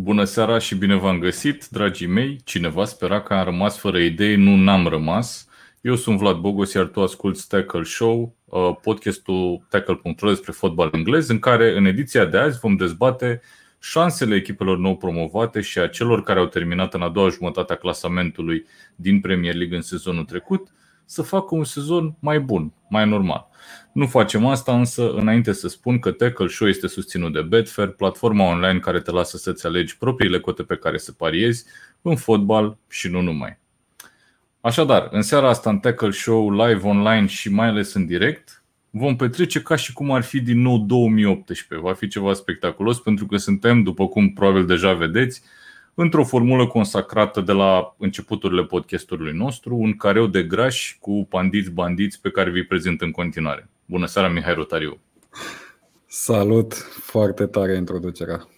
Bună 0.00 0.24
seara 0.24 0.58
și 0.58 0.74
bine 0.74 0.94
v-am 0.94 1.18
găsit, 1.18 1.66
dragii 1.66 2.06
mei. 2.06 2.40
Cineva 2.44 2.84
spera 2.84 3.20
că 3.20 3.34
am 3.34 3.44
rămas 3.44 3.78
fără 3.78 3.98
idei, 3.98 4.36
nu 4.36 4.56
n-am 4.56 4.86
rămas. 4.86 5.48
Eu 5.80 5.94
sunt 5.94 6.18
Vlad 6.18 6.36
Bogos, 6.36 6.72
iar 6.72 6.86
tu 6.86 7.02
asculti 7.02 7.46
Tackle 7.48 7.82
Show, 7.82 8.34
uh, 8.44 8.76
podcastul 8.82 9.66
tackle.ro 9.70 10.28
despre 10.28 10.52
fotbal 10.52 10.90
englez, 10.92 11.28
în 11.28 11.38
care 11.38 11.76
în 11.76 11.84
ediția 11.84 12.24
de 12.24 12.38
azi 12.38 12.58
vom 12.58 12.76
dezbate 12.76 13.40
șansele 13.78 14.34
echipelor 14.34 14.78
nou 14.78 14.96
promovate 14.96 15.60
și 15.60 15.78
a 15.78 15.88
celor 15.88 16.22
care 16.22 16.38
au 16.38 16.46
terminat 16.46 16.94
în 16.94 17.02
a 17.02 17.08
doua 17.08 17.28
jumătate 17.28 17.72
a 17.72 17.76
clasamentului 17.76 18.66
din 18.96 19.20
Premier 19.20 19.54
League 19.54 19.76
în 19.76 19.82
sezonul 19.82 20.24
trecut 20.24 20.68
să 21.08 21.22
facă 21.22 21.54
un 21.54 21.64
sezon 21.64 22.16
mai 22.18 22.40
bun, 22.40 22.72
mai 22.88 23.08
normal. 23.08 23.48
Nu 23.92 24.06
facem 24.06 24.46
asta, 24.46 24.78
însă 24.78 25.10
înainte 25.10 25.52
să 25.52 25.68
spun 25.68 25.98
că 25.98 26.10
Tackle 26.10 26.48
Show 26.48 26.68
este 26.68 26.86
susținut 26.86 27.32
de 27.32 27.40
Betfair, 27.40 27.88
platforma 27.88 28.44
online 28.44 28.78
care 28.78 29.00
te 29.00 29.10
lasă 29.10 29.36
să-ți 29.36 29.66
alegi 29.66 29.98
propriile 29.98 30.40
cote 30.40 30.62
pe 30.62 30.76
care 30.76 30.98
să 30.98 31.12
pariezi 31.12 31.64
în 32.02 32.16
fotbal 32.16 32.76
și 32.88 33.08
nu 33.08 33.20
numai. 33.20 33.58
Așadar, 34.60 35.08
în 35.10 35.22
seara 35.22 35.48
asta 35.48 35.70
în 35.70 35.78
Tackle 35.78 36.10
Show, 36.10 36.50
live 36.50 36.88
online 36.88 37.26
și 37.26 37.52
mai 37.52 37.68
ales 37.68 37.94
în 37.94 38.06
direct, 38.06 38.62
vom 38.90 39.16
petrece 39.16 39.62
ca 39.62 39.76
și 39.76 39.92
cum 39.92 40.10
ar 40.10 40.22
fi 40.22 40.40
din 40.40 40.60
nou 40.60 40.78
2018. 40.78 41.86
Va 41.86 41.92
fi 41.92 42.08
ceva 42.08 42.32
spectaculos 42.32 43.00
pentru 43.00 43.26
că 43.26 43.36
suntem, 43.36 43.82
după 43.82 44.08
cum 44.08 44.32
probabil 44.32 44.66
deja 44.66 44.92
vedeți, 44.92 45.42
într-o 46.00 46.24
formulă 46.24 46.66
consacrată 46.66 47.40
de 47.40 47.52
la 47.52 47.94
începuturile 47.98 48.64
podcastului 48.64 49.32
nostru, 49.32 49.76
un 49.76 49.96
careu 49.96 50.26
de 50.26 50.42
grași 50.42 50.98
cu 51.00 51.26
pandiți 51.30 51.70
bandiți 51.70 52.20
pe 52.20 52.30
care 52.30 52.50
vi 52.50 52.62
prezint 52.62 53.00
în 53.00 53.10
continuare. 53.10 53.68
Bună 53.84 54.06
seara, 54.06 54.28
Mihai 54.28 54.54
Rotariu! 54.54 54.98
Salut! 56.06 56.74
Foarte 57.02 57.46
tare 57.46 57.76
introducerea. 57.76 58.48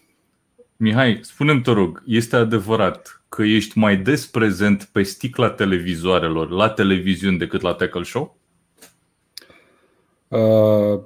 Mihai, 0.77 1.19
spune-mi, 1.23 1.63
te 1.63 1.71
rog, 1.71 2.03
este 2.07 2.37
adevărat 2.37 3.23
că 3.29 3.43
ești 3.43 3.79
mai 3.79 3.97
des 3.97 4.27
prezent 4.27 4.89
pe 4.93 5.03
sticla 5.03 5.51
televizoarelor 5.51 6.51
la 6.51 6.69
televiziuni 6.69 7.39
decât 7.39 7.61
la 7.61 7.73
Tackle 7.73 8.03
Show? 8.03 8.39
Uh, 10.29 11.01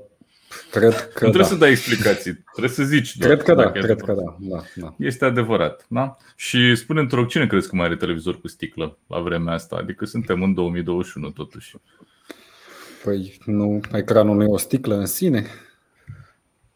cred 0.70 0.92
că 0.94 1.24
nu 1.24 1.30
trebuie 1.30 1.42
da. 1.42 1.48
să 1.48 1.54
dai 1.54 1.70
explicații, 1.70 2.32
trebuie 2.52 2.72
să 2.74 2.82
zici. 2.84 3.16
Doar, 3.16 3.30
Cred 3.32 3.44
că 3.46 3.54
da, 3.54 3.62
dacă 3.62 3.78
e 3.78 3.80
cred 3.80 4.00
că 4.00 4.10
adevărat. 4.10 4.36
da. 4.40 4.56
da, 4.56 4.64
da. 4.74 4.94
Este 4.98 5.24
adevărat, 5.24 5.86
da? 5.88 6.16
Și 6.36 6.74
spune-mi, 6.74 7.08
te 7.08 7.14
rog, 7.14 7.26
cine 7.26 7.46
crezi 7.46 7.68
că 7.68 7.76
mai 7.76 7.86
are 7.86 7.96
televizor 7.96 8.40
cu 8.40 8.48
sticlă 8.48 8.98
la 9.06 9.20
vremea 9.20 9.52
asta? 9.54 9.76
Adică 9.76 10.04
suntem 10.04 10.42
în 10.42 10.54
2021 10.54 11.30
totuși. 11.30 11.76
Păi 13.04 13.38
nu, 13.44 13.80
ecranul 13.92 14.36
nu 14.36 14.42
e 14.42 14.46
o 14.46 14.56
sticlă 14.56 14.94
în 14.94 15.06
sine. 15.06 15.46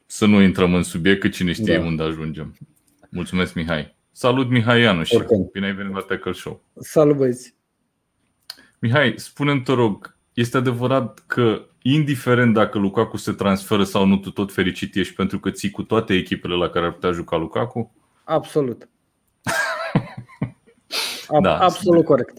Să 0.07 0.27
nu 0.27 0.41
intrăm 0.41 0.75
în 0.75 0.83
subiect, 0.83 1.21
că 1.21 1.29
cine 1.29 1.53
știe 1.53 1.77
Da. 1.79 1.85
unde 1.85 2.03
ajungem. 2.03 2.57
Mulțumesc, 3.09 3.55
Mihai. 3.55 3.97
Salut, 4.13 4.49
Mihai 4.51 4.81
Ianuș. 4.81 5.11
Oricând. 5.11 5.51
Bine 5.51 5.67
ai 5.67 5.73
venit 5.75 5.95
la 5.95 6.01
Tackle 6.01 6.33
Show. 6.33 6.63
Salut 6.81 7.17
băieți! 7.17 7.55
Mihai, 8.79 9.15
spune-mi, 9.17 9.63
te 9.63 9.73
rog, 9.73 10.17
este 10.35 10.57
adevărat 10.57 11.23
că, 11.27 11.67
indiferent 11.83 12.55
dacă 12.55 12.79
Lukaku 12.79 13.17
se 13.17 13.33
transferă 13.33 13.85
sau 13.85 14.07
nu, 14.07 14.17
tu 14.17 14.31
tot 14.31 14.53
fericit 14.53 14.95
ești 14.95 15.15
pentru 15.15 15.39
că 15.41 15.51
ții 15.51 15.71
cu 15.71 15.83
toate 15.83 16.15
echipele 16.15 16.55
la 16.55 16.69
care 16.69 16.87
ar 16.87 16.93
putea 16.93 17.11
juca 17.13 17.37
Lukaku? 17.37 17.93
Absolut. 18.25 18.89
Ab- 21.29 21.43
Da. 21.43 21.59
Absolut 21.59 22.05
corect. 22.05 22.39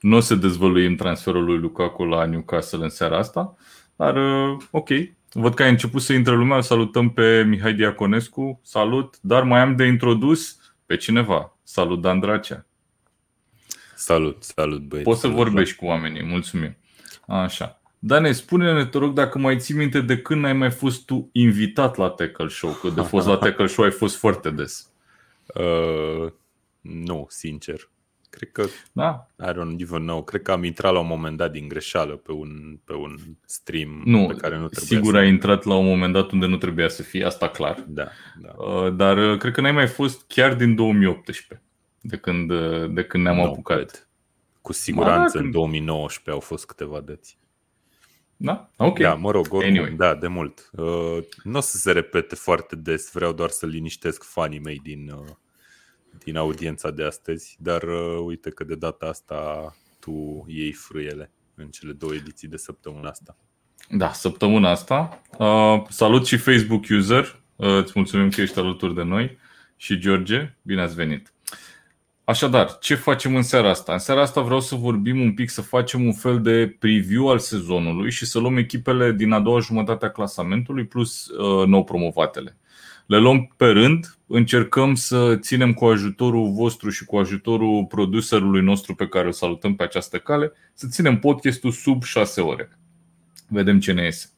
Nu 0.00 0.16
o 0.16 0.20
să 0.20 0.34
dezvăluim 0.34 0.96
transferul 0.96 1.44
lui 1.44 1.58
Lukaku 1.58 2.04
la 2.04 2.24
Newcastle 2.24 2.82
în 2.82 2.88
seara 2.88 3.18
asta, 3.18 3.56
dar 3.96 4.16
uh, 4.16 4.56
ok. 4.70 4.88
Văd 5.32 5.54
că 5.54 5.62
ai 5.62 5.70
început 5.70 6.02
să 6.02 6.12
intre 6.12 6.34
lumea, 6.34 6.56
Îl 6.56 6.62
salutăm 6.62 7.10
pe 7.10 7.42
Mihai 7.42 7.74
Diaconescu, 7.74 8.60
salut, 8.62 9.18
dar 9.20 9.42
mai 9.42 9.60
am 9.60 9.76
de 9.76 9.84
introdus 9.84 10.56
pe 10.86 10.96
cineva. 10.96 11.56
Salut, 11.62 12.00
Dan 12.00 12.20
Dracea. 12.20 12.66
Salut, 13.96 14.42
salut 14.42 14.80
băieți. 14.80 15.08
Poți 15.08 15.20
să 15.20 15.26
Salut, 15.26 15.42
vorbești 15.44 15.76
cu 15.76 15.84
oamenii, 15.84 16.24
mulțumim. 16.24 16.76
Așa. 17.26 17.77
Dane, 17.98 18.32
spune-ne, 18.32 18.86
te 18.86 18.98
rog, 18.98 19.12
dacă 19.12 19.38
mai 19.38 19.58
ții 19.58 19.74
minte 19.74 20.00
de 20.00 20.18
când 20.18 20.44
ai 20.44 20.52
mai 20.52 20.70
fost 20.70 21.04
tu 21.06 21.28
invitat 21.32 21.96
la 21.96 22.08
Tackle 22.08 22.48
Show, 22.48 22.70
că 22.70 22.88
de 22.88 23.00
fost 23.00 23.26
la 23.26 23.36
Tackle 23.46 23.66
Show 23.66 23.84
ai 23.84 23.90
fost 23.90 24.16
foarte 24.16 24.50
des. 24.50 24.90
Uh, 25.54 26.32
nu, 26.80 27.26
sincer. 27.28 27.90
Cred 28.30 28.50
că, 28.52 28.64
Da? 28.92 29.28
I 29.46 29.50
don't 29.52 29.80
even 29.80 30.02
know, 30.02 30.22
cred 30.24 30.42
că 30.42 30.52
am 30.52 30.64
intrat 30.64 30.92
la 30.92 30.98
un 30.98 31.06
moment 31.06 31.36
dat 31.36 31.52
din 31.52 31.68
greșeală 31.68 32.16
pe 32.16 32.32
un, 32.32 32.78
pe 32.84 32.92
un 32.92 33.16
stream 33.46 34.02
Nu, 34.04 34.26
pe 34.26 34.34
care 34.34 34.58
nu 34.58 34.68
trebuia 34.68 34.96
sigur 34.98 35.12
să... 35.14 35.18
ai 35.20 35.28
intrat 35.28 35.64
la 35.64 35.74
un 35.74 35.84
moment 35.86 36.12
dat 36.12 36.30
unde 36.30 36.46
nu 36.46 36.56
trebuia 36.56 36.88
să 36.88 37.02
fii, 37.02 37.24
asta 37.24 37.48
clar. 37.48 37.84
Da, 37.88 38.08
da. 38.42 38.64
Uh, 38.64 38.94
Dar 38.94 39.16
uh, 39.32 39.38
cred 39.38 39.52
că 39.52 39.60
n-ai 39.60 39.72
mai 39.72 39.86
fost 39.86 40.24
chiar 40.26 40.54
din 40.54 40.74
2018, 40.74 41.62
de 42.00 42.16
când, 42.16 42.50
uh, 42.50 42.90
de 42.90 43.04
când 43.04 43.22
ne-am 43.22 43.36
Nu 43.36 43.42
apucat. 43.42 43.76
cred. 43.76 44.08
Cu 44.60 44.72
siguranță 44.72 45.38
Mă, 45.38 45.44
în 45.44 45.50
2019 45.50 46.30
au 46.30 46.40
fost 46.40 46.66
câteva 46.66 47.00
dăți. 47.00 47.37
Da? 48.40 48.70
Ok. 48.76 48.98
Da, 48.98 49.14
mă 49.14 49.30
rog, 49.30 49.46
oricum, 49.52 49.68
Anyway. 49.68 49.90
da, 49.90 50.14
de 50.14 50.26
mult. 50.26 50.70
Uh, 50.72 51.18
nu 51.42 51.56
o 51.56 51.60
să 51.60 51.76
se 51.76 51.92
repete 51.92 52.34
foarte 52.34 52.76
des, 52.76 53.12
vreau 53.12 53.32
doar 53.32 53.48
să 53.50 53.66
liniștesc 53.66 54.22
fanii 54.24 54.58
mei 54.60 54.80
din, 54.82 55.10
uh, 55.10 55.28
din 56.24 56.36
audiența 56.36 56.90
de 56.90 57.04
astăzi, 57.04 57.56
dar 57.60 57.82
uh, 57.82 58.18
uite 58.24 58.50
că 58.50 58.64
de 58.64 58.74
data 58.74 59.06
asta 59.06 59.72
tu 60.00 60.44
iei 60.48 60.72
frâiele 60.72 61.30
în 61.54 61.68
cele 61.68 61.92
două 61.92 62.14
ediții 62.14 62.48
de 62.48 62.56
săptămâna 62.56 63.08
asta. 63.08 63.36
Da, 63.90 64.12
săptămâna 64.12 64.70
asta. 64.70 65.22
Uh, 65.38 65.82
salut 65.88 66.26
și 66.26 66.36
Facebook 66.36 66.84
user. 66.90 67.40
Uh, 67.56 67.76
îți 67.76 67.92
mulțumim 67.94 68.28
că 68.30 68.40
ești 68.40 68.58
alături 68.58 68.94
de 68.94 69.02
noi. 69.02 69.38
Și 69.76 69.98
George, 69.98 70.54
bine 70.62 70.82
ați 70.82 70.94
venit. 70.94 71.32
Așadar, 72.28 72.78
ce 72.78 72.94
facem 72.94 73.36
în 73.36 73.42
seara 73.42 73.68
asta? 73.68 73.92
În 73.92 73.98
seara 73.98 74.20
asta 74.20 74.40
vreau 74.40 74.60
să 74.60 74.74
vorbim 74.74 75.20
un 75.20 75.34
pic, 75.34 75.50
să 75.50 75.62
facem 75.62 76.04
un 76.04 76.12
fel 76.12 76.40
de 76.40 76.76
preview 76.78 77.28
al 77.28 77.38
sezonului 77.38 78.10
și 78.10 78.26
să 78.26 78.38
luăm 78.38 78.56
echipele 78.56 79.12
din 79.12 79.32
a 79.32 79.40
doua 79.40 79.60
jumătate 79.60 80.04
a 80.04 80.10
clasamentului 80.10 80.86
plus 80.86 81.26
uh, 81.26 81.66
nou 81.66 81.84
promovatele. 81.84 82.56
Le 83.06 83.18
luăm 83.18 83.54
pe 83.56 83.66
rând, 83.66 84.18
încercăm 84.26 84.94
să 84.94 85.36
ținem 85.36 85.72
cu 85.72 85.84
ajutorul 85.84 86.52
vostru 86.52 86.90
și 86.90 87.04
cu 87.04 87.16
ajutorul 87.16 87.84
producerului 87.84 88.62
nostru 88.62 88.94
pe 88.94 89.08
care 89.08 89.26
îl 89.26 89.32
salutăm 89.32 89.74
pe 89.74 89.82
această 89.82 90.18
cale, 90.18 90.52
să 90.74 90.86
ținem 90.90 91.18
podcastul 91.18 91.70
sub 91.70 92.02
6 92.02 92.40
ore. 92.40 92.78
Vedem 93.48 93.80
ce 93.80 93.92
ne 93.92 94.04
iese. 94.04 94.30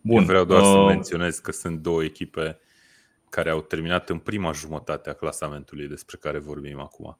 Bun, 0.00 0.16
Bun, 0.16 0.24
vreau 0.24 0.44
doar 0.44 0.60
uh... 0.60 0.66
să 0.66 0.76
uh, 0.76 0.86
menționez 0.86 1.38
că 1.38 1.52
sunt 1.52 1.78
două 1.78 2.04
echipe 2.04 2.58
care 3.34 3.50
au 3.50 3.60
terminat 3.60 4.10
în 4.10 4.18
prima 4.18 4.52
jumătate 4.52 5.10
a 5.10 5.12
clasamentului 5.12 5.88
despre 5.88 6.16
care 6.20 6.38
vorbim 6.38 6.80
acum. 6.80 7.18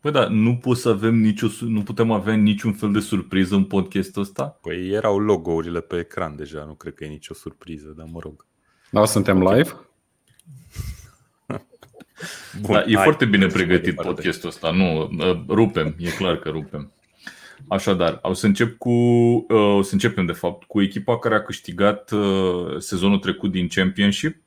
Păi 0.00 0.12
da, 0.12 0.28
nu, 0.28 0.56
pot 0.56 0.76
să 0.76 0.88
avem 0.88 1.14
nicio, 1.14 1.48
su- 1.48 1.68
nu 1.68 1.82
putem 1.82 2.10
avea 2.10 2.34
niciun 2.34 2.72
fel 2.72 2.92
de 2.92 3.00
surpriză 3.00 3.54
în 3.54 3.64
podcastul 3.64 4.22
ăsta? 4.22 4.44
Păi 4.44 4.88
erau 4.88 5.18
logourile 5.18 5.80
pe 5.80 5.98
ecran 5.98 6.36
deja, 6.36 6.64
nu 6.64 6.74
cred 6.74 6.94
că 6.94 7.04
e 7.04 7.08
nicio 7.08 7.34
surpriză, 7.34 7.94
dar 7.96 8.06
mă 8.12 8.18
rog. 8.22 8.46
Da, 8.90 9.04
suntem 9.04 9.42
live? 9.42 9.70
Bun, 12.60 12.72
da, 12.72 12.84
e 12.86 12.94
hai, 12.94 13.02
foarte 13.02 13.24
bine 13.24 13.44
mergem 13.44 13.58
mai 13.58 13.66
pregătit 13.66 13.96
departe. 13.96 14.12
podcastul 14.12 14.48
ăsta. 14.48 14.70
Nu, 14.70 15.02
uh, 15.02 15.44
rupem, 15.48 15.94
e 15.98 16.10
clar 16.10 16.38
că 16.38 16.48
rupem. 16.48 16.92
Așadar, 17.68 18.18
o 18.22 18.32
să 18.32 18.46
încep 18.46 18.78
cu 18.78 18.90
uh, 18.90 19.76
o 19.76 19.82
să 19.82 19.92
începem 19.92 20.26
de 20.26 20.32
fapt 20.32 20.64
cu 20.64 20.82
echipa 20.82 21.18
care 21.18 21.34
a 21.34 21.42
câștigat 21.42 22.10
uh, 22.10 22.76
sezonul 22.78 23.18
trecut 23.18 23.50
din 23.50 23.68
Championship. 23.68 24.42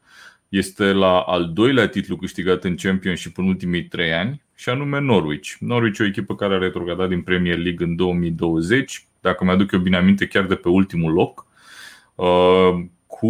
Este 0.54 0.84
la 0.92 1.20
al 1.20 1.52
doilea 1.54 1.88
titlu 1.88 2.16
câștigat 2.16 2.64
în 2.64 2.76
Championship 2.76 3.38
în 3.38 3.48
ultimii 3.48 3.84
trei 3.84 4.14
ani 4.14 4.42
și 4.56 4.70
anume 4.70 5.00
Norwich. 5.00 5.50
Norwich 5.60 6.00
e 6.00 6.04
o 6.04 6.06
echipă 6.06 6.36
care 6.36 6.54
a 6.56 6.58
retrogradat 6.58 7.08
din 7.10 7.22
Premier 7.22 7.58
League 7.58 7.86
în 7.86 7.96
2020, 7.96 9.06
dacă 9.22 9.44
mi-aduc 9.44 9.72
eu 9.72 9.80
bine 9.80 9.98
aminte, 9.98 10.28
chiar 10.28 10.46
de 10.46 10.56
pe 10.56 10.70
ultimul 10.70 11.14
loc. 11.14 11.46
Uh, 12.16 12.84
cu 13.08 13.28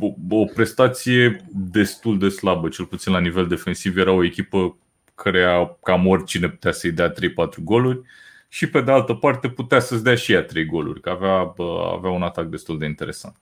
o- 0.00 0.36
o 0.36 0.44
prestație 0.44 1.44
destul 1.52 2.18
de 2.18 2.28
slabă, 2.28 2.68
cel 2.68 2.84
puțin 2.84 3.12
la 3.12 3.20
nivel 3.20 3.46
defensiv. 3.46 3.96
Era 3.96 4.12
o 4.12 4.24
echipă 4.24 4.76
care 5.14 5.76
cam 5.82 6.06
oricine 6.06 6.48
putea 6.48 6.72
să-i 6.72 6.92
dea 6.92 7.08
3-4 7.12 7.62
goluri 7.62 8.00
și 8.48 8.68
pe 8.68 8.80
de 8.80 8.90
altă 8.90 9.14
parte 9.14 9.48
putea 9.48 9.80
să-ți 9.80 10.04
dea 10.04 10.14
și 10.14 10.32
ea 10.32 10.42
3 10.42 10.64
goluri, 10.66 11.00
că 11.00 11.10
avea, 11.10 11.52
bă, 11.56 11.92
avea 11.96 12.10
un 12.10 12.22
atac 12.22 12.46
destul 12.46 12.78
de 12.78 12.86
interesant. 12.86 13.36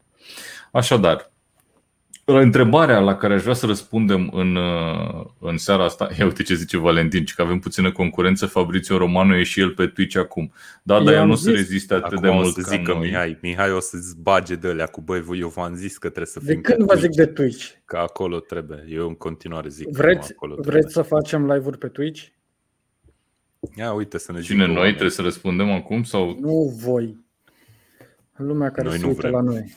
Așadar, 0.73 1.17
la 1.17 1.32
întrebarea 2.41 2.99
la 3.01 3.17
care 3.17 3.35
aș 3.35 3.43
vrea 3.43 3.55
să 3.55 3.67
răspundem 3.67 4.31
în, 4.33 4.57
uh, 4.57 5.25
în 5.39 5.59
seara 5.59 5.85
asta, 5.85 6.09
ia 6.19 6.25
uite 6.25 6.43
ce 6.43 6.55
zice 6.55 6.79
Valentin, 6.79 7.25
ci 7.25 7.35
că 7.35 7.43
avem 7.43 7.59
puțină 7.59 7.93
concurență, 7.93 8.47
Fabrizio 8.47 8.97
Romano 8.97 9.37
e 9.37 9.43
și 9.43 9.61
el 9.61 9.71
pe 9.71 9.87
Twitch 9.87 10.17
acum. 10.17 10.53
Da, 10.83 10.95
dar 10.99 11.07
Eu 11.07 11.13
el 11.13 11.19
am 11.21 11.27
nu 11.27 11.33
o 11.33 11.37
să 11.37 11.43
zis. 11.51 11.55
reziste 11.55 11.95
atât 11.95 12.05
Acum 12.07 12.23
de 12.23 12.29
o 12.29 12.35
mult 12.35 12.55
să 12.55 12.61
ca 12.61 12.69
zic 12.69 12.83
că 12.83 12.93
noi. 12.93 13.07
Mihai, 13.09 13.39
Mihai 13.43 13.73
o 13.73 13.81
să-ți 13.81 14.17
bage 14.21 14.55
de 14.55 14.69
alea 14.69 14.87
cu 14.87 15.01
băi, 15.01 15.25
eu 15.39 15.49
v-am 15.49 15.75
zis 15.75 15.93
că 15.99 16.07
trebuie 16.09 16.27
să 16.27 16.41
De 16.43 16.53
fim 16.53 16.61
când 16.61 16.79
pe 16.79 16.85
vă 16.85 16.95
zic 17.01 17.11
Twitch, 17.11 17.17
de 17.17 17.27
Twitch? 17.43 17.71
Că 17.85 17.97
acolo 17.97 18.39
trebuie. 18.41 18.85
Eu 18.89 19.07
în 19.09 19.15
continuare 19.15 19.69
zic 19.69 19.89
Vreți, 19.89 20.29
că 20.29 20.35
acolo 20.37 20.55
vreți 20.59 20.93
să 20.93 21.03
facem 21.03 21.53
live-uri 21.53 21.79
pe 21.79 21.89
Twitch? 21.89 22.21
trebuie. 22.21 23.87
Ia 23.87 23.93
uite 23.93 24.19
să 24.19 24.33
ne 24.33 24.41
Cine 24.41 24.55
zică 24.55 24.67
noi 24.67 24.75
oamenii. 24.75 24.91
trebuie 24.93 25.11
să 25.17 25.23
răspundem 25.23 25.71
acum 25.71 26.03
sau 26.03 26.37
Nu 26.41 26.77
voi. 26.85 27.21
Lumea 28.37 28.71
care 28.71 28.89
Noi 28.89 28.97
se 28.97 29.03
nu 29.03 29.09
uită 29.09 29.21
vrem. 29.21 29.33
la 29.33 29.41
noi. 29.41 29.75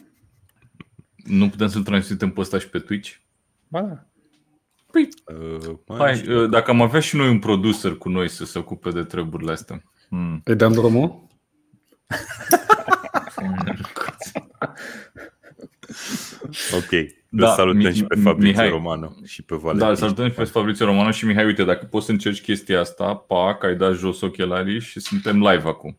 Nu 1.25 1.49
putem 1.49 1.67
să-l 1.67 1.83
transmitem 1.83 2.29
pe 2.31 2.39
ăsta 2.39 2.59
și 2.59 2.69
pe 2.69 2.79
Twitch? 2.79 3.11
Ba 3.67 3.81
da. 3.81 4.05
Păi, 4.91 5.09
Uh, 5.25 5.75
mai 5.87 5.97
hai, 5.97 6.15
știu. 6.15 6.43
uh, 6.43 6.49
dacă 6.49 6.71
am 6.71 6.81
avea 6.81 6.99
și 6.99 7.15
noi 7.15 7.29
un 7.29 7.39
producer 7.39 7.95
cu 7.95 8.09
noi 8.09 8.29
să 8.29 8.45
se 8.45 8.59
ocupe 8.59 8.89
de 8.89 9.03
treburile 9.03 9.51
astea. 9.51 9.83
Hmm. 10.09 10.41
Îi 10.43 10.55
dăm 10.55 10.71
drumul? 10.71 11.27
Ok. 16.73 16.89
Da, 17.29 17.45
Da, 17.45 17.53
salutăm 17.53 17.81
Mi- 17.89 17.95
și 17.95 18.03
pe 18.03 18.15
Fabrizio 18.15 18.51
Mihai. 18.51 18.69
Romano 18.69 19.13
și 19.25 19.41
pe 19.43 19.55
Valentin. 19.55 19.79
Da, 19.79 19.89
îl 19.89 19.95
salutăm 19.95 20.27
și 20.29 20.33
pe 20.35 20.43
Fabrizio 20.43 20.85
Romano 20.85 21.11
și 21.11 21.25
Mihai, 21.25 21.45
uite, 21.45 21.63
dacă 21.63 21.85
poți 21.85 22.05
să 22.05 22.11
încerci 22.11 22.41
chestia 22.41 22.79
asta, 22.79 23.15
pac, 23.15 23.63
ai 23.63 23.75
dat 23.75 23.93
jos 23.93 24.21
ochelarii 24.21 24.79
și 24.79 24.99
suntem 24.99 25.35
live 25.39 25.67
acum. 25.67 25.97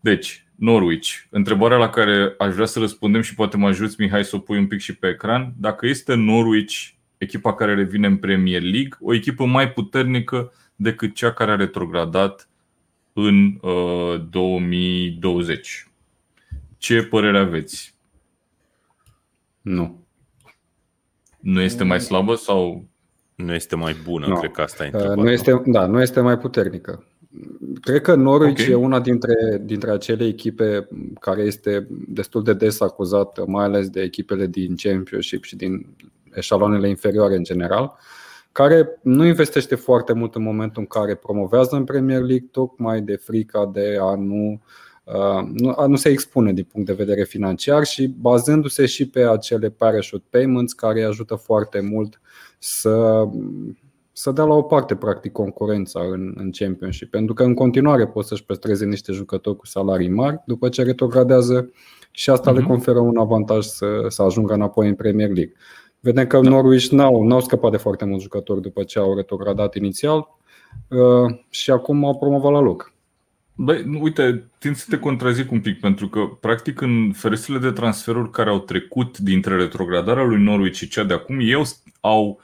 Deci, 0.00 0.47
Norwich, 0.58 1.08
întrebarea 1.30 1.76
la 1.76 1.88
care 1.90 2.34
aș 2.38 2.54
vrea 2.54 2.66
să 2.66 2.78
răspundem 2.78 3.20
și 3.20 3.34
poate 3.34 3.56
mă 3.56 3.66
ajuți, 3.66 3.96
Mihai, 3.98 4.24
să 4.24 4.36
o 4.36 4.38
pui 4.38 4.58
un 4.58 4.66
pic 4.66 4.80
și 4.80 4.96
pe 4.96 5.08
ecran. 5.08 5.52
Dacă 5.56 5.86
este 5.86 6.14
Norwich, 6.14 6.88
echipa 7.18 7.54
care 7.54 7.74
revine 7.74 8.06
în 8.06 8.16
Premier 8.16 8.62
League, 8.62 8.90
o 9.00 9.14
echipă 9.14 9.44
mai 9.44 9.72
puternică 9.72 10.52
decât 10.76 11.14
cea 11.14 11.32
care 11.32 11.50
a 11.50 11.56
retrogradat 11.56 12.48
în 13.12 13.58
uh, 13.60 14.20
2020. 14.30 15.88
Ce 16.78 17.02
părere 17.02 17.38
aveți? 17.38 17.94
Nu. 19.60 20.06
Nu 21.40 21.60
este 21.60 21.84
mai 21.84 22.00
slabă 22.00 22.34
sau 22.34 22.88
Nu 23.34 23.54
este 23.54 23.76
mai 23.76 23.96
bună, 24.04 24.26
Nu. 24.26 24.38
cred 24.38 24.50
că 24.50 24.60
asta 24.62 24.84
e 24.84 24.86
Uh, 24.86 24.92
întrebarea. 24.92 25.22
Nu 25.24 25.30
este, 25.30 25.62
da, 25.66 25.86
nu 25.86 26.00
este 26.00 26.20
mai 26.20 26.38
puternică. 26.38 27.04
Cred 27.80 28.00
că 28.00 28.14
Norwich 28.14 28.60
Ok. 28.60 28.68
e 28.68 28.74
una 28.74 29.00
dintre, 29.00 29.62
dintre 29.64 29.90
acele 29.90 30.24
echipe 30.24 30.88
care 31.20 31.42
este 31.42 31.86
destul 32.08 32.42
de 32.42 32.52
des 32.52 32.80
acuzată, 32.80 33.44
mai 33.46 33.64
ales 33.64 33.88
de 33.88 34.00
echipele 34.00 34.46
din 34.46 34.74
Championship 34.76 35.44
și 35.44 35.56
din 35.56 35.86
eșaloanele 36.34 36.88
inferioare 36.88 37.36
în 37.36 37.44
general, 37.44 37.96
care 38.52 38.98
nu 39.02 39.24
investește 39.24 39.74
foarte 39.74 40.12
mult 40.12 40.34
în 40.34 40.42
momentul 40.42 40.80
în 40.80 40.86
care 40.86 41.14
promovează 41.14 41.76
în 41.76 41.84
Premier 41.84 42.20
League, 42.20 42.48
tocmai 42.50 43.00
de 43.00 43.16
frica 43.16 43.70
de 43.72 43.96
a 44.00 44.14
nu, 44.14 44.60
uh, 45.04 45.48
nu, 45.52 45.74
a 45.76 45.86
nu 45.86 45.96
se 45.96 46.08
expune 46.08 46.52
din 46.52 46.66
punct 46.72 46.86
de 46.86 46.92
vedere 46.92 47.24
financiar 47.24 47.84
și 47.84 48.06
bazându-se 48.06 48.86
și 48.86 49.08
pe 49.08 49.20
acele 49.20 49.70
parachute 49.70 50.24
payments 50.30 50.72
care 50.72 50.98
îi 51.00 51.06
ajută 51.06 51.34
foarte 51.34 51.80
mult 51.80 52.20
să 52.58 53.24
să 54.18 54.30
dea 54.30 54.44
la 54.44 54.54
o 54.54 54.62
parte, 54.62 54.94
practic, 54.94 55.32
concurența 55.32 56.00
în, 56.00 56.32
în 56.36 56.50
Championship. 56.50 57.10
Pentru 57.10 57.34
că 57.34 57.42
în 57.42 57.54
continuare 57.54 58.06
pot 58.06 58.24
să-și 58.24 58.44
păstreze 58.44 58.84
niște 58.84 59.12
jucători 59.12 59.56
cu 59.56 59.66
salarii 59.66 60.08
mari 60.08 60.42
după 60.46 60.68
ce 60.68 60.82
retrogradează 60.82 61.70
și 62.10 62.30
asta 62.30 62.50
le 62.50 62.58
Mhm. 62.58 62.68
conferă 62.68 62.98
un 62.98 63.16
avantaj 63.16 63.64
să, 63.64 63.86
să 64.08 64.22
ajungă 64.22 64.54
înapoi 64.54 64.88
în 64.88 64.94
Premier 64.94 65.28
League. 65.28 65.52
Vedem 66.00 66.26
că 66.26 66.40
Norwich 66.40 66.86
n-au, 66.86 67.22
n-au 67.22 67.40
scăpat 67.40 67.70
de 67.70 67.76
foarte 67.76 68.04
mulți 68.04 68.22
jucători 68.22 68.60
după 68.60 68.82
ce 68.82 68.98
au 68.98 69.16
retrogradat 69.16 69.74
inițial 69.74 70.28
uh, 70.88 71.34
și 71.50 71.70
acum 71.70 72.04
au 72.04 72.18
promovat 72.18 72.52
la 72.52 72.60
loc. 72.60 72.92
Băi, 73.54 73.82
nu, 73.86 74.02
uite, 74.02 74.50
tind 74.58 74.76
să 74.76 74.86
te 74.88 74.98
contrazic 74.98 75.50
un 75.50 75.60
pic, 75.60 75.80
pentru 75.80 76.08
că, 76.08 76.20
practic, 76.40 76.80
în 76.80 77.12
ferestrele 77.14 77.58
de 77.58 77.70
transferuri 77.70 78.30
care 78.30 78.50
au 78.50 78.58
trecut 78.58 79.18
dintre 79.18 79.56
retrogradarea 79.56 80.24
lui 80.24 80.42
Norwich 80.42 80.76
și 80.76 80.88
cea 80.88 81.04
de 81.04 81.14
acum, 81.14 81.38
ei 81.40 81.62
au, 82.00 82.40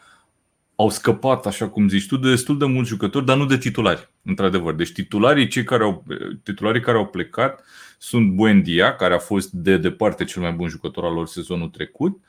au, 0.76 0.84
au 0.84 0.90
scăpat, 0.90 1.46
așa 1.46 1.68
cum 1.68 1.88
zici 1.88 2.06
tu, 2.06 2.16
de 2.16 2.28
destul 2.28 2.58
de 2.58 2.64
mulți 2.64 2.88
jucători, 2.88 3.24
dar 3.24 3.36
nu 3.36 3.46
de 3.46 3.56
titulari, 3.56 4.08
într-adevăr. 4.22 4.74
Deci 4.74 4.92
titularii, 4.92 5.48
cei 5.48 5.64
care 5.64 5.82
au, 5.82 6.04
titularii 6.42 6.80
care 6.80 6.96
au 6.96 7.06
plecat 7.06 7.64
sunt 7.98 8.30
Buendia, 8.30 8.96
care 8.96 9.14
a 9.14 9.18
fost 9.18 9.50
de 9.50 9.76
departe 9.76 10.24
cel 10.24 10.42
mai 10.42 10.52
bun 10.52 10.68
jucător 10.68 11.04
al 11.04 11.12
lor 11.12 11.26
sezonul 11.26 11.68
trecut, 11.68 12.20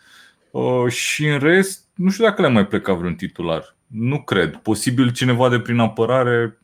uh, 0.52 0.88
și 0.88 1.28
în 1.28 1.40
rest, 1.40 1.84
nu 1.96 2.10
știu 2.10 2.24
dacă 2.24 2.42
le-a 2.42 2.52
mai 2.52 2.68
plecat 2.68 2.98
vreun 2.98 3.16
titular. 3.16 3.76
Nu 3.88 4.22
cred. 4.22 4.56
Posibil 4.56 5.12
cineva 5.12 5.50
de 5.50 5.60
prin 5.60 5.80
apărare, 5.80 6.60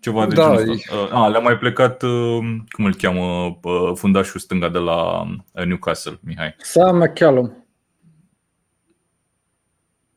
ceva 0.00 0.26
de 0.26 0.34
Da, 0.34 0.56
genul 0.56 0.70
ăsta. 0.70 0.96
Uh, 0.96 1.12
A, 1.12 1.28
le-a 1.28 1.40
mai 1.40 1.58
plecat, 1.58 2.02
uh, 2.02 2.38
cum 2.68 2.84
îl 2.84 2.94
cheamă, 2.94 3.58
uh, 3.62 3.92
fundașul 3.94 4.40
stânga 4.40 4.68
de 4.68 4.78
la 4.78 5.20
uh, 5.52 5.64
Newcastle, 5.64 6.18
Mihai. 6.20 6.54
Sam 6.58 6.96
McCallum. 6.96 7.65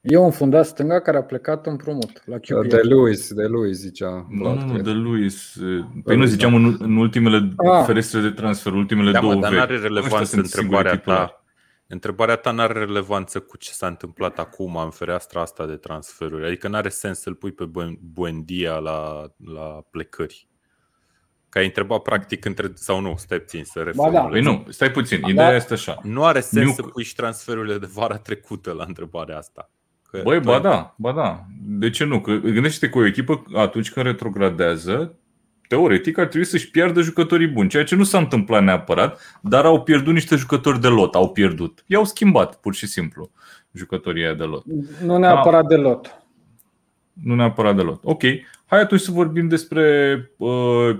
E 0.02 0.18
un 0.18 0.32
fundat 0.32 0.66
stânga 0.66 1.00
care 1.02 1.18
a 1.18 1.24
plecat 1.24 1.66
împrumut 1.66 2.22
la 2.26 2.38
QPR. 2.38 2.68
De 2.68 2.78
Lewis, 2.78 3.34
de 3.34 3.44
Lewis 3.48 3.78
zicea 3.78 4.26
Nu, 4.30 4.44
Vlad, 4.44 4.56
nu, 4.58 4.66
nu, 4.66 4.72
cred. 4.74 4.84
de 4.84 4.92
Luis. 4.92 5.56
uh, 5.56 5.86
Păi 6.04 6.16
nu 6.16 6.22
Luis, 6.22 6.32
ziceam 6.32 6.54
în, 6.56 6.76
în 6.80 6.96
ultimele 6.98 7.54
Ah. 7.58 7.84
ferestre 7.86 8.20
de 8.22 8.30
transfer, 8.30 8.74
ultimele 8.74 9.12
Da, 9.12 9.20
două 9.20 9.34
mă, 9.34 9.40
dar 9.42 9.50
vechi. 9.50 9.60
nu 9.60 9.64
are 9.66 9.74
Ăștia 9.74 9.88
relevanță 9.88 10.24
sunt 10.36 10.46
sigur 10.46 10.60
întrebarea 10.62 10.96
titulari. 10.98 11.28
ta. 11.30 11.44
Întrebarea 11.88 12.36
ta 12.36 12.52
nu 12.52 12.62
are 12.62 12.74
relevanță 12.80 13.40
cu 13.40 13.58
ce 13.58 13.72
s-a 13.72 13.88
întâmplat 13.88 14.40
acum 14.40 14.76
în 14.76 14.90
fereastra 14.90 15.42
asta 15.42 15.66
de 15.66 15.76
transferuri. 15.76 16.46
Adică 16.46 16.68
nu 16.68 16.76
are 16.76 16.90
sens 16.90 17.20
să-l 17.20 17.34
pui 17.36 17.52
pe 17.52 17.66
Buen- 17.66 18.00
Buendia 18.14 18.76
la, 18.78 19.26
la 19.54 19.86
plecări. 19.92 20.48
Că 21.50 21.58
ai 21.58 21.66
întrebat 21.66 22.02
practic 22.02 22.46
între, 22.46 22.72
sau 22.74 23.00
nu, 23.00 23.14
stai 23.18 23.40
puțin 23.40 23.64
să 23.64 23.80
da. 23.80 23.84
reformulez. 23.86 24.30
Păi 24.32 24.42
nu, 24.42 24.66
stai 24.70 24.92
puțin, 24.92 25.20
Da. 25.22 25.28
ideea 25.30 25.56
este 25.56 25.74
așa. 25.74 26.00
Nu 26.04 26.24
are 26.26 26.40
sens 26.40 26.66
New- 26.66 26.74
să 26.76 26.82
puși 26.82 27.08
și 27.08 27.16
transferurile 27.16 27.78
de 27.78 27.90
vara 27.94 28.18
trecută 28.18 28.72
la 28.72 28.84
întrebarea 28.88 29.38
asta. 29.38 29.72
Că 30.12 30.22
Băi, 30.24 30.38
tu 30.40 30.44
ba 30.46 30.54
ai- 30.54 30.62
da, 30.62 30.96
ba 30.98 31.12
da. 31.12 31.46
De 31.66 31.90
ce 31.90 32.04
nu? 32.04 32.22
Că 32.22 32.32
gândește 32.36 32.90
că 32.90 32.98
o 32.98 33.06
echipă 33.06 33.44
atunci 33.56 33.92
când 33.92 34.06
retrogradează, 34.06 35.16
teoretic 35.68 36.18
ar 36.18 36.26
trebui 36.28 36.48
să-și 36.48 36.70
piardă 36.72 37.02
jucătorii 37.02 37.48
buni, 37.48 37.70
ceea 37.70 37.84
ce 37.84 37.96
nu 37.96 38.04
s-a 38.04 38.18
întâmplat 38.18 38.64
neapărat, 38.64 39.40
dar 39.42 39.66
au 39.66 39.82
pierdut 39.84 40.14
niște 40.14 40.36
jucători 40.36 40.82
de 40.82 40.88
lot, 40.88 41.16
au 41.16 41.30
pierdut. 41.32 41.84
I-au 41.88 42.04
schimbat, 42.06 42.56
pur 42.60 42.74
și 42.74 42.88
simplu, 42.88 43.32
jucătorii 43.72 44.24
aia 44.24 44.34
de 44.34 44.44
lot. 44.44 44.64
Nu 45.04 45.18
neapărat 45.18 45.62
Da. 45.62 45.68
de 45.68 45.76
lot. 45.76 46.22
Nu 47.14 47.36
neapărat 47.36 47.76
de 47.76 47.82
lot. 47.82 48.00
Ok, 48.04 48.22
hai 48.66 48.80
atunci 48.80 49.02
să 49.02 49.12
vorbim 49.12 49.48
despre 49.48 50.16
uh, 50.38 51.00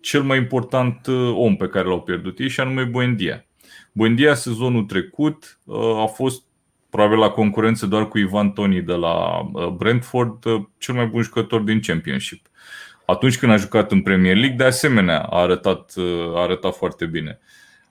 cel 0.00 0.22
mai 0.22 0.38
important 0.38 1.06
uh, 1.06 1.32
om 1.34 1.56
pe 1.56 1.68
care 1.68 1.88
l-au 1.88 2.00
pierdut 2.02 2.38
ei 2.38 2.48
și 2.48 2.60
anume 2.60 2.82
Buendia. 2.84 3.44
Buendia 3.92 4.34
sezonul 4.34 4.82
trecut 4.84 5.58
uh, 5.64 5.96
a 6.02 6.06
fost 6.06 6.42
probabil 6.98 7.22
la 7.22 7.30
concurență 7.30 7.86
doar 7.86 8.08
cu 8.08 8.18
Ivan 8.18 8.50
Toni 8.50 8.82
de 8.82 8.92
la 8.92 9.40
uh, 9.52 9.66
Brentford, 9.66 10.44
uh, 10.44 10.62
cel 10.78 10.94
mai 10.94 11.06
bun 11.06 11.22
jucător 11.22 11.60
din 11.60 11.80
Championship. 11.80 12.46
Atunci 13.06 13.38
când 13.38 13.52
a 13.52 13.56
jucat 13.56 13.92
în 13.92 14.02
Premier 14.02 14.36
League, 14.36 14.56
de 14.56 14.64
asemenea, 14.64 15.20
a 15.20 15.40
arătat, 15.40 15.92
uh, 15.96 16.36
a 16.36 16.40
arătat 16.40 16.76
foarte 16.76 17.06
bine. 17.06 17.38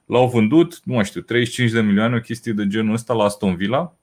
L-au 0.05 0.29
vândut, 0.29 0.79
nu 0.83 0.93
mai 0.93 1.05
știu, 1.05 1.21
35 1.21 1.71
de 1.71 1.81
milioane, 1.81 2.15
o 2.15 2.19
chestie 2.19 2.51
de 2.51 2.67
genul 2.67 2.93
ăsta 2.93 3.13
la 3.13 3.23
Aston 3.23 3.55
Villa 3.55 3.93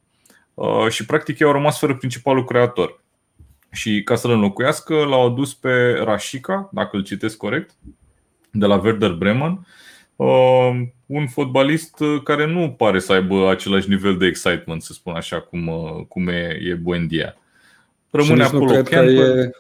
uh, 0.55 0.89
și 0.89 1.07
practic 1.07 1.39
i-au 1.39 1.53
rămas 1.53 1.79
fără 1.79 1.95
principalul 1.95 2.45
creator. 2.45 3.03
Și 3.71 4.03
ca 4.03 4.15
să-l 4.15 4.31
înlocuiască, 4.31 4.95
l-au 4.95 5.27
adus 5.27 5.55
pe 5.55 6.01
Rashica, 6.05 6.69
dacă 6.73 6.97
îl 6.97 7.03
citesc 7.03 7.37
corect, 7.37 7.71
de 8.51 8.67
la 8.67 8.77
Werder 8.77 9.13
Bremen, 9.13 9.67
uh, 10.17 10.83
un 11.07 11.27
fotbalist 11.27 12.01
uh, 12.01 12.23
care 12.23 12.47
nu 12.47 12.71
pare 12.71 12.99
să 12.99 13.13
aibă 13.13 13.51
același 13.51 13.89
nivel 13.89 14.17
de 14.17 14.27
excitement, 14.27 14.83
să 14.83 14.93
spun 14.93 15.15
așa, 15.15 15.41
cum, 15.41 15.67
uh, 15.67 16.05
cum 16.09 16.29
e, 16.29 16.59
e 16.71 16.75
Buendia. 16.75 17.37
Și 17.37 18.11
Rămâne 18.11 18.43
nici 18.43 18.53
nu 18.53 18.57
acolo 18.57 18.73
cred 18.73 18.89
că 18.89 18.95
Campbell. 18.95 19.39
e, 19.39 19.51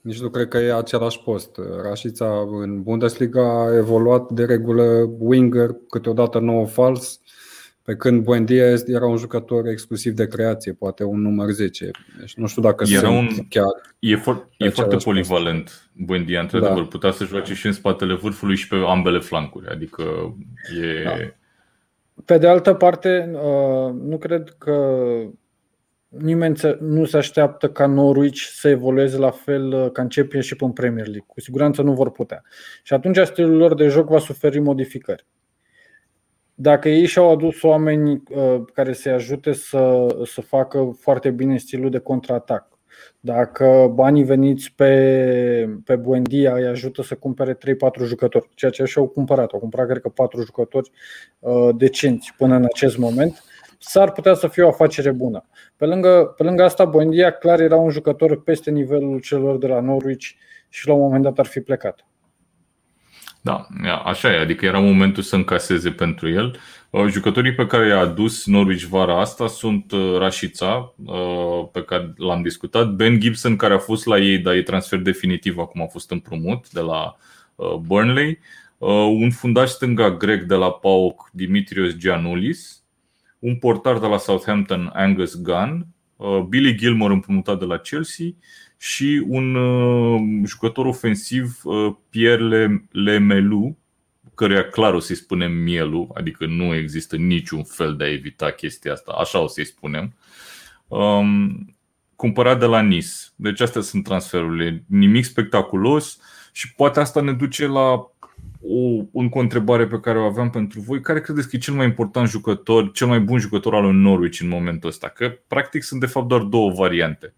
nici 0.00 0.20
nu 0.20 0.28
cred 0.28 0.48
că 0.48 0.58
e 0.58 0.74
același 0.74 1.20
post. 1.22 1.60
Rașița 1.82 2.46
în 2.50 2.82
Bundesliga 2.82 3.64
a 3.64 3.76
evoluat 3.76 4.30
de 4.30 4.44
regulă 4.44 5.10
winger, 5.18 5.76
câteodată 5.88 6.38
nou 6.38 6.66
fals, 6.66 7.20
pe 7.82 7.96
când 7.96 8.22
Buendia 8.22 8.66
era 8.86 9.06
un 9.06 9.16
jucător 9.16 9.66
exclusiv 9.66 10.12
de 10.12 10.26
creație, 10.26 10.72
poate 10.72 11.04
un 11.04 11.20
număr 11.20 11.50
10. 11.50 11.90
Deci 12.18 12.34
nu 12.34 12.46
știu 12.46 12.62
dacă 12.62 12.84
Era 12.88 12.98
sunt 13.00 13.30
un- 13.30 13.46
chiar 13.48 13.64
E, 13.98 14.16
fo- 14.16 14.20
e 14.56 14.64
Același 14.66 14.74
foarte 14.74 14.92
post. 14.94 15.04
polivalent 15.04 15.90
Buendia, 15.92 16.40
într-adevăr. 16.40 16.82
Da. 16.82 16.88
Putea 16.88 17.10
să 17.10 17.24
joace 17.24 17.54
și 17.54 17.66
în 17.66 17.72
spatele 17.72 18.14
vârfului 18.14 18.56
și 18.56 18.68
pe 18.68 18.76
ambele 18.86 19.18
flancuri. 19.18 19.66
Adică 19.68 20.02
e... 20.82 21.02
Da. 21.04 21.14
Pe 22.24 22.38
de 22.38 22.48
altă 22.48 22.74
parte, 22.74 23.30
uh, 23.34 23.92
nu 24.02 24.18
cred 24.18 24.54
că 24.58 24.96
nimeni 26.08 26.56
se- 26.56 26.78
nu 26.80 27.04
se 27.04 27.16
așteaptă 27.16 27.68
ca 27.70 27.86
Norwich 27.86 28.40
să 28.52 28.68
evolueze 28.68 29.16
la 29.18 29.30
fel 29.30 29.72
uh, 29.72 29.90
ca 29.92 30.02
în 30.02 30.08
Championship 30.08 30.62
în 30.62 30.72
Premier 30.72 31.04
League. 31.04 31.24
Cu 31.26 31.40
siguranță 31.40 31.82
nu 31.82 31.92
vor 31.92 32.10
putea. 32.10 32.42
Și 32.82 32.92
atunci 32.92 33.16
stilul 33.18 33.56
lor 33.56 33.74
de 33.74 33.88
joc 33.88 34.08
va 34.08 34.18
suferi 34.18 34.58
modificări. 34.58 35.26
Dacă 36.62 36.88
ei 36.88 37.06
și-au 37.06 37.30
adus 37.30 37.62
oameni 37.62 38.22
uh, 38.30 38.60
care 38.72 38.92
să-i 38.92 39.12
ajute 39.12 39.52
să, 39.52 40.06
să 40.24 40.40
facă 40.40 40.96
foarte 40.98 41.30
bine 41.30 41.56
stilul 41.56 41.90
de 41.90 41.98
contraatac, 41.98 42.68
dacă 43.20 43.90
banii 43.94 44.22
veniți 44.22 44.72
pe, 44.76 45.78
pe 45.84 45.96
Buendia 45.96 46.54
îi 46.54 46.66
ajută 46.66 47.02
să 47.02 47.14
cumpere 47.14 47.54
3-4 47.54 47.58
jucători, 48.04 48.48
ceea 48.54 48.70
ce 48.70 48.84
și-au 48.84 49.08
cumpărat, 49.08 49.52
au 49.52 49.58
cumpărat 49.58 49.86
cred 49.88 50.02
că 50.02 50.08
4 50.08 50.42
jucători 50.42 50.90
uh, 51.38 51.68
decenți 51.76 52.34
până 52.36 52.54
în 52.54 52.64
acest 52.64 52.98
moment, 52.98 53.42
s-ar 53.78 54.12
putea 54.12 54.34
să 54.34 54.48
fie 54.48 54.62
o 54.62 54.68
afacere 54.68 55.10
bună. 55.10 55.46
Pe 55.76 55.86
lângă, 55.86 56.34
pe 56.36 56.42
lângă 56.42 56.62
asta, 56.62 56.84
Buendia 56.84 57.30
clar 57.30 57.60
era 57.60 57.76
un 57.76 57.90
jucător 57.90 58.42
peste 58.42 58.70
nivelul 58.70 59.20
celor 59.20 59.58
de 59.58 59.66
la 59.66 59.80
Norwich 59.80 60.26
și 60.68 60.86
la 60.86 60.94
un 60.94 61.00
moment 61.00 61.22
dat 61.22 61.38
ar 61.38 61.46
fi 61.46 61.60
plecat. 61.60 62.04
Da, 63.42 63.66
așa 64.04 64.32
e, 64.32 64.38
adică 64.38 64.64
era 64.64 64.78
momentul 64.78 65.22
să 65.22 65.36
încaseze 65.36 65.90
pentru 65.90 66.28
el. 66.28 66.60
Uh, 66.90 67.06
jucătorii 67.08 67.54
pe 67.54 67.66
care 67.66 67.86
i-a 67.86 67.98
adus 67.98 68.46
Norwich 68.46 68.82
vara 68.82 69.20
asta 69.20 69.46
sunt 69.46 69.92
uh, 69.92 70.16
Rașița, 70.18 70.94
uh, 71.04 71.68
pe 71.72 71.82
care 71.82 72.12
l-am 72.16 72.42
discutat, 72.42 72.90
Ben 72.90 73.20
Gibson, 73.20 73.56
care 73.56 73.74
a 73.74 73.78
fost 73.78 74.06
la 74.06 74.18
ei, 74.18 74.38
dar 74.38 74.54
e 74.54 74.62
transfer 74.62 74.98
definitiv, 74.98 75.58
acum 75.58 75.82
a 75.82 75.86
fost 75.86 76.10
împrumut 76.10 76.70
de 76.70 76.80
la 76.80 77.16
Burnley, 77.80 78.38
un 79.18 79.30
fundaș 79.30 79.70
stânga 79.70 80.10
grec 80.10 80.42
de 80.42 80.54
la 80.54 80.70
PAOK, 80.70 81.28
Dimitrios 81.32 81.96
Gianulis, 81.96 82.82
un 83.38 83.56
portar 83.56 83.98
de 83.98 84.06
la 84.06 84.16
Southampton, 84.16 84.90
Angus 84.94 85.42
Gunn, 85.42 85.86
Billy 86.48 86.76
Gilmore 86.76 87.12
împrumutat 87.12 87.58
de 87.58 87.64
la 87.64 87.76
Chelsea 87.76 88.26
și 88.82 89.24
un 89.28 89.56
jucător 90.44 90.86
ofensiv, 90.86 91.62
Pierre 92.10 92.88
Lemelu, 92.90 93.76
căruia 94.34 94.68
clar 94.68 94.94
o 94.94 94.98
să-i 94.98 95.16
spunem 95.16 95.52
mielul, 95.52 96.10
adică 96.14 96.46
nu 96.46 96.74
există 96.74 97.16
niciun 97.16 97.62
fel 97.62 97.96
de 97.96 98.04
a 98.04 98.12
evita 98.12 98.50
chestia 98.50 98.92
asta, 98.92 99.12
așa 99.12 99.38
o 99.38 99.46
să-i 99.46 99.64
spunem, 99.64 100.14
um, 100.88 101.76
cumpărat 102.16 102.58
de 102.58 102.64
la 102.64 102.80
NIS. 102.80 103.32
Deci 103.36 103.60
astea 103.60 103.80
sunt 103.80 104.04
transferurile, 104.04 104.84
nimic 104.86 105.24
spectaculos 105.24 106.18
și 106.52 106.74
poate 106.74 107.00
asta 107.00 107.20
ne 107.20 107.32
duce 107.32 107.66
la 107.66 108.10
o 108.62 109.04
încă 109.12 109.38
o 109.38 109.40
întrebare 109.40 109.86
pe 109.86 110.00
care 110.00 110.18
o 110.18 110.24
aveam 110.24 110.50
pentru 110.50 110.80
voi. 110.80 111.00
Care 111.00 111.20
credeți 111.20 111.48
că 111.48 111.56
e 111.56 111.58
cel 111.58 111.74
mai 111.74 111.86
important 111.86 112.28
jucător, 112.28 112.92
cel 112.92 113.06
mai 113.06 113.20
bun 113.20 113.38
jucător 113.38 113.74
al 113.74 113.82
lui 113.82 113.94
Norwich 113.94 114.40
în 114.40 114.48
momentul 114.48 114.88
ăsta? 114.88 115.08
Că 115.08 115.38
practic 115.46 115.82
sunt 115.82 116.00
de 116.00 116.06
fapt 116.06 116.28
doar 116.28 116.40
două 116.40 116.72
variante. 116.72 117.34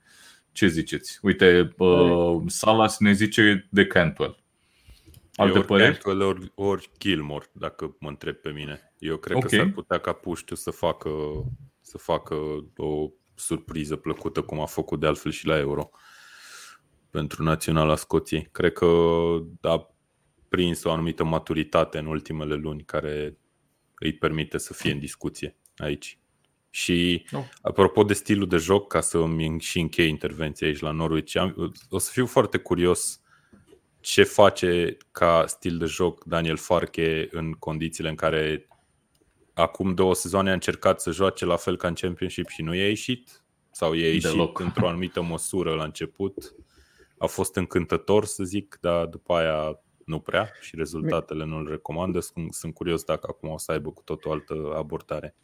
Ce 0.53 0.67
ziceți? 0.67 1.19
Uite, 1.23 1.75
uh, 1.77 2.43
Salas 2.47 2.99
ne 2.99 3.13
zice 3.13 3.69
de 3.71 3.87
Cantwell. 3.87 4.43
Alte 5.35 5.59
ori 5.59 5.67
păreri? 5.67 5.91
Cantwell, 5.99 6.23
ori, 6.23 6.53
ori 6.55 6.91
Gilmore, 6.99 7.47
dacă 7.53 7.97
mă 7.99 8.09
întreb 8.09 8.35
pe 8.35 8.51
mine. 8.51 8.93
Eu 8.99 9.17
cred 9.17 9.37
okay. 9.37 9.49
că 9.49 9.57
s-ar 9.57 9.71
putea 9.71 9.99
ca 9.99 10.13
Puștiu 10.13 10.57
să 10.57 10.71
facă, 10.71 11.11
să 11.81 11.99
facă 11.99 12.35
o 12.77 13.09
surpriză 13.35 13.97
plăcută, 13.97 14.43
cum 14.43 14.61
a 14.61 14.67
făcut 14.67 15.01
de 15.01 15.07
altfel 15.07 15.31
și 15.31 15.47
la 15.47 15.59
Euro 15.59 15.91
pentru 17.11 17.43
Naționala 17.43 17.97
Scoției. 17.97 18.49
Cred 18.53 18.73
că 18.73 18.87
a 19.61 19.95
prins 20.49 20.85
o 20.85 20.91
anumită 20.91 21.25
maturitate 21.25 21.99
în 21.99 22.07
ultimele 22.07 22.55
luni 22.55 22.85
care 22.85 23.39
îi 23.95 24.13
permite 24.13 24.59
să 24.59 24.75
fie 24.75 24.93
în 24.93 24.99
discuție 24.99 25.57
aici. 25.77 26.19
Și 26.75 27.27
no. 27.31 27.45
apropo 27.63 28.03
de 28.03 28.13
stilul 28.13 28.49
de 28.49 28.57
joc, 28.57 28.89
ca 28.89 29.01
să 29.01 29.19
îmi 29.19 29.61
și 29.61 29.81
închei 29.81 30.09
intervenția 30.09 30.67
aici 30.67 30.79
la 30.79 30.91
Norwich, 30.91 31.35
o 31.91 31.99
să 31.99 32.11
fiu 32.13 32.27
foarte 32.27 32.59
curios 32.59 33.21
ce 34.01 34.23
face 34.23 34.97
ca 35.11 35.45
stil 35.47 35.79
de 35.79 35.85
joc 35.85 36.25
Daniel 36.25 36.57
Farke 36.57 37.29
în 37.31 37.53
condițiile 37.53 38.09
în 38.09 38.15
care 38.15 38.67
acum 39.55 39.95
două 39.95 40.15
sezoane 40.15 40.51
a 40.51 40.53
încercat 40.53 41.01
să 41.01 41.11
joace 41.11 41.45
la 41.45 41.57
fel 41.57 41.77
ca 41.77 41.89
în 41.89 41.95
Championship 41.95 42.49
și 42.49 42.63
nu 42.63 42.75
i-a 42.75 42.89
ieșit? 42.89 43.45
Sau 43.71 43.93
i-a 43.93 44.07
ieșit 44.07 44.23
Deloc. 44.23 44.59
într-o 44.67 44.89
anumită 44.89 45.23
măsură 45.23 45.75
la 45.75 45.85
început? 45.85 46.55
A 47.19 47.27
fost 47.27 47.57
încântător, 47.57 48.25
să 48.25 48.45
zic, 48.45 48.79
dar 48.81 49.07
după 49.07 49.35
aia 49.35 49.81
nu 50.05 50.21
prea 50.21 50.51
și 50.61 50.77
rezultatele 50.77 51.45
nu-l 51.45 51.69
recomandă. 51.69 52.21
Sunt, 52.21 52.55
sunt 52.55 52.75
curios 52.75 53.05
dacă 53.05 53.27
acum 53.31 53.49
o 53.49 53.59
să 53.59 53.73
aibă 53.73 53.91
cu 53.91 54.03
tot 54.03 54.25
o 54.25 54.33
altă 54.33 54.75
abordare. 54.77 55.37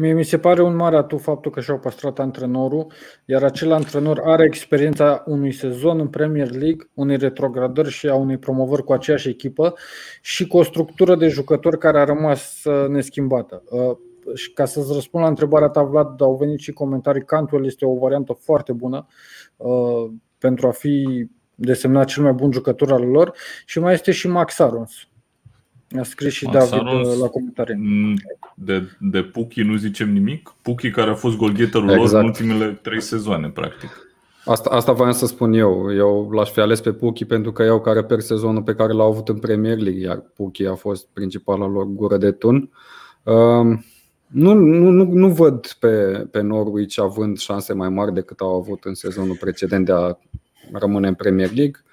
Mie 0.00 0.12
mi 0.12 0.24
se 0.24 0.38
pare 0.38 0.62
un 0.62 0.76
mare 0.76 0.96
atu 0.96 1.16
faptul 1.16 1.50
că 1.50 1.60
și-au 1.60 1.78
păstrat 1.78 2.18
antrenorul, 2.18 2.86
iar 3.24 3.42
acel 3.42 3.72
antrenor 3.72 4.20
are 4.24 4.44
experiența 4.44 5.22
unui 5.26 5.52
sezon 5.52 6.00
în 6.00 6.08
Premier 6.08 6.50
League, 6.50 6.88
unei 6.94 7.16
retrogradări 7.16 7.90
și 7.90 8.08
a 8.08 8.14
unei 8.14 8.38
promovări 8.38 8.84
cu 8.84 8.92
aceeași 8.92 9.28
echipă 9.28 9.74
și 10.20 10.46
cu 10.46 10.56
o 10.56 10.62
structură 10.62 11.16
de 11.16 11.28
jucători 11.28 11.78
care 11.78 11.98
a 12.00 12.04
rămas 12.04 12.64
uh, 12.64 12.88
neschimbată. 12.88 13.62
Uh, 13.70 13.96
și 14.34 14.52
ca 14.52 14.64
să-ți 14.64 14.92
răspund 14.92 15.22
la 15.22 15.28
întrebarea 15.28 15.68
ta, 15.68 15.82
Vlad, 15.82 16.20
au 16.22 16.36
venit 16.36 16.58
și 16.58 16.72
comentarii. 16.72 17.24
Cantwell 17.24 17.66
este 17.66 17.86
o 17.86 17.98
variantă 17.98 18.32
foarte 18.32 18.72
bună 18.72 19.06
uh, 19.56 20.10
pentru 20.38 20.66
a 20.66 20.70
fi 20.70 21.26
desemnat 21.54 22.06
cel 22.06 22.22
mai 22.22 22.32
bun 22.32 22.52
jucător 22.52 22.92
al 22.92 23.04
lor 23.04 23.32
și 23.66 23.78
mai 23.78 23.92
este 23.92 24.12
și 24.12 24.28
Max 24.28 24.58
Arons 24.58 25.09
a 25.98 26.02
scris 26.02 26.32
și 26.32 26.44
David 26.44 26.80
uh, 26.80 27.16
la 27.20 27.26
comentarii. 27.26 27.76
Mm, 27.78 28.14
de, 28.54 28.90
de 29.00 29.22
Puki 29.22 29.62
nu 29.62 29.76
zicem 29.76 30.12
nimic? 30.12 30.54
Puki 30.62 30.90
care 30.90 31.10
a 31.10 31.14
fost 31.14 31.36
golgheterul 31.36 31.90
exact. 31.90 32.10
lor 32.12 32.20
în 32.20 32.26
ultimele 32.26 32.78
trei 32.82 33.00
sezoane, 33.00 33.48
practic. 33.48 34.10
Asta, 34.44 34.70
asta 34.70 34.92
voiam 34.92 35.12
să 35.12 35.26
spun 35.26 35.52
eu. 35.52 35.94
Eu 35.94 36.30
l-aș 36.30 36.50
fi 36.50 36.60
ales 36.60 36.80
pe 36.80 36.92
Puki 36.92 37.24
pentru 37.24 37.52
că 37.52 37.62
eu 37.62 37.80
care 37.80 38.04
per 38.04 38.20
sezonul 38.20 38.62
pe 38.62 38.74
care 38.74 38.92
l-au 38.92 39.10
avut 39.10 39.28
în 39.28 39.38
Premier 39.38 39.78
League, 39.78 40.02
iar 40.02 40.24
Puki 40.36 40.66
a 40.66 40.74
fost 40.74 41.06
principala 41.12 41.66
lor 41.66 41.84
gură 41.84 42.16
de 42.16 42.30
tun. 42.30 42.70
Um, 43.22 43.84
nu, 44.26 44.52
nu, 44.52 44.90
nu, 44.90 45.04
nu 45.04 45.28
văd 45.28 45.76
pe, 45.80 46.26
pe 46.30 46.40
Norwich 46.40 46.98
având 46.98 47.38
șanse 47.38 47.72
mai 47.72 47.88
mari 47.88 48.14
decât 48.14 48.40
au 48.40 48.54
avut 48.54 48.84
în 48.84 48.94
sezonul 48.94 49.36
precedent 49.40 49.84
de 49.84 49.92
a 49.92 50.18
rămâne 50.72 51.08
în 51.08 51.14
Premier 51.14 51.50
League. 51.54 51.84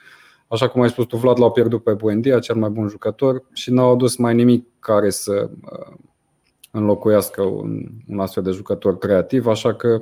Așa 0.47 0.67
cum 0.67 0.81
ai 0.81 0.89
spus 0.89 1.05
tu, 1.05 1.17
Vlad 1.17 1.39
l-au 1.39 1.51
pierdut 1.51 1.83
pe 1.83 1.93
Buendia, 1.93 2.39
cel 2.39 2.55
mai 2.55 2.69
bun 2.69 2.87
jucător, 2.87 3.43
și 3.53 3.71
n-au 3.71 3.91
adus 3.91 4.15
mai 4.15 4.35
nimic 4.35 4.65
care 4.79 5.09
să 5.09 5.49
uh, 5.71 5.95
înlocuiască 6.71 7.41
un, 7.41 7.83
un 8.07 8.19
astfel 8.19 8.43
de 8.43 8.51
jucător 8.51 8.97
creativ, 8.97 9.47
așa 9.47 9.73
că 9.73 10.01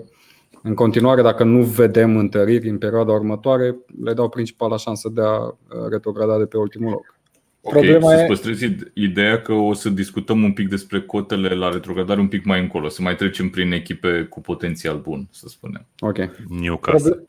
în 0.67 0.73
continuare, 0.73 1.21
dacă 1.21 1.43
nu 1.43 1.63
vedem 1.63 2.17
întăriri 2.17 2.69
în 2.69 2.77
perioada 2.77 3.11
următoare, 3.11 3.75
le 4.03 4.13
dau 4.13 4.29
principala 4.29 4.77
șansă 4.77 5.09
de 5.13 5.21
a 5.21 5.37
uh, 5.37 5.55
retrograda 5.89 6.37
de 6.37 6.45
pe 6.45 6.57
ultimul 6.57 6.89
loc. 6.91 7.15
Ok, 7.61 7.71
Problema 7.71 8.09
să-ți 8.09 8.25
păstrezi 8.25 8.75
ideea 8.93 9.41
că 9.41 9.53
o 9.53 9.73
să 9.73 9.89
discutăm 9.89 10.43
un 10.43 10.53
pic 10.53 10.69
despre 10.69 11.01
cotele 11.01 11.49
la 11.49 11.69
retrogradare 11.69 12.19
un 12.19 12.27
pic 12.27 12.45
mai 12.45 12.61
încolo, 12.61 12.89
să 12.89 13.01
mai 13.01 13.15
trecem 13.15 13.49
prin 13.49 13.71
echipe 13.71 14.23
cu 14.29 14.41
potențial 14.41 14.99
bun, 14.99 15.27
să 15.31 15.47
spunem. 15.47 15.85
Ok. 15.99 16.17
Newcastle. 16.49 17.23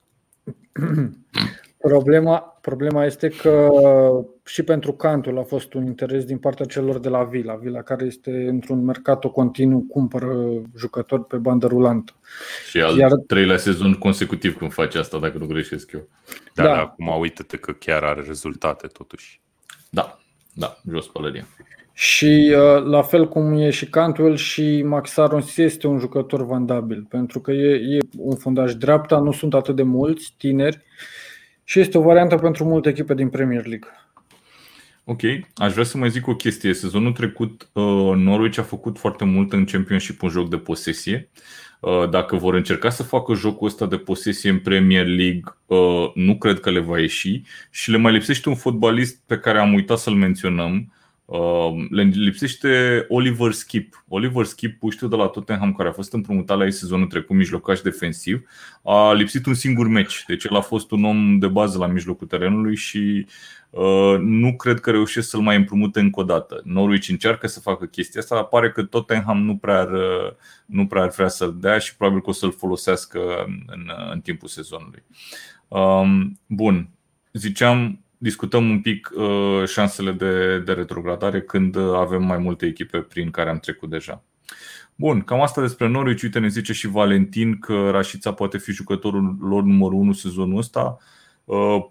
Problema, 1.88 2.58
problema 2.60 3.04
este 3.04 3.28
că 3.28 3.68
și 4.44 4.62
pentru 4.62 4.92
Cantul 4.92 5.38
a 5.38 5.42
fost 5.42 5.74
un 5.74 5.86
interes 5.86 6.24
din 6.24 6.38
partea 6.38 6.66
celor 6.66 6.98
de 6.98 7.08
la 7.08 7.24
Vila. 7.24 7.54
Vila 7.54 7.82
care 7.82 8.04
este 8.04 8.30
într-un 8.30 8.84
mercat 8.84 9.24
continuu, 9.24 9.86
cumpără 9.88 10.62
jucători 10.76 11.24
pe 11.24 11.36
bandă 11.36 11.66
rulantă. 11.66 12.12
Și 12.68 12.80
al 12.80 12.96
Iar... 12.96 13.10
treilea 13.26 13.56
sezon 13.56 13.92
consecutiv 13.92 14.56
când 14.56 14.72
face 14.72 14.98
asta, 14.98 15.18
dacă 15.18 15.38
nu 15.38 15.46
greșesc 15.46 15.92
eu. 15.92 16.08
Dar 16.54 16.66
da. 16.66 16.80
acum 16.80 17.18
uită-te 17.20 17.56
că 17.56 17.72
chiar 17.72 18.02
are 18.02 18.22
rezultate 18.26 18.86
totuși. 18.86 19.40
Da, 19.90 20.18
da, 20.52 20.76
jos 20.90 21.06
pălăria. 21.06 21.46
Și 21.92 22.54
uh, 22.54 22.84
la 22.84 23.02
fel 23.02 23.28
cum 23.28 23.52
e 23.52 23.70
și 23.70 23.88
Cantwell 23.88 24.36
și 24.36 24.82
Max 24.82 25.16
Arons 25.16 25.56
este 25.56 25.86
un 25.86 25.98
jucător 25.98 26.46
vandabil, 26.46 27.06
pentru 27.08 27.40
că 27.40 27.52
e, 27.52 27.96
e 27.96 27.98
un 28.18 28.36
fundaș 28.36 28.74
dreapta, 28.74 29.18
nu 29.18 29.32
sunt 29.32 29.54
atât 29.54 29.76
de 29.76 29.82
mulți 29.82 30.34
tineri 30.38 30.84
și 31.68 31.80
este 31.80 31.98
o 31.98 32.02
variantă 32.02 32.36
pentru 32.36 32.64
multe 32.64 32.88
echipe 32.88 33.14
din 33.14 33.28
Premier 33.28 33.66
League. 33.66 33.88
Ok, 35.04 35.20
aș 35.54 35.72
vrea 35.72 35.84
să 35.84 35.98
mai 35.98 36.10
zic 36.10 36.26
o 36.26 36.34
chestie. 36.34 36.74
Sezonul 36.74 37.12
trecut 37.12 37.68
uh, 37.72 38.12
Norwich 38.14 38.58
a 38.58 38.62
făcut 38.62 38.98
foarte 38.98 39.24
mult 39.24 39.52
în 39.52 39.64
Championship 39.64 40.22
un 40.22 40.28
joc 40.28 40.48
de 40.48 40.56
posesie. 40.56 41.28
Uh, 41.80 42.08
dacă 42.10 42.36
vor 42.36 42.54
încerca 42.54 42.90
să 42.90 43.02
facă 43.02 43.34
jocul 43.34 43.66
ăsta 43.66 43.86
de 43.86 43.96
posesie 43.96 44.50
în 44.50 44.58
Premier 44.58 45.06
League, 45.06 45.42
uh, 45.66 46.10
nu 46.14 46.36
cred 46.36 46.60
că 46.60 46.70
le 46.70 46.80
va 46.80 46.98
ieși 46.98 47.42
și 47.70 47.90
le 47.90 47.96
mai 47.96 48.12
lipsește 48.12 48.48
un 48.48 48.54
fotbalist 48.54 49.22
pe 49.26 49.38
care 49.38 49.58
am 49.58 49.74
uitat 49.74 49.98
să-l 49.98 50.14
menționăm, 50.14 50.72
Uh, 50.74 51.05
le 51.90 52.02
lipsește 52.02 53.04
Oliver 53.08 53.52
Skip. 53.52 54.04
Oliver 54.08 54.44
Skip, 54.44 54.78
puștiu 54.78 55.08
de 55.08 55.16
la 55.16 55.26
Tottenham, 55.26 55.72
care 55.72 55.88
a 55.88 55.92
fost 55.92 56.12
împrumutat 56.12 56.58
la 56.58 56.64
ei 56.64 56.72
sezonul 56.72 57.06
trecut, 57.06 57.36
mijlocaș 57.36 57.80
defensiv, 57.80 58.48
a 58.82 59.12
lipsit 59.12 59.46
un 59.46 59.54
singur 59.54 59.88
meci. 59.88 60.24
Deci 60.26 60.44
el 60.44 60.56
a 60.56 60.60
fost 60.60 60.90
un 60.90 61.04
om 61.04 61.38
de 61.38 61.46
bază 61.46 61.78
la 61.78 61.86
mijlocul 61.86 62.26
terenului 62.26 62.76
și 62.76 63.26
uh, 63.70 64.18
nu 64.18 64.56
cred 64.56 64.80
că 64.80 64.90
reușesc 64.90 65.28
să-l 65.28 65.40
mai 65.40 65.56
împrumute 65.56 66.00
încă 66.00 66.20
o 66.20 66.24
dată. 66.24 66.60
Norwich 66.64 67.08
încearcă 67.08 67.46
să 67.46 67.60
facă 67.60 67.84
chestia 67.84 68.20
asta, 68.20 68.34
dar 68.34 68.44
pare 68.44 68.70
că 68.70 68.82
Tottenham 68.82 69.42
nu 69.42 69.56
prea 69.56 69.78
ar, 69.78 69.90
nu 70.66 70.86
prea 70.86 71.02
ar 71.02 71.10
vrea 71.10 71.28
să-l 71.28 71.56
dea 71.60 71.78
și 71.78 71.96
probabil 71.96 72.22
că 72.22 72.30
o 72.30 72.32
să-l 72.32 72.52
folosească 72.52 73.20
în, 73.66 73.90
în 74.12 74.20
timpul 74.20 74.48
sezonului. 74.48 75.02
Um, 75.68 76.40
bun, 76.46 76.88
ziceam 77.32 78.00
discutăm 78.18 78.70
un 78.70 78.80
pic 78.80 79.10
uh, 79.14 79.68
șansele 79.68 80.12
de, 80.12 80.58
de 80.58 80.72
retrogradare 80.72 81.42
când 81.42 81.76
avem 81.76 82.24
mai 82.24 82.38
multe 82.38 82.66
echipe 82.66 82.98
prin 82.98 83.30
care 83.30 83.50
am 83.50 83.58
trecut 83.58 83.90
deja. 83.90 84.24
Bun, 84.94 85.20
cam 85.20 85.40
asta 85.40 85.60
despre 85.60 85.88
Norwich. 85.88 86.22
Uite, 86.22 86.38
ne 86.38 86.48
zice 86.48 86.72
și 86.72 86.88
Valentin 86.88 87.58
că 87.58 87.90
Rașița 87.90 88.32
poate 88.32 88.58
fi 88.58 88.72
jucătorul 88.72 89.36
lor 89.40 89.62
numărul 89.62 89.98
1 89.98 90.12
sezonul 90.12 90.58
ăsta. 90.58 90.98
Uh, 91.44 91.84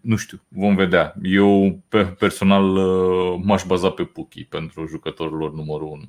nu 0.00 0.16
știu, 0.16 0.40
vom 0.48 0.74
vedea. 0.74 1.14
Eu 1.22 1.82
personal 2.18 2.76
uh, 2.76 3.40
m-aș 3.42 3.64
baza 3.66 3.90
pe 3.90 4.04
Puki 4.04 4.44
pentru 4.44 4.86
jucătorul 4.86 5.38
lor 5.38 5.52
numărul 5.52 5.86
1. 5.86 6.02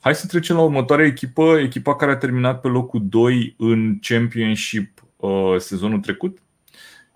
Hai 0.00 0.14
să 0.14 0.26
trecem 0.26 0.56
la 0.56 0.62
următoarea 0.62 1.06
echipă, 1.06 1.58
echipa 1.58 1.96
care 1.96 2.10
a 2.10 2.16
terminat 2.16 2.60
pe 2.60 2.68
locul 2.68 3.08
2 3.08 3.54
în 3.58 3.98
Championship 4.00 5.02
sezonul 5.58 6.00
trecut 6.00 6.38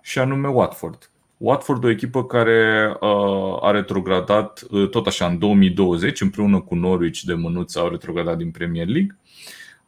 și 0.01 0.19
anume 0.19 0.47
Watford. 0.47 1.08
Watford, 1.39 1.83
o 1.83 1.89
echipă 1.89 2.25
care 2.25 2.89
uh, 2.99 3.57
a 3.61 3.71
retrogradat 3.71 4.63
uh, 4.69 4.89
tot 4.89 5.07
așa 5.07 5.25
în 5.25 5.39
2020, 5.39 6.21
împreună 6.21 6.59
cu 6.59 6.75
Norwich 6.75 7.19
de 7.19 7.33
mânuță 7.33 7.79
au 7.79 7.89
retrogradat 7.89 8.37
din 8.37 8.51
Premier 8.51 8.87
League. 8.87 9.17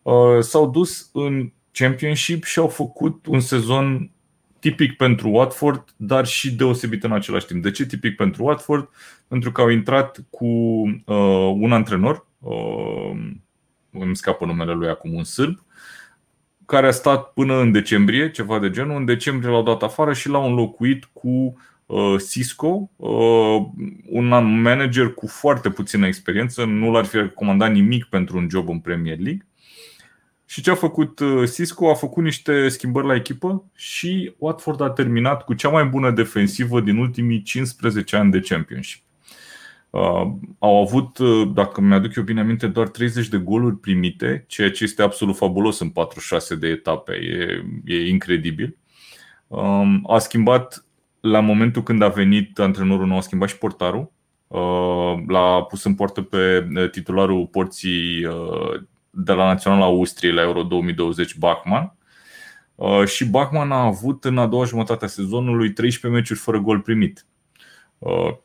Uh, 0.02 0.40
s-au 0.40 0.70
dus 0.70 1.10
în 1.14 1.52
Championship 1.72 2.44
și 2.44 2.60
au 2.60 2.68
făcut 2.68 3.26
un 3.26 3.40
sezon 3.40 4.12
tipic 4.60 4.96
pentru 4.98 5.30
Watford, 5.30 5.84
dar 5.98 6.26
și 6.26 6.56
deosebit 6.56 7.04
în 7.04 7.12
același 7.12 7.46
timp. 7.46 7.64
De 7.64 7.72
ce 7.72 7.86
tipic 7.86 8.16
pentru 8.16 8.44
Watford? 8.44 8.90
Pentru 9.28 9.52
că 9.52 9.62
au 9.62 9.70
intrat 9.70 10.20
cu 10.30 10.46
uh, 10.46 11.52
un 11.60 11.72
antrenor, 11.72 12.28
uh, 12.40 13.12
îmi 13.92 14.16
scapă 14.16 14.46
numele 14.46 14.74
lui 14.74 14.90
acum, 14.90 15.14
un 15.14 15.24
sârb, 15.24 15.60
care 16.72 16.88
a 16.88 16.92
stat 16.92 17.34
până 17.34 17.60
în 17.60 17.72
decembrie, 17.72 18.32
ceva 18.32 18.60
de 18.60 18.70
genul. 18.70 18.96
În 18.96 19.06
decembrie 19.06 19.52
l-au 19.52 19.64
dat 19.64 19.84
afară 19.84 20.14
și 20.14 20.30
l-au 20.30 20.50
înlocuit 20.50 21.06
cu 21.14 21.58
uh, 21.86 22.16
Cisco, 22.30 22.90
uh, 22.96 23.62
un 24.10 24.28
manager 24.62 25.14
cu 25.14 25.28
foarte 25.28 25.70
puțină 25.70 26.08
experiență, 26.08 26.64
nu 26.64 26.92
l-ar 26.92 27.06
fi 27.06 27.16
recomandat 27.16 27.72
nimic 27.72 28.06
pentru 28.06 28.38
un 28.38 28.48
job 28.50 28.70
în 28.70 28.80
Premier 28.80 29.20
League. 29.20 29.46
Și 30.46 30.62
ce 30.62 30.72
a 30.72 30.76
făcut 30.76 31.20
uh, 31.20 31.50
Cisco? 31.54 31.90
A 31.90 31.94
făcut 31.94 32.24
niște 32.24 32.68
schimbări 32.68 33.08
la 33.08 33.16
echipă 33.16 33.66
și 33.76 34.34
Watford 34.38 34.82
a 34.82 34.90
terminat 34.90 35.44
cu 35.44 35.54
cea 35.54 35.70
mai 35.70 35.86
bună 35.86 36.12
defensivă 36.12 36.82
din 36.82 36.98
ultimii 36.98 37.42
15 37.42 38.16
ani 38.16 38.32
de 38.32 38.40
Championship. 38.40 39.04
Uh, 39.92 40.32
au 40.60 40.82
avut, 40.82 41.18
uh, 41.18 41.52
dacă 41.54 41.82
mi-aduc 41.82 42.16
eu 42.16 42.24
bine 42.24 42.40
aminte, 42.40 42.68
doar 42.68 42.88
30 42.88 43.28
de 43.28 43.38
goluri 43.38 43.78
primite, 43.78 44.44
ceea 44.48 44.72
ce 44.72 44.84
este 44.84 45.02
absolut 45.02 45.36
fabulos 45.36 45.80
în 45.80 45.90
46 45.90 46.56
de 46.56 46.68
etape. 46.68 47.14
E, 47.14 47.64
e 47.86 48.10
incredibil. 48.10 48.78
Um, 49.48 50.06
a 50.08 50.18
schimbat, 50.18 50.86
la 51.20 51.40
momentul 51.40 51.84
când 51.84 52.02
a 52.02 52.08
venit 52.08 52.60
antrenorul 52.60 53.08
nou, 53.08 53.18
a 53.18 53.22
schimbat 53.22 53.50
și 53.50 53.58
portarul. 53.58 54.12
Uh, 54.48 55.24
l-a 55.28 55.64
pus 55.64 55.84
în 55.84 55.96
poartă 55.96 56.22
pe 56.22 56.68
titularul 56.92 57.48
porții 57.48 58.28
de 59.10 59.34
la 59.34 59.46
Naționala 59.46 59.86
Austriei 59.86 60.34
la 60.34 60.42
Euro 60.42 60.64
2020, 60.64 61.38
Bachmann. 61.38 61.94
Și 63.06 63.26
Bachmann 63.26 63.72
a 63.72 63.84
avut 63.84 64.26
în 64.26 64.38
a 64.38 64.48
doua 64.48 64.66
jumătate 64.66 65.06
a 65.06 65.08
sezonului 65.08 65.72
13 65.72 66.20
meciuri 66.20 66.40
fără 66.40 66.60
gol 66.60 66.80
primit 66.80 67.26
Uh, 67.26 67.31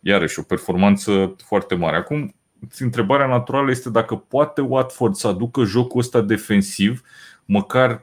iarăși 0.01 0.39
o 0.39 0.43
performanță 0.43 1.37
foarte 1.45 1.75
mare. 1.75 1.97
Acum, 1.97 2.35
întrebarea 2.79 3.27
naturală 3.27 3.71
este 3.71 3.91
dacă 3.91 4.17
poate 4.17 4.61
Watford 4.61 5.15
să 5.15 5.29
aducă 5.29 5.65
jocul 5.65 6.01
ăsta 6.01 6.21
defensiv, 6.21 7.03
măcar 7.45 8.03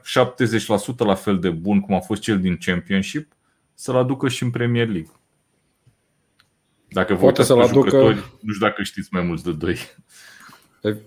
la 0.96 1.14
fel 1.14 1.38
de 1.38 1.50
bun 1.50 1.80
cum 1.80 1.94
a 1.94 2.00
fost 2.00 2.22
cel 2.22 2.40
din 2.40 2.56
Championship, 2.56 3.32
să-l 3.74 3.96
aducă 3.96 4.28
și 4.28 4.42
în 4.42 4.50
Premier 4.50 4.86
League. 4.86 5.12
Dacă 6.88 7.14
vă 7.14 7.42
să-l 7.42 7.60
aducă... 7.60 7.96
nu 8.40 8.52
știu 8.52 8.66
dacă 8.66 8.82
știți 8.82 9.08
mai 9.12 9.22
mulți 9.22 9.44
de 9.44 9.52
doi. 9.52 9.78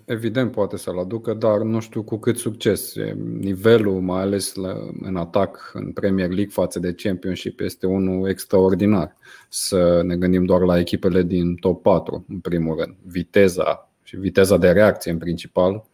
Evident 0.05 0.51
poate 0.51 0.77
să-l 0.77 1.00
aducă, 1.00 1.34
dar 1.34 1.57
nu 1.57 1.79
știu 1.79 2.03
cu 2.03 2.17
cât 2.17 2.38
succes. 2.38 2.93
Nivelul, 3.39 4.01
mai 4.01 4.22
ales 4.22 4.53
la, 4.53 4.74
în 5.01 5.15
atac 5.15 5.72
în 5.74 5.91
Premier 5.91 6.27
League 6.27 6.51
față 6.51 6.79
de 6.79 6.93
Championship, 6.93 7.60
este 7.60 7.86
unul 7.86 8.29
extraordinar. 8.29 9.15
Să 9.50 10.01
ne 10.03 10.15
gândim 10.15 10.46
doar 10.46 10.62
la 10.62 10.79
echipele 10.79 11.24
din 11.24 11.55
top 11.55 11.81
4, 11.81 12.25
în 12.29 12.39
primul 12.39 12.77
rând. 12.79 12.96
Viteza 13.05 13.91
și 14.03 14.15
viteza 14.15 14.57
de 14.57 14.72
reacție 14.72 15.12
în 15.12 15.17
principal 15.17 15.86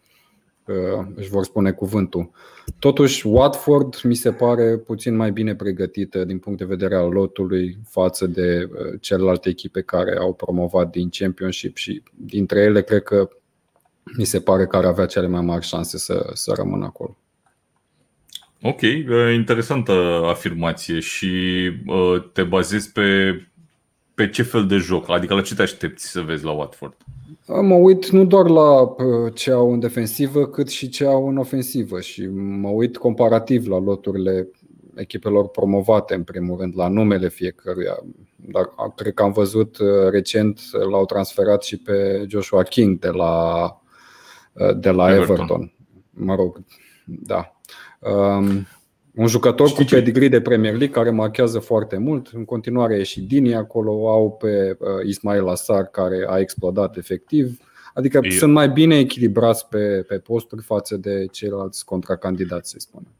uh, 0.67 1.05
își 1.15 1.29
vor 1.29 1.43
spune 1.43 1.71
cuvântul. 1.71 2.31
Totuși, 2.79 3.27
Watford 3.27 4.01
mi 4.03 4.15
se 4.15 4.31
pare 4.31 4.77
puțin 4.77 5.15
mai 5.15 5.31
bine 5.31 5.55
pregătită 5.55 6.23
din 6.23 6.39
punct 6.39 6.59
de 6.59 6.65
vedere 6.65 6.95
al 6.95 7.09
lotului 7.09 7.77
față 7.89 8.27
de 8.27 8.69
uh, 8.71 8.99
celelalte 9.01 9.49
echipe 9.49 9.81
care 9.81 10.17
au 10.17 10.33
promovat 10.33 10.89
din 10.89 11.09
Championship 11.11 11.75
și 11.75 12.03
dintre 12.13 12.59
ele 12.59 12.81
cred 12.81 13.03
că 13.03 13.29
mi 14.17 14.25
se 14.25 14.39
pare 14.39 14.67
că 14.67 14.77
ar 14.77 14.85
avea 14.85 15.05
cele 15.05 15.27
mai 15.27 15.41
mari 15.41 15.65
șanse 15.65 15.97
să, 15.97 16.29
să 16.33 16.53
rămână 16.55 16.85
acolo. 16.85 17.17
Ok, 18.61 18.81
interesantă 19.35 19.91
afirmație 20.25 20.99
și 20.99 21.31
te 22.33 22.43
bazezi 22.43 22.91
pe, 22.91 23.37
pe 24.13 24.29
ce 24.29 24.43
fel 24.43 24.67
de 24.67 24.75
joc, 24.75 25.09
adică 25.09 25.33
la 25.33 25.41
ce 25.41 25.55
te 25.55 25.61
aștepți 25.61 26.09
să 26.09 26.21
vezi 26.21 26.43
la 26.43 26.51
Watford? 26.51 26.97
Mă 27.47 27.75
uit 27.75 28.09
nu 28.09 28.25
doar 28.25 28.49
la 28.49 28.95
ce 29.33 29.51
au 29.51 29.73
în 29.73 29.79
defensivă, 29.79 30.47
cât 30.47 30.69
și 30.69 30.89
ce 30.89 31.05
au 31.05 31.27
în 31.27 31.37
ofensivă 31.37 31.99
și 32.01 32.27
mă 32.35 32.69
uit 32.69 32.97
comparativ 32.97 33.67
la 33.67 33.79
loturile 33.79 34.47
echipelor 34.95 35.47
promovate, 35.47 36.13
în 36.13 36.23
primul 36.23 36.57
rând, 36.59 36.73
la 36.75 36.87
numele 36.87 37.29
fiecăruia. 37.29 38.03
Dar 38.35 38.69
cred 38.95 39.13
că 39.13 39.23
am 39.23 39.31
văzut 39.31 39.77
recent, 40.09 40.61
l-au 40.89 41.05
transferat 41.05 41.63
și 41.63 41.77
pe 41.77 42.25
Joshua 42.27 42.63
King 42.63 42.99
de 42.99 43.09
la 43.09 43.61
Uh, 43.65 43.82
de 44.77 44.89
la 44.89 45.11
Everton. 45.11 45.35
Everton. 45.35 45.73
Mă 46.09 46.35
rog, 46.35 46.63
da. 47.05 47.55
Um, 47.99 48.67
un 49.15 49.27
jucător 49.27 49.67
Știi 49.67 49.83
cu 49.83 49.89
pedigree 49.89 50.27
de 50.27 50.41
Premier 50.41 50.71
League 50.71 50.95
care 50.95 51.09
marchează 51.09 51.59
foarte 51.59 51.97
mult. 51.97 52.27
În 52.27 52.45
continuare 52.45 52.95
e 52.95 53.03
și 53.03 53.21
Dini 53.21 53.55
acolo, 53.55 54.09
au 54.09 54.31
pe 54.31 54.77
uh, 54.79 54.87
Ismail 55.05 55.47
Assar 55.47 55.83
care 55.83 56.25
a 56.27 56.39
explodat 56.39 56.97
efectiv. 56.97 57.59
Adică 57.93 58.19
e... 58.21 58.29
sunt 58.29 58.53
mai 58.53 58.69
bine 58.69 58.97
echilibrați 58.97 59.67
pe, 59.67 60.05
pe 60.07 60.17
posturi 60.17 60.61
față 60.61 60.97
de 60.97 61.25
ceilalți 61.25 61.85
contracandidați, 61.85 62.69
să 62.69 62.75
spunem. 62.79 63.11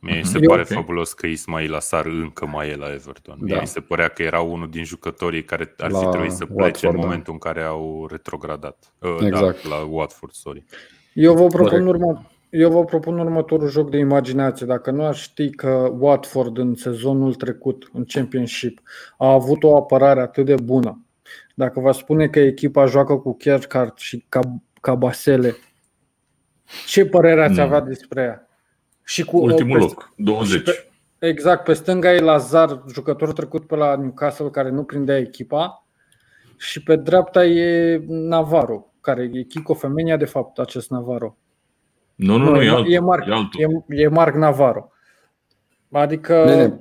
Mie 0.00 0.24
se 0.24 0.38
pare 0.38 0.60
okay. 0.60 0.76
fabulos 0.76 1.12
că 1.12 1.26
Ismail 1.26 1.74
Asar 1.74 2.06
încă 2.06 2.46
mai 2.46 2.70
e 2.70 2.76
la 2.76 2.92
Everton. 2.92 3.36
Da. 3.38 3.44
Mie 3.44 3.60
mi 3.60 3.66
se 3.66 3.80
părea 3.80 4.08
că 4.08 4.22
era 4.22 4.40
unul 4.40 4.70
din 4.70 4.84
jucătorii 4.84 5.44
care 5.44 5.74
ar 5.78 5.90
fi 5.90 6.06
trebuit 6.06 6.32
să 6.32 6.44
plece 6.44 6.62
Watford, 6.62 6.94
în 6.94 7.00
da. 7.00 7.06
momentul 7.06 7.24
da. 7.26 7.32
în 7.32 7.52
care 7.52 7.66
au 7.66 8.06
retrogradat. 8.10 8.92
Uh, 8.98 9.16
da, 9.20 9.26
exact. 9.26 9.62
Da, 9.62 9.68
la 9.68 9.84
Watford, 9.90 10.32
sorry. 10.32 10.64
Eu 11.12 11.34
vă 11.34 11.46
propun 11.46 11.86
urmă, 11.86 12.30
eu 12.50 12.70
vă 12.70 12.84
propun 12.84 13.18
următorul 13.18 13.68
joc 13.68 13.90
de 13.90 13.98
imaginație. 13.98 14.66
Dacă 14.66 14.90
nu 14.90 15.04
aș 15.04 15.20
ști 15.20 15.50
că 15.50 15.92
Watford 15.98 16.58
în 16.58 16.74
sezonul 16.74 17.34
trecut, 17.34 17.90
în 17.92 18.04
Championship, 18.04 18.80
a 19.18 19.32
avut 19.32 19.62
o 19.62 19.76
apărare 19.76 20.20
atât 20.20 20.44
de 20.44 20.54
bună, 20.62 21.04
dacă 21.54 21.80
vă 21.80 21.92
spune 21.92 22.28
că 22.28 22.38
echipa 22.38 22.86
joacă 22.86 23.16
cu 23.16 23.36
Kierkegaard 23.36 23.96
și 23.96 24.24
Cabasele, 24.80 25.56
ce 26.86 27.06
părere 27.06 27.44
ați 27.44 27.60
avea 27.60 27.80
despre 27.80 28.22
ea? 28.22 28.49
Și 29.10 29.24
cu 29.24 29.38
Ultimul 29.38 29.78
pe, 29.78 29.84
loc, 29.84 30.12
20. 30.16 30.62
Pe, 30.62 30.90
exact, 31.18 31.64
pe 31.64 31.72
stânga 31.72 32.12
e 32.14 32.20
Lazar, 32.20 32.82
jucător 32.92 33.32
trecut 33.32 33.66
pe 33.66 33.76
la 33.76 33.96
Newcastle 33.96 34.50
care 34.50 34.70
nu 34.70 34.84
prindea 34.84 35.18
echipa 35.18 35.86
și 36.56 36.82
pe 36.82 36.96
dreapta 36.96 37.44
e 37.44 38.02
Navarro, 38.06 38.92
care 39.00 39.30
e 39.32 39.42
Kiko 39.42 39.74
Femenia 39.74 40.16
de 40.16 40.24
fapt 40.24 40.58
acest 40.58 40.90
Navarro. 40.90 41.36
Nu, 42.14 42.36
nu, 42.36 42.44
nu, 42.44 42.50
nu 42.50 42.62
e, 42.62 42.68
altul, 42.68 42.92
e, 42.92 42.98
Mark, 42.98 43.26
e, 43.26 43.32
altul. 43.32 43.84
e, 43.88 44.02
e 44.02 44.08
Mark 44.08 44.34
Navarro. 44.34 44.90
Adică 45.90 46.44
Bine, 46.46 46.78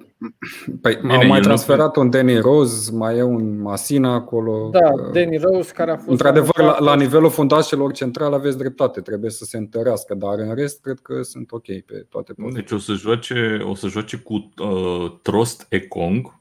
Păi 0.81 0.97
Bine, 1.01 1.13
au 1.13 1.27
mai 1.27 1.39
transferat 1.39 1.95
un 1.95 2.09
Danny 2.09 2.39
Rose, 2.39 2.91
mai 2.93 3.17
e 3.17 3.21
un 3.23 3.61
Masina 3.61 4.13
acolo. 4.13 4.69
Da, 4.71 5.11
Danny 5.13 5.37
Rose 5.37 5.71
care 5.71 5.91
a 5.91 5.95
fost. 5.95 6.09
Într-adevăr, 6.09 6.57
la, 6.57 6.79
la 6.79 6.95
nivelul 6.95 7.29
fundașelor 7.29 7.91
centrale 7.91 8.35
aveți 8.35 8.57
dreptate, 8.57 9.01
trebuie 9.01 9.29
să 9.29 9.45
se 9.45 9.57
întărească, 9.57 10.15
dar 10.15 10.37
în 10.37 10.55
rest 10.55 10.81
cred 10.81 10.99
că 10.99 11.21
sunt 11.21 11.51
ok 11.51 11.65
pe 11.65 12.05
toate 12.09 12.33
pozițiile. 12.33 12.61
Deci 12.61 12.71
o 12.71 12.77
să 12.77 12.93
joace, 12.93 13.61
o 13.63 13.75
să 13.75 13.87
joace 13.87 14.17
cu 14.17 14.33
uh, 14.33 15.11
Trost 15.21 15.65
Ekong 15.69 16.39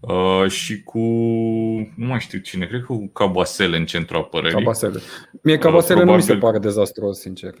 uh, 0.00 0.50
și 0.50 0.82
cu, 0.82 0.98
nu 1.96 2.06
mai 2.06 2.20
știu 2.20 2.38
cine, 2.38 2.66
cred 2.66 2.80
că 2.80 2.86
cu 2.86 3.10
Cabasele 3.12 3.76
în 3.76 3.86
centrul 3.86 4.20
apărării. 4.20 4.56
Cabasele. 4.56 5.00
Mie 5.42 5.58
Cabasele 5.58 5.98
uh, 5.98 6.04
probabil... 6.04 6.26
nu 6.26 6.34
mi 6.34 6.40
se 6.40 6.46
pare 6.46 6.58
dezastros, 6.58 7.18
sincer. 7.18 7.54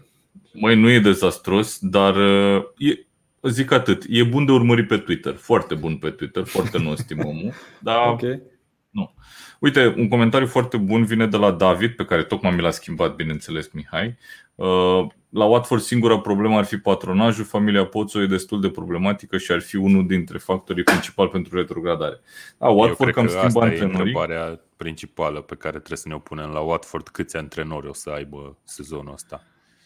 Mai 0.52 0.76
nu 0.76 0.90
e 0.90 1.00
dezastros, 1.00 1.78
dar 1.80 2.16
uh, 2.16 2.62
e, 2.76 3.06
Zic 3.48 3.70
atât. 3.70 4.04
E 4.08 4.22
bun 4.22 4.44
de 4.44 4.52
urmărit 4.52 4.86
pe 4.86 4.96
Twitter. 4.96 5.34
Foarte 5.34 5.74
bun 5.74 5.96
pe 5.96 6.10
Twitter. 6.10 6.44
Foarte 6.44 6.78
nostim 6.78 7.18
omul. 7.24 7.52
Dar 7.82 8.08
okay. 8.08 8.42
nu. 8.90 9.14
Uite, 9.58 9.94
un 9.96 10.08
comentariu 10.08 10.46
foarte 10.46 10.76
bun 10.76 11.04
vine 11.04 11.26
de 11.26 11.36
la 11.36 11.50
David, 11.50 11.90
pe 11.90 12.04
care 12.04 12.22
tocmai 12.22 12.54
mi 12.54 12.60
l-a 12.60 12.70
schimbat, 12.70 13.14
bineînțeles, 13.14 13.70
Mihai. 13.72 14.16
Uh, 14.54 15.06
la 15.28 15.44
Watford 15.44 15.82
singura 15.82 16.18
problemă 16.18 16.56
ar 16.56 16.64
fi 16.64 16.76
patronajul. 16.76 17.44
Familia 17.44 17.86
Poțo 17.86 18.22
e 18.22 18.26
destul 18.26 18.60
de 18.60 18.70
problematică 18.70 19.38
și 19.38 19.52
ar 19.52 19.60
fi 19.60 19.76
unul 19.76 20.06
dintre 20.06 20.38
factorii 20.38 20.82
principali 20.82 21.30
pentru 21.30 21.56
retrogradare. 21.56 22.20
Da, 22.58 22.68
Watford 22.68 23.12
cam 23.12 23.26
schimbă 23.26 23.60
antrenorii. 23.60 23.96
e 23.96 23.98
întrebarea 23.98 24.60
principală 24.76 25.40
pe 25.40 25.54
care 25.54 25.76
trebuie 25.76 25.98
să 25.98 26.08
ne 26.08 26.14
opunem 26.14 26.50
la 26.50 26.60
Watford. 26.60 27.08
Câți 27.08 27.36
antrenori 27.36 27.88
o 27.88 27.92
să 27.92 28.10
aibă 28.10 28.58
sezonul 28.64 29.12
ăsta? 29.12 29.42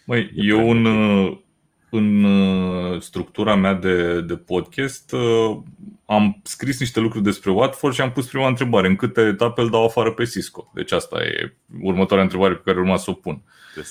Măi, 0.07 0.31
e 0.35 0.55
un, 0.55 0.87
în 1.95 2.25
uh, 2.25 3.01
structura 3.01 3.55
mea 3.55 3.75
de, 3.75 4.21
de 4.21 4.37
podcast 4.37 5.13
uh, 5.13 5.57
am 6.07 6.41
scris 6.43 6.81
niște 6.81 7.01
lucruri 7.01 7.25
despre 7.25 7.51
Watford 7.51 7.95
și 7.95 8.01
am 8.01 8.13
pus 8.13 8.27
prima 8.27 8.49
întrebare. 8.49 8.87
În 8.87 8.97
câte 8.97 9.21
etape 9.21 9.61
îl 9.61 9.71
dau 9.71 9.85
afară 9.85 10.13
pe 10.13 10.25
Cisco? 10.25 10.71
Deci 10.75 10.93
asta 10.93 11.23
e 11.23 11.57
următoarea 11.81 12.25
întrebare 12.25 12.55
pe 12.55 12.63
care 12.65 12.79
urma 12.79 12.97
să 12.97 13.11
o 13.11 13.13
pun. 13.13 13.43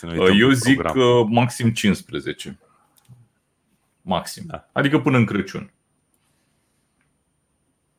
Uh, 0.03 0.27
eu 0.39 0.49
zic 0.49 0.81
program. 0.81 1.27
maxim 1.31 1.69
15. 1.71 2.59
Maxim. 4.01 4.43
Da. 4.47 4.69
Adică 4.71 4.99
până 4.99 5.17
în 5.17 5.25
Crăciun. 5.25 5.71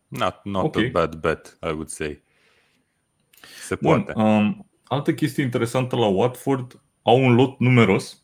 Not, 0.09 0.41
not 0.45 0.65
Ok. 0.65 0.77
a 0.77 0.89
bad 0.93 1.15
bet, 1.15 1.59
I 1.63 1.67
would 1.67 1.89
say. 1.89 2.23
Se 3.67 3.75
Bun, 3.81 4.03
poate. 4.03 4.21
um, 4.21 4.67
altă 4.85 5.15
chestie 5.15 5.43
interesantă 5.43 5.97
la 5.97 6.07
Watford, 6.07 6.81
au 7.03 7.25
un 7.25 7.35
lot 7.35 7.59
numeros, 7.59 8.22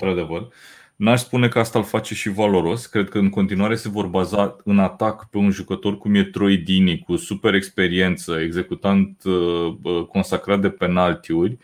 într-adevăr. 0.00 0.48
N-aș 0.96 1.20
spune 1.20 1.48
că 1.48 1.58
asta 1.58 1.78
îl 1.78 1.84
face 1.84 2.14
și 2.14 2.28
valoros. 2.28 2.86
Cred 2.86 3.08
că 3.08 3.18
în 3.18 3.28
continuare 3.28 3.74
se 3.74 3.88
vor 3.88 4.06
baza 4.06 4.56
în 4.64 4.78
atac 4.78 5.28
pe 5.30 5.38
un 5.38 5.50
jucător 5.50 5.98
cum 5.98 6.14
e 6.14 6.24
Troy 6.24 6.56
Dini, 6.56 6.98
cu 6.98 7.16
super 7.16 7.54
experiență, 7.54 8.40
executant 8.40 9.22
uh, 9.24 9.74
uh, 9.82 10.06
consacrat 10.06 10.60
de 10.60 10.70
penaltiuri. 10.70 11.58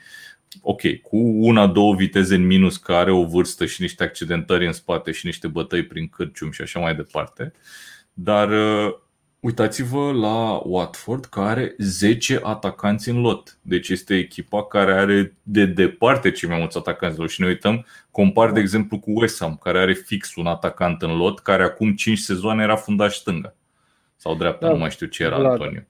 Ok, 0.61 0.81
cu 1.03 1.17
una, 1.19 1.67
două 1.67 1.95
viteze 1.95 2.35
în 2.35 2.47
minus, 2.47 2.77
că 2.77 2.93
are 2.93 3.11
o 3.11 3.25
vârstă 3.25 3.67
și 3.67 3.83
niște 3.83 4.03
accidentări 4.03 4.67
în 4.67 4.73
spate 4.73 5.13
și 5.13 5.27
niște 5.27 5.49
bătăi 5.49 5.83
prin 5.85 6.09
cârcium 6.09 6.51
și 6.51 6.63
așa 6.63 6.81
mai 6.81 6.95
departe. 6.95 7.53
Dar 8.13 8.51
uh, 8.51 8.95
Uitați-vă 9.41 10.13
la 10.13 10.61
Watford 10.65 11.25
care 11.25 11.51
are 11.51 11.75
10 11.79 12.41
atacanți 12.43 13.09
în 13.09 13.21
lot. 13.21 13.59
Deci 13.63 13.89
este 13.89 14.15
echipa 14.17 14.65
care 14.67 14.93
are 14.93 15.35
de 15.43 15.67
departe 15.67 16.31
cei 16.31 16.49
mai 16.49 16.59
mulți 16.59 16.77
atacanți 16.77 17.17
în 17.17 17.23
lot. 17.23 17.31
Și 17.31 17.41
ne 17.41 17.47
uităm, 17.47 17.87
compar 18.11 18.53
de 18.53 18.61
exemplu 18.61 18.99
cu 18.99 19.11
West 19.21 19.41
Ham, 19.41 19.59
care 19.63 19.79
are 19.79 19.93
fix 19.93 20.35
un 20.35 20.47
atacant 20.47 21.03
în 21.03 21.17
lot, 21.17 21.39
care 21.39 21.63
acum 21.63 21.95
5 21.95 22.19
sezoane 22.19 22.63
era 22.63 22.77
fundaș 22.77 23.15
stânga. 23.17 23.55
Sau 24.17 24.35
dreapta, 24.35 24.67
Da, 24.67 24.73
nu 24.73 24.79
mai 24.79 24.91
știu 24.91 25.07
ce 25.07 25.23
era 25.23 25.39
Vlad. 25.39 25.51
Antonio. 25.51 25.81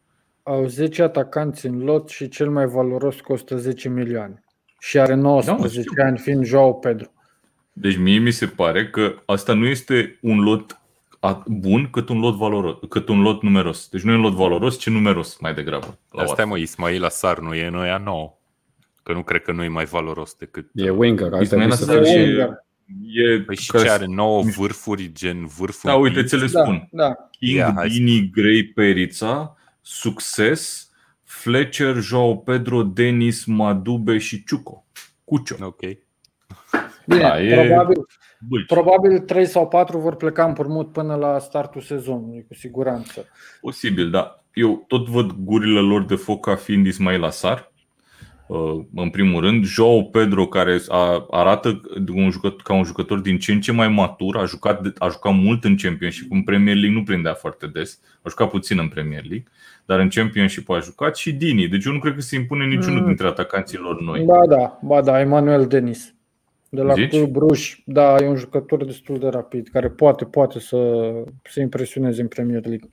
Au 0.42 0.66
10 0.66 1.02
atacanți 1.02 1.66
în 1.66 1.78
lot 1.78 2.08
și 2.08 2.28
cel 2.28 2.50
mai 2.50 2.66
valoros 2.66 3.20
costă 3.20 3.56
10 3.56 3.88
milioane. 3.88 4.42
Și 4.80 4.98
are 4.98 5.14
19 5.14 5.80
știu. 5.80 6.02
ani, 6.04 6.18
fiind 6.18 6.44
Joao 6.44 6.72
Pedro. 6.72 7.06
Deci 7.72 7.96
mie 7.96 8.18
mi 8.18 8.30
se 8.30 8.46
pare 8.46 8.88
că 8.90 9.14
asta 9.26 9.52
nu 9.54 9.66
este 9.66 10.18
un 10.22 10.38
lot 10.40 10.70
a- 10.72 10.79
bun 11.46 11.90
cât 11.90 12.08
un 12.08 12.18
lot 12.20 12.34
valoros, 12.36 12.76
cât 12.88 13.08
un 13.08 13.20
lot 13.22 13.42
numeros. 13.42 13.88
Deci 13.88 14.00
nu 14.02 14.12
e 14.12 14.14
un 14.14 14.20
lot 14.20 14.32
valoros, 14.34 14.78
ci 14.78 14.88
numeros 14.88 15.38
mai 15.40 15.54
degrabă. 15.54 15.86
La 15.86 15.92
Dar 15.92 16.26
stai 16.26 16.26
Watford. 16.28 16.48
mă, 16.48 16.58
Ismail 16.58 17.04
Asar 17.04 17.38
nu 17.38 17.54
e 17.54 17.68
noia 17.68 17.98
nouă. 17.98 18.34
Că 19.02 19.12
nu 19.12 19.22
cred 19.22 19.42
că 19.42 19.52
nu 19.52 19.62
e 19.62 19.68
mai 19.68 19.84
valoros 19.84 20.34
decât... 20.34 20.70
E 20.74 20.90
winger, 20.90 21.32
ar 21.32 21.42
Ismail 21.42 21.68
trebui 21.68 21.76
să 21.76 21.90
Assar 21.90 22.04
fie 22.04 22.12
e- 22.20 22.24
Winger. 22.26 22.48
E 23.12 23.40
Păi 23.40 23.56
și 23.56 23.70
că- 23.70 23.78
ce 23.78 23.90
are 23.90 24.06
nouă 24.06 24.42
vârfuri, 24.42 25.12
gen 25.12 25.46
vârful 25.46 25.90
Da, 25.90 25.96
uite, 25.96 26.22
ți 26.24 26.36
le 26.36 26.46
Da, 26.46 26.62
spun. 26.62 26.88
da. 26.92 27.14
King, 27.30 27.56
Ia, 27.56 27.72
hai 27.76 27.90
să- 27.90 27.96
Dini, 27.98 28.30
Gray, 28.30 28.62
Perița, 28.74 29.56
Succes, 29.80 30.90
Fletcher, 31.24 31.96
Joao 32.00 32.36
Pedro, 32.36 32.82
Denis, 32.82 33.44
Madube 33.44 34.18
și 34.18 34.44
Ciuco. 34.44 34.84
Cucio. 35.24 35.56
Ok. 35.60 35.80
Bine, 37.06 37.20
Da, 37.20 37.42
e- 37.42 37.66
probabil, 37.66 38.06
Bălci. 38.48 38.66
probabil 38.66 39.18
3 39.18 39.46
sau 39.46 39.68
4 39.68 39.98
vor 39.98 40.16
pleca 40.16 40.44
în 40.44 40.52
părmut 40.52 40.92
până 40.92 41.14
la 41.14 41.38
startul 41.38 41.80
sezonului, 41.80 42.44
cu 42.48 42.54
siguranță. 42.54 43.24
Posibil, 43.60 44.10
da. 44.10 44.34
Eu 44.54 44.84
tot 44.88 45.08
văd 45.08 45.30
gurile 45.32 45.80
lor 45.80 46.04
de 46.04 46.14
foc 46.14 46.44
ca 46.44 46.54
fiind 46.54 46.86
Ismail 46.86 47.24
Asar. 47.24 47.68
uh, 48.46 48.84
În 48.94 49.10
primul 49.10 49.40
rând, 49.40 49.64
Joao 49.64 50.02
Pedro, 50.02 50.46
care 50.46 50.78
a- 50.88 51.26
arată 51.30 51.80
de 52.00 52.10
un 52.14 52.30
jucător, 52.30 52.60
ca 52.62 52.74
un 52.74 52.84
jucător 52.84 53.18
din 53.18 53.38
ce 53.38 53.52
în 53.52 53.60
ce 53.60 53.72
mai 53.72 53.88
matur, 53.88 54.36
a 54.36 54.44
jucat, 54.44 54.82
de- 54.82 54.92
a 54.98 55.08
jucat 55.08 55.34
mult 55.34 55.64
în 55.64 55.76
Championship, 55.76 56.32
în 56.32 56.42
Premier 56.42 56.74
League 56.76 56.98
nu 56.98 57.02
prindea 57.04 57.34
foarte 57.34 57.66
des, 57.66 58.00
a 58.22 58.28
jucat 58.28 58.50
puțin 58.50 58.78
în 58.78 58.88
Premier 58.88 59.20
League, 59.22 59.44
dar 59.86 59.98
în 59.98 60.08
Championship 60.08 60.70
a 60.70 60.78
jucat 60.78 61.16
și 61.16 61.32
Dini, 61.32 61.68
deci 61.68 61.84
eu 61.84 61.92
nu 61.92 61.98
cred 61.98 62.14
că 62.14 62.20
se 62.20 62.36
impune 62.36 62.64
niciunul 62.66 63.00
Mm. 63.00 63.06
dintre 63.06 63.26
atacanții 63.26 63.78
lor 63.78 64.00
noi. 64.00 64.22
Ba 64.24 64.46
da, 64.56 64.78
ba 64.82 65.00
da, 65.02 65.20
Emanuel 65.20 65.66
Denis. 65.66 66.14
De 66.72 66.82
la 66.82 66.94
Zici? 66.94 67.10
Club 67.10 67.30
Bruș, 67.30 67.78
da, 67.84 68.16
e 68.16 68.28
un 68.28 68.36
jucător 68.36 68.84
destul 68.84 69.18
de 69.18 69.28
rapid, 69.28 69.68
care 69.68 69.88
poate, 69.88 70.24
poate 70.24 70.60
să 70.60 71.10
se 71.42 71.60
impresioneze 71.60 72.20
în 72.20 72.28
Premier 72.28 72.66
League. 72.66 72.88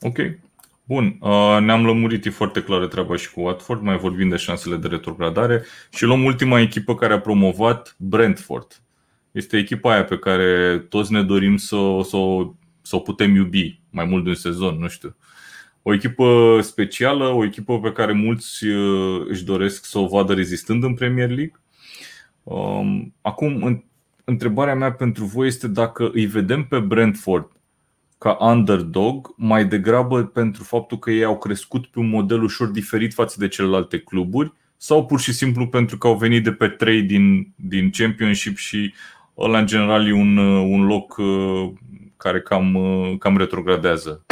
Ok. 0.00 0.16
Bun, 0.84 1.16
uh, 1.20 1.58
ne-am 1.60 1.84
lămurit, 1.86 2.24
e 2.24 2.30
foarte 2.30 2.62
clară 2.62 2.86
treaba 2.86 3.16
și 3.16 3.32
cu 3.32 3.40
Watford, 3.40 3.82
mai 3.82 3.96
vorbim 3.96 4.28
de 4.28 4.36
șansele 4.36 4.76
de 4.76 4.88
retrogradare 4.88 5.62
și 5.90 6.04
luăm 6.04 6.24
ultima 6.24 6.60
echipă 6.60 6.94
care 6.94 7.12
a 7.12 7.20
promovat 7.20 7.94
Brentford. 7.98 8.82
Este 9.32 9.56
echipa 9.56 9.92
aia 9.92 10.04
pe 10.04 10.18
care 10.18 10.78
toți 10.88 11.12
ne 11.12 11.22
dorim 11.22 11.56
să, 11.56 11.76
o- 11.76 12.02
să, 12.02 12.16
o- 12.16 12.54
să 12.82 12.96
o 12.96 12.98
putem 12.98 13.34
iubi 13.34 13.80
mai 13.90 14.04
mult 14.04 14.22
de 14.24 14.28
un 14.28 14.34
sezon, 14.34 14.78
nu 14.78 14.88
știu. 14.88 15.16
O 15.88 15.92
echipă 15.92 16.58
specială, 16.62 17.24
o 17.24 17.44
echipă 17.44 17.80
pe 17.80 17.92
care 17.92 18.12
mulți 18.12 18.66
uh, 18.66 19.24
își 19.28 19.44
doresc 19.44 19.84
să 19.84 19.98
o 19.98 20.06
vadă 20.06 20.34
rezistând 20.34 20.82
în 20.82 20.94
Premier 20.94 21.28
League. 21.28 21.60
Um, 22.42 23.14
Acum, 23.20 23.62
în- 23.62 23.82
întrebarea 24.24 24.74
mea 24.74 24.92
pentru 24.92 25.24
voi 25.24 25.46
este 25.46 25.68
dacă 25.68 26.10
îi 26.14 26.26
vedem 26.26 26.64
pe 26.64 26.78
Brentford 26.78 27.50
ca 28.18 28.36
underdog, 28.40 29.34
mai 29.36 29.64
degrabă 29.64 30.24
pentru 30.24 30.62
faptul 30.62 30.98
că 30.98 31.10
ei 31.10 31.24
au 31.24 31.38
crescut 31.38 31.86
pe 31.86 31.98
un 31.98 32.08
model 32.08 32.42
ușor 32.42 32.66
diferit 32.68 33.12
față 33.12 33.36
de 33.38 33.48
celelalte 33.48 33.98
cluburi 33.98 34.52
sau 34.76 35.06
pur 35.06 35.20
și 35.20 35.32
simplu 35.32 35.66
pentru 35.66 35.98
că 35.98 36.06
au 36.06 36.16
venit 36.16 36.44
de 36.44 36.52
pe 36.52 36.68
3 36.68 37.02
din, 37.02 37.52
din 37.56 37.90
Championship 37.90 38.56
și 38.56 38.94
ăla 39.38 39.58
în 39.58 39.66
general 39.66 40.06
e 40.08 40.12
un, 40.12 40.36
uh, 40.36 40.66
un 40.70 40.86
loc 40.86 41.16
uh, 41.16 41.70
care 42.16 42.40
cam, 42.40 42.74
uh, 42.74 43.18
cam 43.18 43.36
retrogradează. 43.36 44.22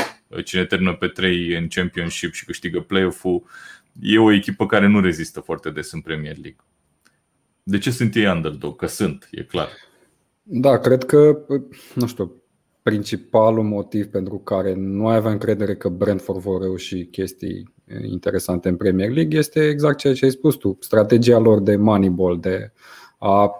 Cine 0.44 0.64
termină 0.64 0.94
pe 0.94 1.06
3 1.06 1.56
în 1.56 1.68
Championship 1.68 2.32
și 2.32 2.44
câștigă 2.44 2.80
play-off-ul 2.80 3.42
e 4.00 4.18
o 4.18 4.32
echipă 4.32 4.66
care 4.66 4.86
nu 4.86 5.00
rezistă 5.00 5.40
foarte 5.40 5.70
des 5.70 5.92
în 5.92 6.00
Premier 6.00 6.36
League. 6.36 6.64
De 7.62 7.78
ce 7.78 7.90
sunt 7.90 8.14
ei 8.14 8.26
underdog? 8.26 8.76
Că 8.76 8.86
sunt, 8.86 9.28
e 9.30 9.42
clar. 9.42 9.68
Da, 10.42 10.78
cred 10.78 11.04
că, 11.04 11.38
nu 11.94 12.06
știu, 12.06 12.32
principalul 12.82 13.64
motiv 13.64 14.06
pentru 14.06 14.38
care 14.38 14.74
nu 14.74 15.08
aveam 15.08 15.32
încredere 15.32 15.76
că 15.76 15.88
Brentford 15.88 16.40
vor 16.40 16.60
reuși 16.60 17.04
chestii 17.04 17.74
interesante 18.02 18.68
în 18.68 18.76
Premier 18.76 19.10
League 19.10 19.38
este 19.38 19.68
exact 19.68 19.98
ceea 19.98 20.14
ce 20.14 20.24
ai 20.24 20.30
spus 20.30 20.54
tu. 20.54 20.76
Strategia 20.80 21.38
lor 21.38 21.60
de 21.60 21.76
moneyball, 21.76 22.40
de 22.40 22.72
a 23.18 23.50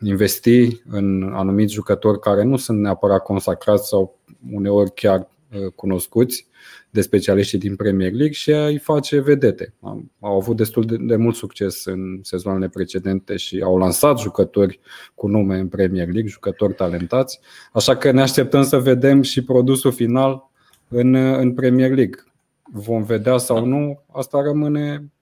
investi 0.00 0.82
în 0.88 1.32
anumiți 1.34 1.72
jucători 1.72 2.20
care 2.20 2.42
nu 2.42 2.56
sunt 2.56 2.80
neapărat 2.80 3.22
consacrați 3.22 3.88
sau 3.88 4.18
uneori 4.52 4.94
chiar 4.94 5.20
uh, 5.20 5.33
cunoscuți 5.74 6.46
de 6.90 7.00
specialiștii 7.00 7.58
din 7.58 7.76
Premier 7.76 8.10
League 8.12 8.32
și 8.32 8.50
îi 8.50 8.78
face 8.78 9.20
vedete. 9.20 9.74
Am- 9.80 10.10
Au 10.20 10.36
avut 10.36 10.56
destul 10.56 10.84
de, 10.84 10.96
de 11.00 11.16
mult 11.16 11.34
succes 11.34 11.84
în 11.84 12.18
sezoanele 12.22 12.68
precedente 12.68 13.36
și 13.36 13.60
au 13.64 13.78
lansat 13.78 14.18
jucători 14.20 14.80
cu 15.14 15.26
nume 15.28 15.58
în 15.58 15.68
Premier 15.68 16.06
League, 16.06 16.30
jucători 16.30 16.74
talentați. 16.74 17.40
Așa 17.72 17.96
că 17.96 18.10
ne 18.10 18.20
așteptăm 18.20 18.62
să 18.62 18.78
vedem 18.78 19.22
și 19.22 19.44
produsul 19.44 19.92
final 19.92 20.50
în, 20.88 21.14
în 21.14 21.52
Premier 21.54 21.90
League. 21.94 22.24
Vom 22.72 23.02
vedea 23.02 23.36
sau 23.36 23.64
nu, 23.66 24.02
asta 24.12 24.42
rămâne, 24.42 25.12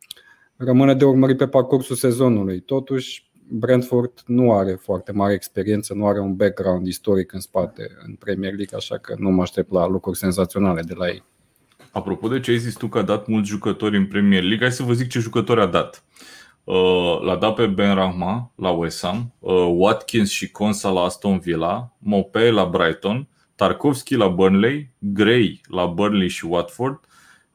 rămâne 0.57 0.95
de 0.95 1.05
urmărit 1.05 1.37
pe 1.37 1.49
parcursul 1.49 1.97
sezonului. 1.97 2.61
Totuși, 2.61 3.31
Brentford 3.55 4.13
nu 4.27 4.53
are 4.53 4.75
foarte 4.75 5.13
mare 5.13 5.33
experiență, 5.33 5.95
nu 5.95 6.07
are 6.07 6.21
un 6.21 6.37
background 6.37 6.87
istoric 6.87 7.33
în 7.33 7.41
spate 7.41 7.91
în 8.07 8.15
Premier 8.15 8.55
League, 8.55 8.77
așa 8.77 8.99
că 8.99 9.15
nu 9.19 9.31
mă 9.31 9.43
aștept 9.43 9.73
la 9.73 9.87
lucruri 9.87 10.19
senzaționale 10.19 10.83
de 10.83 10.95
la 10.97 11.09
ei. 11.09 11.25
Apropo 11.93 12.29
de 12.29 12.41
ce 12.41 12.51
ai 12.51 12.59
zis 12.59 12.75
tu 12.75 12.89
că 12.89 12.99
a 12.99 13.03
dat 13.03 13.27
mulți 13.27 13.49
jucători 13.49 13.97
în 13.97 14.07
Premier 14.07 14.43
League, 14.43 14.67
hai 14.67 14.73
să 14.73 14.83
vă 14.83 14.93
zic 14.93 15.09
ce 15.09 15.19
jucători 15.19 15.61
a 15.61 15.67
dat. 15.67 16.05
Uh, 16.65 17.21
L-a 17.21 17.37
dat 17.37 17.55
pe 17.55 17.67
Ben 17.67 17.95
Rahma 17.95 18.53
la 18.57 18.71
West 18.71 19.05
Ham, 19.05 19.33
uh, 19.39 19.73
Watkins 19.77 20.31
și 20.31 20.51
Consa 20.51 20.91
la 20.91 21.01
Aston 21.01 21.39
Villa, 21.39 21.93
Mopé 21.99 22.51
la 22.51 22.65
Brighton, 22.65 23.29
Tarkovski 23.55 24.15
la 24.15 24.29
Burnley, 24.29 24.91
Gray 24.99 25.61
la 25.69 25.87
Burnley 25.87 26.29
și 26.29 26.45
Watford, 26.45 27.01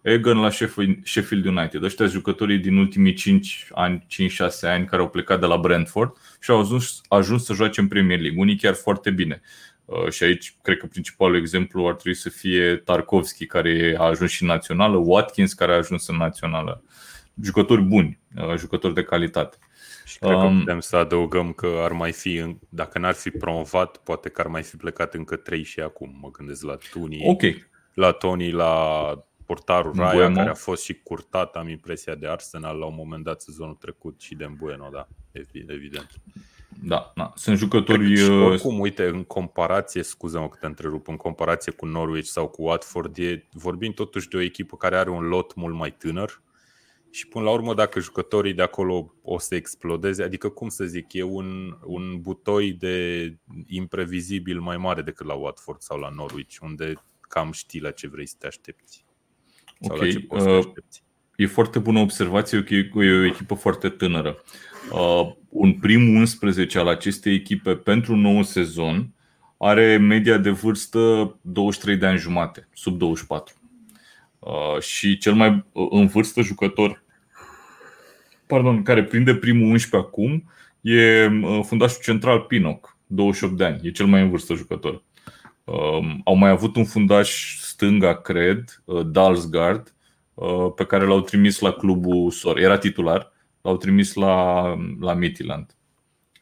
Egan 0.02 0.38
la 0.38 0.50
Sheffield 0.50 0.98
Sheffield 1.06 1.46
United. 1.46 1.84
Ăștia 1.84 2.06
sunt 2.06 2.18
jucătorii 2.18 2.58
din 2.58 2.78
ultimii 2.78 3.14
5 3.14 3.68
ani, 3.74 4.06
5-6 4.10 4.62
ani 4.62 4.86
care 4.86 5.02
au 5.02 5.10
plecat 5.10 5.40
de 5.40 5.46
la 5.46 5.58
Brentford 5.58 6.16
și 6.42 6.52
au 6.52 6.60
ajuns, 6.60 7.02
ajuns 7.08 7.46
să 7.46 7.54
joace 7.54 7.80
în 7.82 7.88
Premier 7.88 8.20
League. 8.20 8.40
Unii 8.40 8.56
chiar 8.58 8.74
foarte 8.74 9.12
bine. 9.12 9.42
Uh, 9.86 10.10
Și 10.10 10.24
aici 10.24 10.56
cred 10.62 10.78
că 10.78 10.86
principalul 10.86 11.36
exemplu 11.38 11.88
ar 11.88 11.94
trebui 11.94 12.18
să 12.18 12.30
fie 12.30 12.76
Tarkovski, 12.76 13.46
care 13.46 13.96
a 13.98 14.04
ajuns 14.04 14.32
și 14.32 14.42
în 14.42 14.48
națională, 14.48 14.98
Watkins, 14.98 15.54
care 15.54 15.72
a 15.74 15.76
ajuns 15.76 16.08
în 16.08 16.16
națională. 16.16 16.84
Jucători 17.44 17.82
buni, 17.82 18.20
uh, 18.38 18.56
jucători 18.58 18.94
de 18.94 19.04
calitate. 19.04 19.58
Și 20.06 20.18
cred 20.18 20.32
că 20.32 20.38
Um, 20.38 20.60
putem 20.60 20.80
să 20.80 20.96
adăugăm 20.96 21.52
că 21.52 21.80
ar 21.84 21.92
mai 21.92 22.12
fi, 22.12 22.36
în- 22.36 22.58
dacă 22.70 23.00
n-ar 23.00 23.14
fi 23.14 23.30
promovat, 23.30 23.98
poate 23.98 24.30
că 24.30 24.42
ar 24.42 24.48
mai 24.48 24.64
fi 24.64 24.76
plecat 24.76 25.14
încă 25.14 25.36
trei 25.36 25.64
și 25.64 25.80
acum. 25.80 26.18
Mă 26.22 26.30
gândesc 26.32 26.64
la 26.64 26.78
Tuni, 26.92 27.20
Ok, 27.26 27.42
la 27.94 28.12
Tony, 28.12 28.52
la 28.52 29.12
portarul 29.48 29.94
Raya, 29.96 30.12
Mbuemo. 30.12 30.36
care 30.36 30.50
a 30.50 30.54
fost 30.54 30.84
și 30.84 30.94
curtat, 30.94 31.56
am 31.56 31.68
impresia, 31.70 32.16
de 32.16 32.28
Arsenal 32.28 32.78
la 32.78 32.86
un 32.86 32.96
moment 32.96 33.24
dat 33.24 33.42
sezonul 33.42 33.76
trecut 33.76 34.22
și 34.22 34.36
de 34.36 34.46
Mbueno, 34.46 34.90
da, 34.92 35.08
evi- 35.32 35.66
evident. 35.68 36.10
da, 36.84 37.12
da. 37.16 37.32
sunt 37.36 37.58
jucători 37.58 38.16
Și 38.16 38.30
uh, 38.30 38.46
oricum, 38.46 38.80
uite, 38.80 39.06
în 39.08 39.24
comparație, 39.24 40.04
scuză-mă 40.04 40.50
că 40.50 40.58
te 40.60 40.66
întrerup, 40.66 41.08
în 41.08 41.16
comparație 41.18 41.72
cu 41.72 41.86
Norwich 41.86 42.28
sau 42.28 42.48
cu 42.48 42.64
Watford, 42.64 43.18
e, 43.18 43.48
vorbim 43.52 43.92
totuși 43.92 44.28
de 44.28 44.38
o 44.38 44.42
echipă 44.42 44.78
care 44.78 44.98
are 44.98 45.10
un 45.10 45.28
lot 45.28 45.56
mult 45.56 45.76
mai 45.76 45.92
tânăr 45.92 46.42
și 47.12 47.28
până 47.28 47.44
la 47.44 47.52
urmă 47.52 47.74
dacă 47.74 48.00
jucătorii 48.00 48.54
de 48.54 48.62
acolo 48.62 49.14
o 49.22 49.40
să 49.40 49.56
explodeze, 49.56 50.24
adică 50.24 50.50
cum 50.50 50.70
să 50.70 50.86
zic, 50.86 51.14
e 51.14 51.24
un, 51.24 51.78
un 51.84 52.22
butoi 52.22 52.74
de 52.74 53.38
imprevizibil 53.68 54.60
mai 54.60 54.78
mare 54.78 55.02
decât 55.02 55.26
la 55.26 55.34
Watford 55.34 55.82
sau 55.82 56.00
la 56.00 56.10
Norwich, 56.10 56.58
unde 56.62 56.94
cam 57.22 57.52
știi 57.52 57.80
la 57.82 57.92
ce 57.92 58.08
vrei 58.08 58.26
să 58.26 58.36
te 58.40 58.48
aștepți. 58.48 59.06
Sau 59.80 59.96
Ok, 59.96 60.02
la 60.02 60.10
ce 60.10 60.20
poți 60.20 60.44
să 60.44 60.50
te 60.50 60.56
uh, 60.56 60.64
aștepți. 60.66 61.04
E 61.36 61.46
foarte 61.46 61.80
bună 61.80 62.00
observație, 62.00 62.64
că 62.64 62.74
e 62.74 62.90
e 62.96 63.20
o 63.20 63.26
echipă 63.26 63.54
foarte 63.54 63.90
tânără. 63.90 64.44
Uh, 64.92 65.32
un 65.50 65.74
prim 65.74 66.16
11 66.16 66.80
al 66.80 66.88
acestei 66.88 67.34
echipe 67.34 67.76
pentru 67.76 68.14
un 68.14 68.20
nou 68.20 68.44
sezon 68.44 69.10
are 69.58 69.98
media 69.98 70.38
de 70.38 70.50
vârstă 70.50 71.36
23 71.42 71.98
de 71.98 72.06
ani 72.06 72.18
jumate, 72.18 72.68
sub 72.74 72.98
24. 72.98 73.56
Uh, 74.40 74.80
și 74.80 75.18
cel 75.18 75.34
mai 75.34 75.66
uh, 75.72 75.88
în 75.92 76.08
vârstă 76.08 76.42
jucător 76.42 77.06
pardon, 78.48 78.84
care 78.84 79.04
prinde 79.04 79.36
primul 79.36 79.70
11 79.72 80.10
acum 80.10 80.44
e 80.82 81.26
uh, 81.26 81.60
fundașul 81.64 82.02
central 82.02 82.40
Pinoc, 82.40 82.98
28 83.08 83.58
de 83.58 83.64
ani, 83.64 83.80
e 83.84 83.92
cel 83.92 84.06
mai 84.06 84.22
în 84.22 84.30
vârstă 84.30 84.54
jucător. 84.54 85.04
Um, 85.68 86.22
au 86.24 86.36
mai 86.36 86.50
avut 86.50 86.76
un 86.76 86.86
fundaș 86.86 87.58
stânga, 87.62 88.22
cred, 88.22 88.82
uh, 88.86 89.06
Dalsgaard, 89.06 89.96
uh, 90.34 90.72
pe 90.76 90.86
care 90.86 91.06
l-au 91.06 91.22
trimis 91.22 91.60
la 91.60 91.72
clubul 91.72 92.32
Sor. 92.32 92.58
Era 92.58 92.78
titular, 92.78 93.32
l-au 93.62 93.78
trimis 93.78 94.14
la, 94.14 94.64
la 95.00 95.14
Midtjylland, 95.14 95.76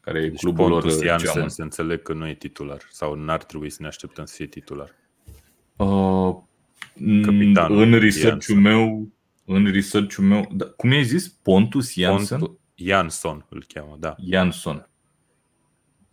care 0.00 0.18
e 0.22 0.28
Deci 0.28 0.38
clubul 0.40 0.68
lor 0.68 0.80
Pontus 0.80 0.98
uh, 1.00 1.06
Janssen 1.06 1.32
geamăn. 1.32 1.48
să 1.48 1.62
înțeleg 1.62 2.02
că 2.02 2.12
nu 2.12 2.28
e 2.28 2.34
titular 2.34 2.78
sau 2.90 3.14
n-ar 3.14 3.44
trebui 3.44 3.70
să 3.70 3.78
ne 3.80 3.86
așteptăm 3.86 4.24
să 4.24 4.34
fie 4.36 4.46
titular. 4.46 4.90
Uh, 5.76 6.34
Capitanul 7.22 7.82
în 7.82 7.98
research-ul 7.98 8.54
Janssen. 8.54 8.60
meu, 8.60 9.08
în 9.44 9.72
research-ul 9.72 10.24
meu, 10.24 10.48
da, 10.52 10.64
cum 10.64 10.92
i-ai 10.92 11.04
zis? 11.04 11.28
Pontus 11.28 11.92
Janssen? 11.94 12.38
Pontu- 12.38 12.60
Jansson 12.74 13.46
îl 13.48 13.64
cheamă, 13.68 13.96
da. 13.98 14.14
Jansson. 14.28 14.88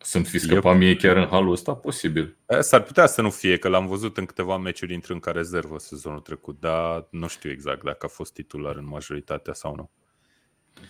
Să-mi 0.03 0.23
fi 0.25 0.39
scăpat 0.39 0.77
mie 0.77 0.95
chiar 0.95 1.15
în 1.17 1.27
halul 1.27 1.51
ăsta? 1.51 1.73
Posibil. 1.75 2.37
E, 2.47 2.59
S-ar 2.61 2.81
putea 2.83 3.05
să 3.05 3.21
nu 3.21 3.29
fie, 3.29 3.57
că 3.57 3.67
l-am 3.67 3.87
văzut 3.87 4.17
în 4.17 4.25
câteva 4.25 4.57
meciuri 4.57 4.93
intrând 4.93 5.21
ca 5.21 5.31
rezervă 5.31 5.79
sezonul 5.79 6.19
trecut, 6.19 6.59
dar 6.59 7.07
nu 7.09 7.27
știu 7.27 7.49
exact 7.51 7.83
dacă 7.83 8.05
a 8.05 8.09
fost 8.09 8.33
titular 8.33 8.75
în 8.75 8.87
majoritatea 8.87 9.53
sau 9.53 9.75
nu. 9.75 9.89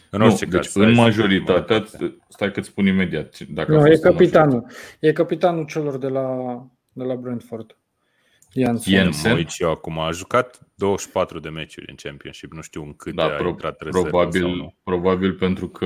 În 0.09 0.19
Nu, 0.19 0.25
orice 0.25 0.45
deci 0.45 0.53
caz, 0.55 0.75
în 0.75 0.83
hai 0.83 0.93
să 0.95 1.01
majoritatea, 1.01 1.79
vedem. 1.79 2.23
stai 2.29 2.51
că 2.51 2.59
îți 2.59 2.69
spun 2.69 2.85
imediat. 2.85 3.39
Dacă 3.39 3.71
a 3.71 3.75
Nu, 3.79 3.85
e 3.85 3.89
fost 3.89 4.03
în 4.03 4.11
capitanul. 4.11 4.65
E 4.99 5.11
capitanul 5.11 5.65
celor 5.65 5.97
de 5.97 6.07
la, 6.07 6.27
de 6.91 7.03
la 7.03 7.15
Brentford. 7.15 7.77
Janssen. 8.55 8.93
Ien- 8.93 8.97
Mă 9.05 9.11
Jensen? 9.11 9.35
uit 9.35 9.49
și 9.49 9.63
eu 9.63 9.71
acum. 9.71 9.99
A 9.99 10.11
jucat 10.11 10.59
24 10.75 11.39
de 11.39 11.49
meciuri 11.49 11.85
în 11.89 11.95
Championship. 11.95 12.51
Nu 12.53 12.61
știu 12.61 12.83
în 12.83 12.93
câte 12.93 13.15
Da, 13.15 13.23
a 13.23 13.29
pro- 13.29 13.47
intrat 13.47 13.81
rezervă 13.81 13.99
sau 14.09 14.09
probabil, 14.09 14.47
nu. 14.55 14.75
probabil 14.83 15.33
pentru 15.33 15.67
că 15.67 15.85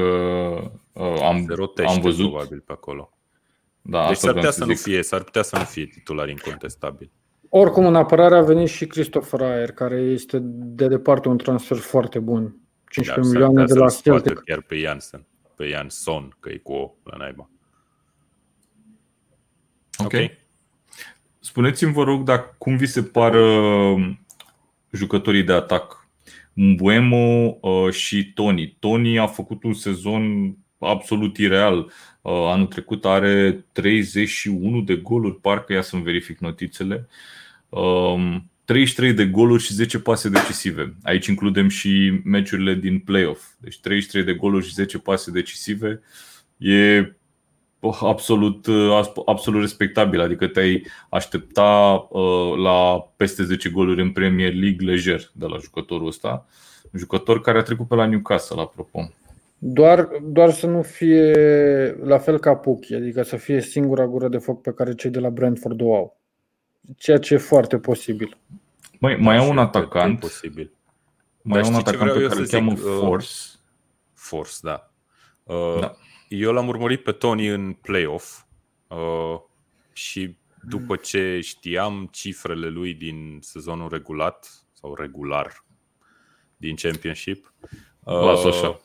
uh, 0.94 1.22
am, 1.22 1.46
Se 1.48 1.54
rotește 1.54 1.92
am 1.96 2.02
văzut. 2.02 2.30
probabil 2.32 2.60
pe 2.66 2.72
acolo. 2.72 3.12
Da, 3.90 4.02
Deci 4.02 4.12
asta 4.12 4.28
s-ar 4.28 4.30
vreau 4.30 4.36
putea 4.36 4.52
să 4.52 4.58
să, 4.58 4.66
nu 4.66 4.74
zic. 4.74 4.84
fie, 4.84 5.04
s-ar 5.04 5.24
putea 5.24 5.42
să 5.42 5.58
nu 5.58 5.64
fie 5.64 5.86
titular 5.86 6.30
incontestabil. 6.30 7.12
Oricum, 7.50 7.86
în 7.86 7.96
apărare 7.96 8.36
a 8.36 8.42
venit 8.42 8.68
și 8.68 8.86
Christopher 8.88 9.42
Ayer, 9.42 9.72
care 9.72 9.96
este 9.96 10.40
de 10.42 10.88
departe 10.88 11.28
un 11.28 11.38
transfer 11.38 11.78
foarte 11.78 12.20
bun. 12.20 12.56
15 12.90 13.16
Dar 13.16 13.24
s-ar 13.24 13.32
milioane 13.32 13.62
putea 13.62 13.76
de 13.76 13.80
la 13.80 13.88
să-l 13.90 14.00
scoată 14.00 14.28
Celtic. 14.28 14.44
chiar 14.44 14.62
pe 14.62 14.78
Janssen, 14.78 15.26
pe 15.56 15.68
Jansson, 15.68 16.38
că 16.40 16.50
e 16.50 16.58
cu 16.58 16.74
O 16.74 16.94
la 17.04 17.18
naiba. 17.18 17.50
Ok. 19.98 20.14
Spuneți-mi, 21.40 21.94
vă 21.94 22.04
rog, 22.04 22.24
dacă 22.24 22.56
cum 22.58 22.78
vi 22.78 22.86
se 22.86 23.04
par 23.04 23.36
uh, 23.36 24.10
jucătorii 24.92 25.44
de 25.44 25.54
atac? 25.54 26.08
Mbuemo 26.54 27.58
uh, 27.62 27.92
și 27.92 28.34
Tony. 28.34 28.78
Tony 28.80 29.20
a 29.20 29.28
făcut 29.28 29.64
un 29.64 29.74
sezon 29.74 30.56
absolut 30.80 31.38
ireal. 31.38 31.92
Uh, 32.28 32.34
anul 32.34 32.66
trecut 32.66 33.06
are 33.06 33.66
31 33.72 34.82
de 34.82 34.96
goluri, 34.96 35.40
parcă 35.40 35.74
ia 35.74 35.82
să-mi 35.82 36.04
verific 36.04 36.40
notițele. 36.40 37.08
Um, 37.70 38.50
33 38.66 39.14
de 39.14 39.26
goluri 39.26 39.64
și 39.64 39.74
10 39.74 40.00
pase 40.00 40.30
decisive. 40.30 40.96
Aici 41.04 41.26
includem 41.26 41.68
și 41.68 42.22
meciurile 42.24 42.74
din 42.74 43.00
playoff. 43.00 43.48
Deci 43.58 43.80
33 43.80 44.24
de 44.24 44.34
goluri 44.34 44.66
și 44.66 44.74
10 44.74 44.98
pase 44.98 45.32
decisive. 45.32 46.02
E 46.58 47.12
absolut, 48.02 48.68
absolut 49.26 49.62
respectabil. 49.62 50.22
Adică 50.22 50.48
te-ai 50.48 50.86
aștepta 51.10 52.08
uh, 52.10 52.58
la 52.64 53.00
peste 53.18 53.44
10 53.44 53.70
goluri 53.70 54.02
în 54.02 54.12
Premier 54.12 54.54
League 54.54 54.86
lejer 54.88 55.32
de 55.34 55.46
la 55.46 55.58
jucătorul 55.58 56.08
ăsta. 56.08 56.48
Un 56.92 57.00
jucător 57.00 57.42
care 57.42 57.58
a 57.58 57.62
trecut 57.62 57.88
pe 57.88 57.96
la 57.96 58.06
Newcastle, 58.06 58.62
apropo. 58.62 59.12
Doar, 59.58 60.10
doar 60.24 60.52
să 60.52 60.68
nu 60.68 60.82
fie 60.82 61.34
la 62.04 62.18
fel 62.18 62.40
ca 62.40 62.56
Puchi, 62.56 62.94
adică 62.94 63.24
să 63.24 63.38
fie 63.38 63.62
singura 63.62 64.08
gură 64.08 64.28
de 64.28 64.38
foc 64.38 64.62
pe 64.62 64.72
care 64.72 64.96
cei 64.96 65.10
de 65.10 65.20
la 65.20 65.30
Brentford 65.30 65.82
o 65.82 65.96
au. 65.96 66.20
Ceea 66.98 67.18
ce 67.20 67.34
e 67.34 67.38
foarte 67.38 67.78
posibil. 67.78 68.38
Mai, 69.00 69.16
mai 69.16 69.36
Da, 69.36 69.42
au 69.42 69.46
și 69.46 69.52
un 69.52 69.58
eu 69.58 69.70
cred 69.70 69.88
că 69.88 69.88
e 69.88 69.90
atacant, 69.92 70.20
posibil. 70.20 70.72
mai 71.42 71.62
Dar 71.62 71.72
au 71.72 71.76
un 71.76 71.80
știi 71.80 71.92
ce 71.92 71.98
atacant 71.98 72.12
vreau 72.12 72.16
pe 72.16 72.22
eu 72.22 72.28
care 72.28 72.40
îl 72.40 72.46
să 72.46 72.58
cheamă 72.58 72.76
zic? 72.76 72.86
Uh, 72.86 72.98
Force. 73.00 73.34
Force, 74.14 74.54
da. 74.62 74.92
Uh, 75.44 75.80
Da. 75.80 75.96
Eu 76.30 76.52
l-am 76.52 76.68
urmărit 76.68 77.04
pe 77.04 77.12
Tony 77.12 77.48
în 77.48 77.74
playoff 77.74 78.44
uh, 78.88 79.40
și 79.94 80.38
după 80.62 80.96
ce 80.96 81.40
știam 81.42 82.10
cifrele 82.12 82.68
lui 82.68 82.94
din 82.94 83.40
sezonul 83.42 83.90
regulat 83.90 84.66
sau 84.74 84.96
regular 84.96 85.66
din 86.58 86.76
Championship, 86.76 87.54
uh, 88.04 88.14
Las-o 88.14 88.48
așa. 88.48 88.82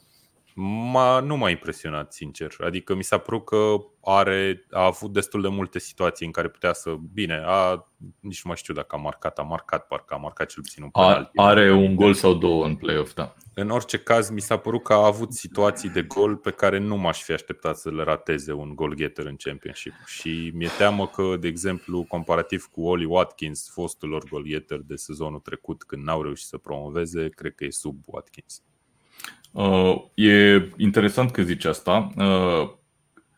M-a, 0.54 1.20
nu 1.20 1.36
m-a 1.36 1.50
impresionat, 1.50 2.12
sincer. 2.12 2.54
Adică 2.60 2.94
mi 2.94 3.04
s-a 3.04 3.18
părut 3.18 3.44
că 3.44 3.74
are, 4.04 4.66
a 4.70 4.84
avut 4.84 5.12
destul 5.12 5.42
de 5.42 5.48
multe 5.48 5.78
situații 5.78 6.26
în 6.26 6.32
care 6.32 6.48
putea 6.48 6.72
să... 6.72 6.94
Bine, 7.12 7.42
a, 7.46 7.88
nici 8.20 8.42
nu 8.42 8.48
mai 8.48 8.56
știu 8.56 8.74
dacă 8.74 8.96
a 8.96 8.98
marcat, 8.98 9.38
a 9.38 9.42
marcat, 9.42 9.86
parcă 9.86 10.14
a 10.14 10.16
marcat 10.16 10.48
cel 10.48 10.62
puțin 10.62 10.82
un 10.82 10.88
A, 10.92 11.06
penalti. 11.06 11.30
are 11.34 11.72
un 11.72 11.94
gol 11.94 12.14
sau 12.14 12.34
două 12.34 12.64
în 12.64 12.74
play-off, 12.74 13.14
da. 13.14 13.34
În 13.54 13.70
orice 13.70 13.98
caz, 13.98 14.30
mi 14.30 14.40
s-a 14.40 14.56
părut 14.56 14.82
că 14.82 14.92
a 14.92 15.06
avut 15.06 15.32
situații 15.32 15.88
de 15.88 16.02
gol 16.02 16.36
pe 16.36 16.50
care 16.50 16.78
nu 16.78 16.96
m-aș 16.96 17.22
fi 17.22 17.32
așteptat 17.32 17.76
să 17.76 17.90
le 17.90 18.02
rateze 18.02 18.52
un 18.52 18.74
goal-getter 18.74 19.26
în 19.26 19.36
Championship. 19.36 19.92
Și 20.06 20.50
mi-e 20.54 20.68
teamă 20.78 21.06
că, 21.06 21.36
de 21.40 21.48
exemplu, 21.48 22.04
comparativ 22.08 22.64
cu 22.64 22.86
Oli 22.86 23.04
Watkins, 23.04 23.70
fostul 23.70 24.08
lor 24.08 24.24
goal-getter 24.30 24.78
de 24.78 24.96
sezonul 24.96 25.40
trecut, 25.40 25.82
când 25.82 26.02
n-au 26.02 26.22
reușit 26.22 26.46
să 26.46 26.58
promoveze, 26.58 27.28
cred 27.28 27.54
că 27.54 27.64
e 27.64 27.70
sub 27.70 28.02
Watkins. 28.06 28.62
Uh, 29.52 29.94
e 30.14 30.68
interesant 30.76 31.30
că 31.30 31.42
zici 31.42 31.64
asta. 31.64 32.12
Uh, 32.16 32.70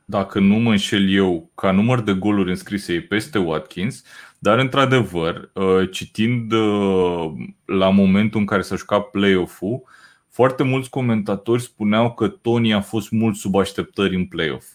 dacă 0.04 0.38
nu 0.38 0.54
mă 0.54 0.70
înșel 0.70 1.10
eu, 1.10 1.50
ca 1.54 1.70
număr 1.70 2.00
de 2.00 2.12
goluri 2.12 2.50
înscrise 2.50 2.92
e 2.92 3.00
peste 3.00 3.38
Watkins, 3.38 4.04
dar 4.38 4.58
într-adevăr, 4.58 5.50
uh, 5.54 5.90
citind 5.90 6.52
uh, 6.52 7.32
la 7.64 7.90
momentul 7.90 8.40
în 8.40 8.46
care 8.46 8.62
s-a 8.62 8.76
jucat 8.76 9.10
play-off-ul, 9.10 9.82
foarte 10.30 10.62
mulți 10.62 10.90
comentatori 10.90 11.62
spuneau 11.62 12.12
că 12.12 12.28
Tony 12.28 12.74
a 12.74 12.80
fost 12.80 13.10
mult 13.10 13.36
sub 13.36 13.54
așteptări 13.54 14.14
în 14.14 14.26
play-off. 14.26 14.66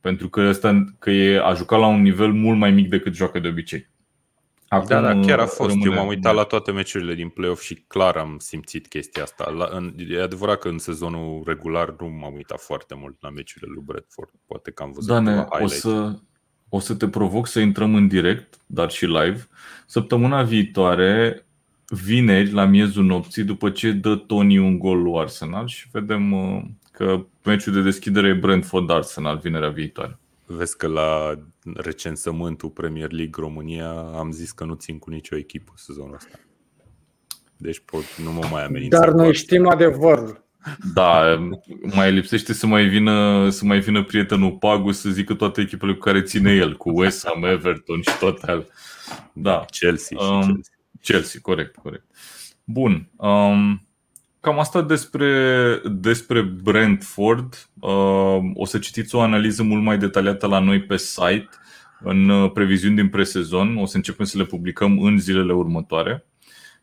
Pentru 0.00 0.28
că, 0.28 0.40
ăsta, 0.48 0.84
că 0.98 1.10
e, 1.10 1.40
a 1.44 1.54
jucat 1.54 1.78
la 1.78 1.86
un 1.86 2.02
nivel 2.02 2.32
mult 2.32 2.58
mai 2.58 2.70
mic 2.70 2.88
decât 2.88 3.14
joacă 3.14 3.38
de 3.38 3.48
obicei. 3.48 3.88
Acum, 4.74 4.86
da, 4.88 5.00
da, 5.00 5.20
chiar 5.20 5.38
a 5.38 5.46
fost. 5.46 5.70
rămâne- 5.70 5.84
Eu 5.90 5.92
m-am 5.94 6.06
uitat 6.06 6.34
la 6.34 6.42
toate 6.42 6.70
meciurile 6.72 7.14
din 7.14 7.28
play-off 7.28 7.62
și 7.62 7.74
clar 7.86 8.16
am 8.16 8.36
simțit 8.38 8.86
chestia 8.88 9.22
asta. 9.22 9.50
La, 9.50 9.68
în, 9.72 9.94
e 10.08 10.22
adevărat 10.22 10.58
că 10.58 10.68
în 10.68 10.78
sezonul 10.78 11.42
regular 11.46 11.94
nu 12.00 12.08
m-am 12.08 12.34
uitat 12.34 12.60
foarte 12.60 12.94
mult 12.98 13.16
la 13.20 13.30
meciurile 13.30 13.70
lui 13.74 13.82
Bradford. 13.86 14.30
Poate 14.46 14.70
că 14.70 14.82
am 14.82 14.92
văzut 14.92 15.08
Dane, 15.10 15.30
câteva 15.30 15.46
o 15.50 15.54
highlights. 15.56 15.80
să, 15.80 16.18
o 16.68 16.78
să 16.80 16.94
te 16.94 17.08
provoc 17.08 17.46
să 17.46 17.60
intrăm 17.60 17.94
în 17.94 18.08
direct, 18.08 18.54
dar 18.66 18.90
și 18.90 19.04
live, 19.06 19.48
săptămâna 19.86 20.42
viitoare, 20.42 21.46
vineri, 21.88 22.50
la 22.50 22.64
miezul 22.64 23.04
nopții, 23.04 23.42
după 23.44 23.70
ce 23.70 23.92
dă 23.92 24.16
Tony 24.16 24.58
un 24.58 24.78
gol 24.78 25.02
lui 25.02 25.18
Arsenal 25.20 25.66
și 25.66 25.88
vedem 25.92 26.32
uh, 26.32 26.62
că 26.90 27.24
meciul 27.44 27.72
de 27.72 27.80
deschidere 27.82 28.28
e 28.28 28.32
Brentford-Arsenal 28.34 29.36
vinerea 29.42 29.68
viitoare. 29.68 30.18
Vezi 30.46 30.76
că 30.76 30.86
la 30.86 31.38
recensământul 31.74 32.70
Premier 32.70 33.12
League 33.12 33.34
România 33.36 33.90
am 33.90 34.30
zis 34.30 34.52
că 34.52 34.64
nu 34.64 34.74
țin 34.74 34.98
cu 34.98 35.10
nicio 35.10 35.36
echipă 35.36 35.72
sezonul 35.76 36.14
ăsta. 36.14 36.38
Deci 37.56 37.82
pot, 37.84 38.16
nu 38.24 38.32
mă 38.32 38.46
mai 38.50 38.64
amenință. 38.64 38.98
Dar 38.98 39.10
cu 39.10 39.16
noi 39.16 39.28
asta. 39.28 39.38
știm 39.38 39.68
adevărul. 39.68 40.44
Da, 40.94 41.38
mai 41.80 42.12
lipsește 42.12 42.52
să 42.52 42.66
mai 42.66 42.84
vină, 42.84 43.48
să 43.50 43.64
mai 43.64 43.80
vină 43.80 44.04
prietenul 44.04 44.52
Pagu 44.52 44.92
să 44.92 45.10
zică 45.10 45.34
toate 45.34 45.60
echipele 45.60 45.92
cu 45.92 45.98
care 45.98 46.22
ține 46.22 46.54
el, 46.54 46.76
cu 46.76 47.00
West 47.00 47.26
Ham, 47.26 47.44
Everton 47.44 48.02
și 48.02 48.18
toate 48.18 48.50
alea. 48.50 48.66
Da, 49.32 49.64
Chelsea 49.70 50.18
și 50.18 50.24
Um, 50.30 50.40
Chelsea. 50.40 50.72
Chelsea, 51.00 51.40
corect, 51.42 51.76
corect. 51.76 52.04
Bun. 52.64 53.10
Um, 53.16 53.88
cam 54.44 54.58
asta 54.58 54.82
despre, 54.82 55.80
despre 55.84 56.42
Brentford. 56.42 57.68
Um, 57.80 58.52
o 58.54 58.64
să 58.64 58.78
citiți 58.78 59.14
o 59.14 59.20
analiză 59.20 59.62
mult 59.62 59.82
mai 59.82 59.98
detaliată 59.98 60.46
la 60.46 60.58
noi 60.58 60.82
pe 60.82 60.96
site, 60.96 61.48
în 62.00 62.28
uh, 62.28 62.50
previziuni 62.52 62.96
din 62.96 63.08
presezon. 63.08 63.76
O 63.76 63.86
să 63.86 63.96
începem 63.96 64.26
să 64.26 64.38
le 64.38 64.44
publicăm 64.44 65.02
în 65.02 65.18
zilele 65.18 65.52
următoare. 65.52 66.24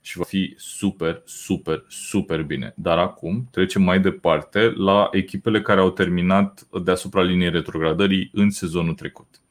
și 0.04 0.18
va 0.18 0.24
fi 0.24 0.54
super, 0.58 1.22
super, 1.26 1.86
super 1.88 2.44
bine. 2.44 2.74
Dar 2.76 2.98
acum 2.98 3.48
trecem 3.52 3.82
mai 3.82 4.00
departe 4.00 4.74
la 4.78 5.10
echipele 5.12 5.62
care 5.62 5.80
au 5.80 5.92
terminat 5.92 6.68
deasupra 6.84 7.22
liniei 7.22 7.52
retrogradării 7.52 8.30
în 8.34 8.50
sezonul 8.50 8.94
trecut. 8.94 9.42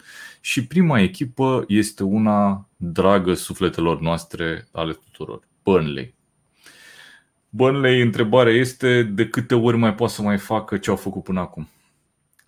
Și 0.40 0.66
prima 0.66 1.00
echipă 1.00 1.64
este 1.68 2.02
una 2.02 2.68
dragă 2.76 3.34
sufletelor 3.34 4.00
noastre 4.00 4.68
ale 4.72 4.92
tuturor, 4.92 5.40
Burnley. 5.62 6.14
Burnley, 7.50 8.00
întrebarea 8.00 8.52
este 8.52 9.02
de 9.02 9.28
câte 9.28 9.54
ori 9.54 9.76
mai 9.76 9.94
poate 9.94 10.12
să 10.12 10.22
mai 10.22 10.38
facă 10.38 10.76
ce 10.76 10.90
au 10.90 10.96
făcut 10.96 11.22
până 11.22 11.40
acum? 11.40 11.68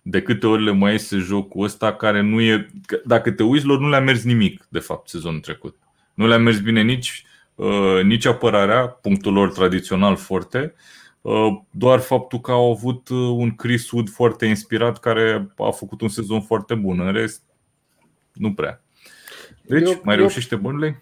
De 0.01 0.21
câte 0.21 0.47
ori 0.47 0.63
le 0.63 0.71
mai 0.71 0.93
este 0.93 1.17
jocul 1.17 1.63
ăsta 1.63 1.93
care 1.93 2.21
nu 2.21 2.41
e... 2.41 2.69
Dacă 3.05 3.31
te 3.31 3.43
uiți, 3.43 3.65
lor 3.65 3.79
nu 3.79 3.89
le-a 3.89 3.99
mers 3.99 4.23
nimic, 4.23 4.67
de 4.69 4.79
fapt, 4.79 5.09
sezonul 5.09 5.39
trecut. 5.39 5.75
Nu 6.13 6.27
le-a 6.27 6.37
mers 6.37 6.59
bine 6.59 6.81
nici, 6.81 7.25
uh, 7.55 7.99
nici 8.03 8.25
apărarea, 8.25 8.87
punctul 8.87 9.33
lor 9.33 9.51
tradițional 9.51 10.15
foarte, 10.15 10.73
uh, 11.21 11.61
doar 11.71 11.99
faptul 11.99 12.39
că 12.39 12.51
au 12.51 12.71
avut 12.71 13.09
uh, 13.09 13.17
un 13.17 13.55
Chris 13.55 13.91
Wood 13.91 14.09
foarte 14.09 14.45
inspirat 14.45 14.99
care 14.99 15.53
a 15.57 15.69
făcut 15.69 16.01
un 16.01 16.09
sezon 16.09 16.41
foarte 16.41 16.75
bun. 16.75 16.99
În 16.99 17.11
rest, 17.11 17.41
nu 18.33 18.53
prea. 18.53 18.83
Deci, 19.61 19.89
eu, 19.89 20.01
mai 20.03 20.15
reușește 20.15 20.55
Burnley? 20.55 20.95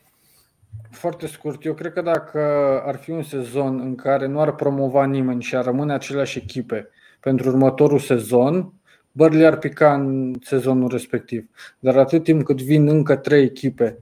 Foarte 0.90 1.28
scurt. 1.28 1.66
Eu 1.66 1.74
cred 1.74 1.94
că 1.94 2.02
dacă 2.02 2.40
ar 2.86 2.96
fi 2.96 3.12
un 3.12 3.24
sezon 3.24 3.80
în 3.80 3.96
care 3.96 4.28
nu 4.28 4.42
ar 4.42 4.56
promova 4.56 5.06
nimeni 5.06 5.42
și 5.42 5.56
ar 5.56 5.64
rămâne 5.64 5.94
aceleași 5.94 6.38
echipe 6.38 6.90
pentru 7.20 7.50
următorul 7.50 8.00
sezon, 8.00 8.74
Burnley 9.12 9.46
ar 9.46 9.58
pica 9.58 9.94
în 9.94 10.34
sezonul 10.42 10.90
respectiv. 10.90 11.50
Dar 11.80 11.98
atât 11.98 12.24
timp 12.24 12.44
cât 12.44 12.62
vin 12.62 12.88
încă 12.88 13.16
trei 13.16 13.44
echipe 13.44 13.98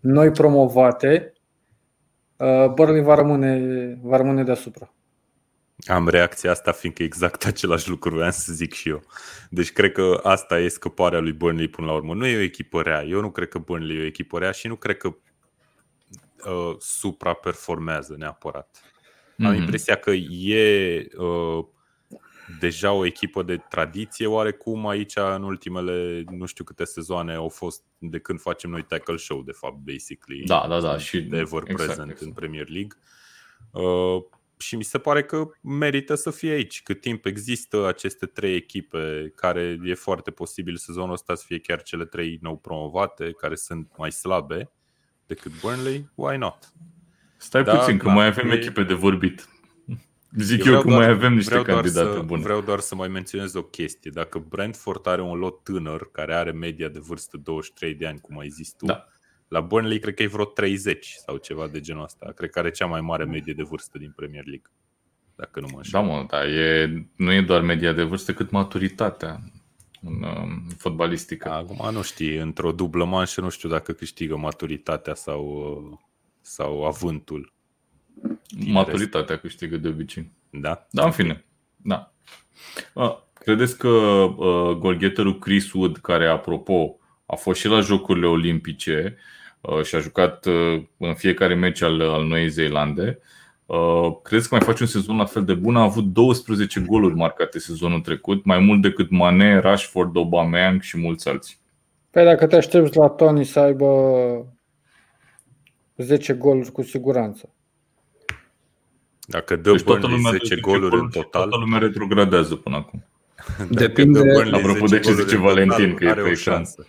noi 0.00 0.30
promovate, 0.30 1.32
uh, 2.36 2.66
Burnley 2.74 3.02
va 3.02 3.14
rămâne, 3.14 3.98
va 4.02 4.16
rămâne 4.16 4.44
deasupra. 4.44 4.94
Am 5.86 6.08
reacția 6.08 6.50
asta 6.50 6.72
fiindcă 6.72 7.02
exact 7.02 7.44
același 7.46 7.88
lucru 7.88 8.14
vreau 8.14 8.30
să 8.30 8.52
zic 8.52 8.72
și 8.72 8.88
eu. 8.88 9.02
Deci 9.50 9.72
cred 9.72 9.92
că 9.92 10.20
asta 10.22 10.58
e 10.58 10.68
scăparea 10.68 11.18
lui 11.18 11.32
Burnley 11.32 11.68
până 11.68 11.86
la 11.86 11.92
urmă. 11.92 12.14
Nu 12.14 12.26
e 12.26 12.36
o 12.36 12.40
echipă 12.40 12.82
rea. 12.82 13.02
Eu 13.02 13.20
nu 13.20 13.30
cred 13.30 13.48
că 13.48 13.58
Burnley 13.58 13.96
e 13.96 14.02
o 14.02 14.06
echipă 14.06 14.38
rea 14.38 14.50
și 14.50 14.66
nu 14.66 14.74
cred 14.74 14.96
că 14.96 15.14
uh, 16.46 16.76
supraperformează 16.78 18.14
neapărat. 18.18 18.82
Mm-hmm. 18.82 19.44
Am 19.44 19.52
mhm. 19.52 19.60
impresia 19.60 19.96
că 19.96 20.10
e 20.10 21.06
uh, 21.16 21.64
deja 22.58 22.92
o 22.92 23.04
echipă 23.04 23.42
de 23.42 23.56
tradiție 23.56 24.26
oarecum 24.26 24.86
aici 24.86 25.16
în 25.16 25.42
ultimele 25.42 26.24
nu 26.30 26.46
știu 26.46 26.64
câte 26.64 26.84
sezoane 26.84 27.34
au 27.34 27.48
fost 27.48 27.82
de 27.98 28.18
când 28.18 28.40
facem 28.40 28.70
noi 28.70 28.82
tackle 28.82 29.16
show 29.16 29.42
de 29.42 29.52
fapt 29.52 29.76
basically. 29.76 30.44
Da, 30.44 30.66
da, 30.68 30.80
da, 30.80 30.98
și 30.98 31.20
de 31.20 31.36
ever 31.36 31.62
exact, 31.62 31.84
present 31.84 32.10
exact. 32.10 32.20
în 32.20 32.32
Premier 32.32 32.68
League. 32.68 32.96
Uh, 33.70 34.22
și 34.56 34.76
mi 34.76 34.84
se 34.84 34.98
pare 34.98 35.24
că 35.24 35.50
merită 35.60 36.14
să 36.14 36.30
fie 36.30 36.50
aici. 36.50 36.82
Cât 36.82 37.00
timp 37.00 37.24
există 37.26 37.86
aceste 37.86 38.26
trei 38.26 38.54
echipe 38.54 39.32
care 39.36 39.78
e 39.84 39.94
foarte 39.94 40.30
posibil 40.30 40.76
sezonul 40.76 41.12
ăsta 41.12 41.34
să 41.34 41.44
fie 41.46 41.58
chiar 41.58 41.82
cele 41.82 42.04
trei 42.04 42.38
nou 42.40 42.56
promovate, 42.56 43.32
care 43.32 43.54
sunt 43.54 43.92
mai 43.96 44.12
slabe 44.12 44.70
decât 45.34 45.60
Burnley, 45.60 46.08
why 46.14 46.36
not? 46.36 46.72
Stai 47.36 47.64
da, 47.64 47.76
puțin, 47.76 47.98
că 47.98 48.06
da, 48.06 48.12
mai 48.12 48.26
avem 48.26 48.50
e... 48.50 48.54
echipe 48.54 48.82
de 48.82 48.94
vorbit. 48.94 49.48
Zic 50.36 50.64
eu, 50.64 50.72
eu 50.72 50.80
că 50.80 50.88
doar, 50.88 50.98
mai 50.98 51.08
avem 51.08 51.34
niște 51.34 51.62
candidate 51.62 52.12
să, 52.12 52.22
bune. 52.24 52.42
Vreau 52.42 52.60
doar 52.60 52.78
să 52.78 52.94
mai 52.94 53.08
menționez 53.08 53.54
o 53.54 53.62
chestie. 53.62 54.10
Dacă 54.14 54.38
Brentford 54.38 55.06
are 55.06 55.22
un 55.22 55.38
lot 55.38 55.64
tânăr 55.64 56.10
care 56.12 56.34
are 56.34 56.50
media 56.50 56.88
de 56.88 56.98
vârstă 56.98 57.36
23 57.36 57.94
de 57.94 58.06
ani, 58.06 58.20
cum 58.20 58.38
ai 58.38 58.48
zis 58.48 58.72
tu, 58.72 58.86
da. 58.86 59.06
La 59.48 59.60
Burnley 59.60 59.98
cred 59.98 60.14
că 60.14 60.22
e 60.22 60.26
vreo 60.26 60.44
30 60.44 61.14
sau 61.26 61.36
ceva 61.36 61.68
de 61.68 61.80
genul 61.80 62.02
ăsta. 62.02 62.32
Cred 62.36 62.50
că 62.50 62.58
are 62.58 62.70
cea 62.70 62.86
mai 62.86 63.00
mare 63.00 63.24
medie 63.24 63.52
de 63.52 63.62
vârstă 63.62 63.98
din 63.98 64.12
Premier 64.16 64.44
League. 64.44 64.70
Dacă 65.36 65.60
nu 65.60 65.66
mă 65.70 65.76
înșel. 65.76 66.00
Da, 66.00 66.06
mă, 66.06 66.24
dar 66.28 66.46
e, 66.46 67.06
nu 67.16 67.32
e 67.32 67.40
doar 67.40 67.60
media 67.60 67.92
de 67.92 68.02
vârstă, 68.02 68.32
cât 68.32 68.50
maturitatea 68.50 69.40
în 70.02 70.22
um, 70.22 70.66
fotbalistică. 70.78 71.50
Acum 71.50 71.92
nu 71.92 72.02
știi, 72.02 72.36
într-o 72.36 72.72
dublă 72.72 73.04
manșă 73.04 73.40
nu 73.40 73.48
știu 73.48 73.68
dacă 73.68 73.92
câștigă 73.92 74.36
maturitatea 74.36 75.14
sau, 75.14 75.44
uh, 75.90 75.98
sau 76.40 76.84
avântul. 76.84 77.52
Maturitatea 78.66 79.38
câștigă 79.38 79.76
de 79.76 79.88
obicei. 79.88 80.30
Da? 80.50 80.86
Da, 80.90 81.04
în 81.04 81.10
fine. 81.10 81.44
Da. 81.76 82.12
Credeți 83.34 83.78
că 83.78 83.88
uh, 83.88 84.76
golgheterul 84.76 85.38
Chris 85.38 85.72
Wood, 85.72 85.96
care, 85.96 86.26
apropo, 86.26 86.96
a 87.26 87.34
fost 87.34 87.60
și 87.60 87.68
la 87.68 87.80
Jocurile 87.80 88.26
Olimpice, 88.26 89.16
Uh, 89.62 89.82
și 89.82 89.94
a 89.94 89.98
jucat 89.98 90.46
uh, 90.46 90.82
în 90.96 91.14
fiecare 91.14 91.54
meci 91.54 91.82
al, 91.82 92.00
al 92.00 92.26
Noii 92.26 92.48
Zeelande. 92.48 93.18
Uh, 93.20 93.26
crezi 94.22 94.48
că 94.48 94.54
mai 94.54 94.64
face 94.64 94.82
un 94.82 94.88
sezon 94.88 95.16
la 95.16 95.24
fel 95.24 95.44
de 95.44 95.54
bun? 95.54 95.76
A 95.76 95.82
avut 95.82 96.04
12 96.04 96.80
goluri 96.80 97.14
marcate 97.14 97.58
sezonul 97.58 98.00
trecut, 98.00 98.44
mai 98.44 98.58
mult 98.58 98.82
decât 98.82 99.10
Mane, 99.10 99.58
Rashford, 99.58 100.16
Aubameyang 100.16 100.80
și 100.80 100.98
mulți 100.98 101.28
alții. 101.28 101.56
Păi 102.10 102.24
dacă 102.24 102.46
te 102.46 102.56
aștepți 102.56 102.96
la 102.96 103.08
Tony 103.08 103.44
să 103.44 103.58
aibă 103.58 103.86
10 105.96 106.32
goluri 106.32 106.72
cu 106.72 106.82
siguranță. 106.82 107.48
Dacă 109.26 109.56
dă 109.56 109.70
deci 109.70 109.82
toată 109.82 110.06
lumea 110.06 110.30
10 110.30 110.60
goluri 110.60 110.90
gol, 110.90 111.00
în 111.00 111.08
total. 111.08 111.42
Toată 111.42 111.56
lumea 111.56 111.78
retrogradează 111.78 112.54
până 112.54 112.76
acum. 112.76 113.04
Depinde. 113.70 114.20
Apropo 114.52 114.84
de 114.84 114.98
ce 114.98 115.12
zice 115.12 115.36
Valentin, 115.36 115.94
că 115.94 116.04
e 116.04 116.12
pe 116.12 116.34
șansă. 116.34 116.86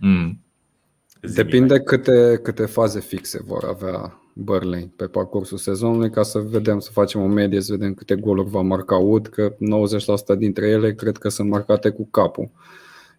Mm. 0.00 0.42
Depinde 1.20 1.80
câte, 1.80 2.40
câte 2.42 2.66
faze 2.66 3.00
fixe 3.00 3.42
vor 3.46 3.64
avea 3.64 4.20
Burnley 4.40 4.92
pe 4.96 5.06
parcursul 5.06 5.58
sezonului 5.58 6.10
ca 6.10 6.22
să 6.22 6.38
vedem, 6.38 6.78
să 6.78 6.90
facem 6.92 7.22
o 7.22 7.26
medie, 7.26 7.60
să 7.60 7.72
vedem 7.72 7.94
câte 7.94 8.14
goluri 8.14 8.48
va 8.48 8.60
marca 8.60 8.96
Wood, 8.96 9.26
că 9.26 9.54
90% 10.34 10.38
dintre 10.38 10.68
ele 10.68 10.94
cred 10.94 11.16
că 11.16 11.28
sunt 11.28 11.50
marcate 11.50 11.90
cu 11.90 12.08
capul. 12.10 12.50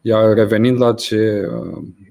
Iar 0.01 0.33
revenind 0.33 0.79
la, 0.79 0.93
ce, 0.93 1.49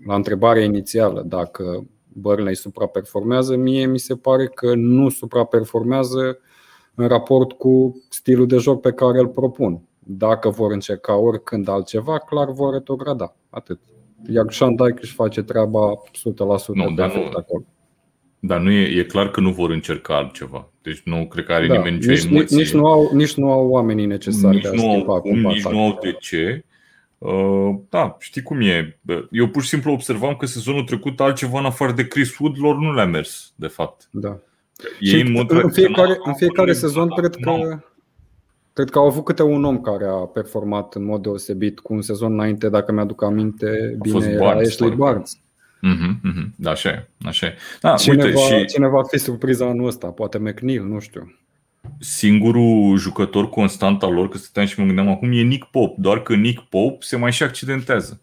la 0.06 0.14
întrebarea 0.14 0.64
inițială, 0.64 1.24
dacă 1.26 1.86
Burnley 2.08 2.54
supraperformează, 2.54 3.56
mie 3.56 3.86
mi 3.86 3.98
se 3.98 4.16
pare 4.16 4.46
că 4.46 4.74
nu 4.74 5.08
supraperformează 5.08 6.38
în 6.94 7.06
raport 7.06 7.52
cu 7.52 8.02
stilul 8.08 8.46
de 8.46 8.56
joc 8.56 8.80
pe 8.80 8.92
care 8.92 9.18
îl 9.18 9.28
propun. 9.28 9.82
Dacă 9.98 10.48
vor 10.48 10.72
încerca 10.72 11.16
oricând 11.16 11.68
altceva, 11.68 12.18
clar 12.18 12.50
vor 12.50 12.72
retrograda. 12.72 13.36
Atât. 13.50 13.80
Iar 14.26 14.52
Sean 14.52 14.74
Dyke 14.74 14.98
își 15.00 15.14
face 15.14 15.42
treaba 15.42 15.92
100% 15.96 16.00
nu, 16.72 16.90
dar 16.94 17.14
nu, 17.14 17.22
acolo. 17.36 17.64
Dar 18.40 18.60
nu 18.60 18.70
e, 18.70 18.98
e 18.98 19.04
clar 19.04 19.30
că 19.30 19.40
nu 19.40 19.50
vor 19.50 19.70
încerca 19.70 20.16
altceva. 20.16 20.68
Deci 20.82 21.00
nu 21.04 21.26
cred 21.26 21.44
că 21.44 21.52
are 21.52 21.66
da, 21.66 21.76
nimeni 21.76 21.96
nicio 21.96 22.10
nici, 22.10 22.24
emoție. 22.24 22.56
Nici 22.56 22.72
nu, 22.72 22.86
au, 22.86 23.10
nici 23.14 23.34
nu 23.34 23.50
au 23.50 23.68
oamenii 23.68 24.06
necesari 24.06 24.54
nici 24.54 24.62
de 24.62 24.68
a 24.68 24.72
nu 24.72 24.78
schimba 24.78 25.12
au, 25.12 25.20
cum, 25.20 25.38
Nici 25.38 25.66
nu 25.66 25.84
au 25.84 25.98
de 26.02 26.16
ce. 26.20 26.64
Uh, 27.18 27.74
da, 27.88 28.16
știi 28.20 28.42
cum 28.42 28.60
e. 28.60 28.98
Eu 29.30 29.48
pur 29.48 29.62
și 29.62 29.68
simplu 29.68 29.92
observam 29.92 30.34
că 30.34 30.46
sezonul 30.46 30.82
trecut 30.82 31.20
altceva 31.20 31.58
în 31.58 31.64
afară 31.64 31.92
de 31.92 32.06
Chris 32.06 32.38
Wood 32.38 32.56
lor 32.58 32.76
nu 32.76 32.92
le-a 32.92 33.06
mers, 33.06 33.52
de 33.56 33.66
fapt. 33.66 34.08
Da. 34.10 34.38
Ei 35.00 35.20
în, 35.20 35.32
mod 35.32 35.50
în 35.50 35.70
fiecare, 35.70 36.18
în 36.24 36.34
fiecare 36.34 36.72
sezon 36.72 37.08
cred 37.08 37.34
că 37.34 37.78
Cred 38.78 38.90
că 38.90 38.98
au 38.98 39.06
avut 39.06 39.24
câte 39.24 39.42
un 39.42 39.64
om 39.64 39.80
care 39.80 40.04
a 40.04 40.12
performat 40.12 40.94
în 40.94 41.04
mod 41.04 41.22
deosebit 41.22 41.80
cu 41.80 41.94
un 41.94 42.02
sezon 42.02 42.32
înainte, 42.32 42.68
dacă 42.68 42.92
mi-aduc 42.92 43.22
aminte, 43.22 43.94
a 43.94 43.98
bine 44.02 44.26
era 44.26 44.44
Barnes, 44.44 44.68
Ashley 44.68 44.90
Barnes. 44.90 45.38
Mm-hmm, 45.82 46.20
mm-hmm. 46.24 46.50
Da, 46.56 46.70
așa 46.70 46.88
e. 46.88 47.08
Așa 47.24 47.46
e. 47.46 47.56
Da, 47.80 47.94
cine, 47.94 48.24
uite, 48.24 48.30
va, 48.30 48.40
și... 48.40 48.64
cine 48.64 48.88
va 48.88 49.02
fi 49.02 49.18
surpriza 49.18 49.66
anul 49.66 49.86
ăsta? 49.86 50.06
Poate 50.06 50.38
McNeil, 50.38 50.84
nu 50.84 51.00
știu. 51.00 51.34
Singurul 51.98 52.96
jucător 52.96 53.48
constant 53.48 54.02
al 54.02 54.12
lor, 54.12 54.28
că 54.28 54.38
stăteam 54.38 54.66
și 54.66 54.80
mă 54.80 54.86
gândeam 54.86 55.08
acum, 55.08 55.32
e 55.32 55.40
Nick 55.40 55.70
Pope. 55.70 55.94
Doar 55.98 56.22
că 56.22 56.34
Nick 56.34 56.62
Pope 56.62 56.96
se 57.00 57.16
mai 57.16 57.32
și 57.32 57.42
accidentează. 57.42 58.20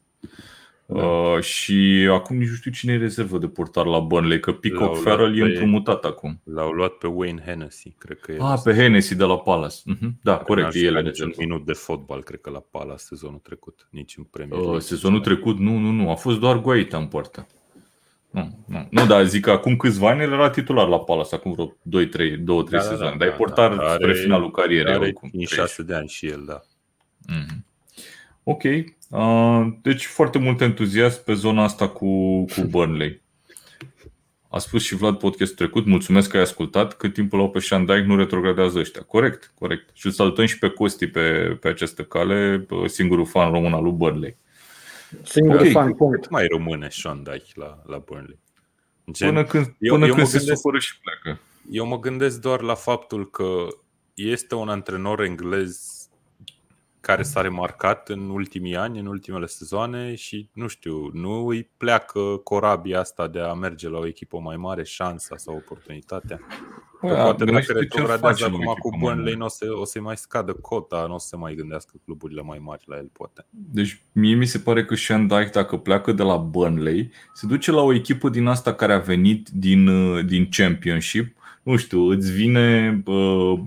Da. 0.87 1.03
Uh, 1.03 1.41
și 1.41 2.07
acum 2.11 2.37
nici 2.37 2.49
nu 2.49 2.55
știu 2.55 2.71
cine 2.71 2.93
e 2.93 2.97
rezervă 2.97 3.37
de 3.37 3.47
portar 3.47 3.85
la 3.85 3.99
Burnley, 3.99 4.39
că 4.39 4.51
Peacock 4.51 5.01
Farrell 5.01 5.39
e 5.39 5.43
împrumutat 5.43 6.05
acum. 6.05 6.41
L-au 6.43 6.71
luat 6.71 6.91
pe 6.91 7.07
Wayne 7.07 7.41
Hennessy, 7.45 7.95
cred 7.97 8.19
că 8.19 8.31
e. 8.31 8.37
Ah, 8.41 8.59
pe 8.63 8.73
Hennessy 8.73 9.15
de 9.15 9.23
la 9.23 9.37
Palace. 9.37 9.75
Uh-huh. 9.75 10.09
Da, 10.21 10.37
corect, 10.37 10.73
e 10.73 10.79
el 10.79 11.13
un 11.23 11.33
minut 11.37 11.65
de 11.65 11.73
fotbal, 11.73 12.23
cred 12.23 12.41
că 12.41 12.49
la 12.49 12.63
Palace 12.71 13.03
sezonul 13.03 13.39
trecut, 13.39 13.87
nici 13.89 14.17
în 14.17 14.23
Premier 14.23 14.59
Uh, 14.59 14.79
sezonul 14.79 15.19
trecut, 15.19 15.59
nu, 15.59 15.77
nu, 15.77 15.91
nu, 15.91 16.09
a 16.09 16.15
fost 16.15 16.39
doar 16.39 16.59
Guaita 16.59 16.97
în 16.97 17.05
poartă. 17.05 17.47
Nu, 18.29 18.59
nu, 18.65 18.87
nu, 18.89 19.05
dar 19.05 19.25
zic 19.25 19.43
că 19.43 19.51
acum 19.51 19.75
câțiva 19.75 20.09
ani 20.09 20.21
era 20.21 20.49
titular 20.49 20.87
la 20.87 20.99
Palace, 20.99 21.35
acum 21.35 21.51
vreo 21.51 21.67
2-3 21.67 22.38
2-3 22.38 22.69
da, 22.69 22.79
sezoane, 22.79 23.15
da, 23.17 23.17
dar 23.17 23.17
da, 23.17 23.25
e 23.25 23.29
portar 23.38 23.75
da, 23.75 23.93
spre 23.93 24.05
are, 24.05 24.13
finalul 24.13 24.51
carierei. 24.51 24.93
Are 24.93 25.13
6 25.45 25.83
de 25.83 25.93
ani 25.93 26.07
și 26.07 26.27
el, 26.27 26.43
da. 26.45 26.61
Mm-hmm. 27.31 27.64
Ok, 28.47 28.61
deci 29.81 30.05
foarte 30.05 30.37
mult 30.37 30.61
entuziasm 30.61 31.23
pe 31.23 31.33
zona 31.33 31.63
asta 31.63 31.89
cu, 31.89 32.43
cu 32.45 32.61
Burnley. 32.69 33.21
A 34.49 34.57
spus 34.57 34.83
și 34.83 34.95
Vlad 34.95 35.17
podcast 35.17 35.55
trecut, 35.55 35.85
mulțumesc 35.85 36.29
că 36.29 36.37
ai 36.37 36.43
ascultat, 36.43 36.93
cât 36.97 37.13
timpul 37.13 37.39
au 37.39 37.49
pe 37.49 37.59
Shandike 37.59 38.01
nu 38.05 38.15
retrogradează 38.15 38.79
ăștia. 38.79 39.01
Corect, 39.01 39.51
corect. 39.59 39.89
Și 39.93 40.05
îl 40.05 40.11
salutăm 40.11 40.45
și 40.45 40.59
pe 40.59 40.69
Costi 40.69 41.07
pe, 41.07 41.57
pe 41.61 41.67
această 41.67 42.03
cale, 42.03 42.65
singurul 42.85 43.25
fan 43.25 43.51
român 43.51 43.73
al 43.73 43.83
lui 43.83 43.91
Burnley. 43.91 44.35
Singurul 45.23 45.59
okay. 45.59 45.71
fan, 45.71 45.93
punct. 45.93 46.21
Cât 46.21 46.29
mai 46.29 46.47
rămâne 46.47 46.89
Shandike 46.89 47.51
la, 47.53 47.81
la 47.85 47.97
Burnley? 47.97 48.39
Gen, 49.11 49.27
Până 49.27 49.43
când, 49.43 49.75
eu- 49.79 49.93
până 49.93 50.05
eu 50.05 50.13
când 50.13 50.25
mă 50.25 50.31
se 50.31 50.37
gândesc- 50.37 50.61
supără 50.61 50.79
și 50.79 50.99
pleacă. 50.99 51.39
Eu 51.71 51.85
mă 51.85 51.99
gândesc 51.99 52.41
doar 52.41 52.61
la 52.61 52.73
faptul 52.75 53.29
că 53.29 53.67
este 54.13 54.55
un 54.55 54.69
antrenor 54.69 55.21
englez 55.21 55.94
care 57.06 57.24
s-a 57.24 57.41
remarcat 57.41 58.10
în 58.10 58.30
ultimii 58.30 58.76
ani, 58.76 58.99
în 58.99 59.06
ultimele 59.06 59.45
sezoane 59.45 60.16
și, 60.16 60.49
nu 60.53 60.68
știu, 60.68 61.10
nu 61.14 61.47
îi 61.47 61.70
pleacă 61.78 62.20
corabia 62.43 62.99
asta 62.99 63.28
de 63.28 63.39
a 63.39 63.53
merge 63.53 63.89
la 63.89 63.97
o 63.97 64.08
echipă 64.08 64.39
mai 64.39 64.58
mare, 64.58 64.84
șansa 64.84 65.38
sau 65.38 65.56
oportunitatea. 65.56 66.39
Că 66.99 67.08
Bă, 67.08 67.14
poate 67.14 67.24
dacă 67.24 67.45
gândește-te 67.45 67.78
ce 67.78 67.84
retrogradează 67.84 68.43
face 68.43 68.43
la 68.43 68.47
o 68.47 68.49
acum 68.49 68.62
echipă 68.62 68.80
cu 68.82 68.89
mai 68.89 68.99
Burnley, 68.99 69.24
mare. 69.24 69.38
nu 69.38 69.45
o, 69.45 69.47
să, 69.47 69.66
o 69.80 69.86
să-i 69.86 70.01
mai 70.01 70.18
scadă 70.18 70.53
cota, 70.53 71.06
nu 71.08 71.14
o 71.14 71.18
să 71.18 71.28
se 71.28 71.36
mai 71.36 71.56
gândească 71.56 71.93
cluburile 72.06 72.41
mai 72.41 72.60
mari 72.62 72.84
la 72.86 72.95
el, 72.95 73.10
poate. 73.12 73.45
Deci 73.49 74.01
mie 74.12 74.36
mi 74.36 74.45
se 74.45 74.60
pare 74.60 74.86
că 74.86 74.95
Sean 74.95 75.28
Dyche, 75.28 75.49
dacă 75.53 75.78
pleacă 75.78 76.12
de 76.12 76.24
la 76.24 76.38
Burnley, 76.38 77.12
se 77.34 77.47
duce 77.47 77.72
la 77.72 77.82
o 77.82 77.93
echipă 77.93 78.30
din 78.30 78.45
asta 78.45 78.74
care 78.74 78.93
a 78.93 78.99
venit 78.99 79.49
din, 79.49 79.88
uh, 79.88 80.26
din 80.26 80.47
Championship. 80.51 81.36
Nu 81.64 81.76
știu, 81.76 81.99
îți 82.01 82.32
vine 82.32 83.01
uh, 83.06 83.60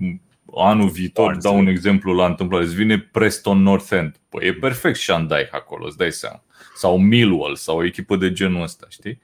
anul 0.55 0.89
viitor, 0.89 1.25
Barnsley. 1.25 1.51
dau 1.53 1.61
un 1.61 1.67
exemplu 1.67 2.13
la 2.13 2.25
întâmplare, 2.25 2.63
îți 2.63 2.75
vine 2.75 2.99
Preston 2.99 3.61
North 3.61 3.91
End. 3.91 4.19
Păi 4.29 4.47
e 4.47 4.53
perfect 4.53 4.97
Sean 4.99 5.27
Dyche 5.27 5.49
acolo, 5.51 5.85
îți 5.85 5.97
dai 5.97 6.11
seama. 6.11 6.43
Sau 6.75 6.97
Millwall, 6.99 7.55
sau 7.55 7.77
o 7.77 7.85
echipă 7.85 8.15
de 8.15 8.31
genul 8.31 8.61
ăsta, 8.61 8.85
știi? 8.89 9.21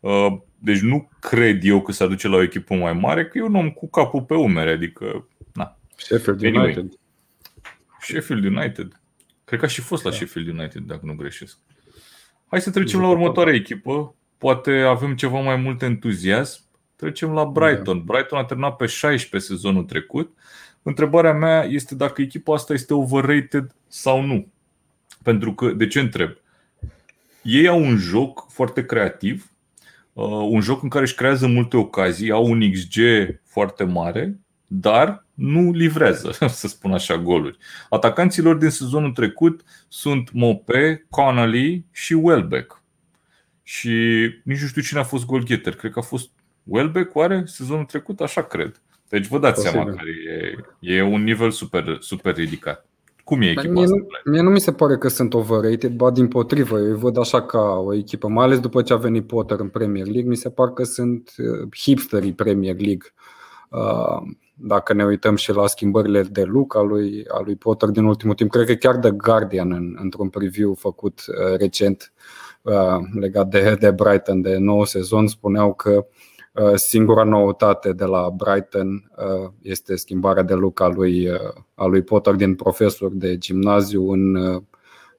Uh, 0.00 0.26
Deci 0.58 0.80
nu 0.80 1.10
cred 1.20 1.64
eu 1.64 1.82
că 1.82 1.92
se 1.92 2.04
aduce 2.04 2.28
la 2.28 2.36
o 2.36 2.42
echipă 2.42 2.74
mai 2.74 2.92
mare, 2.92 3.26
că 3.26 3.38
e 3.38 3.42
un 3.42 3.54
om 3.54 3.70
cu 3.70 3.88
capul 3.88 4.22
pe 4.22 4.34
umere, 4.34 4.70
adică, 4.70 5.28
na, 5.52 5.78
Sheffield 5.96 6.44
Anyway. 6.44 6.64
United. 6.64 6.98
Sheffield 8.00 8.44
United. 8.44 9.00
Cred 9.44 9.58
că 9.58 9.64
a 9.64 9.68
și 9.68 9.80
fost 9.80 10.04
la 10.04 10.10
Da. 10.10 10.16
Sheffield 10.16 10.48
United, 10.58 10.82
dacă 10.82 11.00
nu 11.04 11.14
greșesc. 11.14 11.58
Hai 12.46 12.60
să 12.60 12.70
trecem 12.70 13.00
la 13.00 13.04
Jucător. 13.06 13.22
următoarea 13.22 13.54
echipă. 13.54 14.14
Poate 14.38 14.70
avem 14.80 15.16
ceva 15.16 15.40
mai 15.40 15.56
mult 15.56 15.82
entuziasm. 15.82 16.60
Trecem 16.96 17.32
la 17.32 17.44
Brighton. 17.44 18.02
Brighton 18.04 18.38
a 18.38 18.44
terminat 18.44 18.76
pe 18.76 18.86
16 18.86 19.50
sezonul 19.52 19.84
trecut. 19.84 20.36
Întrebarea 20.86 21.32
mea 21.32 21.64
este 21.64 21.94
dacă 21.94 22.22
echipa 22.22 22.54
asta 22.54 22.72
este 22.72 22.94
overrated 22.94 23.74
sau 23.88 24.22
nu. 24.22 24.52
Pentru 25.22 25.54
că, 25.54 25.70
de 25.70 25.86
ce 25.86 26.00
întreb? 26.00 26.30
Ei 27.42 27.68
au 27.68 27.80
un 27.80 27.96
joc 27.96 28.46
foarte 28.50 28.84
creativ, 28.84 29.50
uh, 30.12 30.24
un 30.26 30.60
joc 30.60 30.82
în 30.82 30.88
care 30.88 31.04
își 31.04 31.14
creează 31.14 31.46
multe 31.46 31.76
ocazii, 31.76 32.30
au 32.30 32.46
un 32.50 32.70
XG 32.70 32.98
foarte 33.44 33.84
mare, 33.84 34.38
dar 34.66 35.26
nu 35.34 35.70
livrează, 35.72 36.30
să 36.48 36.68
spun 36.68 36.92
așa, 36.92 37.18
goluri. 37.18 37.58
Atacanții 37.88 38.42
lor 38.42 38.56
din 38.56 38.70
sezonul 38.70 39.12
trecut 39.12 39.64
sunt 39.88 40.32
Mope, 40.32 41.06
Connolly 41.10 41.84
și 41.90 42.12
Welbeck. 42.12 42.82
Și 43.62 43.88
nici 44.42 44.60
nu 44.60 44.66
știu 44.66 44.82
cine 44.82 45.00
a 45.00 45.04
fost 45.04 45.26
golgheter. 45.26 45.74
Cred 45.74 45.92
că 45.92 45.98
a 45.98 46.02
fost 46.02 46.30
Welbeck, 46.62 47.14
oare, 47.14 47.42
sezonul 47.46 47.84
trecut? 47.84 48.20
Așa 48.20 48.42
cred. 48.42 48.82
Deci 49.08 49.26
vă 49.26 49.38
dați 49.38 49.54
Posibil. 49.62 49.80
seama 49.80 49.96
că 49.96 50.02
e, 50.80 50.96
e 50.96 51.02
un 51.02 51.22
nivel 51.22 51.50
super, 51.50 51.96
super 52.00 52.34
ridicat. 52.34 52.86
Cum 53.24 53.40
e 53.40 53.50
echipa 53.50 53.72
Mie 53.72 53.82
asta? 53.82 53.96
nu, 54.24 54.30
mie 54.30 54.40
nu 54.40 54.50
mi 54.50 54.60
se 54.60 54.72
pare 54.72 54.96
că 54.98 55.08
sunt 55.08 55.34
overrated, 55.34 55.92
ba 55.92 56.10
din 56.10 56.28
potrivă, 56.28 56.78
eu 56.78 56.84
îi 56.84 56.98
văd 56.98 57.18
așa 57.18 57.42
ca 57.42 57.60
o 57.60 57.94
echipă, 57.94 58.28
mai 58.28 58.44
ales 58.44 58.60
după 58.60 58.82
ce 58.82 58.92
a 58.92 58.96
venit 58.96 59.26
Potter 59.26 59.58
în 59.58 59.68
Premier 59.68 60.04
League, 60.04 60.28
mi 60.28 60.36
se 60.36 60.50
pare 60.50 60.70
că 60.74 60.82
sunt 60.84 61.32
uh, 61.38 61.68
hipsterii 61.76 62.32
Premier 62.32 62.76
League. 62.80 63.14
Uh, 63.70 64.22
Dacă 64.54 64.92
ne 64.92 65.04
uităm 65.04 65.36
și 65.36 65.52
la 65.52 65.66
schimbările 65.66 66.22
de 66.22 66.42
look 66.42 66.76
al 66.76 66.86
lui, 66.86 67.24
al 67.28 67.42
lui 67.44 67.56
Potter 67.56 67.88
din 67.88 68.04
ultimul 68.04 68.34
timp, 68.34 68.50
cred 68.50 68.66
că 68.66 68.74
chiar 68.74 68.96
The 68.96 69.10
Guardian, 69.10 69.72
în, 69.72 69.96
într-un 70.00 70.28
preview 70.28 70.74
făcut 70.74 71.24
uh, 71.28 71.58
recent 71.58 72.12
uh, 72.62 72.98
legat 73.20 73.48
de, 73.48 73.76
de 73.80 73.90
Brighton, 73.90 74.40
de 74.40 74.56
nou 74.56 74.84
sezon, 74.84 75.26
spuneau 75.26 75.74
că 75.74 75.90
uh, 75.90 76.04
singura 76.74 77.24
noutate 77.24 77.92
de 77.92 78.04
la 78.04 78.30
Brighton 78.30 79.10
uh, 79.16 79.50
este 79.62 79.94
schimbarea 79.94 80.42
de 80.42 80.54
look 80.54 80.80
a 80.80 80.88
lui, 80.88 81.28
uh, 81.28 81.38
a 81.74 81.84
lui 81.84 82.02
Potter 82.02 82.34
din 82.34 82.54
profesor 82.54 83.10
de 83.12 83.38
gimnaziu 83.38 84.10
în 84.10 84.34
uh, 84.34 84.62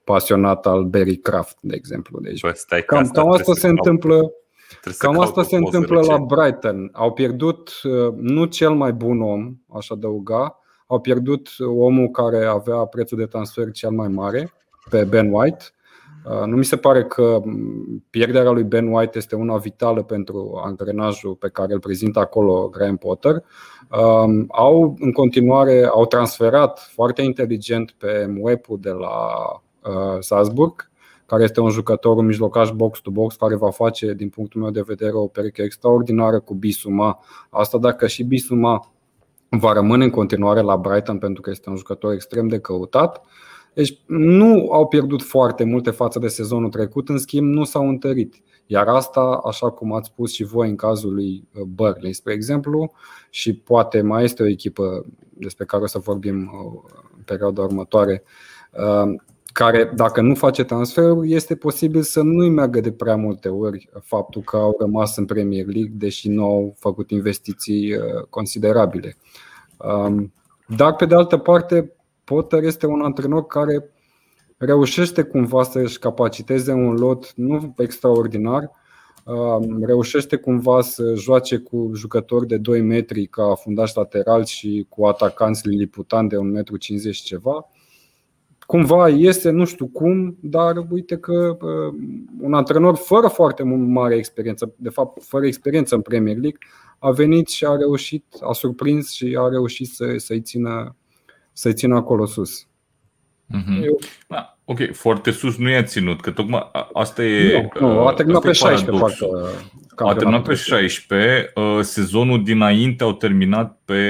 pasionat 0.03 0.65
al 0.65 0.83
Barry 0.83 1.15
Craft, 1.15 1.57
de 1.61 1.75
exemplu. 1.75 2.19
Deci, 2.21 2.41
Bă, 2.41 2.51
stai 2.55 2.79
că 2.79 2.95
cam, 2.95 3.03
cam 3.03 3.11
trebuie 3.11 3.33
asta 3.39 3.53
să 3.53 3.59
se 3.59 3.67
caut- 3.67 3.77
întâmplă 3.77 4.31
trebuie 4.69 4.93
să 4.93 5.05
Cam 5.05 5.13
caut 5.13 5.23
asta 5.25 5.39
o 5.39 5.43
se 5.43 5.57
poză 5.59 5.75
întâmplă 5.77 5.99
la 6.01 6.07
recent. 6.07 6.27
Brighton. 6.27 6.89
Au 6.93 7.11
pierdut 7.13 7.71
uh, 7.83 8.13
nu 8.15 8.45
cel 8.45 8.73
mai 8.73 8.93
bun 8.93 9.21
om, 9.21 9.55
aș 9.73 9.89
adăuga, 9.89 10.59
au 10.87 10.99
pierdut 10.99 11.49
omul 11.59 12.07
care 12.09 12.45
avea 12.45 12.75
prețul 12.77 13.17
de 13.17 13.25
transfer 13.25 13.71
cel 13.71 13.89
mai 13.89 14.07
mare, 14.07 14.53
pe 14.89 15.03
Ben 15.03 15.33
White. 15.33 15.63
Uh, 16.29 16.45
Nu 16.45 16.55
mi 16.55 16.65
se 16.65 16.77
pare 16.77 17.03
că 17.03 17.41
m, 17.43 18.03
pierderea 18.09 18.51
lui 18.51 18.63
Ben 18.63 18.87
White 18.87 19.17
este 19.17 19.35
una 19.35 19.57
vitală 19.57 20.03
pentru 20.03 20.61
angrenajul 20.65 21.35
pe 21.35 21.49
care 21.49 21.73
îl 21.73 21.79
prezintă 21.79 22.19
acolo 22.19 22.69
Graham 22.69 22.97
Potter. 22.97 23.43
Um, 24.01 24.45
Au 24.47 24.95
în 24.99 25.11
continuare, 25.11 25.85
au 25.85 26.05
transferat 26.05 26.79
foarte 26.93 27.21
inteligent 27.21 27.95
pe 27.97 28.33
Mwepu 28.37 28.77
de 28.77 28.89
la 28.89 29.17
uh, 29.89 30.17
Salzburg, 30.19 30.89
care 31.25 31.43
este 31.43 31.59
un 31.59 31.69
jucător, 31.69 32.17
un 32.17 32.25
mijlocaș 32.25 32.71
box-to-box, 32.71 33.35
care 33.35 33.55
va 33.55 33.69
face, 33.71 34.13
din 34.13 34.29
punctul 34.29 34.61
meu 34.61 34.69
de 34.69 34.81
vedere, 34.81 35.11
o 35.11 35.27
pereche 35.27 35.61
extraordinară 35.61 36.39
cu 36.39 36.53
Bisuma. 36.53 37.19
Asta 37.49 37.77
dacă 37.77 38.07
și 38.07 38.23
Bisuma 38.23 38.91
va 39.49 39.73
rămâne 39.73 40.03
în 40.03 40.09
continuare 40.09 40.61
la 40.61 40.77
Brighton 40.77 41.17
pentru 41.17 41.41
că 41.41 41.49
este 41.49 41.69
un 41.69 41.75
jucător 41.75 42.13
extrem 42.13 42.47
de 42.47 42.59
căutat. 42.59 43.21
Deci 43.75 43.99
nu 44.07 44.71
au 44.71 44.87
pierdut 44.87 45.21
foarte 45.21 45.63
multe 45.63 45.91
față 45.91 46.19
de 46.19 46.27
sezonul 46.27 46.69
trecut, 46.69 47.09
în 47.09 47.17
schimb 47.17 47.53
nu 47.53 47.63
s-au 47.63 47.87
întărit. 47.87 48.35
Iar 48.65 48.87
asta, 48.87 49.41
așa 49.45 49.69
cum 49.69 49.93
ați 49.93 50.07
spus 50.07 50.33
și 50.33 50.43
voi 50.43 50.69
în 50.69 50.75
cazul 50.75 51.13
lui 51.13 51.47
uh, 51.53 51.61
Burnley, 51.61 52.13
spre 52.13 52.33
exemplu, 52.33 52.91
și 53.29 53.53
poate 53.53 54.01
mai 54.01 54.23
este 54.23 54.43
o 54.43 54.47
echipă 54.47 55.05
despre 55.29 55.65
care 55.65 55.83
o 55.83 55.87
să 55.87 55.99
vorbim 55.99 56.41
uh, 56.41 56.91
în 57.15 57.21
perioada 57.25 57.61
următoare, 57.61 58.23
uh, 58.71 59.13
care, 59.45 59.91
dacă 59.95 60.21
nu 60.21 60.35
face 60.35 60.63
transferuri, 60.63 61.33
este 61.33 61.55
posibil 61.55 62.01
să 62.01 62.21
nu-i 62.21 62.49
meargă 62.49 62.79
de 62.79 62.91
prea 62.91 63.15
multe 63.15 63.49
ori 63.49 63.89
faptul 64.01 64.41
că 64.41 64.57
au 64.57 64.75
rămas 64.79 65.17
în 65.17 65.25
Premier 65.25 65.65
League, 65.65 65.91
deși 65.93 66.29
nu 66.29 66.43
au 66.43 66.75
făcut 66.77 67.09
investiții 67.11 67.95
uh, 67.95 68.23
considerabile. 68.29 69.17
Um, 69.77 70.33
Dar, 70.67 70.95
pe 70.95 71.05
de 71.05 71.15
altă 71.15 71.37
parte, 71.37 71.91
Potter 72.25 72.63
este 72.63 72.85
un 72.85 73.01
antrenor 73.01 73.45
care 73.45 73.89
reușește 74.57 75.23
cumva 75.23 75.63
să-și 75.63 75.99
capaciteze 75.99 76.71
un 76.71 76.93
lot 76.93 77.33
nu 77.33 77.73
extraordinar, 77.77 78.71
um, 79.25 79.83
reușește 79.83 80.35
cumva 80.35 80.81
să 80.81 81.13
joace 81.15 81.57
cu 81.57 81.91
jucători 81.93 82.47
de 82.47 82.57
2 82.57 82.81
metri 82.81 83.25
ca 83.25 83.55
fundaș 83.55 83.93
lateral 83.93 84.45
și 84.45 84.85
cu 84.89 85.05
atacanți 85.05 85.67
liliputan 85.67 86.27
de 86.27 86.35
1,50 86.35 86.41
m 86.41 87.11
ceva. 87.11 87.69
Cumva 88.65 89.09
iese, 89.09 89.49
nu 89.49 89.65
știu 89.65 89.87
cum, 89.87 90.37
dar 90.41 90.85
uite 90.89 91.17
că 91.17 91.57
uh, 91.61 91.93
un 92.41 92.53
antrenor 92.53 92.95
fără 92.95 93.27
foarte 93.27 93.63
mare 93.63 94.15
experiență, 94.15 94.73
de 94.77 94.89
fapt 94.89 95.23
fără 95.23 95.45
experiență 95.45 95.95
în 95.95 96.01
Premier 96.01 96.37
League, 96.37 96.57
a 96.99 97.11
venit 97.11 97.47
și 97.47 97.65
a 97.65 97.75
reușit, 97.75 98.25
a 98.41 98.53
surprins 98.53 99.11
și 99.11 99.37
a 99.39 99.47
reușit 99.47 99.87
să, 99.87 100.13
să-i, 100.17 100.41
țină, 100.41 100.95
să-i 101.57 101.73
țină 101.73 101.95
acolo 101.95 102.25
sus. 102.25 102.67
Mhm. 103.45 103.81
Eu- 103.83 103.99
Da, 104.27 104.57
ok, 104.65 104.93
foarte 104.93 105.31
sus 105.31 105.57
nu 105.57 105.69
i-a 105.69 105.83
ținut, 105.83 106.21
că 106.21 106.31
tocmai 106.31 106.69
a- 106.71 106.89
asta 106.93 107.23
e. 107.23 107.69
nu, 107.79 107.87
nu, 107.87 107.99
a 107.99 108.09
uh, 108.09 108.15
terminat 108.15 108.43
asta 108.45 108.65
pe 108.67 108.73
e 108.73 108.75
16 108.75 108.85
paradoxul. 108.91 109.27
parcă. 109.27 109.47
A 109.47 109.95
campionatul 109.95 110.17
terminat 110.17 110.41
pe 110.41 110.53
trecut. 110.53 110.65
16, 110.65 111.51
uh, 111.55 111.79
sezonul 111.81 112.43
dinainte 112.43 113.03
au 113.03 113.13
terminat 113.13 113.79
pe 113.85 114.03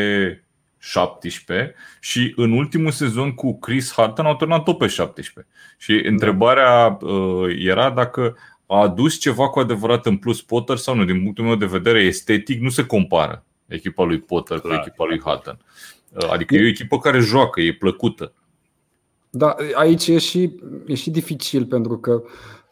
17 0.78 1.76
și 2.00 2.34
în 2.36 2.52
ultimul 2.52 2.92
sezon 2.92 3.32
cu 3.34 3.60
Chris 3.60 3.94
Hutton 3.94 4.26
au 4.26 4.36
terminat 4.36 4.64
tot 4.64 4.78
pe 4.78 4.88
17. 4.88 5.54
Și 5.78 5.92
întrebarea 6.08 6.98
uh, 7.02 7.56
era 7.60 7.90
dacă 7.90 8.38
a 8.66 8.80
adus 8.82 9.20
ceva 9.20 9.50
cu 9.50 9.60
adevărat 9.60 10.06
în 10.06 10.18
plus 10.18 10.42
Potter 10.42 10.78
sau 10.78 10.96
nu. 10.96 11.04
Din 11.06 11.24
punctul 11.24 11.46
meu 11.46 11.56
de 11.56 11.66
vedere, 11.66 12.02
estetic 12.04 12.62
nu 12.62 12.70
se 12.70 12.86
compară 12.86 13.44
echipa 13.68 14.04
lui 14.04 14.20
Potter 14.20 14.60
cu 14.60 14.68
Clar. 14.68 14.80
echipa 14.80 15.06
lui 15.06 15.20
Hutton. 15.20 15.58
Uh, 16.22 16.30
Adică 16.30 16.56
e 16.56 16.64
o 16.64 16.68
echipă 16.68 16.98
care 16.98 17.20
joacă, 17.20 17.62
e 17.62 17.74
plăcută. 17.74 18.34
Da, 19.30 19.56
aici 19.74 20.08
e 20.08 20.18
și, 20.18 20.60
e 20.86 20.94
și 20.94 21.10
dificil 21.10 21.66
pentru 21.66 21.98
că 21.98 22.24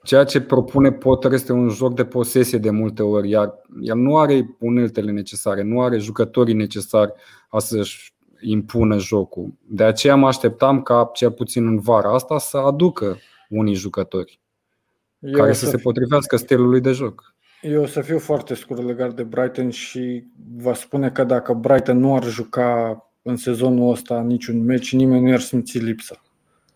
ceea 0.04 0.24
ce 0.24 0.42
propune 0.42 0.92
Potter 0.92 1.32
este 1.32 1.52
un 1.52 1.70
joc 1.70 1.96
de 1.96 2.06
posesie 2.06 2.58
de 2.58 2.70
multe 2.70 3.04
ori, 3.04 3.30
iar 3.30 3.54
el 3.82 3.98
nu 3.98 4.18
are 4.18 4.56
uneltele 4.60 5.12
necesare, 5.12 5.62
nu 5.62 5.82
are 5.82 5.98
jucătorii 5.98 6.54
necesari 6.54 7.14
a 7.50 7.60
să-și 7.60 8.14
impună 8.42 8.98
jocul. 8.98 9.54
De 9.68 9.84
aceea 9.84 10.16
mă 10.16 10.28
așteptam 10.28 10.82
ca, 10.82 11.10
cel 11.14 11.32
puțin 11.32 11.68
în 11.68 11.80
vara 11.80 12.14
asta, 12.14 12.38
să 12.38 12.58
aducă 12.58 13.18
unii 13.50 13.74
jucători 13.74 14.40
Eu 15.20 15.32
care 15.32 15.50
o 15.50 15.54
să 15.54 15.66
să 15.66 15.70
se 15.72 15.78
potrivească 15.78 16.36
stilului 16.36 16.82
de 16.82 16.92
joc. 16.92 17.36
Eu 17.62 17.82
o 17.82 17.86
să 17.86 18.02
fiu 18.02 18.20
foarte 18.20 18.54
scurt 18.54 18.84
legat 18.84 19.14
de 19.14 19.24
Brighton 19.24 19.70
și 19.70 20.24
vă 20.56 20.74
spune 20.74 21.10
că 21.10 21.24
dacă 21.24 21.54
Brighton 21.54 22.00
nu 22.00 22.16
ar 22.16 22.24
juca 22.24 22.98
în 23.24 23.36
sezonul 23.36 23.92
ăsta 23.92 24.22
niciun 24.22 24.64
meci, 24.64 24.94
nimeni 24.94 25.26
nu 25.28 25.34
ar 25.34 25.40
simți 25.40 25.78
lipsa. 25.78 26.16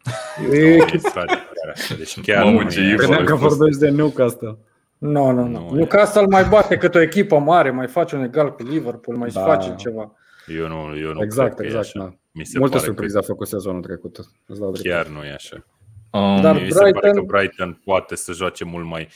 E 0.44 0.48
o 0.48 0.50
Doamne, 0.50 0.76
echipă, 0.76 1.10
frate, 1.10 1.34
chiar 1.34 1.74
așa. 1.74 1.96
Deci 1.96 2.20
chiar 2.22 2.44
Mamă, 2.44 2.62
nu 2.62 2.70
ce 2.70 2.80
e- 2.80 2.88
Ivo. 2.88 2.98
Credeam 2.98 3.24
că 3.26 3.32
ai 3.32 3.38
fost- 3.40 3.56
vorbești 3.58 3.80
de 3.82 3.90
Newcastle. 3.90 4.58
Nu, 4.98 5.32
nu, 5.32 5.48
nu. 5.48 5.70
Nu 5.72 5.86
ca 5.86 6.06
să-l 6.06 6.28
mai 6.28 6.44
bate 6.44 6.78
cât 6.78 6.96
o 6.96 7.00
echipă 7.02 7.38
mare, 7.40 7.72
mai 7.72 7.88
face 7.88 8.16
un 8.16 8.24
egal 8.24 8.54
cu 8.56 8.64
Liverpool, 8.64 9.18
mai 9.18 9.30
da. 9.30 9.42
face 9.42 9.74
ceva. 9.78 10.12
Eu 10.48 10.68
nu, 10.68 10.98
eu 10.98 11.14
nu 11.14 11.24
exact, 11.24 11.56
cred 11.56 11.66
exact. 11.68 11.92
că 11.92 11.98
e 11.98 12.00
Da. 12.00 12.04
așa. 12.08 12.18
Mi 12.32 12.46
se 12.46 12.60
Multe 12.60 12.74
pare 12.76 12.86
surprize 12.88 13.18
a 13.18 13.22
făcut 13.22 13.48
sezonul 13.48 13.82
trecut. 13.82 14.18
Îți 14.46 14.60
dau 14.60 14.72
că 14.72 14.80
dreptate. 14.80 15.04
chiar 15.10 15.14
nu 15.18 15.24
e 15.26 15.34
așa. 15.34 15.66
Um, 16.12 16.42
Dar 16.42 16.62
Mi 16.62 16.72
se 16.72 16.80
pare 16.80 16.92
că 16.92 17.00
Brighton- 17.00 17.26
Brighton 17.26 17.82
poate 17.84 18.16
să 18.16 18.32
joace 18.34 18.64
mult 18.66 18.86
mai 18.86 19.08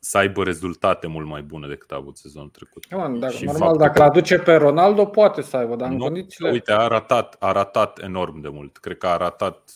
să 0.00 0.18
aibă 0.18 0.42
rezultate 0.44 1.06
mult 1.06 1.26
mai 1.26 1.42
bune 1.42 1.68
decât 1.68 1.90
a 1.90 1.96
avut 1.96 2.16
sezonul 2.16 2.48
trecut. 2.48 2.84
Man, 2.90 3.18
dacă, 3.20 3.32
Și 3.32 3.44
normal, 3.44 3.60
faptul 3.62 3.78
dacă 3.80 3.92
că- 3.92 4.02
îl 4.02 4.08
aduce 4.08 4.38
pe 4.38 4.54
Ronaldo, 4.54 5.04
poate 5.06 5.42
să 5.42 5.56
aibă, 5.56 5.76
dar 5.76 5.88
în 5.90 5.96
Nu, 5.96 6.04
condițiile... 6.04 6.50
Uite, 6.50 6.72
a 6.72 6.86
ratat, 6.86 7.36
a 7.38 7.52
ratat 7.52 8.02
enorm 8.02 8.40
de 8.40 8.48
mult. 8.48 8.76
Cred 8.76 8.96
că 8.98 9.06
a 9.06 9.16
ratat 9.16 9.70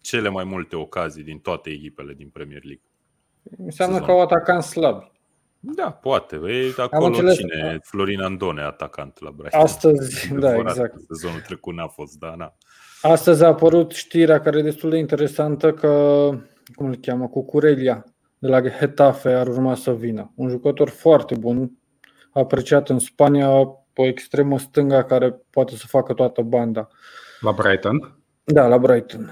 cele 0.00 0.28
mai 0.28 0.44
multe 0.44 0.76
ocazii 0.76 1.22
din 1.22 1.38
toate 1.38 1.70
echipele 1.70 2.12
din 2.12 2.28
Premier 2.28 2.62
League. 2.64 2.84
înseamnă 3.64 3.94
sezon. 3.94 4.08
că 4.08 4.12
au 4.14 4.20
atacant 4.22 4.62
slab. 4.62 5.12
Da, 5.60 5.90
poate. 5.92 6.36
E 6.36 6.72
acolo 6.76 7.06
înțeles. 7.06 7.36
cine? 7.36 7.78
Florin 7.82 8.20
Andone, 8.20 8.62
atacant 8.62 9.20
la 9.20 9.30
Brighton. 9.30 9.60
Astăzi, 9.60 10.28
da, 10.38 10.48
Adevărat 10.48 10.70
exact. 10.76 10.92
că 10.94 11.00
Sezonul 11.14 11.40
trecut 11.40 11.74
n-a 11.74 11.86
fost, 11.88 12.18
da, 12.18 12.34
na. 12.36 12.54
Astăzi 13.02 13.44
a 13.44 13.46
apărut 13.46 13.92
știrea 13.92 14.40
care 14.40 14.58
e 14.58 14.62
destul 14.62 14.90
de 14.90 14.96
interesantă 14.96 15.72
că, 15.72 15.88
cum 16.74 16.86
îl 16.86 16.96
cheamă, 16.96 17.28
Cucurelia 17.28 18.04
de 18.44 18.50
la 18.50 18.60
Getafe 18.60 19.32
ar 19.32 19.46
urma 19.46 19.74
să 19.74 19.94
vină. 19.94 20.32
Un 20.34 20.48
jucător 20.48 20.88
foarte 20.88 21.34
bun, 21.34 21.70
apreciat 22.32 22.88
în 22.88 22.98
Spania, 22.98 23.48
pe 23.92 24.00
o 24.00 24.06
extremă 24.06 24.58
stânga 24.58 25.04
care 25.04 25.34
poate 25.50 25.76
să 25.76 25.86
facă 25.86 26.12
toată 26.12 26.42
banda. 26.42 26.88
La 27.40 27.52
Brighton? 27.52 28.18
Da, 28.44 28.66
la 28.66 28.78
Brighton. 28.78 29.30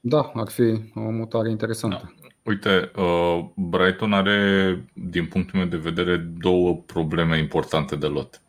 Da, 0.00 0.30
ar 0.34 0.48
fi 0.48 0.62
o 0.94 1.00
mutare 1.00 1.50
interesantă. 1.50 2.14
Uite, 2.42 2.90
uh, 2.96 3.44
Brighton 3.54 4.12
are, 4.12 4.38
din 4.92 5.26
punctul 5.26 5.58
meu 5.58 5.68
de 5.68 5.76
vedere, 5.76 6.16
două 6.16 6.76
probleme 6.76 7.38
importante 7.38 7.96
de 7.96 8.06
lot. 8.06 8.40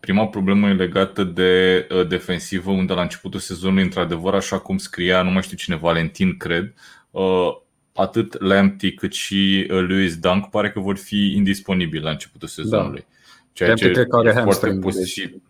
Prima 0.00 0.26
problemă 0.26 0.68
e 0.68 0.72
legată 0.72 1.24
de 1.24 1.86
uh, 1.90 2.06
defensivă, 2.08 2.70
unde 2.70 2.92
la 2.92 3.02
începutul 3.02 3.40
sezonului, 3.40 3.82
într-adevăr, 3.82 4.34
așa 4.34 4.58
cum 4.58 4.78
scria, 4.78 5.22
nu 5.22 5.30
mai 5.30 5.42
știu 5.42 5.56
cine, 5.56 5.76
Valentin, 5.76 6.36
cred, 6.36 6.74
uh, 7.10 7.64
atât 7.96 8.40
Lamptey 8.40 8.94
cât 8.94 9.12
și 9.12 9.66
uh, 9.70 9.86
Louis 9.88 10.16
Dunk 10.16 10.50
pare 10.50 10.70
că 10.70 10.80
vor 10.80 10.96
fi 10.96 11.32
indisponibili 11.34 12.02
la 12.02 12.10
începutul 12.10 12.48
sezonului. 12.48 13.06
Ceea 13.52 13.68
Lamptey 13.68 13.92
cred 13.92 14.06
că 14.06 14.16
are 14.16 14.28
e 14.28 14.32
foarte, 14.32 14.50
hamstring, 14.50 14.82
posibil, 14.82 15.42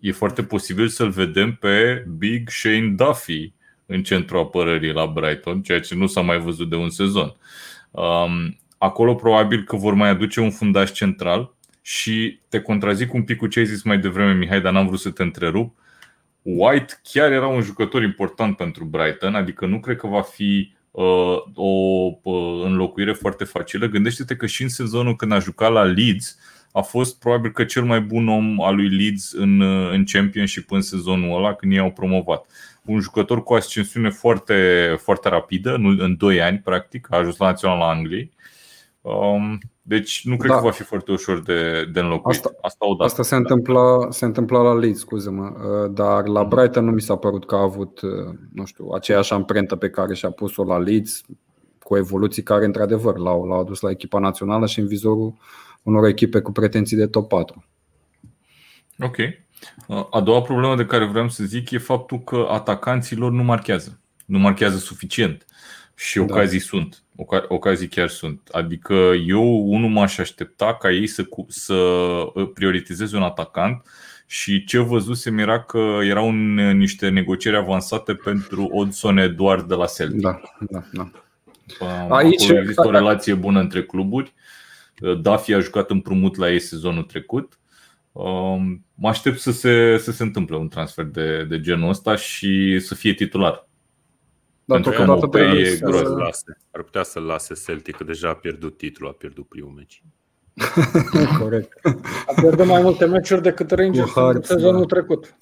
e 0.00 0.12
foarte 0.12 0.42
posibil 0.42 0.88
să-l 0.88 1.10
vedem 1.10 1.52
pe 1.54 2.04
Big 2.18 2.48
Shane 2.48 2.94
Duffy 2.96 3.52
în 3.86 4.02
centrul 4.02 4.40
apărării 4.40 4.92
la 4.92 5.06
Brighton, 5.06 5.62
ceea 5.62 5.80
ce 5.80 5.94
nu 5.94 6.06
s-a 6.06 6.20
mai 6.20 6.38
văzut 6.38 6.68
de 6.68 6.76
un 6.76 6.90
sezon. 6.90 7.36
Um, 7.90 8.58
acolo 8.78 9.14
probabil 9.14 9.64
că 9.64 9.76
vor 9.76 9.94
mai 9.94 10.08
aduce 10.08 10.40
un 10.40 10.50
fundaș 10.50 10.92
central 10.92 11.54
și 11.82 12.40
te 12.48 12.60
contrazic 12.60 13.12
un 13.12 13.22
pic 13.22 13.36
cu 13.36 13.46
ce 13.46 13.58
ai 13.58 13.66
zis 13.66 13.82
mai 13.82 13.98
devreme, 13.98 14.34
Mihai, 14.34 14.60
dar 14.60 14.72
n-am 14.72 14.86
vrut 14.86 15.00
să 15.00 15.10
te 15.10 15.22
întrerup. 15.22 15.78
White 16.42 17.00
chiar 17.02 17.32
era 17.32 17.46
un 17.46 17.60
jucător 17.60 18.02
important 18.02 18.56
pentru 18.56 18.84
Brighton, 18.84 19.34
adică 19.34 19.66
nu 19.66 19.80
cred 19.80 19.96
că 19.96 20.06
va 20.06 20.22
fi 20.22 20.72
uh, 20.72 20.79
o 21.54 21.68
uh, 22.22 22.64
înlocuire 22.64 23.12
foarte 23.12 23.44
facilă. 23.44 23.86
Gândește-te 23.86 24.36
că 24.36 24.46
și 24.46 24.62
în 24.62 24.68
sezonul 24.68 25.16
când 25.16 25.32
a 25.32 25.38
jucat 25.38 25.72
la 25.72 25.82
Leeds 25.82 26.38
a 26.72 26.80
fost 26.80 27.18
probabil 27.18 27.52
că 27.52 27.64
cel 27.64 27.84
mai 27.84 28.00
bun 28.00 28.28
om 28.28 28.60
al 28.62 28.74
lui 28.74 28.88
Leeds 28.88 29.32
în, 29.32 29.60
uh, 29.60 29.92
în 29.92 30.04
Championship 30.04 30.70
în 30.70 30.80
sezonul 30.80 31.36
ăla 31.36 31.54
când 31.54 31.72
ei 31.72 31.78
au 31.78 31.90
promovat. 31.90 32.46
Un 32.84 33.00
jucător 33.00 33.42
cu 33.42 33.54
ascensiune 33.54 34.10
foarte, 34.10 34.94
foarte 35.02 35.28
rapidă, 35.28 35.76
nu- 35.76 36.04
în 36.04 36.16
2 36.16 36.40
ani 36.40 36.58
practic, 36.58 37.06
a 37.10 37.16
ajuns 37.16 37.36
la 37.36 37.46
Naționala 37.46 37.90
Angliei. 37.90 38.30
Um, 39.00 39.58
deci 39.82 40.22
nu 40.24 40.36
cred 40.36 40.50
Da. 40.50 40.56
că 40.56 40.64
va 40.64 40.70
fi 40.70 40.82
foarte 40.82 41.12
ușor 41.12 41.42
de, 41.42 41.84
de 41.92 42.00
înlocuit. 42.00 42.36
Asta- 42.36 42.54
Asta 42.60 42.86
odată. 42.86 43.04
Asta 43.04 43.22
se 43.22 43.34
întâmpla, 43.34 44.10
se 44.10 44.24
întâmpla 44.24 44.60
la 44.62 44.74
Leeds, 44.74 44.98
scuze-mă, 44.98 45.44
uh, 45.84 45.90
dar 45.94 46.26
la 46.26 46.44
Brighton 46.44 46.84
nu 46.84 46.90
mi 46.90 47.00
s-a 47.00 47.16
părut 47.16 47.46
că 47.46 47.54
a 47.54 47.62
avut, 47.62 48.00
uh, 48.00 48.10
nu 48.52 48.64
știu, 48.64 48.88
aceeași 48.94 49.32
amprentă 49.32 49.76
pe 49.76 49.90
care 49.90 50.14
și-a 50.14 50.30
pus-o 50.30 50.64
la 50.64 50.78
Leeds, 50.78 51.20
cu 51.82 51.96
evoluții 51.96 52.42
care, 52.42 52.64
într-adevăr, 52.64 53.16
l-au, 53.18 53.44
l-au 53.44 53.60
adus 53.60 53.80
la 53.80 53.90
echipa 53.90 54.18
națională 54.18 54.66
și 54.66 54.80
în 54.80 54.86
vizorul 54.86 55.34
unor 55.82 56.04
echipe 56.06 56.40
cu 56.40 56.52
pretenții 56.52 56.96
de 56.96 57.06
top 57.06 57.28
4. 57.28 57.64
Ok. 59.02 59.16
A 60.10 60.20
doua 60.20 60.42
problemă 60.42 60.76
de 60.76 60.84
care 60.84 61.04
vreau 61.06 61.28
să 61.28 61.44
zic 61.44 61.70
e 61.70 61.78
faptul 61.78 62.18
că 62.18 62.46
atacanții 62.50 63.16
lor 63.16 63.30
nu 63.30 63.42
marchează. 63.42 64.00
Nu 64.26 64.38
marchează 64.38 64.76
suficient. 64.76 65.44
Și 65.94 66.18
Da. 66.18 66.24
ocazii 66.24 66.58
sunt. 66.58 67.02
Oca- 67.22 67.44
Ocazii 67.48 67.88
chiar 67.88 68.08
sunt. 68.08 68.48
Adică 68.52 68.94
eu, 69.26 69.70
unul 69.70 69.88
m-aș 69.90 70.18
aștepta 70.18 70.74
ca 70.74 70.90
ei 70.90 71.06
să, 71.06 71.24
cu- 71.24 71.46
să 71.48 71.74
uh, 71.74 72.48
prioritizeze 72.54 73.16
un 73.16 73.22
atacant 73.22 73.86
și 74.26 74.64
ce 74.64 74.78
văzusem 74.78 75.38
era 75.38 75.62
că 75.62 75.98
erau 76.02 76.28
în 76.28 76.54
niște 76.54 77.08
negocieri 77.08 77.56
avansate 77.56 78.14
pentru 78.14 78.68
Odson 78.72 79.18
Eduard 79.18 79.68
de 79.68 79.74
la 79.74 79.86
Celtic. 79.96 80.20
Da, 80.20 80.40
da, 80.70 80.82
da. 80.92 81.10
Um, 81.80 82.12
Aici- 82.12 82.42
Acolo 82.42 82.58
există 82.60 82.86
o 82.86 82.90
relație 82.90 83.34
bună 83.34 83.60
între 83.60 83.82
cluburi. 83.82 84.32
Dafi 85.20 85.52
a 85.54 85.58
jucat 85.60 85.90
împrumut 85.90 86.36
la 86.36 86.50
ei 86.50 86.60
sezonul 86.60 87.02
trecut. 87.02 87.58
Um, 88.12 88.84
Mă 88.94 89.08
aștept 89.08 89.38
să 89.38 89.52
se, 89.52 89.96
să 89.98 90.10
se 90.12 90.22
întâmple 90.22 90.56
un 90.56 90.68
transfer 90.68 91.04
de, 91.04 91.44
de 91.48 91.60
genul 91.60 91.88
ăsta 91.88 92.16
și 92.16 92.78
să 92.80 92.94
fie 92.94 93.12
titular. 93.14 93.68
Dar 94.70 94.80
Pentru 94.80 94.90
că 94.90 94.96
totodată 95.06 95.26
Mopei 95.26 95.42
trebuie 95.42 95.66
e 95.70 95.76
să- 95.76 95.84
gros. 95.84 96.00
Să 96.00 96.08
lase. 96.08 96.58
Ar 96.70 96.82
putea 96.82 97.02
să 97.02 97.20
lase 97.20 97.54
Celtic, 97.66 97.96
că 97.96 98.04
deja 98.04 98.28
a 98.28 98.34
pierdut 98.34 98.76
titlul, 98.76 99.08
a 99.08 99.12
pierdut 99.12 99.46
primul 99.48 99.72
meci. 99.76 100.02
Corect. 101.40 101.78
A 102.26 102.32
pierdut 102.40 102.66
mai 102.66 102.82
multe 102.82 103.04
meciuri 103.04 103.42
decât 103.42 103.70
Rangers 103.70 104.10
Cu 104.10 104.18
în 104.18 104.24
Hearts, 104.24 104.48
sezonul 104.48 104.80
da. 104.80 104.86
trecut. 104.86 105.34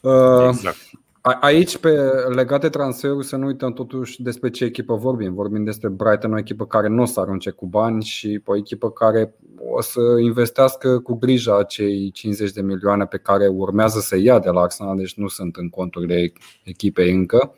Uh, 0.00 0.46
Exact. 0.48 0.76
A- 1.20 1.38
Aici, 1.40 1.78
pe 1.78 1.88
legat 2.34 2.60
de 2.60 2.68
transferul, 2.68 3.22
să 3.22 3.36
nu 3.36 3.46
uităm 3.46 3.72
totuși 3.72 4.22
despre 4.22 4.50
ce 4.50 4.64
echipă 4.64 4.94
vorbim. 4.94 5.34
Vorbim 5.34 5.64
despre 5.64 5.88
Brighton, 5.88 6.32
o 6.32 6.38
echipă 6.38 6.66
care 6.66 6.88
nu 6.88 7.02
o 7.02 7.04
să 7.04 7.20
arunce 7.20 7.50
cu 7.50 7.66
bani 7.66 8.04
și 8.04 8.40
o 8.44 8.56
echipă 8.56 8.90
care 8.90 9.34
o 9.70 9.80
să 9.80 10.00
investească 10.22 10.98
cu 10.98 11.14
grijă 11.14 11.58
acei 11.58 12.10
50 12.10 12.52
de 12.52 12.62
milioane 12.62 13.04
pe 13.06 13.18
care 13.18 13.46
urmează 13.46 13.98
să 14.00 14.16
ia 14.16 14.38
de 14.38 14.48
la 14.50 14.60
Arsenal, 14.60 14.96
deci 14.96 15.14
nu 15.14 15.28
sunt 15.28 15.56
în 15.56 15.68
conturile 15.68 16.32
echipei 16.62 17.10
încă. 17.12 17.54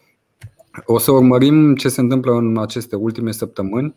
O 0.84 0.98
să 0.98 1.10
urmărim 1.10 1.74
ce 1.74 1.88
se 1.88 2.00
întâmplă 2.00 2.32
în 2.32 2.58
aceste 2.58 2.96
ultime 2.96 3.32
săptămâni. 3.32 3.94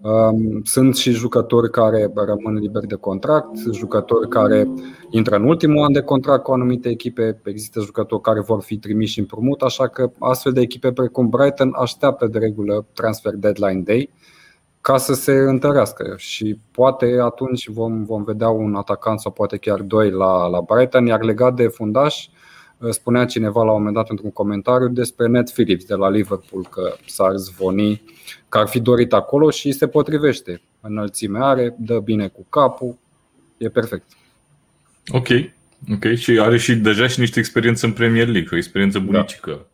Um, 0.00 0.62
Sunt 0.64 0.96
și 0.96 1.10
jucători 1.10 1.70
care 1.70 2.12
rămân 2.14 2.54
liberi 2.54 2.86
de 2.86 2.94
contract, 2.94 3.56
jucători 3.72 4.28
care 4.28 4.68
intră 5.10 5.36
în 5.36 5.44
ultimul 5.44 5.84
an 5.84 5.92
de 5.92 6.00
contract 6.00 6.42
cu 6.42 6.52
anumite 6.52 6.88
echipe, 6.88 7.40
există 7.44 7.80
jucători 7.80 8.22
care 8.22 8.40
vor 8.40 8.62
fi 8.62 8.78
trimiși 8.78 9.18
împrumut, 9.18 9.62
așa 9.62 9.88
că 9.88 10.10
astfel 10.18 10.52
de 10.52 10.60
echipe 10.60 10.92
precum 10.92 11.28
Brighton 11.28 11.72
așteaptă 11.74 12.26
de 12.26 12.38
regulă 12.38 12.86
transfer 12.92 13.34
deadline 13.34 13.80
day 13.80 14.10
ca 14.80 14.96
să 14.96 15.14
se 15.14 15.32
întărească 15.32 16.14
și 16.16 16.58
poate 16.70 17.18
atunci 17.22 17.68
vom, 17.68 18.04
vom 18.04 18.22
vedea 18.22 18.48
un 18.48 18.74
atacant 18.74 19.20
sau 19.20 19.32
poate 19.32 19.56
chiar 19.56 19.80
doi 19.80 20.10
la, 20.10 20.46
la 20.46 20.60
Brighton, 20.60 21.06
iar 21.06 21.22
legat 21.22 21.54
de 21.54 21.66
fundaș, 21.66 22.28
spunea 22.90 23.24
cineva 23.24 23.64
la 23.64 23.70
un 23.70 23.76
moment 23.76 23.94
dat 23.94 24.10
într-un 24.10 24.30
comentariu 24.30 24.88
despre 24.88 25.26
Ned 25.26 25.50
Phillips 25.50 25.84
de 25.84 25.94
la 25.94 26.10
Liverpool 26.10 26.66
că 26.70 26.94
s-ar 27.06 27.36
zvoni 27.36 28.02
că 28.48 28.58
ar 28.58 28.68
fi 28.68 28.80
dorit 28.80 29.12
acolo 29.12 29.50
și 29.50 29.72
se 29.72 29.88
potrivește. 29.88 30.60
Înălțime 30.80 31.38
are, 31.42 31.74
dă 31.78 31.98
bine 31.98 32.28
cu 32.28 32.46
capul, 32.48 32.98
e 33.58 33.68
perfect. 33.68 34.04
Ok. 35.08 35.28
Ok. 35.92 36.14
Și 36.14 36.38
are 36.38 36.58
și 36.58 36.74
deja 36.74 37.06
și 37.06 37.20
niște 37.20 37.38
experiență 37.38 37.86
în 37.86 37.92
Premier 37.92 38.26
League, 38.26 38.48
o 38.52 38.56
experiență 38.56 38.98
bunicică. 38.98 39.66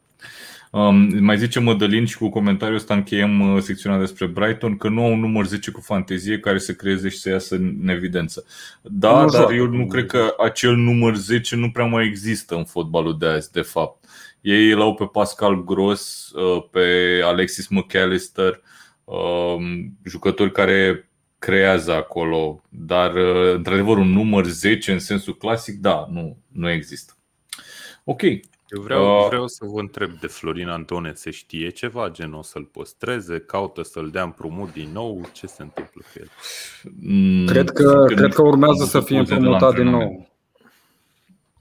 Um, 0.77 1.25
mai 1.25 1.39
zice 1.39 1.61
Mădălin 1.61 2.05
și 2.05 2.19
cu 2.19 2.29
comentariul 2.29 2.77
ăsta 2.77 2.95
încheiem 2.95 3.41
uh, 3.41 3.63
secțiunea 3.63 3.99
despre 3.99 4.27
Brighton 4.27 4.77
că 4.77 4.89
nu 4.89 5.03
au 5.03 5.13
un 5.13 5.21
număr 5.21 5.47
10 5.47 5.71
cu 5.71 5.81
fantezie 5.81 6.39
care 6.39 6.59
să 6.59 6.73
creeze 6.73 7.09
și 7.09 7.19
să 7.19 7.29
iasă 7.29 7.55
în 7.55 7.89
evidență. 7.89 8.45
Da, 8.83 9.11
Nu 9.11 9.17
dar 9.19 9.31
joacă 9.31 9.55
eu 9.55 9.65
cu 9.65 9.71
nu 9.71 9.77
numărul 9.77 9.93
cred 9.93 10.07
că 10.07 10.35
acel 10.39 10.77
număr 10.77 11.15
10 11.15 11.57
nu 11.57 11.71
prea 11.71 11.85
mai 11.85 12.07
există 12.07 12.55
în 12.55 12.65
fotbalul 12.65 13.19
de 13.19 13.27
azi, 13.27 13.53
de 13.53 13.61
fapt. 13.61 14.05
Ei 14.41 14.71
îl 14.71 14.81
au 14.81 14.95
pe 14.95 15.05
Pascal 15.05 15.65
Gros, 15.65 16.31
uh, 16.31 16.65
pe 16.71 17.21
Alexis 17.25 17.69
McAllister, 17.69 18.61
um, 19.05 19.99
jucători 20.05 20.53
care 20.53 21.11
creează 21.39 21.93
acolo, 21.93 22.63
dar 22.69 23.15
uh, 23.15 23.55
într-adevăr 23.55 23.97
un 23.97 24.13
număr 24.13 24.47
10 24.47 24.93
în 24.93 24.99
sensul 24.99 25.37
clasic, 25.37 25.75
da, 25.75 26.07
nu, 26.11 26.37
nu 26.53 26.71
există. 26.71 27.17
Ok, 28.05 28.23
Eu 28.69 28.81
vreau, 28.83 29.19
Uh, 29.19 29.27
vreau 29.29 29.47
să 29.47 29.65
vă 29.73 29.81
întreb 29.81 30.11
de 30.21 30.27
Florin 30.27 30.69
Antone, 30.69 31.13
se 31.15 31.31
știe 31.31 31.69
ceva, 31.69 32.09
gen 32.11 32.33
o 32.33 32.43
să-l 32.43 32.65
păstreze, 32.73 33.39
caută 33.39 33.83
să-l 33.83 34.09
dea 34.11 34.23
împrumut 34.23 34.73
din 34.73 34.89
nou, 34.93 35.21
ce 35.33 35.47
se 35.47 35.63
întâmplă 35.63 36.03
cu 36.13 36.19
el? 36.21 36.29
Mm, 37.01 37.47
Cred 37.47 37.71
că, 37.71 37.83
sincer, 37.89 38.17
cred 38.17 38.29
nu 38.29 38.35
că 38.35 38.43
urmează 38.43 38.83
am 38.83 38.89
să 38.89 38.99
văzut 38.99 39.07
fie 39.09 39.19
poze 39.19 39.35
de 39.35 39.41
la 39.41 39.47
împrumutat 39.47 39.75
din 39.75 39.87
antrenament. 39.87 40.17
nou. 40.19 40.35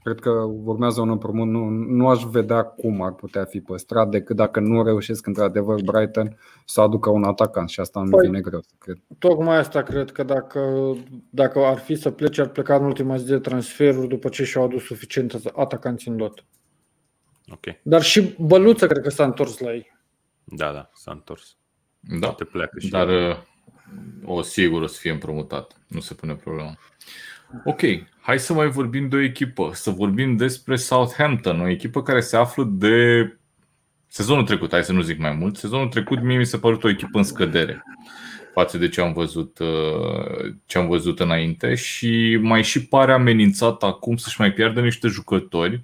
Cred 0.02 0.20
că 0.20 0.30
urmează 0.64 1.00
un 1.00 1.10
împrumut. 1.10 1.46
Nu, 1.46 1.68
nu 1.68 2.08
aș 2.08 2.22
vedea 2.22 2.62
cum 2.62 3.02
ar 3.02 3.12
putea 3.12 3.44
fi 3.44 3.60
păstrat 3.60 4.08
decât 4.08 4.36
dacă 4.36 4.60
nu 4.60 4.84
reușesc 4.84 5.26
într-adevăr 5.26 5.80
Brighton 5.84 6.38
să 6.64 6.80
aducă 6.80 7.10
un 7.10 7.24
atacant 7.24 7.68
și 7.68 7.80
asta 7.80 8.00
nu 8.00 8.16
Păi- 8.16 8.20
vine 8.24 8.40
greu, 8.40 8.60
cred. 8.78 8.96
Tocmai 9.18 9.56
asta 9.58 9.82
cred 9.82 10.10
că 10.12 10.22
dacă, 10.22 10.92
dacă 11.30 11.58
ar 11.58 11.78
fi 11.78 11.94
să 11.94 12.10
plece, 12.10 12.40
ar 12.40 12.48
pleca 12.48 12.74
în 12.76 12.84
ultima 12.84 13.16
zi 13.16 13.24
de 13.26 13.38
transferuri 13.38 14.08
după 14.08 14.28
ce 14.28 14.44
și-au 14.44 14.64
adus 14.64 14.82
suficient 14.84 15.40
atacanți 15.54 16.08
în 16.08 16.16
lot. 16.16 16.44
Ok. 17.52 17.64
Dar 17.82 18.02
și 18.02 18.34
Băluță 18.38 18.86
cred 18.86 19.02
că 19.02 19.10
s-a 19.10 19.24
întors 19.24 19.58
la 19.58 19.72
ei. 19.72 19.92
Da, 20.44 20.72
da, 20.72 20.90
s-a 20.94 21.12
întors. 21.12 21.56
Da, 22.00 22.26
Poate 22.26 22.44
pleacă 22.44 22.78
și 22.78 22.88
dar 22.88 23.08
el. 23.08 23.28
uh, 23.28 23.36
o 24.24 24.42
sigur 24.42 24.82
o 24.82 24.86
să 24.86 24.98
fie 25.00 25.10
împrumutat. 25.10 25.76
Nu 25.88 26.00
se 26.00 26.14
pune 26.14 26.34
problema. 26.34 26.78
Ok, 27.64 27.80
hai 28.20 28.38
să 28.38 28.52
mai 28.52 28.68
vorbim 28.68 29.08
de 29.08 29.16
o 29.16 29.20
echipă. 29.20 29.70
Să 29.74 29.90
vorbim 29.90 30.36
despre 30.36 30.76
Southampton, 30.76 31.60
o 31.60 31.68
echipă 31.68 32.02
care 32.02 32.20
se 32.20 32.36
află 32.36 32.64
de 32.64 33.36
sezonul 34.06 34.44
trecut, 34.44 34.70
hai 34.70 34.84
să 34.84 34.92
nu 34.92 35.00
zic 35.00 35.18
mai 35.18 35.32
mult. 35.32 35.56
Sezonul 35.56 35.88
trecut 35.88 36.22
mie 36.22 36.38
mi 36.38 36.46
se 36.46 36.58
părut 36.58 36.84
o 36.84 36.88
echipă 36.88 37.18
în 37.18 37.24
scădere 37.24 37.82
față 38.54 38.78
de 38.78 38.88
ce 38.88 39.00
am 39.00 39.12
văzut, 39.12 39.58
uh, 39.58 40.54
ce 40.66 40.78
am 40.78 40.86
văzut 40.88 41.20
înainte 41.20 41.74
și 41.74 42.38
mai 42.42 42.62
și 42.62 42.86
pare 42.86 43.12
amenințat 43.12 43.82
acum 43.82 44.16
să-și 44.16 44.40
mai 44.40 44.52
piardă 44.52 44.80
niște 44.80 45.08
jucători 45.08 45.74
Uh, 45.74 45.82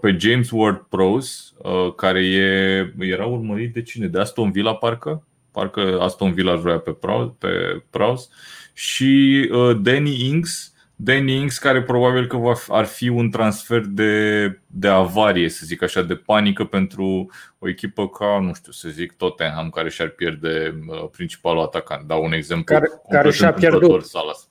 pe 0.00 0.16
James 0.18 0.48
Ward-Prowse, 0.50 1.30
uh, 1.58 1.94
care 1.96 2.24
e, 2.24 2.92
era 2.98 3.26
urmărit 3.26 3.72
de 3.72 3.82
cine? 3.82 4.06
De 4.06 4.18
Aston 4.20 4.50
Villa, 4.50 4.74
parcă? 4.74 5.26
Parcă 5.50 5.98
Aston 6.00 6.32
Villa 6.32 6.52
îl 6.52 6.58
vrea 6.58 6.78
pe 6.78 6.90
Prowse, 6.90 7.34
pe 7.38 7.48
Prowse. 7.90 8.28
și 8.72 9.48
uh, 9.52 9.76
Danny 9.80 10.24
Ings, 10.26 10.70
Danny 10.96 11.32
Ings 11.34 11.58
care 11.58 11.82
probabil 11.82 12.26
că 12.26 12.36
va, 12.36 12.54
fi- 12.54 12.70
ar 12.72 12.84
fi 12.84 13.08
un 13.08 13.30
transfer 13.30 13.80
de, 13.80 14.46
de 14.66 14.88
avarie, 14.88 15.48
să 15.48 15.62
zic 15.66 15.82
așa, 15.82 16.02
de 16.02 16.14
panică 16.14 16.64
pentru 16.64 17.30
o 17.58 17.68
echipă 17.68 18.08
ca, 18.08 18.38
nu 18.40 18.54
știu, 18.54 18.72
să 18.72 18.88
zic 18.88 19.12
Tottenham, 19.12 19.70
care 19.70 19.88
și-ar 19.90 20.08
pierde 20.08 20.74
uh, 20.88 21.08
principalul 21.12 21.62
atacant. 21.62 22.06
Dau 22.06 22.24
un 22.24 22.32
exemplu. 22.32 22.74
Care- 22.74 22.86
complet 22.88 23.22
care 23.22 23.30
și-a 23.34 23.46
întâmplător, 23.48 23.88
pierdut. 23.88 24.06
Salas. 24.08 24.48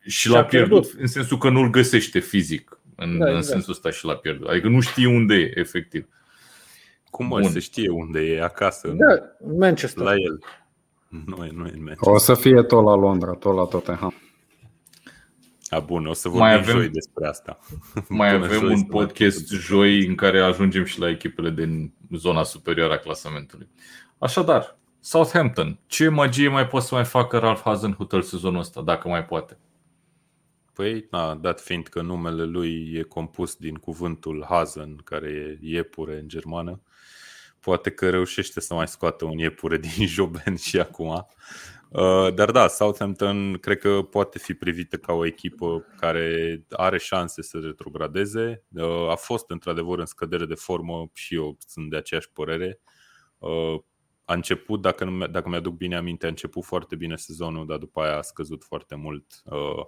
Și 0.00 0.10
Și-a 0.10 0.32
l-a 0.32 0.44
pierdut, 0.44 0.80
pierdut. 0.80 1.00
în 1.00 1.06
sensul 1.06 1.38
că 1.38 1.48
nu-l 1.50 1.70
găsește 1.70 2.18
fizic. 2.18 2.79
În, 3.02 3.18
Da, 3.18 3.24
în 3.24 3.30
exact. 3.36 3.44
sensul 3.52 3.72
ăsta 3.72 3.90
și 3.90 4.04
l-a 4.04 4.14
pierdut. 4.16 4.48
Adică 4.48 4.68
nu 4.68 4.80
știe 4.80 5.06
unde 5.06 5.34
e, 5.34 5.52
efectiv. 5.54 6.06
Cum 7.10 7.26
mă, 7.26 7.40
Bun. 7.40 7.50
se 7.50 7.58
știe 7.58 7.90
unde 7.90 8.20
e 8.20 8.42
acasă? 8.42 8.88
Da, 8.88 9.06
Manchester. 9.58 10.04
La 10.04 10.12
el. 10.12 10.38
Nu 11.08 11.44
e, 11.44 11.50
nu 11.54 11.66
e 11.66 11.70
în 11.74 11.82
meci. 11.82 11.96
O 12.00 12.18
să 12.18 12.34
fie 12.34 12.62
tot 12.62 12.84
la 12.84 12.94
Londra, 12.94 13.32
tot 13.32 13.54
la 13.54 13.64
Tottenham. 13.64 14.14
A, 15.68 15.78
bun, 15.78 16.06
o 16.06 16.12
să 16.12 16.28
Mai 16.28 16.38
vorbim 16.54 16.70
avem- 16.70 16.76
joi 16.80 16.88
despre 16.88 17.26
asta. 17.26 17.58
Mai 18.08 18.30
Până 18.32 18.44
avem 18.44 18.58
joi 18.58 18.68
un 18.70 18.76
să 18.76 18.82
mai 18.88 18.88
podcast 18.90 19.42
putem. 19.42 19.58
joi 19.58 20.06
în 20.06 20.14
care 20.14 20.40
ajungem 20.40 20.84
și 20.84 21.00
la 21.00 21.08
echipele 21.08 21.50
din 21.50 21.92
zona 22.16 22.42
superioară 22.42 22.92
a 22.92 22.96
clasamentului. 22.98 23.68
Așadar, 24.18 24.78
Southampton. 25.00 25.78
Ce 25.86 26.08
magie 26.08 26.48
mai 26.48 26.66
poate 26.66 26.86
să 26.86 26.94
mai 26.94 27.04
facă 27.04 27.38
Ralph 27.38 27.60
Hasenhuttl 27.64 28.20
sezonul 28.20 28.60
ăsta, 28.60 28.82
dacă 28.82 29.08
mai 29.08 29.24
poate? 29.24 29.58
Păi, 30.80 31.06
na, 31.10 31.34
dat 31.34 31.60
fiind 31.60 31.86
că 31.86 32.02
numele 32.02 32.44
lui 32.44 32.92
e 32.94 33.02
compus 33.02 33.56
din 33.56 33.74
cuvântul 33.74 34.44
Hazen, 34.48 34.96
care 34.96 35.28
e 35.28 35.58
iepure 35.60 36.18
în 36.18 36.28
germană, 36.28 36.82
poate 37.60 37.90
că 37.90 38.10
reușește 38.10 38.60
să 38.60 38.74
mai 38.74 38.88
scoată 38.88 39.24
un 39.24 39.38
iepure 39.38 39.76
din 39.96 40.06
Joben 40.06 40.56
și 40.56 40.80
acum. 40.80 41.26
Uh, 41.88 42.34
Dar 42.34 42.50
da, 42.50 42.68
Southampton 42.68 43.58
cred 43.58 43.78
că 43.78 44.02
poate 44.02 44.38
fi 44.38 44.54
privită 44.54 44.96
ca 44.96 45.12
o 45.12 45.26
echipă 45.26 45.86
care 45.96 46.60
are 46.70 46.98
șanse 46.98 47.42
să 47.42 47.58
retrogradeze. 47.58 48.64
Uh, 48.74 49.08
A 49.10 49.14
fost 49.14 49.50
într-adevăr 49.50 49.98
în 49.98 50.06
scădere 50.06 50.46
de 50.46 50.54
formă 50.54 51.10
și 51.12 51.34
eu 51.34 51.56
sunt 51.66 51.90
de 51.90 51.96
aceeași 51.96 52.30
părere. 52.30 52.80
Uh, 53.38 53.78
A 54.24 54.34
început, 54.34 54.80
dacă, 54.80 55.04
nu, 55.04 55.26
dacă 55.26 55.48
mi-aduc 55.48 55.74
bine 55.74 55.96
aminte, 55.96 56.26
a 56.26 56.28
început 56.28 56.64
foarte 56.64 56.96
bine 56.96 57.16
sezonul, 57.16 57.66
dar 57.66 57.78
după 57.78 58.00
aia 58.00 58.16
a 58.16 58.22
scăzut 58.22 58.64
foarte 58.64 58.94
mult 58.94 59.42
uh, 59.44 59.86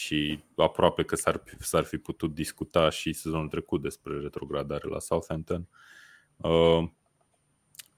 și 0.00 0.42
aproape 0.56 1.02
că 1.02 1.16
s-ar, 1.16 1.42
s-ar 1.58 1.84
fi 1.84 1.96
putut 1.96 2.34
discuta 2.34 2.90
și 2.90 3.12
sezonul 3.12 3.48
trecut 3.48 3.82
despre 3.82 4.20
retrogradare 4.20 4.88
la 4.88 4.98
Southampton. 4.98 5.68
Uh, 6.36 6.88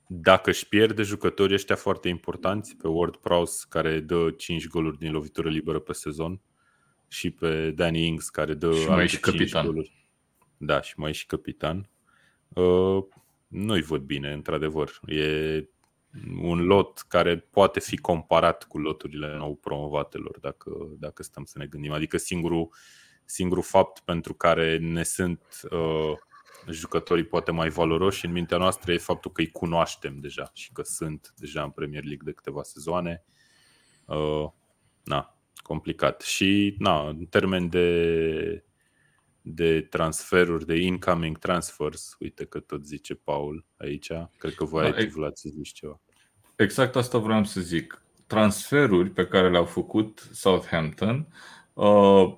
Dacă 0.06 0.50
își 0.50 0.68
pierde 0.68 1.02
jucătorii 1.02 1.54
ăștia 1.54 1.76
foarte 1.76 2.08
importanți, 2.08 2.76
pe 2.76 2.88
Ward 2.88 3.16
Prowse 3.16 3.66
care 3.68 4.00
dă 4.00 4.30
5 4.30 4.68
goluri 4.68 4.98
din 4.98 5.12
lovitură 5.12 5.48
liberă 5.50 5.78
pe 5.78 5.92
sezon 5.92 6.40
și 7.08 7.30
pe 7.30 7.70
Danny 7.70 8.06
Ings 8.06 8.28
care 8.28 8.54
dă 8.54 8.74
Și 8.74 8.86
mai 8.86 8.98
e 8.98 9.00
alte 9.00 9.06
și 9.06 9.20
5 9.20 9.36
capitan. 9.36 9.64
goluri. 9.66 10.06
Da, 10.56 10.80
și 10.80 10.94
mai 10.96 11.10
e 11.10 11.12
și 11.12 11.26
capitan. 11.26 11.90
Uh, 12.48 13.04
nu-i 13.48 13.82
văd 13.82 14.02
bine, 14.02 14.32
într-adevăr. 14.32 15.00
E 15.06 15.64
un 16.42 16.64
lot 16.64 17.04
care 17.08 17.38
poate 17.38 17.80
fi 17.80 17.96
comparat 17.96 18.64
cu 18.64 18.78
loturile 18.78 19.36
nou 19.36 19.54
promovatelor, 19.54 20.38
dacă, 20.40 20.70
dacă 20.98 21.22
stăm 21.22 21.44
să 21.44 21.58
ne 21.58 21.66
gândim. 21.66 21.92
Adică 21.92 22.16
singurul, 22.16 22.68
singurul 23.24 23.62
fapt 23.62 24.00
pentru 24.00 24.34
care 24.34 24.78
ne 24.78 25.02
sunt 25.02 25.60
uh, 25.70 26.18
jucătorii 26.70 27.24
poate 27.24 27.50
mai 27.50 27.68
valoroși 27.68 28.26
în 28.26 28.32
mintea 28.32 28.58
noastră 28.58 28.92
e 28.92 28.98
faptul 28.98 29.30
că 29.30 29.40
îi 29.40 29.50
cunoaștem 29.50 30.18
deja 30.20 30.50
și 30.52 30.72
că 30.72 30.82
sunt 30.82 31.34
deja 31.36 31.62
în 31.62 31.70
Premier 31.70 32.02
League 32.02 32.24
de 32.24 32.32
câteva 32.32 32.62
sezoane. 32.62 33.24
Uh, 34.04 34.48
na, 35.04 35.36
complicat. 35.62 36.20
Și 36.20 36.76
na, 36.78 37.08
în 37.08 37.24
termen 37.24 37.68
de, 37.68 38.64
de 39.42 39.80
transferuri, 39.80 40.66
de 40.66 40.76
incoming 40.76 41.38
transfers, 41.38 42.16
uite 42.18 42.44
că 42.44 42.60
tot 42.60 42.84
zice 42.84 43.14
Paul 43.14 43.66
aici, 43.76 44.10
cred 44.38 44.54
că 44.54 44.64
voi 44.64 44.82
Da, 44.82 44.96
aici 44.96 45.06
e- 45.06 45.12
Vlad 45.14 45.36
să 45.36 45.48
zici 45.52 45.72
ceva. 45.72 46.00
Exact 46.56 46.96
asta 46.96 47.18
vreau 47.18 47.44
să 47.44 47.60
zic. 47.60 48.02
Transferuri 48.26 49.10
pe 49.10 49.26
care 49.26 49.50
le-au 49.50 49.64
făcut 49.64 50.28
Southampton 50.32 51.26
uh, 51.72 52.34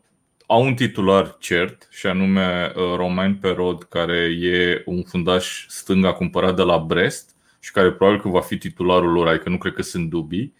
au 0.46 0.64
un 0.64 0.74
titular 0.74 1.36
cert 1.38 1.88
și 1.90 2.07
anume 2.07 2.72
uh, 2.76 2.82
Romain 2.96 3.36
Perod, 3.36 3.82
care 3.82 4.16
e 4.40 4.82
un 4.86 5.02
fundaș 5.02 5.66
stânga 5.68 6.12
cumpărat 6.12 6.57
de 6.57 6.62
la 6.62 6.78
Brest 6.78 7.36
și 7.61 7.72
care 7.72 7.92
probabil 7.92 8.20
că 8.20 8.28
va 8.28 8.40
fi 8.40 8.59
titularul 8.59 9.12
lor, 9.12 9.28
adică 9.28 9.48
nu 9.48 9.59
cred 9.59 9.72
că 9.72 9.82
sunt 9.82 10.11
dubii. 10.11 10.55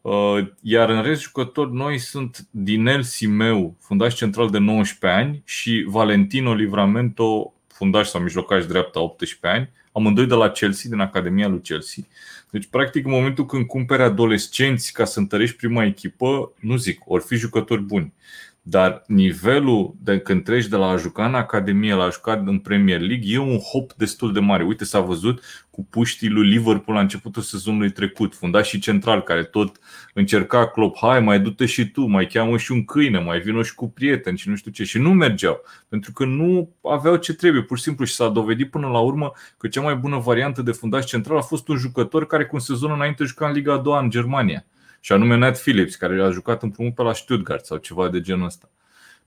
Uh, 0.00 0.46
Iar 0.60 0.88
în 0.88 1.02
rest 1.02 1.20
jucători 1.20 1.72
noi 1.72 1.98
sunt 1.98 2.46
Dinel 2.50 3.02
Simeu, 3.02 3.76
fundaș 3.80 4.14
central 4.14 4.50
de 4.50 4.58
19 4.58 5.20
ani 5.20 5.42
și 5.44 5.84
Valentino 5.88 6.54
Livramento, 6.54 7.52
fundaș 7.66 8.08
sau 8.08 8.20
mijlocaș 8.20 8.66
dreapta 8.66 9.00
18 9.00 9.46
ani, 9.46 9.70
amândoi 9.92 10.26
de 10.26 10.34
la 10.34 10.50
Chelsea, 10.50 10.90
din 10.90 11.00
Academia 11.00 11.48
lui 11.48 11.60
Chelsea. 11.60 12.04
Deci, 12.50 12.66
practic, 12.66 13.04
în 13.04 13.10
momentul 13.10 13.46
când 13.46 13.66
cumperi 13.66 14.02
adolescenți 14.02 14.92
ca 14.92 15.04
să 15.04 15.18
întărești 15.18 15.56
prima 15.56 15.84
echipă, 15.84 16.52
nu 16.60 16.76
zic, 16.76 17.00
ori 17.04 17.24
fi 17.24 17.36
jucători 17.36 17.82
buni. 17.82 18.12
Dar 18.62 19.02
nivelul 19.06 19.94
de 20.00 20.18
când 20.18 20.44
treci 20.44 20.66
de 20.66 20.76
la 20.76 20.88
a 20.88 20.96
juca 20.96 21.26
în 21.26 21.34
Academie 21.34 21.94
la 21.94 22.04
a 22.04 22.10
juca 22.10 22.42
în 22.46 22.58
Premier 22.58 23.00
League 23.00 23.32
e 23.32 23.38
un 23.38 23.58
hop 23.58 23.92
destul 23.92 24.32
de 24.32 24.40
mare. 24.40 24.64
Uite, 24.64 24.84
s-a 24.84 25.00
văzut 25.00 25.42
cu 25.70 25.84
puștii 25.84 26.28
lui 26.28 26.48
Liverpool 26.48 26.96
la 26.96 27.02
începutul 27.02 27.42
sezonului 27.42 27.90
trecut, 27.90 28.34
fundașii 28.34 28.78
central 28.78 29.22
care 29.22 29.44
tot 29.44 29.78
încerca 30.14 30.68
Klopp, 30.68 30.98
hai 30.98 31.20
mai 31.20 31.40
du-te 31.40 31.66
și 31.66 31.90
tu, 31.90 32.06
mai 32.06 32.26
cheamă 32.26 32.56
și 32.56 32.72
un 32.72 32.84
câine, 32.84 33.18
mai 33.18 33.40
vină 33.40 33.62
și 33.62 33.74
cu 33.74 33.90
prieteni 33.90 34.38
și 34.38 34.48
nu 34.48 34.54
știu 34.54 34.70
ce. 34.70 34.84
Și 34.84 34.98
nu 34.98 35.12
mergeau, 35.12 35.60
pentru 35.88 36.12
că 36.12 36.24
nu 36.24 36.74
aveau 36.82 37.16
ce 37.16 37.34
trebuie, 37.34 37.62
pur 37.62 37.76
și 37.76 37.82
simplu. 37.82 38.04
Și 38.04 38.14
s-a 38.14 38.28
dovedit 38.28 38.70
până 38.70 38.88
la 38.88 38.98
urmă 38.98 39.32
că 39.56 39.68
cea 39.68 39.80
mai 39.80 39.94
bună 39.94 40.18
variantă 40.18 40.62
de 40.62 40.72
fundaș 40.72 41.04
central 41.04 41.36
a 41.36 41.40
fost 41.40 41.68
un 41.68 41.76
jucător 41.76 42.26
care 42.26 42.44
cu 42.44 42.54
un 42.54 42.60
sezon 42.60 42.90
înainte 42.90 43.24
juca 43.24 43.46
în 43.46 43.52
Liga 43.52 43.72
a 43.72 43.78
doua 43.78 44.00
în 44.00 44.10
Germania. 44.10 44.64
Și 45.00 45.12
anume 45.12 45.36
Nat 45.36 45.60
Phillips, 45.60 45.94
care 45.94 46.22
a 46.22 46.30
jucat 46.30 46.62
împrumut 46.62 46.94
pe 46.94 47.02
la 47.02 47.12
Stuttgart 47.12 47.64
sau 47.64 47.76
ceva 47.76 48.08
de 48.08 48.20
genul 48.20 48.46
ăsta. 48.46 48.70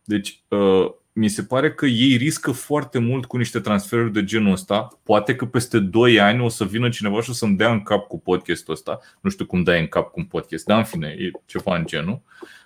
Deci, 0.03 0.43
uh, 0.47 0.91
mi 1.13 1.27
se 1.27 1.43
pare 1.43 1.73
că 1.73 1.85
ei 1.85 2.15
riscă 2.15 2.51
foarte 2.51 2.99
mult 2.99 3.25
cu 3.25 3.37
niște 3.37 3.59
transferuri 3.59 4.13
de 4.13 4.23
genul 4.23 4.51
ăsta. 4.51 4.99
Poate 5.03 5.35
că 5.35 5.45
peste 5.45 5.79
2 5.79 6.19
ani 6.19 6.41
o 6.41 6.49
să 6.49 6.65
vină 6.65 6.89
cineva 6.89 7.21
și 7.21 7.29
o 7.29 7.33
să-mi 7.33 7.57
dea 7.57 7.71
în 7.71 7.83
cap 7.83 8.07
cu 8.07 8.19
podcastul 8.19 8.73
ăsta. 8.73 8.99
Nu 9.21 9.29
știu 9.29 9.45
cum 9.45 9.63
dai 9.63 9.79
în 9.79 9.87
cap 9.87 10.11
cu 10.11 10.19
un 10.19 10.25
podcast, 10.25 10.65
dar 10.65 10.77
în 10.77 10.83
fine, 10.83 11.15
e 11.19 11.31
ceva 11.45 11.75
în 11.75 11.85
genul. 11.85 12.21
Uh, 12.41 12.62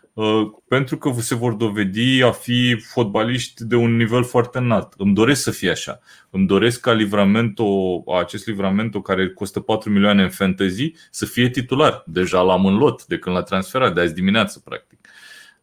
pentru 0.67 0.97
că 0.97 1.11
se 1.19 1.35
vor 1.35 1.53
dovedi 1.53 2.21
a 2.23 2.31
fi 2.31 2.75
fotbaliști 2.93 3.65
de 3.65 3.75
un 3.75 3.95
nivel 3.95 4.23
foarte 4.23 4.57
înalt. 4.57 4.93
Îmi 4.97 5.13
doresc 5.13 5.41
să 5.41 5.51
fie 5.51 5.69
așa. 5.69 5.99
Îmi 6.29 6.47
doresc 6.47 6.79
ca 6.79 6.91
livramento, 6.93 8.03
acest 8.19 8.47
livramento 8.47 9.01
care 9.01 9.29
costă 9.29 9.59
4 9.59 9.89
milioane 9.89 10.23
în 10.23 10.29
fantasy 10.29 10.91
să 11.11 11.25
fie 11.25 11.49
titular. 11.49 12.03
Deja 12.05 12.41
l-am 12.41 12.65
în 12.65 12.77
lot 12.77 13.05
de 13.05 13.17
când 13.17 13.35
l-a 13.35 13.41
transferat, 13.41 13.93
de 13.93 14.01
azi 14.01 14.13
dimineață, 14.13 14.59
practic. 14.65 14.99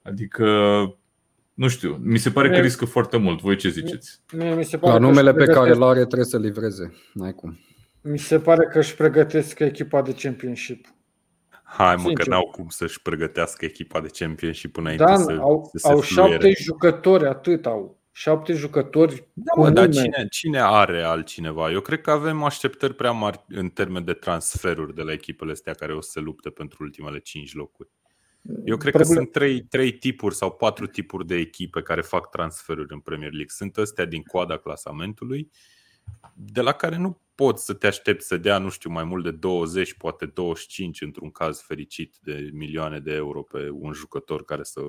Adică, 0.02 0.46
nu 1.54 1.68
știu, 1.68 2.00
mi 2.02 2.18
se 2.18 2.30
pare 2.30 2.46
că 2.48 2.52
Mie- 2.54 2.62
riscă 2.62 2.84
foarte 2.84 3.16
mult. 3.16 3.40
Voi 3.40 3.56
ce 3.56 3.68
ziceți? 3.68 4.20
Mie 4.32 4.54
mi 4.54 4.64
se 4.64 4.76
pare 4.78 4.92
La 4.92 4.98
că 4.98 5.04
numele 5.04 5.28
își 5.28 5.38
pe 5.38 5.44
care 5.44 5.58
pregătesc- 5.58 5.76
îl 5.76 5.82
are 5.88 5.98
trebuie 6.04 6.24
să 6.24 6.38
livreze. 6.38 6.94
N-ai 7.12 7.32
cum. 7.32 7.58
Mi 8.00 8.18
se 8.18 8.38
pare 8.38 8.68
că 8.72 8.78
își 8.78 8.94
pregătesc 8.94 9.58
echipa 9.58 10.02
de 10.02 10.14
championship. 10.18 10.86
Hai 11.76 11.94
mă, 11.96 12.02
că 12.02 12.06
Sincer. 12.08 12.26
n-au 12.26 12.46
cum 12.50 12.68
să-și 12.68 13.02
pregătească 13.02 13.64
echipa 13.64 14.00
de 14.00 14.08
championship 14.12 14.76
înainte 14.76 15.04
Dan, 15.04 15.22
să, 15.24 15.32
au, 15.40 15.68
să 15.72 15.78
se 15.78 15.92
au 15.92 16.00
fluiere. 16.00 16.32
șapte 16.32 16.62
jucători, 16.62 17.26
atât 17.26 17.66
au. 17.66 17.98
șapte 18.12 18.52
jucători 18.52 19.28
Da, 19.32 19.52
cu 19.52 19.60
mă, 19.60 19.70
dar 19.70 19.86
nume. 19.86 20.00
cine, 20.02 20.26
cine 20.30 20.60
are 20.60 21.02
altcineva? 21.02 21.70
Eu 21.70 21.80
cred 21.80 22.00
că 22.00 22.10
avem 22.10 22.42
așteptări 22.42 22.94
prea 22.94 23.10
mari 23.10 23.44
în 23.48 23.68
termen 23.68 24.04
de 24.04 24.12
transferuri 24.12 24.94
de 24.94 25.02
la 25.02 25.12
echipele 25.12 25.52
astea 25.52 25.72
care 25.74 25.94
o 25.94 26.00
să 26.00 26.10
se 26.10 26.20
lupte 26.20 26.50
pentru 26.50 26.78
ultimele 26.82 27.18
5 27.18 27.54
locuri. 27.54 27.88
Eu 28.64 28.76
cred 28.76 28.92
că 28.92 28.98
Problem- 28.98 29.16
sunt 29.16 29.32
trei, 29.32 29.62
trei 29.62 29.92
tipuri 29.92 30.34
sau 30.34 30.50
patru 30.52 30.86
tipuri 30.86 31.26
de 31.26 31.34
echipe 31.36 31.82
care 31.82 32.00
fac 32.00 32.30
transferuri 32.30 32.92
în 32.92 32.98
Premier 33.00 33.30
League. 33.30 33.48
Sunt 33.48 33.76
ăstea 33.76 34.04
din 34.04 34.22
coada 34.22 34.56
clasamentului, 34.56 35.50
de 36.34 36.60
la 36.60 36.72
care 36.72 36.96
nu 36.96 37.20
poți 37.34 37.64
să 37.64 37.74
te 37.74 37.86
aștepți 37.86 38.26
să 38.26 38.36
dea, 38.36 38.58
nu 38.58 38.68
știu, 38.68 38.90
mai 38.90 39.04
mult 39.04 39.24
de 39.24 39.30
20, 39.30 39.94
poate 39.94 40.26
25 40.26 41.00
într-un 41.00 41.30
caz 41.30 41.60
fericit 41.60 42.14
de 42.22 42.50
milioane 42.52 42.98
de 42.98 43.12
euro 43.12 43.42
pe 43.42 43.68
un 43.72 43.92
jucător 43.92 44.44
care 44.44 44.62
să, 44.62 44.80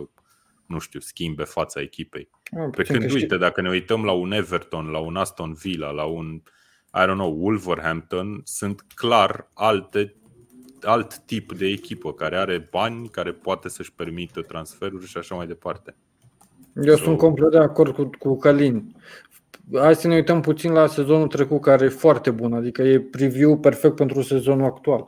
nu 0.65 0.79
știu, 0.79 0.99
schimbe 0.99 1.43
fața 1.43 1.81
echipei. 1.81 2.29
Ah, 2.43 2.63
Pe 2.63 2.69
puțin 2.69 2.85
când, 2.85 2.99
că 3.01 3.07
știi- 3.07 3.21
uite, 3.21 3.37
dacă 3.37 3.61
ne 3.61 3.69
uităm 3.69 4.03
la 4.05 4.11
un 4.11 4.31
Everton, 4.31 4.85
la 4.87 4.99
un 4.99 5.15
Aston 5.15 5.53
Villa, 5.53 5.89
la 5.89 6.03
un, 6.03 6.41
I 6.93 7.03
don't 7.05 7.13
know, 7.13 7.37
Wolverhampton, 7.43 8.41
sunt 8.43 8.81
clar 8.95 9.49
alte, 9.53 10.15
alt 10.81 11.17
tip 11.17 11.53
de 11.53 11.67
echipă 11.67 12.13
care 12.13 12.37
are 12.37 12.67
bani, 12.71 13.09
care 13.09 13.31
poate 13.33 13.69
să-și 13.69 13.93
permită 13.93 14.41
transferuri 14.41 15.05
și 15.07 15.17
așa 15.17 15.35
mai 15.35 15.47
departe. 15.47 15.95
Eu 16.83 16.95
So- 16.95 17.01
sunt 17.03 17.17
complet 17.17 17.51
de 17.51 17.57
acord 17.57 17.93
cu, 17.95 18.09
cu 18.19 18.37
Călin. 18.37 18.95
Hai 19.73 19.95
să 19.95 20.07
ne 20.07 20.15
uităm 20.15 20.41
puțin 20.41 20.71
la 20.71 20.87
sezonul 20.87 21.27
trecut, 21.27 21.61
care 21.61 21.85
e 21.85 21.89
foarte 21.89 22.31
bun, 22.31 22.53
adică 22.53 22.81
e 22.81 22.99
preview 22.99 23.57
perfect 23.57 23.95
pentru 23.95 24.21
sezonul 24.21 24.65
actual. 24.65 25.07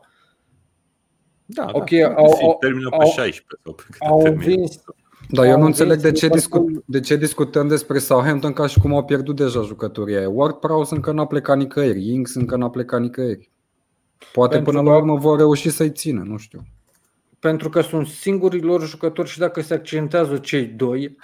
Da, 1.45 1.65
Ok, 1.71 1.89
da. 1.89 2.07
au- 2.13 2.33
Si, 2.33 2.43
au- 2.43 2.57
termină 2.59 2.89
pe 2.89 2.95
au- 2.95 3.07
16 3.09 3.45
sau 3.63 3.73
pe 3.73 3.83
cât 3.91 3.95
Au 4.07 4.21
termină. 4.21 4.43
învins, 4.43 4.83
Dar 5.29 5.45
eu 5.45 5.51
Au 5.53 5.59
nu 5.59 5.65
înțeleg 5.65 5.89
de 5.99 6.07
învins 6.07 6.19
ce, 6.19 6.27
discut, 6.27 6.59
Liverpool. 6.59 6.83
de 6.87 6.99
ce 6.99 7.15
discutăm 7.15 7.67
despre 7.67 7.97
Southampton 7.99 8.53
ca 8.53 8.67
și 8.67 8.79
cum 8.79 8.95
au 8.95 9.03
pierdut 9.05 9.35
deja 9.35 9.61
jucătorii 9.61 10.15
aia. 10.15 10.29
Ward-Prowse 10.29 10.95
încă 10.95 11.11
n-a 11.11 11.25
plecat 11.25 11.57
nicăieri, 11.57 12.09
Ings 12.09 12.35
încă 12.35 12.55
n-a 12.55 12.69
plecat 12.69 13.01
nicăieri. 13.01 13.51
Poate 14.33 14.55
Pentru 14.55 14.71
până 14.71 14.83
că- 14.83 14.89
la 14.89 14.97
urmă 14.97 15.15
vor 15.17 15.37
reuși 15.37 15.69
să-i 15.69 15.91
țină, 15.91 16.23
nu 16.25 16.37
știu. 16.37 16.59
pentru 17.39 17.69
că 17.69 17.81
sunt 17.81 18.07
singurii 18.07 18.61
lor 18.61 18.87
jucători 18.87 19.29
și 19.29 19.39
dacă 19.39 19.61
se 19.61 19.73
accentează 19.73 20.37
cei 20.37 20.65
doi, 20.65 21.17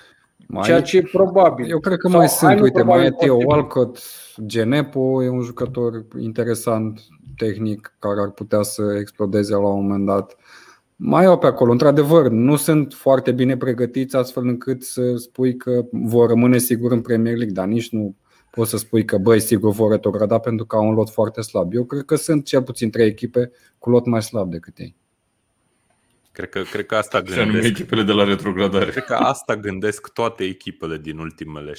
Mai, 0.47 0.63
ceea 0.63 0.81
ce 0.81 0.97
e 0.97 1.09
probabil. 1.11 1.69
eu 1.69 1.79
cred 1.79 1.97
că 1.97 2.07
Sau 2.07 2.17
mai 2.17 2.27
hai, 2.27 2.37
sunt, 2.37 2.57
nu 2.57 2.63
uite, 2.63 2.83
mai 2.83 2.83
probabil, 2.83 3.05
e 3.05 3.25
Theo 3.25 3.33
posibil. 3.33 3.53
Walcott, 3.53 3.99
Genepo 4.45 5.23
e 5.23 5.29
un 5.29 5.41
jucător 5.41 6.05
interesant, 6.19 7.01
tehnic, 7.37 7.95
care 7.99 8.21
ar 8.21 8.29
putea 8.29 8.61
să 8.61 8.97
explodeze 8.99 9.53
la 9.53 9.67
un 9.67 9.81
moment 9.81 10.05
dat. 10.05 10.35
Mai 10.95 11.25
au 11.25 11.37
pe 11.37 11.45
acolo, 11.45 11.71
într-adevăr, 11.71 12.29
nu 12.29 12.55
sunt 12.55 12.93
foarte 12.93 13.31
bine 13.31 13.57
pregătiți 13.57 14.15
astfel 14.15 14.47
încât 14.47 14.83
să 14.83 15.15
spui 15.15 15.55
că 15.55 15.85
vor 15.91 16.29
rămâne 16.29 16.57
sigur 16.57 16.91
în 16.91 17.01
Premier 17.01 17.35
League, 17.35 17.53
dar 17.53 17.65
nici 17.67 17.89
nu 17.89 18.15
poți 18.49 18.69
să 18.69 18.77
spui 18.77 19.05
că 19.05 19.17
băi, 19.17 19.39
sigur 19.39 19.71
vor 19.71 19.91
retrograda 19.91 20.39
pentru 20.39 20.65
că 20.65 20.75
au 20.75 20.87
un 20.87 20.93
lot 20.93 21.09
foarte 21.09 21.41
slab. 21.41 21.73
Eu 21.73 21.83
cred 21.83 22.03
că 22.03 22.15
sunt 22.15 22.45
cel 22.45 22.63
puțin 22.63 22.89
trei 22.89 23.07
echipe 23.07 23.51
cu 23.77 23.89
lot 23.89 24.05
mai 24.05 24.21
slab 24.21 24.51
decât 24.51 24.77
ei. 24.77 24.95
Cred 26.33 26.49
că, 26.49 26.61
cred 26.61 26.85
că 26.85 26.95
asta 26.95 27.23
Și 27.25 27.33
anume 27.33 27.51
gândesc. 27.51 27.79
echipele 27.79 28.03
de 28.03 28.11
la 28.11 28.23
retrogradare. 28.23 28.91
Cred 28.91 29.03
că 29.03 29.13
asta 29.13 29.55
gândesc 29.55 30.13
toate 30.13 30.43
echipele 30.43 30.97
din 30.97 31.17
ultimele 31.17 31.71
6-7 31.71 31.75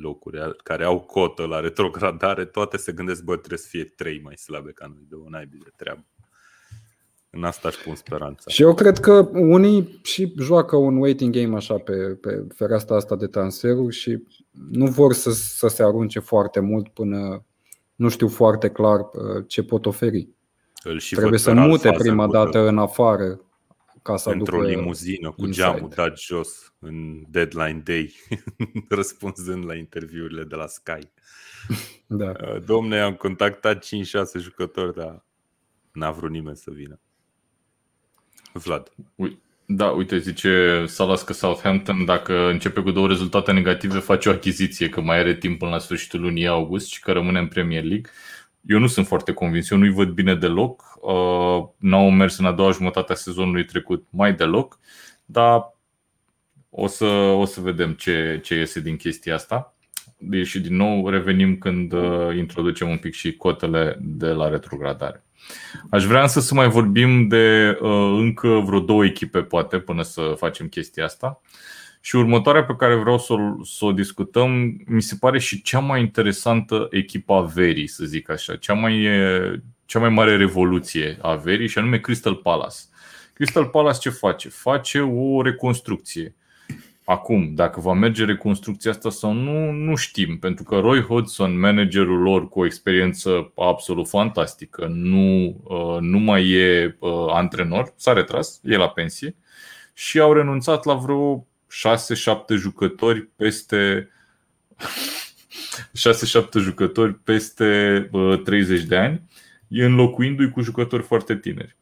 locuri 0.00 0.56
care 0.62 0.84
au 0.84 1.00
cotă 1.00 1.46
la 1.46 1.60
retrogradare, 1.60 2.44
toate 2.44 2.76
se 2.76 2.92
gândesc, 2.92 3.22
bă, 3.22 3.36
trebuie 3.36 3.58
să 3.58 3.68
fie 3.68 3.84
trei 3.84 4.20
mai 4.24 4.36
slabe 4.36 4.70
ca 4.70 4.86
noi, 4.86 5.06
de 5.08 5.14
o 5.14 5.28
naibii 5.28 5.58
de 5.58 5.70
treabă. 5.76 6.04
În 7.30 7.44
asta 7.44 7.68
își 7.68 7.82
pun 7.82 7.94
speranța. 7.94 8.50
Și 8.50 8.62
eu 8.62 8.74
cred 8.74 8.98
că 8.98 9.28
unii 9.32 10.00
și 10.02 10.32
joacă 10.38 10.76
un 10.76 10.96
waiting 10.96 11.34
game 11.34 11.56
așa 11.56 11.74
pe, 11.74 11.92
pe 11.94 12.46
fereastra 12.54 12.96
asta 12.96 13.16
de 13.16 13.26
transferuri 13.26 13.94
și 13.94 14.22
nu 14.70 14.86
vor 14.86 15.12
să, 15.12 15.30
să 15.30 15.68
se 15.68 15.82
arunce 15.82 16.18
foarte 16.18 16.60
mult 16.60 16.88
până 16.88 17.44
nu 17.94 18.08
știu 18.08 18.28
foarte 18.28 18.68
clar 18.70 19.00
uh, 19.00 19.44
ce 19.46 19.62
pot 19.62 19.86
oferi. 19.86 20.28
Îl 20.84 20.98
și 20.98 21.10
Trebuie 21.14 21.30
văd 21.30 21.40
să 21.40 21.50
pe 21.50 21.56
Ralf 21.56 21.68
mute 21.68 21.90
prima 21.90 22.26
Hasenhüttl 22.26 22.30
dată 22.30 22.58
în 22.58 22.78
afară 22.78 23.40
ca 24.02 24.16
să 24.16 24.30
într-o 24.30 24.56
aducă 24.56 24.74
limuzină 24.74 25.30
cu 25.30 25.44
inside. 25.44 25.66
geamul 25.66 25.90
dat 25.94 26.18
jos 26.18 26.72
în 26.78 27.22
deadline 27.28 27.82
day, 27.84 28.14
răspunzând 28.88 29.66
la 29.66 29.74
interviurile 29.74 30.44
de 30.44 30.54
la 30.54 30.66
Sky. 30.66 31.08
da. 32.06 32.32
Uh, 32.42 32.62
Domne, 32.64 33.00
am 33.00 33.14
contactat 33.14 33.84
5-6 33.84 33.88
jucători, 34.38 34.94
dar 34.94 35.24
n-a 35.92 36.10
vrut 36.10 36.30
nimeni 36.30 36.56
să 36.56 36.70
vină. 36.70 37.00
Vlad. 38.52 38.92
Ui- 39.16 39.38
Da, 39.66 39.90
uite, 39.90 40.18
zice 40.18 40.84
Salas 40.86 41.22
că 41.22 41.32
Southampton, 41.32 42.04
dacă 42.04 42.48
începe 42.48 42.80
cu 42.80 42.90
două 42.90 43.06
rezultate 43.08 43.52
negative, 43.52 43.98
face 43.98 44.28
o 44.28 44.32
achiziție, 44.32 44.88
că 44.88 45.00
mai 45.00 45.18
are 45.18 45.34
timp 45.36 45.58
până 45.58 45.70
la 45.70 45.78
sfârșitul 45.78 46.20
lunii 46.20 46.46
august 46.46 46.86
și 46.88 47.00
că 47.00 47.12
rămâne 47.12 47.38
în 47.38 47.48
Premier 47.48 47.82
League. 47.84 48.10
Eu 48.66 48.78
nu 48.78 48.86
sunt 48.86 49.06
foarte 49.06 49.32
convins, 49.32 49.70
eu 49.70 49.78
nu-i 49.78 49.92
văd 49.92 50.08
bine 50.08 50.34
deloc. 50.34 50.82
Uh, 51.00 51.68
n-au 51.78 52.10
mers 52.10 52.38
în 52.38 52.44
a 52.44 52.52
doua 52.52 52.70
jumătate 52.70 53.12
a 53.12 53.14
sezonului 53.14 53.64
trecut 53.64 54.06
mai 54.10 54.34
deloc, 54.34 54.78
dar 55.24 55.74
o 56.70 56.86
să, 56.86 57.04
o 57.04 57.44
să 57.44 57.60
vedem 57.60 57.92
ce, 57.92 58.40
ce 58.42 58.54
iese 58.54 58.80
din 58.80 58.96
chestia 58.96 59.34
asta. 59.34 59.74
Deci, 60.18 60.46
și 60.46 60.60
din 60.60 60.76
nou 60.76 61.08
revenim 61.08 61.58
când 61.58 61.92
uh, 61.92 62.36
introducem 62.36 62.88
un 62.88 62.98
pic 62.98 63.12
și 63.12 63.36
cotele 63.36 63.98
de 64.00 64.28
la 64.28 64.48
retrogradare. 64.48 65.24
Aș 65.90 66.04
vrea 66.04 66.22
însă 66.22 66.40
să 66.40 66.54
mai 66.54 66.68
vorbim 66.68 67.28
de 67.28 67.78
uh, 67.80 68.16
încă 68.18 68.48
vreo 68.48 68.80
două 68.80 69.04
echipe, 69.04 69.42
poate, 69.42 69.78
până 69.78 70.02
să 70.02 70.34
facem 70.36 70.66
chestia 70.68 71.04
asta. 71.04 71.40
Și 72.04 72.16
următoarea 72.16 72.64
pe 72.64 72.74
care 72.76 72.94
vreau 72.94 73.18
să 73.18 73.32
o, 73.32 73.64
să 73.64 73.84
o 73.84 73.92
discutăm, 73.92 74.76
mi 74.86 75.02
se 75.02 75.16
pare 75.20 75.38
și 75.38 75.62
cea 75.62 75.78
mai 75.78 76.00
interesantă 76.00 76.88
echipa 76.90 77.36
a 77.36 77.40
verii, 77.40 77.86
să 77.86 78.04
zic 78.04 78.30
așa, 78.30 78.56
cea 78.56 78.74
mai, 78.74 79.08
cea 79.84 79.98
mai 79.98 80.08
mare 80.08 80.36
revoluție 80.36 81.18
a 81.20 81.34
verii, 81.34 81.68
și 81.68 81.78
anume 81.78 81.98
Crystal 81.98 82.34
Palace. 82.34 82.76
Crystal 83.32 83.66
Palace 83.66 83.98
ce 83.98 84.10
face? 84.10 84.48
Face 84.48 85.00
o 85.00 85.42
reconstrucție. 85.42 86.34
Acum, 87.04 87.54
dacă 87.54 87.80
va 87.80 87.92
merge 87.92 88.24
reconstrucția 88.24 88.90
asta 88.90 89.10
sau 89.10 89.32
nu, 89.32 89.70
nu 89.70 89.94
știm, 89.94 90.38
pentru 90.38 90.64
că 90.64 90.78
Roy 90.78 91.02
Hodgson, 91.02 91.58
managerul 91.58 92.22
lor 92.22 92.48
cu 92.48 92.60
o 92.60 92.64
experiență 92.64 93.52
absolut 93.56 94.08
fantastică, 94.08 94.86
nu, 94.94 95.56
uh, 95.62 95.96
nu 96.00 96.18
mai 96.18 96.48
e 96.48 96.96
uh, 96.98 97.10
antrenor, 97.28 97.92
s-a 97.96 98.12
retras, 98.12 98.60
e 98.64 98.76
la 98.76 98.88
pensie 98.88 99.36
și 99.92 100.18
au 100.18 100.32
renunțat 100.32 100.84
la 100.84 100.94
vreo 100.94 101.46
6-7 101.72 102.56
jucători 102.56 103.22
peste 103.26 104.10
6-7 105.90 106.58
jucători 106.58 107.14
peste 107.14 108.08
uh, 108.12 108.42
30 108.42 108.82
de 108.82 108.96
ani, 108.96 109.22
înlocuindu-i 109.68 110.50
cu 110.50 110.60
jucători 110.60 111.02
foarte 111.02 111.36
tineri. 111.38 111.76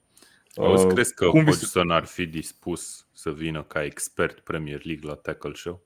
Auzi, 0.57 0.85
Uh, 0.85 0.93
crezi 0.93 1.15
că 1.15 1.27
cum 1.29 1.45
vi 1.45 1.51
se- 1.53 1.59
Hodgson 1.59 1.91
ar 1.91 2.05
fi 2.05 2.27
dispus 2.27 3.07
să 3.13 3.31
vină 3.33 3.63
ca 3.63 3.85
expert 3.85 4.39
Premier 4.41 4.85
League 4.85 5.09
la 5.09 5.15
Tackle 5.15 5.55
Show? 5.55 5.83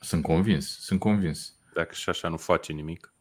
Sunt 0.00 0.22
convins, 0.22 0.78
sunt 0.80 1.00
convins. 1.00 1.54
Dacă 1.74 1.94
și 1.94 2.08
așa 2.08 2.28
nu 2.28 2.36
face 2.36 2.72
nimic. 2.72 3.12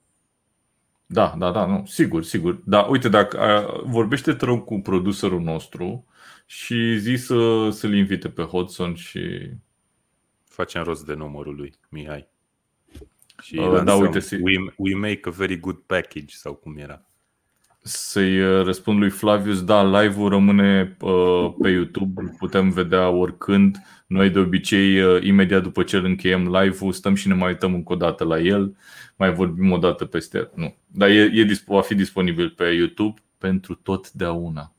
Da, 1.05 1.35
da, 1.37 1.51
da, 1.51 1.65
nu, 1.65 1.85
sigur, 1.85 2.23
sigur. 2.23 2.61
Da, 2.65 2.81
uite, 2.81 3.09
dacă 3.09 3.39
a, 3.39 3.81
vorbește 3.85 4.33
te 4.33 4.45
rog 4.45 4.63
cu 4.65 4.79
producerul 4.79 5.41
nostru 5.41 6.05
și 6.53 6.97
zi 6.97 7.15
să, 7.15 7.69
să-l 7.71 7.93
invite 7.93 8.29
pe 8.29 8.41
Hodgson 8.41 8.95
și 8.95 9.49
Facem 10.43 10.83
rost 10.83 11.05
de 11.05 11.13
numărul 11.13 11.55
lui, 11.55 11.73
Mihai. 11.89 12.27
Și 13.41 13.55
Uh, 13.57 13.65
lansăm 13.65 13.85
da, 13.85 13.93
uite, 13.95 14.19
si- 14.19 14.35
we, 14.41 14.73
we 14.77 14.95
make 14.95 15.19
a 15.23 15.29
very 15.29 15.59
good 15.59 15.77
package 15.77 16.25
sau 16.35 16.53
cum 16.53 16.77
era. 16.77 17.05
să-i 17.83 18.39
uh, 18.41 18.63
răspund 18.63 18.99
lui 18.99 19.09
Flavius. 19.09 19.63
Da, 19.63 20.01
live-ul 20.01 20.29
rămâne 20.29 20.97
uh, 20.99 21.53
pe 21.61 21.69
YouTube, 21.69 22.21
îl 22.21 22.35
putem 22.37 22.69
vedea 22.69 23.09
oricând. 23.09 23.77
Noi 24.07 24.29
de 24.29 24.39
obicei, 24.39 25.01
uh, 25.01 25.23
imediat 25.23 25.63
după 25.63 25.83
ce 25.83 25.97
îl 25.97 26.05
încheiem 26.05 26.51
live-ul, 26.55 26.91
stăm 26.91 27.15
și 27.15 27.27
ne 27.27 27.33
mai 27.33 27.47
uităm 27.51 27.73
încă 27.73 27.93
o 27.93 27.95
dată 27.95 28.23
la 28.23 28.39
el, 28.39 28.75
mai 29.15 29.33
vorbim 29.33 29.71
o 29.71 29.77
dată 29.77 30.05
peste 30.05 30.49
Nu, 30.55 30.75
dar 30.87 31.09
e, 31.09 31.29
e, 31.33 31.43
disp- 31.43 31.65
va 31.65 31.81
fi 31.81 31.95
disponibil 31.95 32.49
pe 32.49 32.63
YouTube 32.65 33.21
pentru 33.37 33.73
totdeauna. 33.75 34.73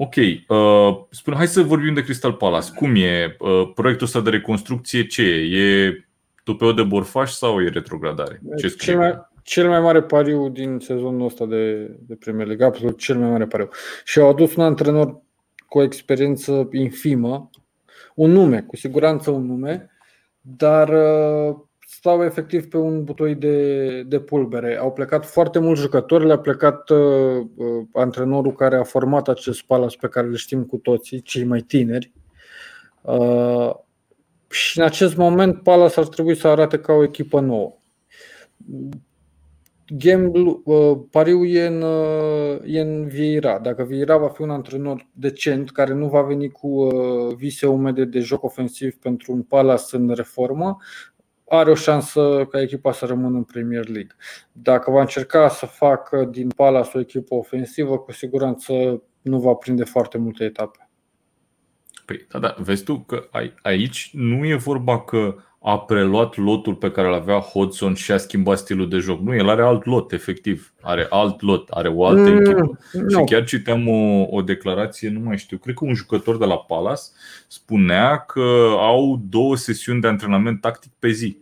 Ok, 0.00 0.14
uh, 0.16 1.04
spune, 1.10 1.36
hai 1.36 1.46
să 1.46 1.62
vorbim 1.62 1.94
de 1.94 2.02
Crystal 2.02 2.32
Palace. 2.32 2.70
Cum 2.74 2.94
e 2.94 3.36
uh, 3.38 3.70
proiectul 3.74 4.06
ăsta 4.06 4.20
de 4.20 4.30
reconstrucție? 4.30 5.06
Ce 5.06 5.22
e? 5.22 5.58
E 5.58 6.04
tupeu 6.44 6.72
de 6.72 6.82
borfaș 6.82 7.30
sau 7.30 7.62
e 7.62 7.68
retrogradare? 7.68 8.40
Ce 8.56 8.68
scrie? 8.68 8.92
Cel 8.92 8.98
mai, 8.98 9.14
cel 9.42 9.68
mai 9.68 9.80
mare 9.80 10.02
pariu 10.02 10.48
din 10.48 10.78
sezonul 10.78 11.26
ăsta 11.26 11.46
de, 11.46 11.74
de 12.00 12.14
Premier 12.14 12.46
League, 12.46 12.66
absolut 12.66 12.98
cel 12.98 13.18
mai 13.18 13.30
mare 13.30 13.46
pariu. 13.46 13.68
Și 14.04 14.18
au 14.18 14.28
adus 14.28 14.54
un 14.54 14.62
antrenor 14.62 15.20
cu 15.68 15.78
o 15.78 15.82
experiență 15.82 16.68
infimă, 16.72 17.50
un 18.14 18.30
nume, 18.30 18.60
cu 18.60 18.76
siguranță 18.76 19.30
un 19.30 19.46
nume, 19.46 19.90
dar 20.40 20.88
uh, 20.88 21.56
stau 21.90 22.24
efectiv 22.24 22.68
pe 22.68 22.76
un 22.76 23.04
butoi 23.04 23.34
de, 23.34 24.02
de 24.02 24.20
pulbere. 24.20 24.76
Au 24.76 24.92
plecat 24.92 25.26
foarte 25.26 25.58
mulți 25.58 25.80
jucători, 25.80 26.26
le-a 26.26 26.38
plecat 26.38 26.90
uh, 26.90 27.46
uh, 27.56 27.84
antrenorul 27.92 28.52
care 28.52 28.76
a 28.76 28.82
format 28.82 29.28
acest 29.28 29.62
Palace 29.62 29.96
pe 30.00 30.08
care 30.08 30.26
îl 30.26 30.34
știm 30.34 30.64
cu 30.64 30.76
toții, 30.76 31.22
cei 31.22 31.44
mai 31.44 31.60
tineri. 31.60 32.12
Uh, 33.02 33.70
și 34.50 34.78
în 34.78 34.84
acest 34.84 35.16
moment 35.16 35.62
Palace 35.62 36.00
ar 36.00 36.06
trebui 36.06 36.34
să 36.34 36.48
arate 36.48 36.78
ca 36.78 36.92
o 36.92 37.02
echipă 37.02 37.40
nouă. 37.40 37.76
Gamble, 39.86 40.60
uh, 40.64 40.98
pariul 41.10 41.48
e 41.48 41.66
în, 41.66 41.82
uh, 41.82 42.60
e 42.64 42.80
în 42.80 43.06
Vieira. 43.06 43.58
Dacă 43.58 43.82
Vieira 43.82 44.16
va 44.16 44.28
fi 44.28 44.42
un 44.42 44.50
antrenor 44.50 45.08
decent 45.12 45.70
care 45.70 45.94
nu 45.94 46.08
va 46.08 46.22
veni 46.22 46.50
cu 46.50 46.68
uh, 46.68 47.34
vise 47.34 47.66
umede 47.66 48.04
de 48.04 48.18
joc 48.20 48.44
ofensiv 48.44 48.94
pentru 48.94 49.32
un 49.32 49.42
Palace 49.42 49.96
în 49.96 50.08
reformă, 50.08 50.76
are 51.48 51.70
o 51.70 51.74
șansă 51.74 52.46
ca 52.50 52.60
echipa 52.60 52.92
să 52.92 53.06
rămână 53.06 53.36
în 53.36 53.44
Premier 53.44 53.88
League. 53.88 54.16
Dacă 54.52 54.90
va 54.90 55.00
încerca 55.00 55.48
să 55.48 55.66
facă 55.66 56.24
din 56.24 56.48
Palace 56.48 56.90
o 56.94 57.00
echipă 57.00 57.34
ofensivă, 57.34 57.98
cu 57.98 58.12
siguranță 58.12 59.02
nu 59.22 59.40
va 59.40 59.52
prinde 59.52 59.84
foarte 59.84 60.18
multe 60.18 60.44
etape. 60.44 60.90
Păi, 62.04 62.26
da, 62.28 62.38
da, 62.38 62.54
vezi 62.58 62.84
tu 62.84 62.98
că 62.98 63.28
aici 63.62 64.10
nu 64.12 64.46
e 64.46 64.54
vorba 64.54 65.00
că 65.00 65.36
a 65.68 65.78
preluat 65.78 66.36
lotul 66.36 66.74
pe 66.74 66.90
care 66.90 67.08
îl 67.08 67.14
avea 67.14 67.38
Hodgson 67.38 67.94
și 67.94 68.12
a 68.12 68.16
schimbat 68.16 68.58
stilul 68.58 68.88
de 68.88 68.98
joc. 68.98 69.20
Nu, 69.20 69.34
el 69.34 69.48
are 69.48 69.62
alt 69.62 69.84
lot, 69.84 70.12
efectiv. 70.12 70.72
Are 70.80 71.06
alt 71.10 71.40
lot, 71.40 71.68
are 71.68 71.88
o 71.88 72.06
altă 72.06 72.30
mm, 72.30 72.40
echipă. 72.40 72.78
No. 72.92 73.08
Și 73.08 73.24
chiar 73.26 73.44
citeam 73.44 73.88
o, 73.88 74.26
o 74.30 74.42
declarație, 74.42 75.08
nu 75.08 75.20
mai 75.20 75.38
știu, 75.38 75.56
cred 75.56 75.74
că 75.74 75.84
un 75.84 75.94
jucător 75.94 76.38
de 76.38 76.44
la 76.44 76.56
Palace 76.56 77.02
spunea 77.48 78.18
că 78.18 78.74
au 78.78 79.22
două 79.28 79.56
sesiuni 79.56 80.00
de 80.00 80.06
antrenament 80.06 80.60
tactic 80.60 80.92
pe 80.98 81.10
zi. 81.10 81.38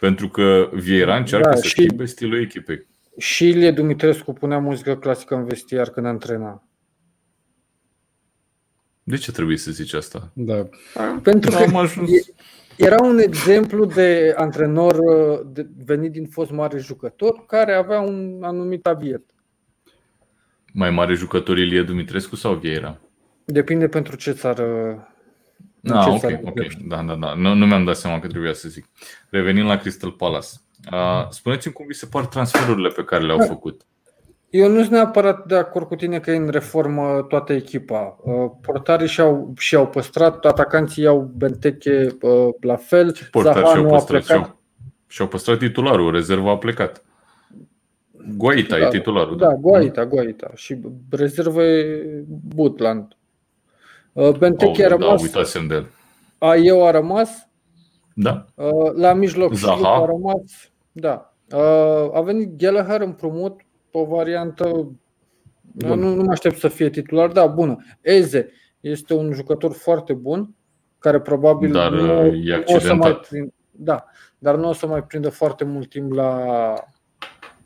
Pentru 0.00 0.28
că 0.28 0.70
Vieira 0.72 1.16
încearcă 1.16 1.48
da, 1.48 1.56
să 1.56 1.62
și, 1.62 1.70
schimbe 1.70 2.04
stilul 2.04 2.40
echipei. 2.40 2.86
Și 3.16 3.48
Ilie 3.48 3.70
Dumitrescu 3.70 4.32
punea 4.32 4.58
muzică 4.58 4.96
clasică 4.96 5.34
în 5.34 5.44
vestiar 5.44 5.88
când 5.88 6.06
antrena. 6.06 6.62
De 9.02 9.16
ce 9.16 9.32
trebuie 9.32 9.56
să 9.56 9.70
zici 9.70 9.92
asta? 9.92 10.30
Da. 10.32 10.68
Pentru 11.22 11.50
că 11.50 11.56
am 11.56 11.76
ajuns... 11.76 12.10
Era 12.78 13.02
un 13.02 13.18
exemplu 13.18 13.84
de 13.84 14.34
antrenor 14.36 14.94
uh, 14.98 15.64
venit 15.84 16.12
din 16.12 16.26
fost 16.26 16.50
mare 16.50 16.78
jucător 16.78 17.46
care 17.46 17.74
avea 17.74 18.00
un 18.00 18.38
anumit 18.42 18.86
abiet. 18.86 19.22
Mai 20.72 20.90
mare 20.90 21.14
jucător 21.14 21.58
Ilie 21.58 21.82
Dumitrescu 21.82 22.36
sau 22.36 22.54
Vieira? 22.54 23.00
Depinde 23.44 23.88
pentru 23.88 24.16
ce 24.16 24.32
țară. 24.32 24.64
Ah, 25.84 26.04
ce 26.04 26.10
ok, 26.10 26.18
țară 26.18 26.40
ok. 26.44 26.72
Da, 26.74 27.02
da, 27.02 27.14
da. 27.14 27.34
Nu, 27.34 27.54
nu 27.54 27.66
mi-am 27.66 27.84
dat 27.84 27.96
seama 27.96 28.18
că 28.18 28.26
trebuia 28.26 28.52
să 28.52 28.68
zic. 28.68 28.84
Revenind 29.30 29.66
la 29.66 29.76
Crystal 29.76 30.10
Palace. 30.10 30.48
Uh, 30.92 31.28
spuneți-mi 31.30 31.74
cum 31.74 31.86
vi 31.86 31.94
se 31.94 32.06
par 32.06 32.26
transferurile 32.26 32.88
pe 32.88 33.04
care 33.04 33.24
le-au 33.24 33.38
da. 33.38 33.44
făcut. 33.44 33.86
Eu 34.50 34.68
nu 34.68 34.78
sunt 34.78 34.90
neapărat 34.90 35.46
de 35.46 35.56
acord 35.56 35.86
cu 35.86 35.94
tine 35.94 36.20
că 36.20 36.30
e 36.30 36.36
în 36.36 36.48
reformă 36.48 37.24
toată 37.28 37.52
echipa. 37.52 38.18
Uh, 38.22 38.50
portarii 38.60 39.08
și-au, 39.08 39.52
și-au 39.58 39.86
păstrat, 39.86 40.44
atacanții 40.44 41.02
iau 41.02 41.32
Benteke 41.36 42.16
uh, 42.20 42.48
la 42.60 42.76
fel. 42.76 43.14
Portari 43.30 43.66
și-au 43.66 43.86
păstrat, 43.86 44.24
și-au, 44.24 44.56
și-au 45.06 45.28
păstrat 45.28 45.58
titularul, 45.58 46.12
rezerva 46.12 46.50
a 46.50 46.56
plecat. 46.58 47.04
Guaita 48.36 48.78
da, 48.78 48.86
e 48.86 48.88
titularul. 48.88 49.36
Da, 49.36 49.46
da 49.46 49.54
Guaita, 49.54 50.06
Guaita. 50.06 50.50
Și 50.54 50.78
rezervă 51.10 51.62
e 51.62 52.24
Butland. 52.54 53.16
Uh, 54.12 54.36
Benteke 54.36 54.84
oh, 54.84 54.92
a 54.92 54.96
rămas. 54.96 55.30
Da, 55.30 55.42
de 55.68 55.74
el. 55.74 55.86
A, 56.38 56.54
eu 56.54 56.86
a 56.86 56.90
rămas. 56.90 57.48
Da. 58.14 58.44
La 58.94 59.12
mijloc 59.12 59.54
Zaha. 59.54 60.02
a 60.02 60.04
rămas. 60.04 60.70
Da. 60.92 61.34
A 62.12 62.20
venit 62.20 62.56
Gallagher 62.56 63.00
împrumut 63.00 63.60
o 63.98 64.04
variantă 64.04 64.90
nu, 65.72 65.94
nu 65.94 66.22
mă 66.22 66.30
aștept 66.30 66.58
să 66.58 66.68
fie 66.68 66.90
titular, 66.90 67.30
da, 67.30 67.46
bună. 67.46 67.76
Eze 68.00 68.50
este 68.80 69.14
un 69.14 69.32
jucător 69.32 69.72
foarte 69.72 70.12
bun, 70.12 70.54
care 70.98 71.20
probabil 71.20 71.72
dar 71.72 71.90
nu, 71.90 72.26
e 72.26 72.64
nu 72.68 72.74
o 72.74 72.78
să 72.78 72.94
mai 72.94 73.20
prind, 73.28 73.52
da, 73.70 74.04
dar 74.38 74.56
nu 74.56 74.68
o 74.68 74.72
să 74.72 74.86
mai 74.86 75.02
prindă 75.02 75.28
foarte 75.28 75.64
mult 75.64 75.88
timp 75.88 76.12
la, 76.12 76.44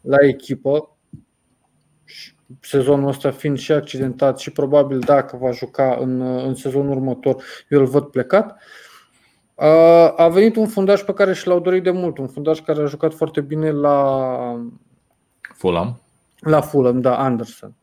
la 0.01 0.17
echipă. 0.21 0.97
Sezonul 2.61 3.09
ăsta 3.09 3.31
fiind 3.31 3.59
și 3.59 3.73
accidentat 3.73 4.39
și 4.39 4.51
probabil 4.51 4.99
dacă 4.99 5.37
va 5.37 5.51
juca 5.51 5.97
în, 6.01 6.21
în 6.21 6.55
sezonul 6.55 6.91
următor, 6.91 7.43
eu 7.69 7.81
îl 7.81 7.87
văd 7.87 8.05
plecat. 8.05 8.63
A 10.17 10.29
venit 10.29 10.57
un 10.57 10.67
fundaj 10.67 11.03
pe 11.03 11.13
care 11.13 11.33
și 11.33 11.47
l-au 11.47 11.61
dorit 11.61 11.83
de 11.83 11.91
mult, 11.91 12.19
un 12.19 12.27
fundaj 12.27 12.61
care 12.61 12.83
a 12.83 12.87
jucat 12.87 13.15
foarte 13.15 13.41
bine 13.41 13.71
la 13.71 14.67
Fulham. 15.55 16.02
La 16.43 16.61
Fulham, 16.61 17.01
da, 17.01 17.19
Anderson. 17.19 17.75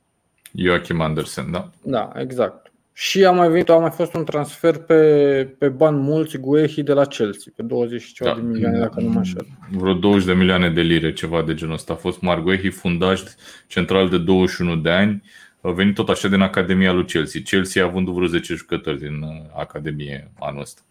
Joachim 0.53 1.01
Anderson, 1.01 1.51
da. 1.51 1.69
Da, 1.81 2.11
exact. 2.15 2.71
Și 2.93 3.25
a 3.25 3.31
mai 3.31 3.49
venit, 3.49 3.69
a 3.69 3.77
mai 3.77 3.89
fost 3.89 4.13
un 4.13 4.23
transfer 4.23 4.77
pe, 4.77 5.55
pe 5.57 5.67
bani 5.69 5.97
mulți, 5.97 6.37
Guehi 6.37 6.83
de 6.83 6.93
la 6.93 7.05
Chelsea, 7.05 7.51
pe 7.55 7.63
20 7.63 8.01
și 8.01 8.13
ceva 8.13 8.29
da. 8.29 8.35
de 8.35 8.41
milioane, 8.41 8.79
dacă 8.79 9.01
nu 9.01 9.09
mă 9.09 9.19
așa. 9.19 9.37
Vreo 9.71 9.93
20 9.93 10.25
de 10.25 10.33
milioane 10.33 10.69
de 10.69 10.81
lire, 10.81 11.13
ceva 11.13 11.41
de 11.41 11.53
genul 11.53 11.73
ăsta. 11.73 11.93
A 11.93 11.95
fost 11.95 12.21
Marguehi, 12.21 12.69
fundaj 12.69 13.21
central 13.67 14.09
de 14.09 14.17
21 14.17 14.75
de 14.75 14.89
ani, 14.89 15.23
a 15.61 15.71
venit 15.71 15.95
tot 15.95 16.09
așa 16.09 16.27
din 16.27 16.41
Academia 16.41 16.91
lui 16.91 17.05
Chelsea. 17.05 17.41
Chelsea 17.43 17.83
a 17.83 17.87
avut 17.87 18.05
vreo 18.05 18.27
10 18.27 18.53
jucători 18.53 18.99
din 18.99 19.21
uh, 19.21 19.59
Academie 19.59 20.31
anul 20.39 20.61
ăsta. 20.61 20.81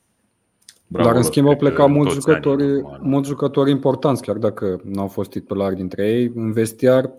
Bravo, 0.86 1.08
Dar 1.08 1.16
în 1.16 1.22
schimb 1.22 1.46
au 1.46 1.56
plecat 1.56 1.88
mulți 1.88 2.14
jucători, 2.14 2.82
mulți 3.00 3.28
jucători 3.28 3.70
importanți, 3.70 4.22
chiar 4.22 4.36
dacă 4.36 4.80
nu 4.84 5.00
au 5.00 5.08
fost 5.08 5.30
titulari 5.30 5.76
dintre 5.76 6.08
ei. 6.08 6.32
În 6.34 6.52
vestiar 6.52 7.10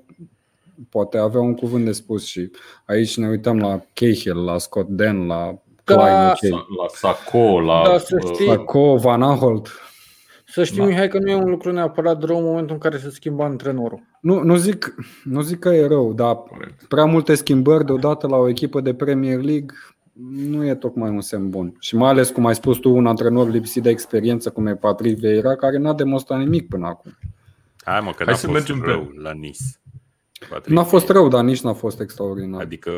poate 0.90 1.18
avea 1.18 1.42
un 1.42 1.56
cuvânt 1.56 1.86
de 1.86 1.92
spus 1.92 2.26
și 2.26 2.52
aici 2.86 3.18
ne 3.18 3.28
uităm 3.28 3.58
la 3.58 3.82
Cahill, 3.94 4.44
la 4.44 4.58
Scott 4.58 4.90
Den, 4.90 5.26
la 5.26 5.58
da, 5.84 5.96
Klein, 5.96 6.54
la 6.54 6.86
Sacco, 6.94 7.60
la 7.60 7.82
da, 7.88 7.98
să 7.98 8.18
uh, 8.22 8.32
știi, 8.34 8.46
Sacco, 8.48 8.96
Van 8.96 9.22
Aanholt. 9.22 9.68
Să 10.46 10.64
știi, 10.64 10.78
da. 10.78 10.86
Mihai, 10.86 11.08
că 11.08 11.20
nu 11.20 11.30
e 11.30 11.36
un 11.36 11.50
lucru 11.50 11.72
neapărat 11.72 12.24
rău 12.24 12.38
în 12.38 12.44
momentul 12.44 12.74
în 12.74 12.80
care 12.80 12.98
se 12.98 13.10
schimbă 13.10 13.44
antrenorul. 13.44 14.02
Nu, 14.22 14.44
nu, 14.44 14.56
zic, 14.56 14.96
nu 15.24 15.42
zic 15.42 15.60
că 15.60 15.70
e 15.70 15.88
rău, 15.88 16.14
dar 16.14 16.36
Correct. 16.36 16.84
prea 16.88 17.06
multe 17.06 17.36
schimbări 17.36 17.86
deodată 17.86 18.28
la 18.28 18.36
o 18.36 18.48
echipă 18.48 18.82
de 18.82 18.94
Premier 18.94 19.42
League 19.42 19.76
nu 20.48 20.66
e 20.66 20.76
tocmai 20.76 21.10
un 21.10 21.22
semn 21.22 21.50
bun. 21.50 21.76
Și 21.80 21.96
mai 21.96 22.10
ales, 22.10 22.30
cum 22.30 22.46
ai 22.46 22.56
spus 22.56 22.78
tu, 22.78 22.96
un 22.96 23.08
antrenor 23.08 23.50
lipsit 23.50 23.84
de 23.84 23.90
experiență, 23.90 24.50
cum 24.50 24.68
e 24.68 24.76
Patrick 24.76 25.20
Vieira, 25.20 25.56
care 25.56 25.78
n-a 25.78 25.94
demonstrat 25.94 26.40
nimic 26.40 26.68
până 26.68 26.88
acum. 26.88 27.18
Hai 27.84 28.00
mă, 28.00 28.10
că 28.10 28.24
Hai 28.24 28.26
n-a 28.26 28.34
să 28.34 28.48
fost 28.48 28.58
mergem 28.58 28.82
rău 28.86 29.02
pe... 29.02 29.22
la 29.22 29.32
Nice. 29.32 29.64
Patrick 30.50 30.78
n-a 30.78 30.84
fost 30.84 31.10
rău, 31.10 31.28
dar 31.28 31.44
nici 31.44 31.62
n-a 31.62 31.74
fost 31.74 32.00
extraordinar. 32.00 32.62
Adică, 32.62 32.92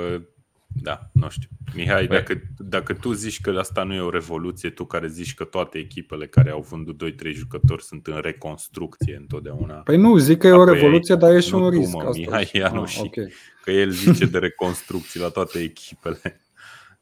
da, 0.82 1.10
nu 1.12 1.30
știu. 1.30 1.48
Mihai, 1.76 2.06
păi- 2.06 2.10
dacă, 2.10 2.42
dacă 2.58 2.94
tu 2.94 3.12
zici 3.12 3.42
că 3.42 3.56
asta 3.60 3.84
nu 3.84 3.94
e 3.94 4.00
o 4.00 4.10
revoluție, 4.10 4.70
tu 4.70 4.86
care 4.86 5.08
zici 5.08 5.34
că 5.34 5.44
toate 5.44 5.78
echipele 5.78 6.28
care 6.28 6.50
au 6.50 6.66
vândut 6.70 6.98
2-3 6.98 7.32
jucători 7.32 7.84
sunt 7.84 8.08
în 8.08 8.20
reconstrucție 8.22 9.16
întotdeauna. 9.16 9.74
Păi 9.74 9.98
nu, 9.98 10.18
zic 10.18 10.38
că 10.38 10.48
e 10.48 10.52
o 10.52 10.64
revoluție, 10.64 11.16
dar 11.16 11.34
e 11.34 11.40
și 11.40 11.54
un 11.54 11.70
risc. 11.70 11.94
Mă, 11.94 12.12
Mihai 12.14 12.50
Ianu 12.54 12.82
ah, 12.82 13.00
okay. 13.00 13.34
că 13.64 13.72
el 13.72 13.90
zice 13.90 14.26
de 14.26 14.38
reconstrucții 14.38 15.20
la 15.20 15.30
toate 15.30 15.60
echipele. 15.60 16.20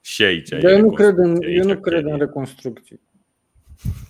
Și 0.01 0.23
aici. 0.23 0.49
Dar 0.49 0.71
eu 0.71 0.79
nu 0.79 0.91
cred 0.91 1.17
în, 1.17 1.41
eu 1.41 1.63
nu 1.63 1.79
cred 1.79 2.05
în 2.05 2.17
reconstrucții. 2.17 2.99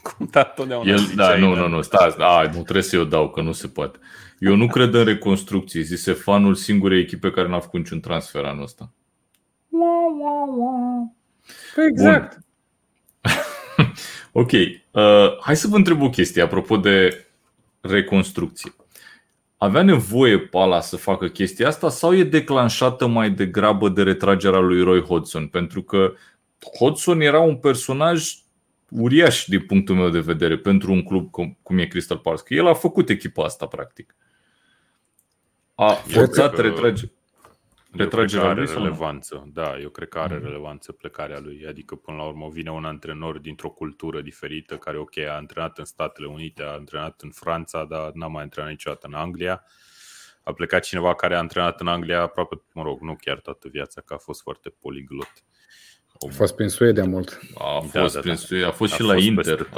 Cum 0.02 0.28
da, 0.32 0.44
totdeauna 0.44 0.92
El, 0.92 1.00
da, 1.16 1.38
nu, 1.38 1.56
nu, 1.56 1.68
nu, 1.68 1.82
stai, 1.82 2.16
a, 2.18 2.42
nu 2.42 2.62
trebuie 2.62 2.84
să 2.84 2.96
eu 2.96 3.04
dau, 3.04 3.30
că 3.30 3.42
nu 3.42 3.52
se 3.52 3.68
poate. 3.68 4.00
Eu 4.40 4.56
nu 4.56 4.68
cred 4.68 4.94
în 4.94 5.04
reconstrucții, 5.04 5.84
zise 5.84 6.14
fanul 6.14 6.56
singurei 6.56 7.02
echipe 7.02 7.32
care 7.32 7.48
n-a 7.48 7.60
făcut 7.60 7.80
niciun 7.80 8.00
transfer 8.00 8.44
anul 8.44 8.64
ăsta. 8.64 8.92
Păi 11.76 11.86
exact. 11.86 12.38
ok, 14.32 14.52
uh, 14.52 15.40
hai 15.42 15.56
să 15.56 15.68
vă 15.68 15.76
întreb 15.76 16.02
o 16.02 16.10
chestie 16.10 16.42
apropo 16.42 16.78
de 16.78 17.26
reconstrucție 17.82 18.74
avea 19.62 19.82
nevoie 19.82 20.40
Pala 20.40 20.82
să 20.82 20.98
facă 20.98 21.28
chestia 21.28 21.68
asta 21.68 21.90
sau 21.90 22.16
e 22.16 22.24
declanșată 22.24 23.08
mai 23.08 23.32
degrabă 23.32 23.90
de 23.90 24.04
retragerea 24.04 24.60
lui 24.60 24.84
Roy 24.84 25.02
Hodgson? 25.02 25.48
Pentru 25.48 25.82
că 25.82 26.14
Hodgson 26.80 27.22
era 27.22 27.40
un 27.40 27.56
personaj 27.56 28.34
uriaș 28.90 29.46
din 29.48 29.62
punctul 29.62 29.96
meu 29.96 30.10
de 30.10 30.20
vedere 30.20 30.58
pentru 30.58 30.92
un 30.92 31.04
club 31.04 31.32
cum, 31.32 31.78
e 31.78 31.86
Crystal 31.86 32.18
Palace. 32.18 32.44
Că 32.44 32.54
el 32.54 32.68
a 32.68 32.74
făcut 32.74 33.10
echipa 33.10 33.44
asta 33.44 33.66
practic. 33.66 34.16
A 35.82 35.94
forțat 35.94 36.58
retrage, 36.58 37.06
Retragerea 37.92 38.50
are 38.50 38.62
lui 38.62 38.74
relevanță, 38.74 39.50
da, 39.54 39.80
eu 39.80 39.90
cred 39.90 40.08
că 40.08 40.20
are 40.20 40.38
mm. 40.38 40.44
relevanță 40.44 40.92
plecarea 40.92 41.40
lui. 41.40 41.66
Adică, 41.68 41.96
până 41.96 42.18
la 42.18 42.24
urmă, 42.24 42.50
vine 42.52 42.72
un 42.72 42.86
antrenor 42.86 43.38
dintr-o 43.38 43.70
cultură 43.70 44.22
diferită, 44.22 44.76
care, 44.78 44.98
ok, 44.98 45.18
a 45.18 45.36
antrenat 45.36 45.78
în 45.78 45.86
Statele 45.86 46.28
Unite, 46.28 46.64
a 46.64 46.72
antrenat 46.72 47.22
în 47.22 47.30
Franța, 47.30 47.86
dar 47.86 48.12
n-a 48.14 48.28
mai 48.28 48.44
antrenat 48.44 48.70
niciodată 48.70 49.08
în 49.08 49.14
Anglia. 49.14 49.64
A 50.44 50.54
plecat 50.54 50.84
cineva 50.84 51.16
care 51.16 51.36
a 51.36 51.38
antrenat 51.38 51.80
în 51.80 51.88
Anglia 51.88 52.22
aproape, 52.22 52.62
mă 52.74 52.84
rog, 52.84 53.02
nu 53.02 53.16
chiar 53.22 53.40
toată 53.40 53.68
viața, 53.68 54.02
că 54.02 54.14
a 54.14 54.18
fost 54.18 54.42
foarte 54.42 54.70
poliglot. 54.82 55.34
A 56.14 56.32
fost 56.32 56.56
prin 56.56 56.70
Suedia 56.70 57.04
mult. 57.04 57.40
A 57.58 57.80
fost 57.80 57.94
da, 57.94 58.08
da, 58.08 58.20
prin 58.20 58.34
da. 58.34 58.40
Suedia, 58.40 58.68
a 58.68 58.72
fost 58.72 58.94
a 58.94 58.96
și 58.96 59.02
fost 59.02 59.14
la 59.14 59.22
Inter. 59.22 59.70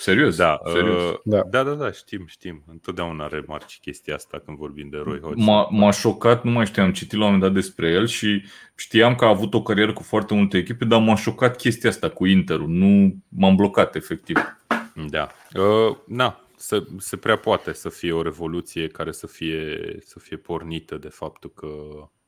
Serios? 0.00 0.36
Da, 0.36 0.60
serios. 0.72 1.02
uh, 1.02 1.18
Da. 1.24 1.42
da, 1.42 1.62
da, 1.62 1.74
da, 1.74 1.92
știm, 1.92 2.26
știm. 2.26 2.62
Întotdeauna 2.66 3.26
remarci 3.28 3.78
chestia 3.80 4.14
asta 4.14 4.38
când 4.44 4.56
vorbim 4.56 4.88
de 4.88 4.96
Roy 4.96 5.20
Hodgson. 5.20 5.44
M-a, 5.44 5.68
m-a 5.70 5.90
șocat, 5.90 6.44
nu 6.44 6.50
mai 6.50 6.66
știam, 6.66 6.86
am 6.86 6.92
citit 6.92 7.18
la 7.18 7.24
un 7.24 7.32
moment 7.32 7.42
dat 7.42 7.62
despre 7.62 7.90
el 7.90 8.06
și 8.06 8.44
știam 8.74 9.14
că 9.14 9.24
a 9.24 9.28
avut 9.28 9.54
o 9.54 9.62
carieră 9.62 9.92
cu 9.92 10.02
foarte 10.02 10.34
multe 10.34 10.56
echipe, 10.56 10.84
dar 10.84 11.00
m-a 11.00 11.16
șocat 11.16 11.56
chestia 11.56 11.90
asta 11.90 12.08
cu 12.08 12.26
Interul. 12.26 12.68
Nu 12.68 13.14
m-am 13.28 13.56
blocat, 13.56 13.94
efectiv. 13.94 14.36
Da. 15.08 15.28
Uh, 15.54 15.96
na, 16.06 16.44
se, 16.56 16.86
se 16.98 17.16
prea 17.16 17.36
poate 17.36 17.72
să 17.72 17.88
fie 17.88 18.12
o 18.12 18.22
revoluție 18.22 18.86
care 18.86 19.12
să 19.12 19.26
fie, 19.26 19.78
să 20.04 20.18
fie 20.18 20.36
pornită 20.36 20.96
de 20.96 21.08
faptul 21.08 21.52
că 21.54 21.68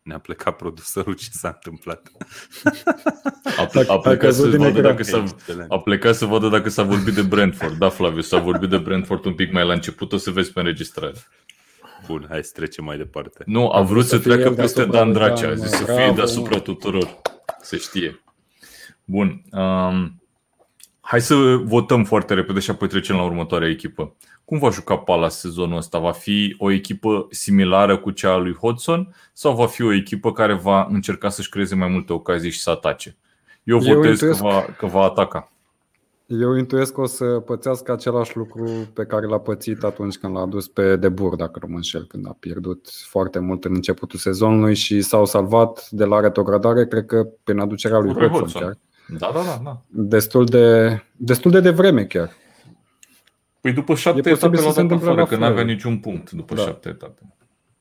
ne-a 0.02 0.18
plecat 0.18 0.56
produsărul 0.56 1.14
ce 1.14 1.28
s-a 1.32 1.48
întâmplat. 1.48 2.08
A, 3.58 3.64
ple- 3.66 3.84
a 3.88 3.92
A 3.92 3.98
plecat 3.98 4.18
căzut 4.18 4.44
să 4.44 4.50
din 4.50 4.58
vadă 4.58 4.78
ecran. 4.78 4.82
dacă 4.90 5.02
s-a, 5.02 5.18
Excelent. 5.18 5.70
a 5.72 5.78
plecat 5.80 6.14
să 6.14 6.24
vadă 6.24 6.48
dacă 6.48 6.68
s-a 6.68 6.82
vorbit 6.82 7.14
de 7.14 7.22
Brentford. 7.22 7.74
Da, 7.78 7.88
Flaviu, 7.88 8.20
s-a 8.20 8.38
vorbit 8.38 8.68
de 8.70 8.78
Brentford 8.78 9.24
un 9.24 9.34
pic 9.34 9.52
mai 9.52 9.66
la 9.66 9.72
început, 9.72 10.12
o 10.12 10.16
să 10.16 10.30
vezi 10.30 10.52
pe 10.52 10.58
înregistrare. 10.60 11.12
Bun, 12.06 12.26
hai 12.28 12.44
să 12.44 12.50
trecem 12.54 12.84
mai 12.84 12.96
departe. 12.96 13.42
Nu, 13.46 13.70
a 13.70 13.80
vrut 13.82 14.02
să 14.04 14.08
să 14.08 14.16
fie 14.18 14.30
treacă 14.32 14.48
el 14.48 14.54
peste 14.54 14.74
deasupra 14.84 14.98
Dan 14.98 15.08
lui 15.08 15.16
Dracea, 15.16 15.46
a 15.46 15.54
Dan, 15.54 15.56
zis 15.56 15.70
mă. 15.70 15.76
să 15.76 15.84
fie 15.84 15.94
Bravo, 15.94 16.12
deasupra 16.14 16.54
mă. 16.56 16.60
tuturor. 16.62 17.20
Se 17.60 17.76
știe. 17.76 18.22
Bun. 19.04 19.42
Um, 19.50 20.22
hai 21.00 21.20
să 21.20 21.34
votăm 21.64 22.04
foarte 22.04 22.34
repede 22.34 22.60
și 22.60 22.70
apoi 22.70 22.88
trecem 22.88 23.16
la 23.16 23.22
următoarea 23.24 23.68
echipă. 23.68 24.16
Cum 24.44 24.58
va 24.58 24.70
juca 24.70 24.96
Palace 24.96 25.34
sezonul 25.34 25.76
ăsta? 25.76 25.98
Va 25.98 26.12
fi 26.12 26.56
o 26.58 26.70
echipă 26.70 27.26
similară 27.30 27.98
cu 27.98 28.10
cea 28.10 28.32
a 28.32 28.36
lui 28.36 28.54
Hodgson 28.54 29.14
sau 29.32 29.54
va 29.54 29.66
fi 29.66 29.82
o 29.82 29.92
echipă 29.92 30.32
care 30.32 30.54
va 30.54 30.86
încerca 30.90 31.28
să-și 31.28 31.48
creeze 31.48 31.74
mai 31.74 31.88
multe 31.88 32.12
ocazii 32.12 32.50
și 32.50 32.60
să 32.60 32.70
atace? 32.70 33.16
Eu 33.62 33.78
Eu 33.82 33.94
votez 33.94 34.18
că 34.18 34.24
intuiesc- 34.26 34.40
va, 34.40 34.64
că 34.78 34.86
va 34.86 35.00
ataca. 35.02 35.46
Eu 36.26 36.54
intuiesc 36.56 36.92
că 36.92 37.00
o 37.00 37.06
să 37.06 37.24
pățească 37.24 37.92
același 37.92 38.36
lucru 38.36 38.70
pe 38.94 39.04
care 39.04 39.26
l-a 39.26 39.38
pățit 39.38 39.82
atunci 39.82 40.16
când 40.16 40.34
l-a 40.34 40.40
adus 40.40 40.68
pe 40.68 40.96
Debur, 40.96 41.36
dacă 41.36 41.58
nu 41.62 41.68
mă 41.70 41.76
înșel, 41.76 42.04
când 42.06 42.26
a 42.26 42.36
pierdut 42.40 42.86
foarte 43.08 43.38
mult 43.38 43.64
în 43.64 43.74
începutul 43.74 44.18
sezonului 44.18 44.74
și 44.74 45.00
s-au 45.00 45.24
salvat 45.24 45.88
de 45.90 46.04
la 46.04 46.20
retrogradare, 46.20 46.86
cred 46.86 47.06
că 47.06 47.26
prin 47.44 47.58
aducerea 47.58 47.98
lui 47.98 48.12
Cu 48.12 48.18
Roy 48.18 48.28
Hodgson 48.28 48.60
Hodgson. 48.62 48.78
chiar. 49.08 49.30
Da, 49.32 49.40
da, 49.40 49.44
da. 49.46 49.60
da. 49.64 49.80
Destul 49.88 50.44
de, 50.44 50.98
destul 51.16 51.50
de 51.50 51.60
devreme 51.60 52.04
chiar. 52.04 52.30
Păi 53.62 53.72
după 53.72 53.94
șapte 53.94 54.18
E 54.28 54.32
posibil 54.32 54.38
etape 54.48 54.56
să 54.56 54.62
l-a 54.64 54.68
se 54.72 54.74
dat 54.74 54.82
întâmple 54.82 55.06
afară, 55.06 55.20
la 55.20 55.26
că 55.28 55.34
fel. 55.34 55.44
n-avea 55.48 55.64
niciun 55.64 55.98
punct 55.98 56.30
după 56.30 56.54
Da. 56.54 56.62
șapte 56.62 56.88
etape. 56.88 57.22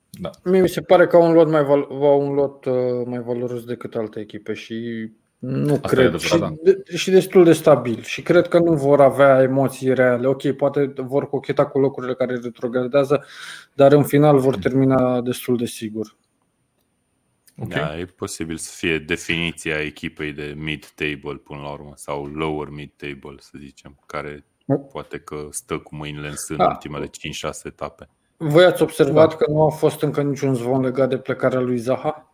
Da. 0.09 0.29
Mie 0.43 0.61
mi 0.61 0.69
se 0.69 0.81
pare 0.81 1.07
că 1.07 1.15
au 1.15 1.27
un 1.27 1.33
lot 1.33 1.49
mai, 1.49 1.63
val- 1.63 1.87
au 1.89 2.27
un 2.27 2.33
lot, 2.33 2.65
uh, 2.65 2.73
mai 3.05 3.19
valoros 3.19 3.63
decât 3.63 3.95
alte 3.95 4.19
echipe 4.19 4.53
și 4.53 5.09
nu 5.37 5.73
Asta 5.73 5.87
e 5.87 5.89
cred. 5.95 6.05
adevărat, 6.13 6.21
și, 6.21 6.37
da. 6.37 6.53
de, 6.63 6.95
și 6.97 7.09
destul 7.11 7.43
de 7.43 7.53
stabil. 7.53 8.01
Și 8.01 8.21
cred 8.21 8.47
că 8.47 8.59
nu 8.59 8.73
vor 8.73 9.01
avea 9.01 9.41
emoții 9.41 9.93
reale. 9.93 10.27
Ok, 10.27 10.51
poate 10.51 10.93
vor 10.95 11.29
cocheta 11.29 11.65
cu 11.65 11.79
locurile 11.79 12.13
care 12.13 12.35
retrogradează, 12.43 13.25
dar 13.73 13.91
în 13.91 14.03
final 14.03 14.37
vor 14.39 14.55
termina 14.57 15.21
destul 15.21 15.57
de 15.57 15.65
sigur. 15.65 16.15
Ok. 17.57 17.67
Da, 17.69 17.97
e 17.99 18.05
posibil 18.05 18.57
să 18.57 18.71
fie 18.75 18.97
definiția 18.99 19.79
echipei 19.81 20.33
de 20.33 20.53
mid-table 20.57 21.35
până 21.43 21.59
la 21.61 21.71
urmă 21.71 21.91
sau 21.95 22.25
lower 22.25 22.67
mid-table, 22.69 23.35
să 23.39 23.51
zicem, 23.59 23.99
care 24.05 24.45
poate 24.77 25.19
că 25.19 25.47
stă 25.49 25.77
cu 25.77 25.95
mâinile 25.95 26.27
în 26.27 26.35
sân 26.35 26.57
Da. 26.57 26.65
ultimele 26.67 27.05
5-6 27.05 27.09
etape. 27.63 28.09
Voi 28.37 28.63
ați 28.65 28.81
observat 28.81 29.37
că 29.37 29.45
nu 29.51 29.61
a 29.65 29.69
fost 29.69 30.01
încă 30.01 30.21
niciun 30.21 30.55
zvon 30.55 30.81
legat 30.81 31.09
de 31.09 31.17
plecarea 31.17 31.59
lui 31.59 31.77
Zaha? 31.77 32.33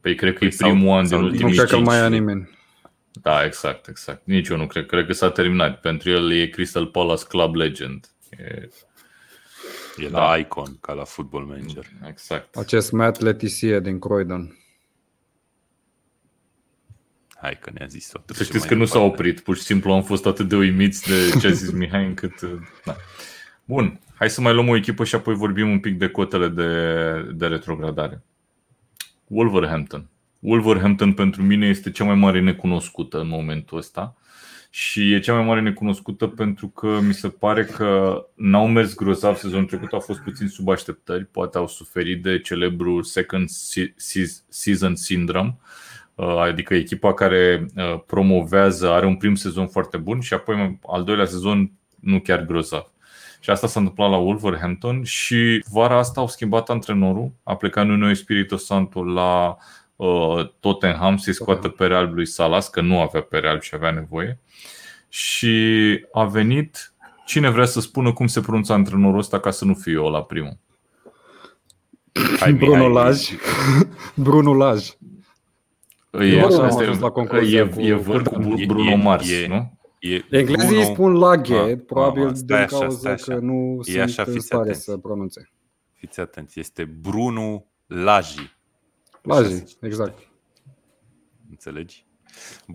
Păi 0.00 0.14
cred 0.14 0.32
că 0.32 0.38
Păi 0.38 0.48
e 0.48 0.56
primul 0.56 0.80
sau- 0.86 0.94
an 0.96 1.00
din 1.00 1.08
sau- 1.10 1.20
Nu 1.20 1.26
ultimii 1.26 1.54
cred 1.56 1.68
că 1.68 1.74
cinci. 1.74 1.86
mai 1.86 1.96
ia 1.98 2.08
nimeni. 2.08 2.56
Da, 3.22 3.44
exact, 3.44 3.88
exact. 3.88 4.20
Nici 4.24 4.48
eu 4.48 4.56
nu 4.56 4.66
cred. 4.66 4.86
Cred 4.86 5.06
că 5.06 5.12
s-a 5.12 5.30
terminat. 5.30 5.80
Pentru 5.80 6.10
el 6.10 6.32
e 6.32 6.46
Crystal 6.46 6.86
Palace 6.86 7.24
Club 7.28 7.54
Legend. 7.54 8.06
E, 8.30 8.68
E 9.96 10.08
Da. 10.08 10.28
la 10.28 10.36
icon, 10.36 10.76
ca 10.80 10.92
la 10.92 11.04
football 11.04 11.44
manager. 11.44 11.84
exact. 12.08 12.56
Acest 12.56 12.92
Matt 12.92 13.20
Letizie 13.20 13.80
din 13.80 13.98
Croydon. 13.98 14.56
Hai 17.40 17.58
că 17.60 17.70
ne-a 17.74 17.86
zis-o. 17.86 18.20
Să 18.26 18.44
știți 18.44 18.66
că 18.66 18.74
nu 18.74 18.84
s-a 18.84 18.98
oprit. 18.98 19.40
Pur 19.40 19.56
și 19.56 19.62
simplu 19.62 19.92
am 19.92 20.02
fost 20.02 20.26
atât 20.26 20.48
de 20.48 20.56
uimiți 20.56 21.08
de 21.08 21.38
ce 21.38 21.46
a 21.46 21.50
zis 21.50 21.70
Mihai 21.70 22.06
încât... 22.06 22.40
Da. 22.84 22.96
Bun, 23.64 24.00
hai 24.14 24.30
să 24.30 24.40
mai 24.40 24.54
luăm 24.54 24.68
o 24.68 24.76
echipă 24.76 25.04
și 25.04 25.14
apoi 25.14 25.34
vorbim 25.34 25.70
un 25.70 25.78
pic 25.78 25.98
de 25.98 26.08
cotele 26.08 26.48
de, 26.48 27.32
de 27.34 27.46
retrogradare. 27.46 28.22
Wolverhampton. 29.26 30.08
Wolverhampton 30.38 31.12
pentru 31.12 31.42
mine 31.42 31.66
este 31.66 31.90
cea 31.90 32.04
mai 32.04 32.14
mare 32.14 32.40
necunoscută 32.40 33.20
în 33.20 33.28
momentul 33.28 33.78
ăsta 33.78 34.16
și 34.70 35.12
e 35.12 35.20
cea 35.20 35.34
mai 35.34 35.44
mare 35.44 35.60
necunoscută 35.60 36.26
pentru 36.26 36.68
că 36.68 36.98
mi 37.02 37.14
se 37.14 37.28
pare 37.28 37.64
că 37.64 38.22
n-au 38.34 38.68
mers 38.68 38.94
grozav 38.94 39.36
sezonul 39.36 39.66
trecut, 39.66 39.92
au 39.92 40.00
fost 40.00 40.20
puțin 40.20 40.48
sub 40.48 40.68
așteptări, 40.68 41.24
poate 41.24 41.58
au 41.58 41.68
suferit 41.68 42.22
de 42.22 42.40
celebrul 42.40 43.02
second 43.02 43.48
se- 43.48 43.92
se- 43.96 44.40
season 44.48 44.96
syndrome, 44.96 45.56
Uh, 45.60 45.87
adică 46.24 46.74
echipa 46.74 47.14
care 47.14 47.66
uh, 47.76 48.00
promovează, 48.06 48.90
are 48.90 49.06
un 49.06 49.16
prim 49.16 49.34
sezon 49.34 49.66
foarte 49.66 49.96
bun 49.96 50.20
și 50.20 50.34
apoi 50.34 50.78
al 50.86 51.04
doilea 51.04 51.26
sezon 51.26 51.72
nu 52.00 52.20
chiar 52.20 52.44
grozav. 52.44 52.92
Și 53.40 53.50
asta 53.50 53.66
s-a 53.66 53.80
întâmplat 53.80 54.10
la 54.10 54.16
Wolverhampton 54.16 55.02
și 55.04 55.64
vara 55.70 55.98
asta 55.98 56.20
au 56.20 56.28
schimbat 56.28 56.68
antrenorul, 56.70 57.32
a 57.42 57.56
plecat 57.56 57.86
Nuno 57.86 58.10
Espirito 58.10 58.56
Santo 58.56 59.04
la 59.04 59.56
uh, 59.96 60.50
Tottenham 60.60 61.16
să-i 61.16 61.34
scoată 61.34 61.68
pe 61.68 61.84
alb 61.84 62.14
lui 62.14 62.26
Salas, 62.26 62.68
că 62.68 62.80
nu 62.80 63.00
avea 63.00 63.20
pe 63.20 63.40
alb 63.44 63.60
și 63.60 63.74
avea 63.74 63.90
nevoie. 63.90 64.38
Și 65.08 65.56
a 66.12 66.24
venit 66.24 66.92
cine 67.26 67.50
vrea 67.50 67.64
să 67.64 67.80
spună 67.80 68.12
cum 68.12 68.26
se 68.26 68.40
pronunță 68.40 68.72
antrenorul 68.72 69.18
ăsta 69.18 69.40
ca 69.40 69.50
să 69.50 69.64
nu 69.64 69.74
fiu 69.74 70.02
eu 70.02 70.10
la 70.10 70.22
primul. 70.22 70.56
Hai, 72.40 72.52
Mihai, 72.52 72.52
Bruno 72.52 72.88
Laj. 72.88 73.28
Bruno 74.14 74.54
Laj. 74.54 74.88
E, 76.20 76.30
Bruno 76.30 76.46
asta 76.46 76.62
am 76.62 76.68
este, 76.68 76.82
ajuns 76.82 76.98
la 76.98 77.10
concluzia 77.10 77.60
e, 77.60 77.68
cu- 77.68 77.80
e 77.80 77.94
văr 77.94 78.22
cu 78.22 78.54
E- 78.56 78.66
Bruno 78.66 78.90
e- 78.90 78.94
Mars, 78.96 79.30
e- 79.30 79.46
nu? 79.46 79.78
E 79.98 80.14
Englezii 80.30 80.76
Bruno- 80.76 80.78
îi 80.78 80.84
spun 80.84 81.12
laghe, 81.12 81.54
Ah, 81.56 81.78
probabil 81.86 82.26
ah, 82.26 82.32
stai 82.34 82.44
din 82.46 82.54
așa, 82.56 82.78
cauza 82.78 82.96
stai 82.98 83.12
așa. 83.12 83.34
că 83.34 83.38
nu 83.40 83.78
E 83.80 83.90
sunt 83.90 84.02
așa, 84.02 84.22
în 84.26 84.32
fiți 84.32 84.46
stare 84.46 84.62
atenți. 84.62 84.82
să 84.82 84.96
pronunțe. 84.96 85.50
Fiți 85.92 86.20
atenți, 86.20 86.60
este 86.60 86.84
Bruno 86.84 87.64
Laji. 87.86 88.56
Laji, 89.22 89.64
exact. 89.80 90.18
Înțelegi? 91.50 92.06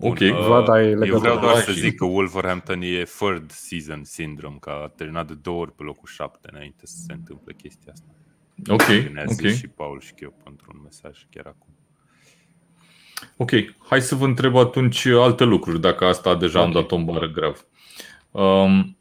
Ok. 0.00 0.18
uh, 0.20 0.44
Vlad, 0.46 0.68
ai 0.68 0.82
eu 0.90 0.98
legătură 0.98 1.18
vreau 1.18 1.34
cu 1.34 1.40
doar 1.40 1.54
Laji. 1.54 1.66
să 1.66 1.72
zic 1.72 1.96
că 1.96 2.04
Wolverhampton 2.04 2.80
e 2.82 3.02
third 3.02 3.50
season 3.50 4.04
syndrome, 4.04 4.56
că 4.60 4.70
a 4.70 4.88
terminat 4.88 5.26
de 5.26 5.34
două 5.34 5.60
ori 5.60 5.72
pe 5.72 5.82
locul 5.82 6.08
șapte 6.08 6.48
înainte 6.52 6.86
să 6.86 6.96
se 7.06 7.12
întâmple 7.12 7.54
chestia 7.54 7.92
asta. 7.92 8.06
Ok, 8.72 8.86
Ne-a 9.12 9.24
ok. 9.26 9.32
zis 9.40 9.56
și 9.56 9.66
Paul 9.68 10.00
și 10.00 10.12
eu 10.18 10.34
într-un 10.44 10.80
mesaj 10.82 11.26
chiar 11.30 11.46
acum. 11.46 11.73
Ok, 13.36 13.50
hai 13.88 14.00
să 14.02 14.14
vă 14.14 14.24
întreb 14.24 14.56
atunci 14.56 15.06
alte 15.06 15.44
lucruri, 15.44 15.80
dacă 15.80 16.04
asta 16.04 16.34
deja 16.36 16.60
am 16.60 16.66
Ok. 16.68 16.74
dat 16.74 16.90
o 16.92 17.04
bară 17.04 17.28
grav. 17.28 17.64
Um, 18.30 18.96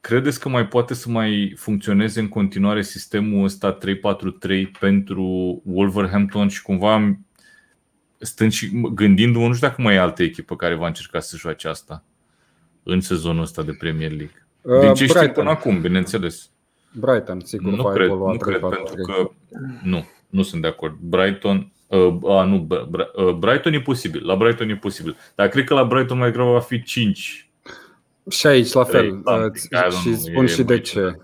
credeți 0.00 0.40
că 0.40 0.48
mai 0.48 0.66
poate 0.68 0.94
să 0.94 1.10
mai 1.10 1.54
funcționeze 1.56 2.20
în 2.20 2.28
continuare 2.28 2.82
sistemul 2.82 3.44
ăsta 3.44 3.78
3-4-3 3.78 4.70
pentru 4.80 5.24
Wolverhampton 5.64 6.48
și 6.48 6.62
cumva 6.62 6.92
am- 6.92 7.26
stând 8.18 8.52
și 8.52 8.70
gândindu-mă, 8.94 9.46
nu 9.46 9.54
știu 9.54 9.68
dacă 9.68 9.82
mai 9.82 9.94
e 9.94 9.98
altă 9.98 10.22
echipă 10.22 10.56
care 10.56 10.74
va 10.74 10.86
încerca 10.86 11.20
să 11.20 11.36
joace 11.36 11.68
asta 11.68 12.04
în 12.82 13.00
sezonul 13.00 13.42
ăsta 13.42 13.62
de 13.62 13.72
Premier 13.72 14.10
League. 14.10 14.46
Din 14.62 14.72
Uh, 14.72 14.94
ce 14.96 15.04
știu 15.04 15.18
Brighton. 15.18 15.32
până 15.34 15.50
acum, 15.50 15.80
bineînțeles. 15.80 16.50
Brighton, 16.92 17.40
sigur, 17.40 17.72
Nu 17.72 17.82
va 17.82 17.92
cred, 17.92 18.06
evolua 18.06 18.32
nu 18.32 18.38
cred, 18.38 18.60
pentru 18.60 18.78
3-4-3. 18.78 19.04
că 19.06 19.30
nu, 19.82 20.08
nu 20.28 20.42
sunt 20.42 20.62
de 20.62 20.68
acord. 20.68 20.96
Brighton, 21.00 21.56
uh, 21.56 21.66
a, 22.28 22.44
nu, 22.44 22.66
Br- 22.66 22.88
Br- 22.88 23.14
uh, 23.26 23.34
Brighton 23.34 23.72
e 23.72 23.80
posibil, 23.80 24.26
la 24.26 24.36
Brighton 24.36 24.68
e 24.68 24.76
posibil, 24.76 25.16
dar 25.34 25.48
cred 25.48 25.64
că 25.64 25.74
la 25.74 25.84
Brighton 25.84 26.18
mai 26.18 26.32
greu 26.32 26.52
va 26.52 26.60
fi 26.60 26.82
5. 26.82 27.50
Și 28.28 28.46
aici, 28.46 28.72
la 28.72 28.84
fel. 28.84 29.00
Trei, 29.00 29.20
something, 29.24 29.54
Uh, 29.54 29.60
Și 29.60 29.68
don't 29.68 30.00
și 30.00 30.08
know, 30.08 30.14
spun 30.14 30.44
e 30.44 30.46
și 30.46 30.62
de 30.62 30.72
mai 30.72 30.80
ce. 30.80 31.16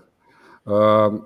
Uh, 0.63 1.21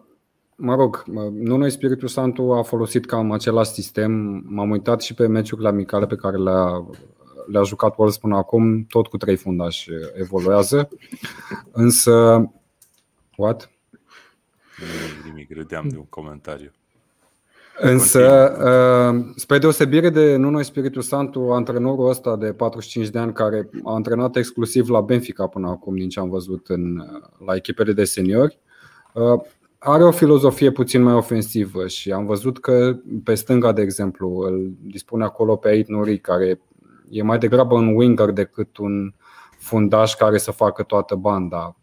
Mă 0.64 0.76
rog, 0.76 1.04
nu 1.32 1.58
noi 1.58 1.70
Spiritul 1.70 2.08
Santu 2.08 2.52
a 2.52 2.62
folosit 2.62 3.06
cam 3.06 3.32
același 3.32 3.72
sistem. 3.72 4.12
M-am 4.48 4.70
uitat 4.70 5.02
și 5.02 5.14
pe 5.14 5.28
meciurile 5.28 5.68
amicale 5.68 6.06
pe 6.06 6.16
care 6.16 6.38
le-a, 6.38 6.86
le-a 7.48 7.64
jucat 7.64 7.98
Wolves 7.98 8.18
până 8.18 8.36
acum, 8.36 8.84
tot 8.84 9.08
cu 9.08 9.18
trei 9.18 9.36
fundași 9.36 9.90
evoluează. 10.14 10.90
Însă, 11.72 12.12
what? 13.36 13.72
Nimic, 14.78 15.26
nimic, 15.26 15.58
râdeam 15.58 15.88
de 15.88 15.98
un 15.98 16.06
comentariu. 16.10 16.72
Însă, 17.84 18.52
uh, 19.14 19.26
spre 19.36 19.58
deosebire 19.58 20.10
de 20.10 20.36
Nuno 20.36 20.62
Spiritul 20.62 21.02
Santu, 21.02 21.50
antrenorul 21.52 22.10
ăsta 22.10 22.36
de 22.36 22.54
45 22.54 23.10
de 23.10 23.20
ani 23.20 23.34
care 23.34 23.70
a 23.84 23.94
antrenat 23.94 24.36
exclusiv 24.36 24.90
la 24.90 25.02
Benfica 25.02 25.48
până 25.48 25.68
acum, 25.68 25.96
din 25.96 26.10
ce 26.10 26.20
am 26.20 26.30
văzut 26.30 26.68
în, 26.68 27.04
la 27.46 27.56
echipele 27.56 27.94
de 27.94 28.04
seniori, 28.04 28.60
uh, 29.14 29.42
are 29.78 30.04
o 30.04 30.12
filozofie 30.12 30.72
puțin 30.72 31.02
mai 31.02 31.14
ofensivă 31.14 31.88
și 31.88 32.12
am 32.12 32.26
văzut 32.26 32.60
că 32.60 32.96
pe 33.24 33.36
stânga, 33.36 33.72
de 33.72 33.82
exemplu, 33.82 34.38
îl 34.38 34.72
dispune 34.82 35.24
acolo 35.24 35.56
pe 35.56 35.70
Ait 35.70 35.88
Nuri, 35.88 36.20
care 36.20 36.62
e 37.10 37.24
mai 37.24 37.38
degrabă 37.38 37.76
un 37.76 37.96
winger 37.96 38.30
decât 38.30 38.78
un 38.78 39.14
fundaș 39.58 40.14
care 40.14 40.38
să 40.38 40.52
facă 40.52 40.84
toată 40.84 41.16
banda. 41.16 41.76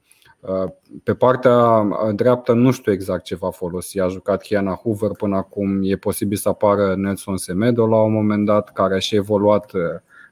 Pe 1.03 1.15
partea 1.15 1.89
dreaptă 2.15 2.53
nu 2.53 2.71
știu 2.71 2.93
exact 2.93 3.25
ce 3.25 3.35
va 3.35 3.51
folosi. 3.51 4.01
A 4.01 4.09
jucat 4.09 4.43
Kiana 4.43 4.75
Hoover 4.75 5.11
până 5.11 5.37
acum. 5.37 5.81
E 5.83 5.97
posibil 5.97 6.37
să 6.37 6.49
apară 6.49 6.95
Nelson 6.97 7.37
Semedo 7.37 7.87
la 7.87 8.03
un 8.03 8.13
moment 8.13 8.47
dat, 8.47 8.73
care 8.73 8.95
a 8.95 8.99
și 8.99 9.17
evoluat 9.17 9.73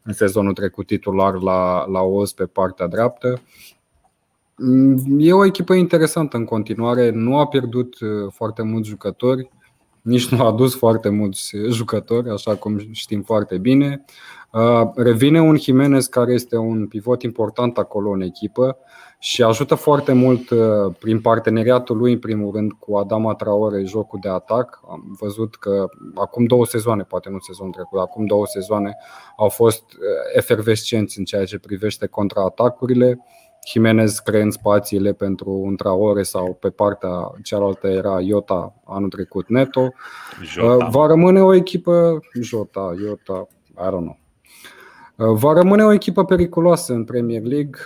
în 0.03 0.13
sezonul 0.13 0.53
trecut 0.53 0.87
titular 0.87 1.35
la, 1.43 1.87
la 1.87 2.01
OS 2.01 2.33
pe 2.33 2.47
partea 2.47 2.87
dreaptă. 2.87 3.41
E 5.19 5.33
o 5.33 5.45
echipă 5.45 5.75
interesantă 5.75 6.37
în 6.37 6.45
continuare, 6.45 7.11
nu 7.11 7.39
a 7.39 7.47
pierdut 7.47 7.97
foarte 8.31 8.63
mulți 8.63 8.89
jucători, 8.89 9.51
nici 10.03 10.29
nu 10.29 10.43
a 10.43 10.47
adus 10.47 10.77
foarte 10.77 11.09
mulți 11.09 11.57
jucători, 11.69 12.31
așa 12.31 12.55
cum 12.55 12.79
știm 12.93 13.23
foarte 13.23 13.59
bine. 13.59 14.05
Revine 14.95 15.41
un 15.41 15.57
Jimenez 15.57 16.07
care 16.07 16.33
este 16.33 16.57
un 16.57 16.87
pivot 16.87 17.23
important 17.23 17.79
acolo 17.79 18.11
în 18.11 18.21
echipă 18.21 18.79
și 19.27 19.43
ajută 19.43 19.75
foarte 19.75 20.13
mult 20.13 20.49
prin 20.99 21.21
parteneriatul 21.21 21.97
lui, 21.97 22.13
în 22.13 22.19
primul 22.19 22.53
rând, 22.55 22.73
cu 22.73 22.97
Adama 22.97 23.35
Traore, 23.35 23.85
jocul 23.85 24.19
de 24.23 24.29
atac. 24.29 24.81
Am 24.91 25.17
văzut 25.21 25.57
că 25.57 25.89
acum 26.15 26.45
două 26.45 26.67
sezoane, 26.67 27.03
poate 27.03 27.31
nu 27.31 27.39
sezon 27.39 27.71
trecut, 27.71 27.99
acum 27.99 28.27
două 28.27 28.47
sezoane 28.47 28.97
au 29.37 29.49
fost 29.49 29.85
efervescenți 30.35 31.19
în 31.19 31.25
ceea 31.25 31.45
ce 31.45 31.59
privește 31.59 32.07
contraatacurile 32.07 33.19
Jimenez 33.67 34.19
creând 34.19 34.53
spațiile 34.53 35.13
pentru 35.13 35.51
un 35.51 35.77
Traore 35.77 36.23
sau 36.23 36.55
pe 36.61 36.71
partea 36.71 37.33
cealaltă 37.43 37.87
era 37.87 38.21
Iota 38.21 38.75
anul 38.85 39.09
trecut 39.09 39.49
Neto. 39.49 39.89
Jota. 40.43 40.85
Uh, 40.85 40.91
va 40.91 41.07
rămâne 41.07 41.43
o 41.43 41.55
echipă 41.55 42.21
Jota, 42.41 42.95
Iota, 43.03 43.47
I 43.71 43.87
don't 43.87 43.89
know. 43.89 44.19
Uh, 45.17 45.39
va 45.39 45.53
rămâne 45.53 45.85
o 45.85 45.93
echipă 45.93 46.25
periculoasă 46.25 46.93
în 46.93 47.05
Premier 47.05 47.43
League. 47.43 47.79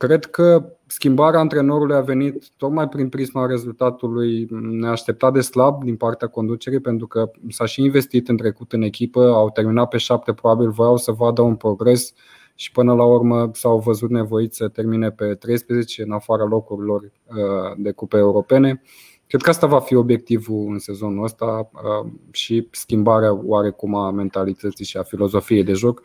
Uh, 0.00 0.06
cred 0.06 0.24
că 0.24 0.76
schimbarea 0.86 1.40
antrenorului 1.40 1.96
a 1.96 2.00
venit 2.00 2.48
tocmai 2.56 2.88
prin 2.88 3.08
prisma 3.08 3.46
rezultatului 3.46 4.46
neașteptat 4.50 5.32
de 5.32 5.40
slab 5.40 5.84
din 5.84 5.96
partea 5.96 6.28
conducerii, 6.28 6.80
pentru 6.80 7.06
că 7.06 7.30
s-a 7.48 7.66
și 7.66 7.82
investit 7.82 8.28
în 8.28 8.36
trecut 8.36 8.72
în 8.72 8.82
echipă, 8.82 9.20
au 9.20 9.50
terminat 9.50 9.88
pe 9.88 9.98
șapte, 9.98 10.32
probabil 10.32 10.70
voiau 10.70 10.96
să 10.96 11.12
vadă 11.12 11.42
un 11.42 11.56
progres 11.56 12.12
și 12.54 12.72
până 12.72 12.94
la 12.94 13.04
urmă 13.04 13.50
s-au 13.52 13.78
văzut 13.78 14.10
nevoiți 14.10 14.56
să 14.56 14.68
termine 14.68 15.10
pe 15.10 15.34
13 15.34 16.02
în 16.02 16.12
afara 16.12 16.44
locurilor 16.44 17.02
uh, 17.02 17.76
de 17.76 17.90
cupe 17.90 18.16
europene. 18.16 18.82
Cred 19.26 19.42
că 19.42 19.50
asta 19.50 19.66
va 19.66 19.80
fi 19.80 19.94
obiectivul 19.94 20.72
în 20.72 20.78
sezonul 20.78 21.24
ăsta 21.24 21.70
uh, 21.72 22.10
și 22.30 22.68
schimbarea 22.70 23.34
oarecum 23.44 23.94
a 23.94 24.10
mentalității 24.10 24.84
și 24.84 24.96
a 24.96 25.02
filozofiei 25.02 25.64
de 25.64 25.72
joc 25.72 26.02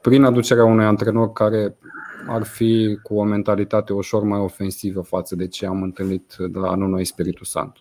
prin 0.00 0.24
aducerea 0.24 0.64
unui 0.64 0.84
antrenor 0.84 1.32
care 1.32 1.76
ar 2.26 2.42
fi 2.42 2.98
cu 3.02 3.14
o 3.14 3.22
mentalitate 3.22 3.92
ușor 3.92 4.22
mai 4.22 4.38
ofensivă 4.38 5.00
față 5.00 5.36
de 5.36 5.48
ce 5.48 5.66
am 5.66 5.82
întâlnit 5.82 6.34
de 6.38 6.58
la 6.58 6.70
anul 6.70 6.88
noi 6.88 7.04
Spiritul 7.04 7.46
Santo. 7.46 7.80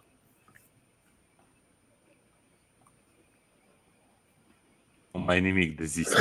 Mai 5.25 5.41
nimic 5.41 5.77
de 5.77 5.83
zis. 5.83 6.13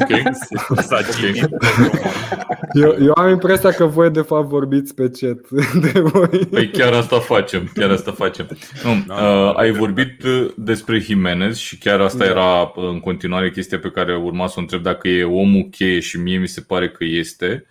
ok. 0.00 0.08
eu, 2.72 2.96
eu 3.00 3.12
am 3.14 3.28
impresia 3.28 3.70
că 3.70 3.84
voi 3.84 4.10
de 4.10 4.20
fapt 4.20 4.48
vorbiți 4.48 4.94
pe 4.94 5.10
chat 5.10 5.48
de 5.92 6.00
voi. 6.00 6.28
Păi 6.28 6.70
chiar 6.70 6.92
asta 6.92 7.18
facem, 7.18 7.70
chiar 7.74 7.90
asta 7.90 8.12
facem. 8.12 8.48
Nu, 8.84 9.04
da, 9.06 9.14
uh, 9.14 9.56
ai 9.56 9.70
vorbit 9.70 10.22
uh, 10.22 10.50
despre 10.56 10.98
Jimenez 10.98 11.56
și 11.56 11.78
chiar 11.78 12.00
asta 12.00 12.24
da. 12.24 12.30
era 12.30 12.62
uh, 12.62 12.70
în 12.76 13.00
continuare 13.00 13.50
chestia 13.50 13.78
pe 13.78 13.90
care 13.90 14.16
urma 14.16 14.46
să 14.46 14.54
o 14.56 14.60
întreb 14.60 14.82
dacă 14.82 15.08
e 15.08 15.24
omul 15.24 15.68
cheie 15.70 16.00
și 16.00 16.20
mie 16.20 16.38
mi 16.38 16.48
se 16.48 16.60
pare 16.60 16.88
că 16.88 17.04
este. 17.04 17.66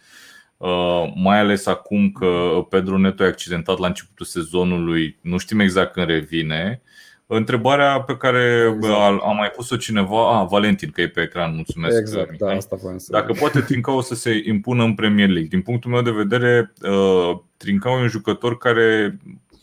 Uh, 0.58 1.12
mai 1.16 1.40
ales 1.40 1.66
acum 1.66 2.12
că 2.12 2.28
Pedro 2.70 2.98
Neto 2.98 3.24
e 3.24 3.28
accidentat 3.28 3.78
la 3.78 3.88
începutul 3.88 4.26
sezonului, 4.26 5.18
nu 5.22 5.38
știm 5.38 5.60
exact 5.60 5.94
când 5.94 6.08
revine. 6.08 6.82
Uh, 6.84 6.96
Întrebarea 7.30 8.02
pe 8.02 8.18
care 8.18 8.74
exact. 8.76 9.22
a 9.24 9.32
mai 9.32 9.50
pus-o 9.56 9.76
cineva, 9.76 10.40
a, 10.40 10.44
Valentin, 10.44 10.90
că 10.90 11.02
e 11.02 11.08
pe 11.08 11.22
ecran, 11.22 11.56
mulțumesc. 11.56 12.00
Exact, 12.00 12.38
da, 12.38 12.52
asta 12.52 12.78
să 12.98 13.12
Dacă 13.12 13.34
poate 13.40 13.62
Trincao 13.62 14.02
să 14.02 14.16
se 14.16 14.42
impună 14.46 14.84
în 14.84 14.94
Premier 14.94 15.28
League. 15.28 15.48
Din 15.48 15.62
punctul 15.62 15.92
meu 15.92 16.02
de 16.02 16.12
vedere, 16.12 16.74
uh, 16.82 17.40
Trincao 17.58 17.98
e 17.98 18.02
un 18.02 18.08
jucător 18.08 18.58
care 18.58 19.18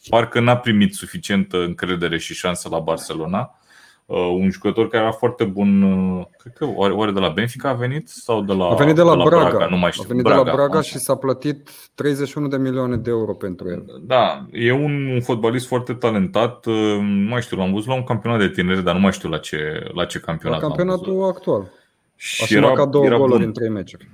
parcă 0.08 0.40
n-a 0.40 0.56
primit 0.56 0.94
suficientă 0.94 1.56
încredere 1.56 2.18
și 2.18 2.34
șansă 2.34 2.68
la 2.68 2.78
Barcelona 2.78 3.38
Uh, 3.40 3.63
un 4.06 4.50
jucător 4.50 4.88
care 4.88 5.02
era 5.02 5.12
foarte 5.12 5.44
bun, 5.44 5.82
uh, 5.82 6.24
cred 6.38 6.52
că 6.52 6.66
oare, 6.74 6.92
oare 6.92 7.10
de 7.10 7.20
la 7.20 7.28
Benfica 7.28 7.68
a 7.68 7.72
venit 7.72 8.08
sau 8.08 8.42
de 8.42 8.52
la, 8.52 8.64
a 8.64 8.74
venit 8.74 8.94
de 8.94 9.02
la, 9.02 9.10
de 9.10 9.16
la 9.16 9.24
Braga. 9.24 9.48
Braga, 9.48 9.66
nu 9.66 9.76
mai 9.76 9.90
știu. 9.90 10.04
A 10.04 10.08
venit 10.08 10.22
Braga, 10.22 10.42
de 10.42 10.48
la 10.48 10.54
Braga 10.54 10.80
și 10.80 10.98
s-a 10.98 11.14
plătit 11.14 11.70
31 11.94 12.48
de 12.48 12.56
milioane 12.56 12.96
de 12.96 13.10
euro 13.10 13.34
pentru 13.34 13.70
el. 13.70 13.84
Da, 14.02 14.46
e 14.52 14.72
un, 14.72 15.06
un 15.06 15.20
fotbalist 15.20 15.66
foarte 15.66 15.94
talentat, 15.94 16.66
uh, 16.66 16.74
nu 17.00 17.28
mai 17.28 17.42
știu, 17.42 17.56
l-am 17.56 17.72
văzut 17.72 17.88
la 17.88 17.94
un 17.94 18.04
campionat 18.04 18.38
de 18.38 18.48
tineri, 18.48 18.84
dar 18.84 18.94
nu 18.94 19.00
mai 19.00 19.12
știu 19.12 19.28
la 19.28 19.38
ce, 19.38 19.90
la 19.94 20.04
ce 20.04 20.18
campionat. 20.18 20.60
La 20.60 20.66
campionatul 20.66 21.24
actual. 21.24 21.70
Și 22.16 22.54
a 22.54 22.56
era, 22.56 22.66
marcat 22.66 22.88
două 22.88 23.08
goluri 23.08 23.30
bun. 23.30 23.42
în 23.42 23.52
trei 23.52 23.68
meciuri. 23.68 24.08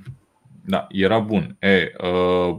Da, 0.65 0.87
era 0.89 1.19
bun. 1.19 1.57
E, 1.59 1.93
uh, 2.03 2.59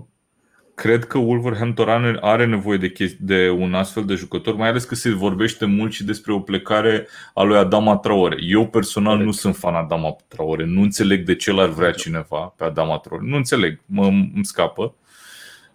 cred 0.82 1.06
că 1.06 1.18
Wolverhampton 1.18 1.90
are, 1.90 2.18
are 2.22 2.46
nevoie 2.46 2.78
de, 2.78 2.92
chesti- 2.92 3.20
de 3.20 3.50
un 3.50 3.74
astfel 3.74 4.06
de 4.06 4.16
jucător, 4.16 4.56
mai 4.56 4.70
ales 4.70 4.84
că 4.84 4.96
se 4.96 5.10
vorbește 5.10 5.66
mult 5.66 5.92
și 5.92 6.04
despre 6.04 6.34
o 6.34 6.40
plecare 6.40 7.08
a 7.34 7.42
lui 7.42 7.58
Adama 7.58 7.98
Traore. 7.98 8.38
Eu 8.40 8.68
personal 8.68 9.12
Corect. 9.12 9.26
nu 9.26 9.32
sunt 9.32 9.56
fan 9.56 9.76
Adama 9.76 10.16
Traore, 10.28 10.66
nu 10.66 10.82
înțeleg 10.82 11.26
de 11.26 11.36
ce 11.36 11.52
l-ar 11.52 11.70
vrea 11.70 11.92
cineva 11.92 12.54
pe 12.58 12.64
Adama 12.64 12.98
Traore. 12.98 13.26
Nu 13.28 13.36
înțeleg, 13.36 13.80
mă, 13.86 14.06
îmi 14.06 14.46
scapă. 14.46 14.96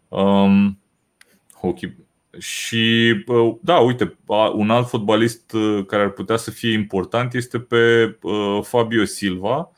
Um, 0.08 0.78
hockey. 1.60 1.96
Și 2.38 3.14
da, 3.60 3.78
uite, 3.78 4.16
un 4.54 4.70
alt 4.70 4.88
fotbalist 4.88 5.52
uh, 5.52 5.84
care 5.86 6.02
ar 6.02 6.10
putea 6.10 6.36
să 6.36 6.50
fie 6.50 6.72
important 6.72 7.34
este 7.34 7.58
pe 7.58 8.16
uh, 8.22 8.58
Fabio 8.62 9.04
Silva. 9.04 9.70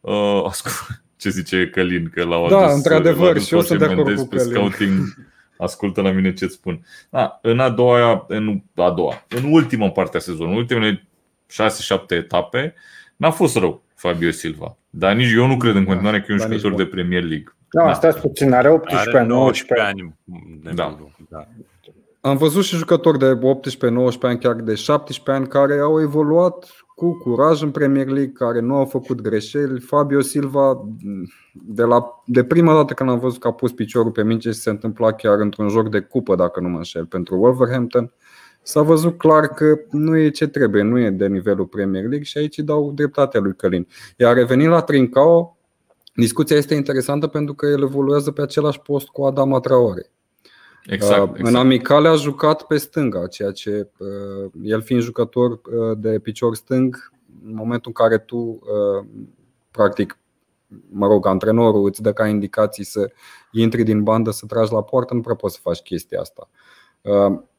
Uh, 0.00 0.52
ce 1.24 1.30
zice 1.30 1.68
Călin, 1.68 2.10
că 2.14 2.24
l-au 2.24 2.48
da, 2.48 2.58
adus 2.58 2.74
într-adevăr, 2.74 3.40
și 3.40 3.54
eu 3.54 3.60
sunt 3.60 3.78
de 3.78 3.84
acord 3.84 4.16
cu 4.16 4.26
pe 4.26 4.38
scouting. 4.38 5.14
Ascultă 5.56 6.00
la 6.00 6.10
mine 6.10 6.32
ce 6.32 6.46
spun. 6.46 6.86
Da, 7.10 7.38
în 7.42 7.58
a 7.58 7.68
doua, 7.68 8.24
în 8.28 8.62
a 8.74 8.90
doua, 8.90 9.26
în 9.28 9.52
ultima 9.52 9.90
parte 9.90 10.16
a 10.16 10.20
sezonului, 10.20 10.58
ultimele 10.58 11.08
6-7 11.52 11.56
etape, 12.08 12.74
n-a 13.16 13.30
fost 13.30 13.56
rău 13.56 13.82
Fabio 13.94 14.30
Silva. 14.30 14.76
Dar 14.90 15.14
nici 15.14 15.32
eu 15.32 15.46
nu 15.46 15.56
cred 15.56 15.74
în 15.74 15.84
continuare 15.84 16.20
că 16.20 16.26
e 16.28 16.32
un 16.32 16.38
da, 16.38 16.44
jucător 16.46 16.74
de 16.74 16.86
Premier 16.86 17.22
League. 17.22 17.54
Da, 17.70 17.84
da. 17.84 17.92
stați 17.92 18.20
puțin, 18.20 18.52
are 18.52 18.70
18 18.70 19.16
are 19.16 19.26
19 19.26 19.86
ani. 19.86 20.14
Da. 20.74 20.98
da. 21.28 21.48
Am 22.24 22.36
văzut 22.36 22.62
și 22.62 22.76
jucători 22.76 23.18
de 23.18 23.38
18-19 23.38 23.38
ani, 24.20 24.38
chiar 24.38 24.54
de 24.54 24.74
17 24.74 25.30
ani, 25.30 25.46
care 25.46 25.80
au 25.80 26.00
evoluat 26.00 26.70
cu 26.94 27.16
curaj 27.16 27.62
în 27.62 27.70
Premier 27.70 28.06
League, 28.06 28.32
care 28.32 28.60
nu 28.60 28.74
au 28.74 28.84
făcut 28.84 29.20
greșeli. 29.20 29.80
Fabio 29.80 30.20
Silva, 30.20 30.84
de, 31.52 31.82
la, 31.82 32.22
de 32.26 32.44
prima 32.44 32.74
dată 32.74 32.94
când 32.94 33.10
am 33.10 33.18
văzut 33.18 33.40
că 33.40 33.48
a 33.48 33.52
pus 33.52 33.72
piciorul 33.72 34.10
pe 34.10 34.22
minge 34.22 34.50
și 34.50 34.58
se 34.58 34.70
întâmpla 34.70 35.12
chiar 35.12 35.38
într-un 35.38 35.68
joc 35.68 35.90
de 35.90 36.00
cupă, 36.00 36.34
dacă 36.34 36.60
nu 36.60 36.68
mă 36.68 36.76
înșel, 36.76 37.06
pentru 37.06 37.36
Wolverhampton, 37.36 38.12
s-a 38.62 38.82
văzut 38.82 39.18
clar 39.18 39.48
că 39.48 39.78
nu 39.90 40.16
e 40.16 40.28
ce 40.28 40.46
trebuie, 40.46 40.82
nu 40.82 40.98
e 40.98 41.10
de 41.10 41.26
nivelul 41.26 41.66
Premier 41.66 42.02
League 42.02 42.22
și 42.22 42.38
aici 42.38 42.58
dau 42.58 42.92
dreptatea 42.92 43.40
lui 43.40 43.54
Călin. 43.56 43.86
Iar 44.16 44.34
revenind 44.34 44.70
la 44.70 44.80
Trincao, 44.80 45.58
discuția 46.14 46.56
este 46.56 46.74
interesantă 46.74 47.26
pentru 47.26 47.54
că 47.54 47.66
el 47.66 47.82
evoluează 47.82 48.30
pe 48.30 48.42
același 48.42 48.80
post 48.80 49.06
cu 49.08 49.24
Adama 49.24 49.60
Traore. 49.60 50.08
Exact, 50.86 51.22
uh, 51.22 51.28
exact. 51.28 51.48
În 51.48 51.54
amicale 51.54 52.08
a 52.08 52.14
jucat 52.14 52.62
pe 52.62 52.76
stânga, 52.76 53.26
ceea 53.26 53.50
ce 53.50 53.90
uh, 53.98 54.50
el 54.62 54.82
fiind 54.82 55.02
jucător 55.02 55.50
uh, 55.50 55.98
de 55.98 56.18
picior 56.18 56.54
stâng, 56.54 57.12
în 57.44 57.54
momentul 57.54 57.92
în 57.96 58.04
care 58.04 58.18
tu, 58.18 58.58
practic, 59.70 60.18
mă 60.88 61.06
rog, 61.06 61.26
antrenorul 61.26 61.86
îți 61.86 62.02
dă 62.02 62.12
ca 62.12 62.26
indicații 62.26 62.84
să 62.84 63.10
intri 63.52 63.82
din 63.82 64.02
bandă, 64.02 64.30
să 64.30 64.46
tragi 64.46 64.72
la 64.72 64.82
poartă, 64.82 65.14
nu 65.14 65.20
prea 65.20 65.34
poți 65.34 65.54
să 65.54 65.60
faci 65.62 65.80
chestia 65.80 66.20
asta. 66.20 66.48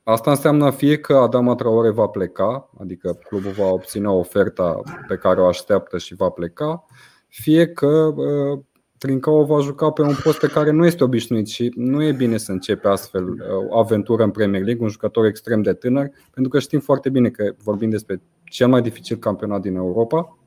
Asta 0.04 0.30
înseamnă 0.30 0.72
fie 0.72 0.99
că 0.99 1.16
Adama 1.16 1.56
Traore 1.56 1.90
va 1.90 2.08
pleca, 2.08 2.70
adică 2.80 3.20
clubul 3.28 3.52
va 3.52 3.66
obține 3.66 4.08
oferta 4.08 4.82
pe 5.08 5.16
care 5.16 5.41
o 5.41 5.48
așteaptă 5.48 5.98
și 5.98 6.16
va 6.16 6.30
pleca, 6.30 6.86
fie 7.28 7.68
că 7.68 8.14
Trincao 8.98 9.44
va 9.44 9.60
juca 9.60 9.90
pe 9.90 10.02
un 10.02 10.16
post 10.24 10.40
pe 10.40 10.48
care 10.48 10.72
nu 10.72 10.86
este 10.86 11.04
obișnuit 11.04 11.48
și 11.48 11.72
nu 11.76 12.04
e 12.04 12.12
bine 12.12 12.38
să 12.38 12.52
începe 12.52 12.88
astfel 12.88 13.30
uh, 13.30 13.40
o 13.70 13.78
aventură 13.78 14.24
în 14.24 14.32
Premier 14.32 14.64
League, 14.64 14.84
un 14.84 14.90
jucător 14.90 15.26
extrem 15.26 15.62
de 15.62 15.74
tânăr, 15.74 16.10
pentru 16.34 16.52
că 16.52 16.60
știm 16.60 16.80
foarte 16.80 17.10
bine 17.10 17.30
că 17.30 17.54
vorbim 17.64 17.90
despre 17.90 18.22
cel 18.44 18.68
mai 18.68 18.82
dificil 18.82 19.18
campionat 19.18 19.62
din 19.62 19.76
Europa, 19.76 20.38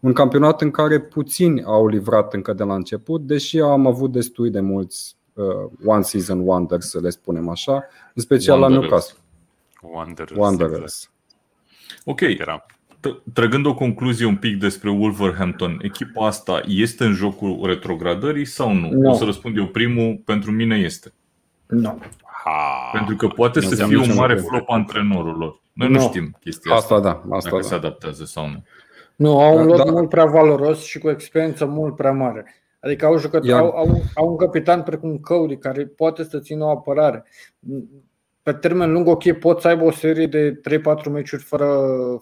un 0.00 0.12
campionat 0.12 0.62
în 0.62 0.70
care 0.70 1.00
puțini 1.00 1.62
au 1.62 1.86
livrat 1.86 2.34
încă 2.34 2.52
de 2.52 2.64
la 2.64 2.74
început, 2.74 3.26
deși 3.26 3.60
am 3.60 3.86
avut 3.86 4.12
destui 4.12 4.50
de 4.50 4.60
mulți 4.60 5.16
uh, 5.32 5.70
one 5.84 6.02
season 6.02 6.40
wonders, 6.40 6.88
să 6.88 7.00
le 7.00 7.10
spunem 7.10 7.48
așa, 7.48 7.84
în 8.14 8.22
special 8.22 8.60
Wanderers. 8.60 8.82
la 8.82 8.88
Newcastle. 8.88 9.18
Wanderers. 9.82 10.38
Wanderers. 10.38 11.10
Ok, 12.04 12.20
era 12.20 12.66
trăgând 13.32 13.66
o 13.66 13.74
concluzie 13.74 14.26
un 14.26 14.36
pic 14.36 14.58
despre 14.58 14.90
Wolverhampton, 14.90 15.78
echipa 15.82 16.26
asta 16.26 16.60
este 16.66 17.04
în 17.04 17.12
jocul 17.12 17.60
retrogradării 17.66 18.44
sau 18.44 18.72
nu? 18.72 18.88
Nu. 18.90 19.10
O 19.10 19.14
să 19.14 19.24
răspund 19.24 19.56
eu 19.56 19.66
primul, 19.66 20.20
pentru 20.24 20.50
mine 20.50 20.76
este. 20.76 21.12
Nu. 21.66 21.98
Ha. 22.44 22.90
Pentru 22.92 23.16
că 23.16 23.28
poate 23.28 23.58
Nu 23.58 23.64
să 23.64 23.70
înseamnă 23.70 23.94
fie 23.94 24.02
un 24.02 24.08
niciun 24.08 24.22
mare 24.22 24.34
lucru. 24.34 24.48
flop 24.48 24.70
antrenorul 24.70 25.36
lor. 25.38 25.60
Noi 25.72 25.88
nu 25.88 25.94
Nu. 25.94 26.00
știm 26.00 26.36
chestia 26.40 26.74
asta, 26.74 26.94
Asta 26.94 27.08
da, 27.28 27.36
asta 27.36 27.50
dacă 27.50 27.62
se 27.62 27.70
da. 27.70 27.76
adaptează 27.76 28.24
sau 28.24 28.48
nu. 28.48 28.62
Nu, 29.16 29.40
au 29.40 29.58
un 29.58 29.66
Da, 29.68 29.74
lot 29.76 29.84
da. 29.86 29.92
mult 29.92 30.08
prea 30.08 30.24
valoros 30.24 30.84
și 30.84 30.98
cu 30.98 31.10
experiență 31.10 31.64
mult 31.66 31.96
prea 31.96 32.12
mare. 32.12 32.54
Adică 32.80 33.06
au, 33.06 33.18
jucători, 33.18 33.48
Iar- 33.52 33.58
au, 33.60 33.70
au, 33.76 34.02
au 34.14 34.28
un 34.28 34.36
capitan 34.36 34.82
precum 34.82 35.16
Cody 35.18 35.56
care 35.56 35.86
poate 35.86 36.24
să 36.24 36.38
țină 36.38 36.64
o 36.64 36.70
apărare. 36.70 37.24
Pe 38.46 38.52
termen 38.52 38.92
lung, 38.92 39.08
ok, 39.08 39.32
pot 39.32 39.60
să 39.60 39.68
aibă 39.68 39.84
o 39.84 39.90
serie 39.90 40.26
de 40.26 40.60
3-4 41.08 41.10
meciuri 41.10 41.42
fără, 41.42 41.68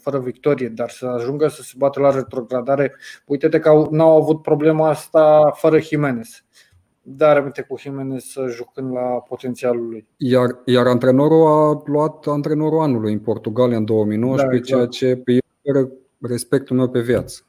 fără 0.00 0.18
victorie, 0.18 0.68
dar 0.68 0.90
să 0.90 1.06
ajungă 1.06 1.48
să 1.48 1.62
se 1.62 1.72
bată 1.76 2.00
la 2.00 2.10
retrogradare, 2.14 2.94
uite-te 3.26 3.58
că 3.58 3.68
au, 3.68 3.88
n-au 3.90 4.16
avut 4.16 4.42
problema 4.42 4.88
asta 4.88 5.52
fără 5.54 5.80
Jimenez. 5.80 6.44
Dar 7.02 7.36
aminte 7.36 7.62
cu 7.62 7.78
Jimenez 7.78 8.24
jucând 8.48 8.92
la 8.92 9.00
potențialul 9.00 9.88
lui. 9.88 10.06
Iar, 10.16 10.58
iar 10.64 10.86
antrenorul 10.86 11.46
a 11.46 11.82
luat 11.84 12.26
antrenorul 12.26 12.80
anului 12.80 13.12
în 13.12 13.18
Portugalia 13.18 13.76
în 13.76 13.84
2019, 13.84 14.46
Da, 14.46 14.56
exact. 14.56 14.90
ceea 14.90 15.14
ce 15.14 15.22
îi 15.24 15.38
oferă 15.62 15.90
respectul 16.20 16.76
meu 16.76 16.88
pe 16.88 17.00
viață. 17.00 17.46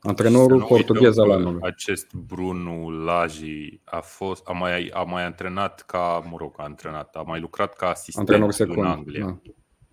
Să 0.00 0.08
Antrenorul 0.08 0.58
nu 0.58 0.64
portughez 0.64 1.16
uităm 1.16 1.30
al 1.30 1.42
că 1.42 1.46
anului. 1.46 1.60
Acest 1.62 2.14
Bruno 2.14 2.90
Laji 2.90 3.80
a 3.84 4.00
fost 4.00 4.48
a 4.48 4.52
mai, 4.52 4.90
a 4.92 5.02
mai 5.02 5.24
antrenat 5.24 5.84
ca, 5.86 6.22
mă 6.30 6.36
rog, 6.38 6.54
a 6.56 6.62
antrenat, 6.62 7.14
a 7.14 7.22
mai 7.26 7.40
lucrat 7.40 7.74
ca 7.74 7.88
asistent 7.88 8.28
Antrenor 8.28 8.46
în 8.46 8.52
secund. 8.52 8.86
Anglia. 8.86 9.40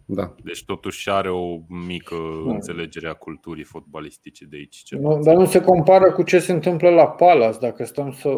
Da. 0.06 0.22
da. 0.22 0.36
Deci 0.44 0.66
totuși 0.66 1.10
are 1.10 1.30
o 1.30 1.60
mică 1.88 2.16
înțelegere 2.46 3.08
a 3.08 3.14
culturii 3.14 3.64
fotbalistice 3.64 4.46
de 4.46 4.56
aici. 4.56 4.76
cel 4.76 5.00
Nu, 5.00 5.08
puțin. 5.08 5.24
dar 5.24 5.36
nu 5.36 5.46
se 5.46 5.62
compară 5.62 6.12
cu 6.12 6.24
ce 6.24 6.40
se 6.40 6.52
întâmplă 6.52 6.90
la 6.90 7.08
Palace. 7.08 7.58
Dacă 7.60 7.86
stăm 7.86 8.12
să, 8.12 8.30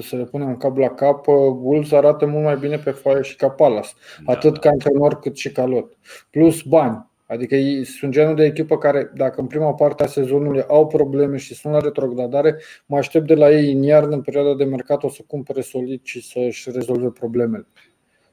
să 0.00 0.16
le 0.16 0.24
punem 0.24 0.56
cap 0.56 0.76
la 0.76 0.88
cap, 0.88 1.26
uh, 1.26 1.34
Wolves 1.60 1.92
arată 1.92 2.26
mult 2.26 2.44
mai 2.44 2.56
bine 2.56 2.78
pe 2.78 2.90
foaie 2.90 3.22
și 3.22 3.36
ca 3.36 3.48
Palace. 3.48 3.90
Da, 4.24 4.32
atât 4.32 4.52
da. 4.52 4.58
ca 4.58 4.68
antrenor 4.68 5.18
cât 5.18 5.36
și 5.36 5.52
ca 5.52 5.64
lot. 5.64 5.96
Plus 6.30 6.62
bani. 6.62 7.10
Adică 7.32 7.54
ei 7.54 7.84
sunt 7.84 8.12
genul 8.12 8.34
de 8.34 8.44
echipă 8.44 8.78
care, 8.78 9.12
dacă 9.14 9.40
în 9.40 9.46
prima 9.46 9.72
parte 9.74 10.02
a 10.02 10.06
sezonului 10.06 10.62
au 10.68 10.86
probleme 10.86 11.36
și 11.36 11.54
sunt 11.54 11.72
la 11.72 11.78
retrogradare, 11.80 12.60
mă 12.86 12.96
aștept 12.96 13.26
de 13.26 13.34
la 13.34 13.50
ei 13.50 13.72
în 13.72 13.82
iarnă, 13.82 14.14
în 14.14 14.20
perioada 14.22 14.54
de 14.54 14.64
mercat, 14.64 15.02
o 15.02 15.08
să 15.08 15.22
cumpere 15.26 15.60
solid 15.60 16.00
și 16.02 16.22
să-și 16.22 16.70
rezolve 16.70 17.08
problemele. 17.08 17.66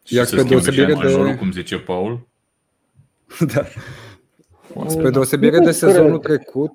Și 0.03 0.15
Iar 0.15 0.26
să 0.26 0.35
pe 0.35 0.41
schimbe 0.41 0.59
și 0.61 0.65
deosebire 0.65 0.93
de- 0.93 0.99
antrenorul, 1.07 1.35
cum 1.35 1.51
zice 1.51 1.77
Paul. 1.80 2.27
da. 3.53 3.63
Spre 4.88 5.09
deosebire 5.09 5.57
Nu 5.57 5.63
de 5.65 5.71
sezonul 5.71 6.19
cred. 6.19 6.38
trecut, 6.38 6.71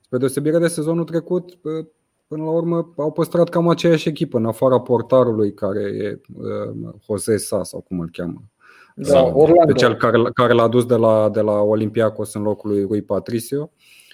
spre 0.00 0.18
deosebire 0.18 0.58
de 0.58 0.68
sezonul 0.68 1.04
trecut, 1.04 1.54
p- 1.54 1.86
până 2.26 2.42
la 2.44 2.50
urmă 2.50 2.92
au 2.96 3.12
păstrat 3.12 3.48
cam 3.48 3.68
aceeași 3.68 4.08
echipă, 4.08 4.36
în 4.38 4.46
afara 4.46 4.80
portarului 4.80 5.54
care 5.54 5.80
e 5.80 6.20
uh, 6.36 6.94
Jose 7.06 7.36
Sa 7.36 7.62
sau 7.62 7.80
cum 7.80 8.00
îl 8.00 8.08
cheamă. 8.12 8.42
Da, 8.96 9.08
Sau 9.08 9.32
Orlando. 9.38 9.72
Pe 9.72 9.78
cel 9.78 9.94
care, 9.94 10.22
care 10.34 10.52
l-a 10.52 10.68
dus 10.68 10.84
de 10.86 10.94
la, 10.94 11.28
de 11.28 11.40
la 11.40 11.60
Olympiacos 11.60 12.34
în 12.34 12.42
locul 12.42 12.70
lui 12.70 12.84
Rui 12.84 13.02
Patricio 13.02 13.70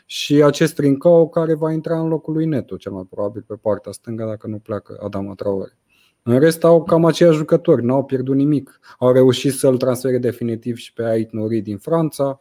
și 0.06 0.42
acest 0.42 0.74
Trincao 0.74 1.28
care 1.28 1.54
va 1.54 1.72
intra 1.72 2.00
în 2.00 2.08
locul 2.08 2.32
lui 2.32 2.46
Neto, 2.46 2.76
cel 2.76 2.92
mai 2.92 3.06
probabil 3.10 3.44
pe 3.46 3.54
partea 3.60 3.92
stângă 3.92 4.24
dacă 4.24 4.46
nu 4.46 4.58
pleacă 4.58 4.98
Adama 5.04 5.34
Traore. 5.34 5.78
În 6.22 6.38
rest 6.38 6.64
au 6.64 6.84
cam 6.84 7.04
aceiași 7.04 7.36
jucători, 7.36 7.84
n-au 7.84 8.04
pierdut 8.04 8.34
nimic. 8.36 8.80
Au 8.98 9.12
reușit 9.12 9.52
să-l 9.52 9.76
transfere 9.76 10.18
definitiv 10.18 10.76
și 10.76 10.92
pe 10.92 11.02
Ait 11.04 11.32
Nori 11.32 11.60
din 11.60 11.78
Franța, 11.78 12.40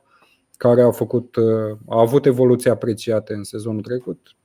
care 0.57 0.81
a, 0.81 0.91
făcut, 0.91 1.35
uh, 1.35 1.77
a 1.87 1.99
avut 1.99 2.25
evoluții 2.25 2.69
apreciate 2.69 3.33
în 3.33 3.43
sezonul 3.43 3.81
trecut. 3.81 4.35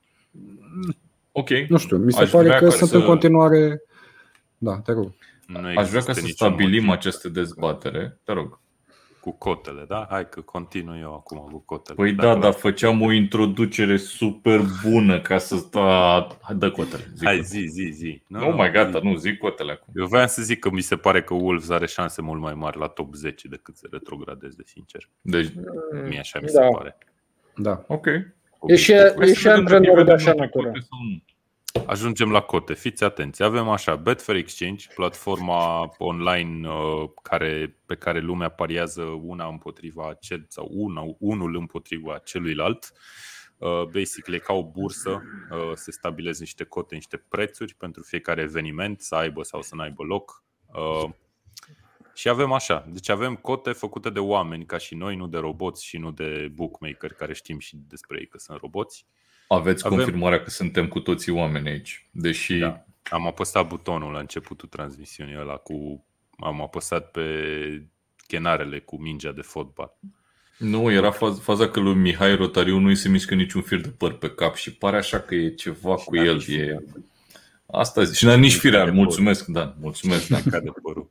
Ok. 1.32 1.48
Nu 1.68 1.76
știu, 1.76 1.96
mi 1.96 2.12
se 2.12 2.20
Aș 2.20 2.30
pare 2.30 2.44
vrea 2.46 2.58
că 2.58 2.64
ca 2.64 2.70
sunt 2.70 2.88
să- 2.88 2.96
în 2.96 3.04
continuare... 3.04 3.82
Da, 4.58 4.80
te 4.84 4.92
rog. 4.92 5.12
Nu 5.46 5.58
Aș 5.58 5.62
vrea 5.72 5.80
există 5.82 5.98
ca 6.06 6.12
să 6.12 6.20
niciun 6.20 6.34
stabilim 6.48 6.84
motiv 6.84 6.98
această 6.98 7.28
dezbatere. 7.28 8.18
Te 8.24 8.32
rog. 8.32 8.60
Cu 9.20 9.32
cotele, 9.32 9.84
da? 9.88 10.06
Hai 10.10 10.28
că 10.28 10.40
continui 10.40 11.00
eu 11.00 11.14
acum 11.14 11.38
cu 11.38 11.58
cotele. 11.66 11.96
Păi 11.96 12.12
Dacă 12.12 12.26
da, 12.28 12.34
la- 12.34 12.40
dar 12.40 12.52
făceam 12.52 13.02
o 13.02 13.12
introducere 13.12 13.96
super 13.96 14.60
bună 14.84 15.20
ca 15.20 15.38
să 15.38 15.56
sta... 15.56 16.26
Dă 16.56 16.70
cotele. 16.70 17.02
Zic 17.14 17.26
Hai, 17.26 17.36
cotele. 17.36 17.60
zi, 17.60 17.66
zi, 17.72 17.90
zi. 17.92 18.22
Nu, 18.26 18.48
mai 18.50 18.70
gata, 18.70 19.00
nu, 19.02 19.14
zic 19.14 19.38
cotele 19.38 19.72
acum. 19.72 19.92
Eu 19.96 20.06
vreau 20.06 20.26
să 20.26 20.42
zic 20.42 20.58
că 20.58 20.70
mi 20.70 20.80
se 20.80 20.96
pare 20.96 21.22
că 21.22 21.34
Wolves 21.34 21.70
are 21.70 21.86
șanse 21.86 22.22
mult 22.22 22.40
mai 22.40 22.54
mari 22.54 22.78
la 22.78 22.86
top 22.86 23.14
10 23.14 23.48
decât 23.48 23.76
să 23.76 23.86
retrogradeze, 23.90 24.62
sincer. 24.64 25.08
Deci, 25.20 25.48
Mie 26.08 26.18
așa 26.18 26.38
mi 26.42 26.46
Da. 26.46 26.62
se 26.62 26.68
pare. 26.72 26.98
Da. 27.56 27.84
ok. 27.86 28.06
E 28.66 28.76
și, 28.76 28.92
Hai 28.92 29.14
e 29.20 29.26
să 29.26 29.32
și 29.34 29.42
vedem 29.42 29.58
antrenor 29.58 29.84
dacă 29.86 29.96
de 29.96 30.00
vedem 30.02 30.14
așa 30.14 30.32
noi 30.32 30.38
natură. 30.38 30.72
Cote 31.72 31.80
sau 31.80 31.84
nu. 31.84 31.90
Ajungem 31.90 32.30
la 32.30 32.40
cote. 32.40 32.74
Fiți 32.74 33.04
atenți. 33.04 33.42
Avem 33.42 33.68
așa, 33.68 33.96
Betfair 33.96 34.38
Exchange, 34.38 34.86
platforma 34.94 35.94
online 35.98 36.68
uh, 36.68 37.10
care, 37.22 37.76
pe 37.86 37.94
care 37.94 38.20
lumea 38.20 38.48
pariază 38.48 39.02
una 39.02 39.46
împotriva 39.46 40.14
cel, 40.20 40.44
sau 40.48 40.68
una, 40.70 41.02
unul 41.18 41.56
împotriva 41.56 42.18
celuilalt. 42.18 42.92
Uh, 43.56 43.82
basically, 43.82 44.40
ca 44.40 44.52
o 44.52 44.70
bursă, 44.70 45.22
uh, 45.50 45.72
se 45.74 45.90
stabilesc 45.90 46.40
niște 46.40 46.64
cote, 46.64 46.94
niște 46.94 47.16
prețuri 47.16 47.74
pentru 47.74 48.02
fiecare 48.02 48.40
eveniment, 48.40 49.00
să 49.00 49.14
aibă 49.14 49.42
sau 49.42 49.62
să 49.62 49.74
n-aibă 49.74 50.02
loc. 50.02 50.44
Uh, 50.74 51.10
și 52.14 52.28
avem 52.28 52.52
așa, 52.52 52.86
deci 52.88 53.08
avem 53.08 53.36
cote 53.36 53.72
făcute 53.72 54.10
de 54.10 54.18
oameni 54.18 54.66
ca 54.66 54.78
și 54.78 54.94
noi, 54.94 55.16
nu 55.16 55.26
de 55.26 55.38
roboți 55.38 55.84
și 55.84 55.98
nu 55.98 56.10
de 56.10 56.50
bookmaker 56.54 57.12
care 57.12 57.34
știm 57.34 57.58
și 57.58 57.76
despre 57.88 58.18
ei 58.18 58.26
că 58.26 58.38
sunt 58.38 58.58
roboți. 58.60 59.06
Aveți 59.54 59.86
Avem- 59.86 59.96
confirmarea 59.96 60.42
că 60.42 60.50
suntem 60.50 60.88
cu 60.88 61.00
toții 61.00 61.32
oameni 61.32 61.68
aici. 61.68 62.06
Deși 62.10 62.54
Da. 62.58 62.84
Am 63.10 63.26
apăsat 63.26 63.66
butonul 63.68 64.12
la 64.12 64.18
începutul 64.18 64.68
transmisiunii 64.68 65.36
ăla 65.38 65.54
cu... 65.54 66.04
Am 66.38 66.62
apăsat 66.62 67.10
pe 67.10 67.22
chenarele 68.26 68.78
cu 68.78 68.96
mingea 69.00 69.32
de 69.32 69.40
fotbal. 69.40 69.94
nu 70.58 70.90
era 70.90 71.10
faza, 71.10 71.40
faza 71.40 71.68
că 71.68 71.80
lui 71.80 71.94
Mihai 71.94 72.34
Rotariu 72.36 72.78
nu 72.78 72.86
îi 72.88 72.96
se 72.96 73.08
mișcă 73.08 73.34
niciun 73.34 73.62
fir 73.62 73.80
de 73.80 73.88
păr 73.88 74.12
pe 74.18 74.30
cap 74.30 74.54
și 74.54 74.74
pare 74.74 74.96
așa 74.96 75.20
că 75.20 75.34
e 75.34 75.48
ceva 75.54 75.94
cu 75.94 76.14
n-are 76.14 76.28
el. 76.28 76.34
nici 76.34 76.46
E... 76.46 76.50
firea. 76.52 76.82
Asta 77.66 78.02
zi. 78.02 78.16
Și 78.18 78.24
n-a 78.24 78.34
nici 78.34 78.52
Nici 78.52 78.60
firea. 78.60 78.78
de 78.84 78.90
păr. 78.90 78.94
Mulțumesc, 78.94 79.46
Dan. 79.46 79.74
Mulțumesc, 79.80 80.28
Dan. 80.28 80.42
Cade 80.50 80.70
părul. 80.82 81.10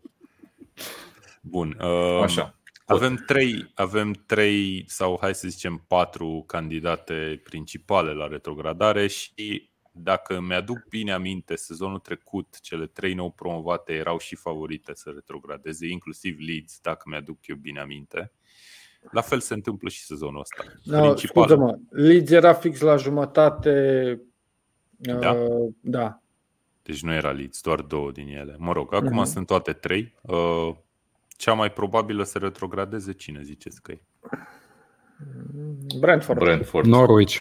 Bun. 1.42 1.78
Uh, 1.82 2.22
Așa. 2.24 2.56
Avem 2.96 3.16
trei, 3.16 3.72
avem 3.74 4.12
trei 4.26 4.84
sau 4.88 5.18
hai 5.22 5.36
să 5.36 5.48
zicem 5.48 5.84
patru 5.88 6.44
candidate 6.48 7.42
principale 7.44 8.14
la 8.14 8.28
retrogradare 8.28 9.08
și 9.08 9.70
dacă 9.92 10.40
mi-aduc 10.40 10.88
bine 10.90 11.12
aminte, 11.12 11.56
sezonul 11.56 12.00
trecut 12.00 12.60
cele 12.62 12.86
trei 12.86 13.14
nou 13.14 13.32
promovate 13.32 13.94
erau 13.94 14.18
și 14.18 14.36
favorite 14.36 14.92
să 14.96 15.10
retrogradeze, 15.10 15.88
inclusiv 15.88 16.38
Leeds, 16.40 16.80
dacă 16.82 17.04
mi-aduc 17.10 17.48
eu 17.48 17.56
bine 17.56 17.80
aminte. 17.80 18.32
La 19.12 19.22
fel 19.22 19.40
se 19.40 19.54
întâmplă 19.54 19.90
și 19.90 20.02
sezonul 20.04 20.40
ăsta. 20.40 20.64
No, 20.84 21.02
Principal. 21.02 21.44
scuză-mă, 21.48 21.78
Leeds 21.90 22.32
era 22.32 22.54
fix 22.54 22.80
la 22.80 22.96
jumătate. 22.96 24.22
Da. 24.90 25.32
Uh, 25.32 25.74
da. 25.82 26.22
Deci 26.84 27.02
nu 27.02 27.14
era 27.14 27.32
Leeds, 27.32 27.62
doar 27.62 27.82
două 27.82 28.12
din 28.12 28.28
ele. 28.28 28.56
Mă 28.58 28.72
rog, 28.72 28.94
acum 28.94 29.18
Mhm. 29.18 29.26
sunt 29.26 29.48
toate 29.48 29.74
trei. 29.74 30.14
Uh, 30.22 30.76
Cea 31.42 31.54
mai 31.54 31.72
probabilă 31.72 32.24
să 32.24 32.38
retrogradeze, 32.38 33.12
cine 33.14 33.42
ziceți 33.44 33.82
că 33.82 33.92
e? 33.92 34.02
Brentford. 36.00 36.40
Brentford. 36.40 36.86
Norwich. 36.88 37.38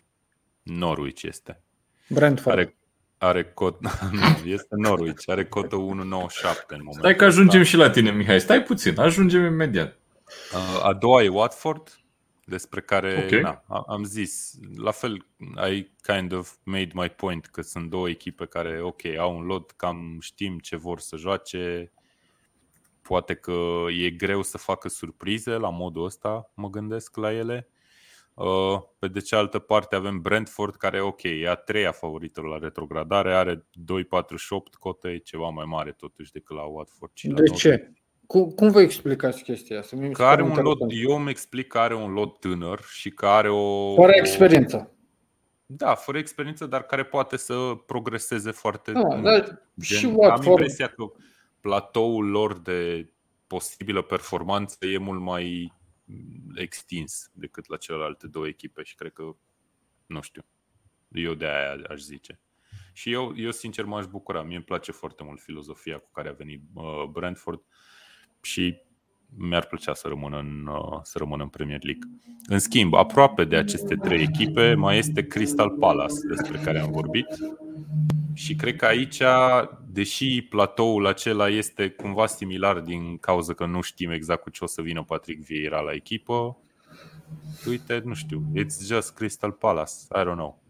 Norwich 0.62 1.22
este. 1.22 1.62
Brentford. 2.08 2.58
Are, 2.58 2.76
are 3.18 3.44
cot, 3.44 3.80
nu, 4.12 4.48
este 4.48 4.74
Norwich, 4.76 5.22
are 5.26 5.46
cotă 5.46 5.76
1,97 5.76 5.80
în 5.86 5.92
momentul 5.98 6.92
Stai 6.98 7.16
că 7.16 7.24
ajungem 7.24 7.62
și 7.62 7.76
la 7.76 7.90
tine, 7.90 8.10
Mihai. 8.10 8.40
Stai 8.40 8.62
puțin, 8.62 8.98
ajungem 8.98 9.44
imediat. 9.44 9.98
Uh, 10.52 10.84
A 10.84 10.92
doua 10.94 11.22
e 11.22 11.28
Watford, 11.28 12.00
despre 12.44 12.80
care 12.80 13.22
Ok. 13.32 13.40
na, 13.40 13.64
a- 13.68 13.84
am 13.88 14.04
zis, 14.04 14.52
la 14.76 14.90
fel, 14.90 15.26
I 15.72 15.90
kind 16.02 16.32
of 16.32 16.54
made 16.62 16.90
my 16.94 17.08
point 17.08 17.46
că 17.46 17.62
sunt 17.62 17.90
două 17.90 18.08
echipe 18.08 18.46
care, 18.46 18.80
ok, 18.82 19.04
au 19.18 19.36
un 19.36 19.44
lot, 19.44 19.70
cam 19.70 20.18
știm 20.20 20.58
ce 20.58 20.76
vor 20.76 21.00
să 21.00 21.16
joace, 21.16 21.92
poate 23.10 23.34
că 23.34 23.52
e 24.04 24.10
greu 24.10 24.42
să 24.42 24.58
facă 24.58 24.88
surprize 24.88 25.50
la 25.50 25.70
modul 25.70 26.04
ăsta, 26.04 26.50
mă 26.54 26.68
gândesc 26.70 27.16
la 27.16 27.32
ele. 27.32 27.68
Uh, 28.34 28.78
Pe 28.98 29.08
de 29.08 29.20
cealaltă 29.20 29.58
parte 29.58 29.94
avem 29.96 30.20
Brentford 30.20 30.74
care, 30.74 31.00
ok, 31.00 31.22
e 31.22 31.48
a 31.48 31.54
treia 31.54 31.92
favorită 31.92 32.40
la 32.40 32.58
retrogradare, 32.58 33.34
are 33.34 33.54
2,48 33.56 33.62
cote, 34.78 35.08
e 35.08 35.16
ceva 35.18 35.48
mai 35.48 35.64
mare 35.64 35.92
totuși 35.92 36.32
decât 36.32 36.56
la 36.56 36.62
Watford. 36.62 37.10
și 37.14 37.26
la 37.28 37.34
De 37.34 37.40
Norwich. 37.40 37.60
ce? 37.62 37.92
Cum, 38.26 38.50
cum 38.50 38.70
vă 38.70 38.80
explicați 38.80 39.42
chestia 39.42 39.78
asta? 39.78 39.96
Mie 39.96 40.08
mi 40.08 40.14
se 40.14 40.22
Că 40.22 40.28
are 40.28 40.42
pare 40.42 40.58
un 40.58 40.62
lot, 40.64 40.80
interesant. 40.80 41.10
eu 41.10 41.16
îmi 41.20 41.30
explic 41.30 41.66
că 41.68 41.78
are 41.78 41.94
un 41.94 42.12
lot 42.12 42.38
tânăr 42.40 42.80
și 42.88 43.10
că 43.10 43.26
are 43.26 43.50
o... 43.50 43.94
Fără 43.94 44.12
o- 44.14 44.18
experiență. 44.18 44.94
Da, 45.66 45.94
fără 45.94 46.18
experiență, 46.18 46.66
dar 46.66 46.82
care 46.82 47.04
poate 47.04 47.36
să 47.36 47.54
progreseze 47.86 48.50
foarte 48.50 48.92
Da, 48.92 49.00
mult. 49.00 49.22
dar 49.22 49.62
și 49.80 50.04
am 50.06 50.16
Watford. 50.16 50.46
impresia 50.46 50.86
că 50.88 51.10
platoul 51.60 52.26
lor 52.26 52.58
de 52.58 53.12
posibilă 53.46 54.02
performanță 54.02 54.86
e 54.86 54.98
mult 54.98 55.20
mai 55.20 55.72
extins 56.54 57.30
decât 57.32 57.68
la 57.68 57.76
celelalte 57.76 58.26
două 58.26 58.46
echipe 58.46 58.82
și 58.82 58.94
cred 58.94 59.12
că, 59.12 59.36
nu 60.06 60.20
știu, 60.20 60.42
eu 61.08 61.34
de 61.34 61.46
aia 61.46 61.82
aș 61.88 62.00
zice. 62.00 62.40
Și 62.92 63.12
eu, 63.12 63.32
eu 63.36 63.50
sincer 63.50 63.84
m-aș 63.84 64.06
bucura. 64.06 64.42
Mie 64.42 64.56
îmi 64.56 64.64
place 64.64 64.92
foarte 64.92 65.24
mult 65.24 65.40
filozofia 65.40 65.98
cu 65.98 66.10
care 66.12 66.28
a 66.28 66.32
venit 66.32 66.62
uh, 66.74 67.04
Brentford 67.12 67.62
și 68.42 68.76
mi-ar 69.36 69.66
plăcea 69.66 69.94
să 69.94 70.08
rămână, 70.08 70.38
în, 70.38 70.66
uh, 70.66 71.00
să 71.02 71.18
rămână 71.18 71.42
în 71.42 71.48
Premier 71.48 71.82
League. 71.82 72.10
În 72.46 72.58
schimb, 72.58 72.94
aproape 72.94 73.44
de 73.44 73.56
aceste 73.56 73.94
trei 73.96 74.22
echipe 74.22 74.74
mai 74.74 74.98
este 74.98 75.26
Crystal 75.26 75.70
Palace, 75.70 76.14
despre 76.28 76.58
care 76.58 76.80
am 76.80 76.90
vorbit. 76.90 77.26
Și 78.40 78.54
cred 78.54 78.76
că 78.76 78.84
aici, 78.84 79.22
deși 79.86 80.42
platoul 80.42 81.06
acela 81.06 81.48
este 81.48 81.88
cumva 81.88 82.26
similar 82.26 82.78
din 82.78 83.18
cauza 83.18 83.54
că 83.54 83.66
nu 83.66 83.80
știm 83.80 84.10
exact 84.10 84.42
cu 84.42 84.50
ce 84.50 84.64
o 84.64 84.66
să 84.66 84.82
vină 84.82 85.02
Patrick 85.02 85.44
Vieira 85.44 85.80
la 85.80 85.92
echipă, 85.92 86.56
uite, 87.68 88.02
nu 88.04 88.14
știu, 88.14 88.42
it's 88.56 88.86
just 88.86 89.14
Crystal 89.14 89.50
Palace, 89.50 89.92
I 90.16 90.20
don't 90.20 90.34
know. 90.34 90.62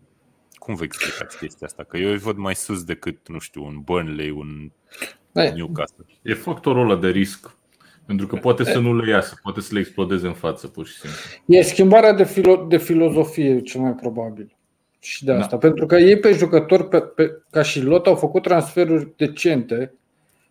Cum 0.52 0.74
vă 0.74 0.84
explicați 0.84 1.38
chestia 1.38 1.66
asta? 1.66 1.84
Că 1.84 1.96
eu 1.96 2.10
îi 2.10 2.18
văd 2.18 2.36
mai 2.36 2.54
sus 2.54 2.84
decât, 2.84 3.28
nu 3.28 3.38
știu, 3.38 3.64
un 3.64 3.80
Burnley, 3.80 4.30
un 4.30 4.70
Newcastle. 5.32 6.04
E 6.22 6.34
factorul 6.34 6.90
ăla 6.90 7.00
de 7.00 7.08
risc 7.08 7.56
pentru 8.06 8.26
că 8.26 8.36
poate 8.36 8.64
să 8.64 8.78
nu 8.78 8.96
le 8.96 9.10
iasă, 9.10 9.38
poate 9.42 9.60
să 9.60 9.74
le 9.74 9.80
explodeze 9.80 10.26
în 10.26 10.34
față, 10.34 10.66
pur 10.66 10.86
și 10.86 10.92
simplu. 10.92 11.18
E 11.46 11.62
schimbarea 11.62 12.12
de, 12.12 12.24
filo- 12.24 12.66
de 12.68 12.78
filozofie, 12.78 13.60
cel 13.60 13.80
mai 13.80 13.94
probabil. 13.94 14.56
Și 15.00 15.24
de 15.24 15.32
asta. 15.32 15.56
Da. 15.56 15.56
Pentru 15.56 15.86
că 15.86 15.96
ei 15.96 16.18
pe 16.18 16.32
jucători, 16.32 16.88
pe, 16.88 17.00
pe, 17.00 17.42
ca 17.50 17.62
și 17.62 17.80
lot, 17.80 18.06
au 18.06 18.14
făcut 18.14 18.42
transferuri 18.42 19.12
decente, 19.16 19.94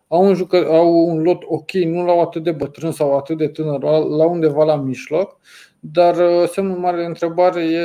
au 0.08 0.24
un, 0.26 0.34
jucă, 0.34 0.68
au 0.68 1.08
un 1.08 1.22
lot 1.22 1.42
ok, 1.46 1.72
nu 1.72 2.04
l-au 2.04 2.20
atât 2.20 2.42
de 2.42 2.52
bătrân 2.52 2.92
sau 2.92 3.16
atât 3.16 3.36
de 3.36 3.48
tânăr, 3.48 3.82
la 4.08 4.26
undeva 4.26 4.64
la 4.64 4.76
mijloc, 4.76 5.38
dar 5.80 6.16
uh, 6.16 6.48
semnul 6.48 6.78
mare 6.78 6.96
de 6.96 7.04
întrebare 7.04 7.64
e, 7.64 7.80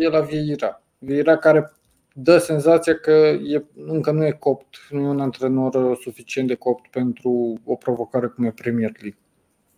e 0.00 0.08
la 0.08 0.20
Vieira. 0.20 0.82
Vieira 0.98 1.36
care 1.36 1.72
dă 2.12 2.38
senzația 2.38 2.94
că 2.94 3.10
e, 3.46 3.64
încă 3.86 4.10
nu 4.10 4.26
e 4.26 4.30
copt, 4.30 4.76
nu 4.90 5.00
e 5.00 5.08
un 5.08 5.20
antrenor 5.20 5.74
uh, 5.74 5.98
suficient 6.00 6.48
de 6.48 6.54
copt 6.54 6.90
pentru 6.90 7.60
o 7.64 7.74
provocare 7.74 8.26
cum 8.26 8.44
e 8.44 8.50
Premier 8.50 8.92
League. 9.00 9.18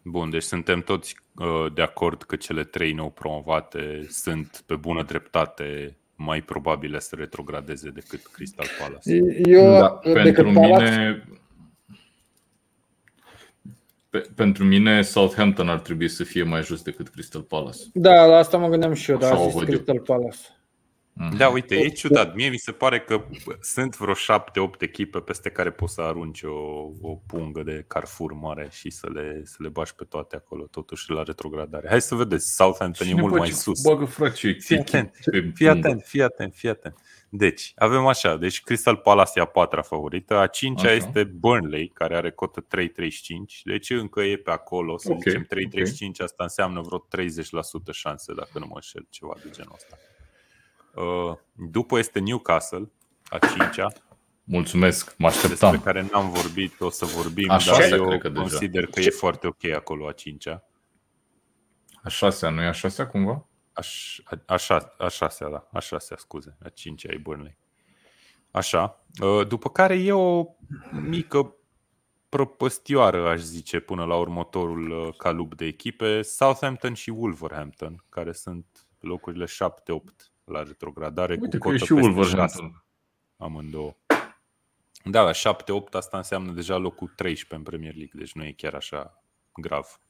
Bun, 0.03 0.31
deci 0.31 0.43
suntem 0.43 0.81
toți 0.81 1.17
uh, 1.35 1.73
de 1.75 1.83
acord 1.83 2.23
că 2.23 2.37
cele 2.37 2.65
trei 2.65 2.93
nou 2.93 3.11
promovate 3.11 4.07
sunt 4.09 4.63
pe 4.67 4.77
bună 4.77 5.03
dreptate 5.03 5.97
mai 6.23 6.41
probabile 6.41 6.99
să 6.99 7.15
retrogradeze 7.19 7.91
decât 7.91 8.27
Crystal 8.27 8.67
Palace. 8.79 9.11
Eu, 9.45 9.79
da, 9.79 9.89
pentru 9.89 10.51
mine 10.51 10.69
Palace... 10.69 11.25
Pe, 14.11 14.27
pentru 14.35 14.65
mine 14.65 15.03
Southampton 15.03 15.69
ar 15.69 15.81
trebui 15.81 16.09
să 16.09 16.25
fie 16.25 16.43
mai 16.43 16.63
jos 16.63 16.83
decât 16.83 17.09
Crystal 17.09 17.43
Palace. 17.43 17.79
Da, 17.93 18.25
la 18.25 18.37
asta 18.37 18.57
mă 18.57 18.69
gândeam 18.69 18.93
și 18.93 19.11
eu, 19.11 19.17
dar 19.17 19.37
Crystal 19.65 20.01
Palace. 20.01 20.39
Mhm. 21.21 21.37
Da, 21.37 21.49
uite, 21.49 21.75
e 21.75 21.89
ciudat. 21.89 22.35
Mie 22.35 22.49
mi 22.49 22.57
se 22.57 22.73
pare 22.73 23.01
că 23.01 23.25
sunt 23.61 23.97
vreo 23.97 24.15
șapte-opt 24.15 24.83
echipe 24.83 25.19
peste 25.19 25.51
care 25.51 25.71
poți 25.71 25.95
să 25.95 26.01
arunci 26.01 26.43
o, 26.43 26.91
o 27.01 27.15
pungă 27.27 27.63
de 27.63 27.85
Carrefour 27.87 28.33
mare 28.33 28.69
și 28.73 28.91
să 28.91 29.09
le, 29.13 29.43
să 29.45 29.57
le 29.59 29.69
bași 29.69 29.95
pe 29.95 30.05
toate 30.05 30.37
acolo, 30.37 30.67
totuși 30.71 31.11
la 31.11 31.23
retrogradare. 31.23 31.89
Hai 31.89 32.01
să 32.01 32.15
vedeți, 32.15 32.55
Southampton 32.55 33.07
Cine 33.07 33.19
e 33.19 33.21
mult 33.23 33.37
mai 33.37 33.51
sus. 33.51 33.83
Bagă 33.83 34.05
frate, 34.05 34.53
fii 34.53 34.79
atent, 34.79 35.15
fii 35.55 35.69
atent, 35.69 36.03
fii 36.03 36.23
atent, 36.23 36.55
fii 36.55 36.69
atent. 36.69 36.95
Deci, 37.29 37.73
avem 37.77 38.07
așa, 38.07 38.37
deci 38.37 38.63
Crystal 38.63 38.97
Palace 38.97 39.31
e 39.35 39.41
a 39.41 39.45
patra 39.45 39.83
favorită, 39.83 40.37
a 40.37 40.47
cincea 40.47 40.89
așa. 40.89 40.93
este 40.95 41.25
Burnley, 41.25 41.89
care 41.89 42.17
are 42.17 42.31
cotă 42.31 42.67
3.35, 42.77 42.87
deci 43.65 43.91
încă 43.91 44.21
e 44.21 44.37
pe 44.37 44.51
acolo, 44.51 44.99
să 44.99 45.11
okay, 45.11 45.21
zicem 45.27 45.43
3.35, 45.43 45.49
okay. 45.49 46.11
asta 46.19 46.43
înseamnă 46.43 46.81
vreo 46.81 47.07
30% 47.19 47.27
șanse, 47.91 48.35
dacă 48.35 48.59
nu 48.59 48.67
mă 48.67 48.75
înșel, 48.75 49.07
ceva 49.11 49.35
de 49.43 49.51
genul 49.51 49.73
ăsta. 49.75 49.97
Uh, 50.95 51.37
după 51.71 51.99
este 51.99 52.19
Newcastle, 52.19 52.91
a 53.29 53.39
cincea. 53.39 53.93
Mulțumesc, 54.45 55.15
mă 55.19 55.27
așteptam. 55.27 55.71
Despre 55.71 55.93
care 55.93 56.09
n-am 56.13 56.31
vorbit, 56.31 56.81
o 56.81 56.91
să 56.91 57.05
vorbim, 57.05 57.51
Așa 57.51 57.79
dar 57.79 57.93
eu 57.93 58.19
că 58.19 58.31
consider 58.31 58.85
deja. 58.85 58.93
că 58.93 59.01
e 59.01 59.11
foarte 59.11 59.47
ok 59.47 59.65
acolo 59.65 60.09
a 60.09 60.13
cincea. 60.13 60.65
A 62.03 62.09
șasea, 62.09 62.51
nu 62.51 62.63
e 62.63 62.67
a 62.67 62.73
șasea 62.73 63.07
cumva? 63.07 63.47
A, 63.73 63.83
a, 64.47 64.55
a 64.99 65.09
șasea, 65.09 65.49
da, 65.49 65.69
a 65.73 65.79
șasea, 65.79 66.17
scuze, 66.17 66.57
a 66.65 66.69
cincea 66.69 67.13
e 67.13 67.17
Burnley. 67.17 67.59
Așa, 68.51 69.05
uh, 69.23 69.47
după 69.47 69.71
care 69.71 69.95
e 69.95 70.13
o 70.13 70.47
mică 70.91 71.55
propăstioară, 72.29 73.29
aș 73.29 73.41
zice, 73.41 73.81
până 73.81 74.05
la 74.05 74.17
următorul 74.17 74.91
uh, 74.91 75.17
calup 75.17 75.55
de 75.55 75.65
echipe, 75.65 76.23
Southampton 76.23 76.95
și 76.95 77.11
Wolverhampton, 77.11 78.05
care 78.09 78.33
sunt 78.33 78.67
locurile 79.01 79.45
7-8 79.45 79.49
la 80.51 80.63
retrogradare 80.63 81.37
Uite 81.41 81.59
cu 81.59 81.69
că 81.69 81.75
e 81.75 81.79
și 81.79 81.93
Wolverhampton. 81.93 82.85
Amândouă. 83.37 83.97
Da, 85.05 85.23
la 85.23 85.31
7-8 85.31 85.35
asta 85.91 86.17
înseamnă 86.17 86.53
deja 86.53 86.77
locul 86.77 87.13
13 87.17 87.55
în 87.55 87.63
Premier 87.63 87.95
League, 87.95 88.21
deci 88.21 88.33
nu 88.33 88.45
e 88.45 88.53
chiar 88.53 88.75
așa 88.75 89.25
grav. 89.53 90.01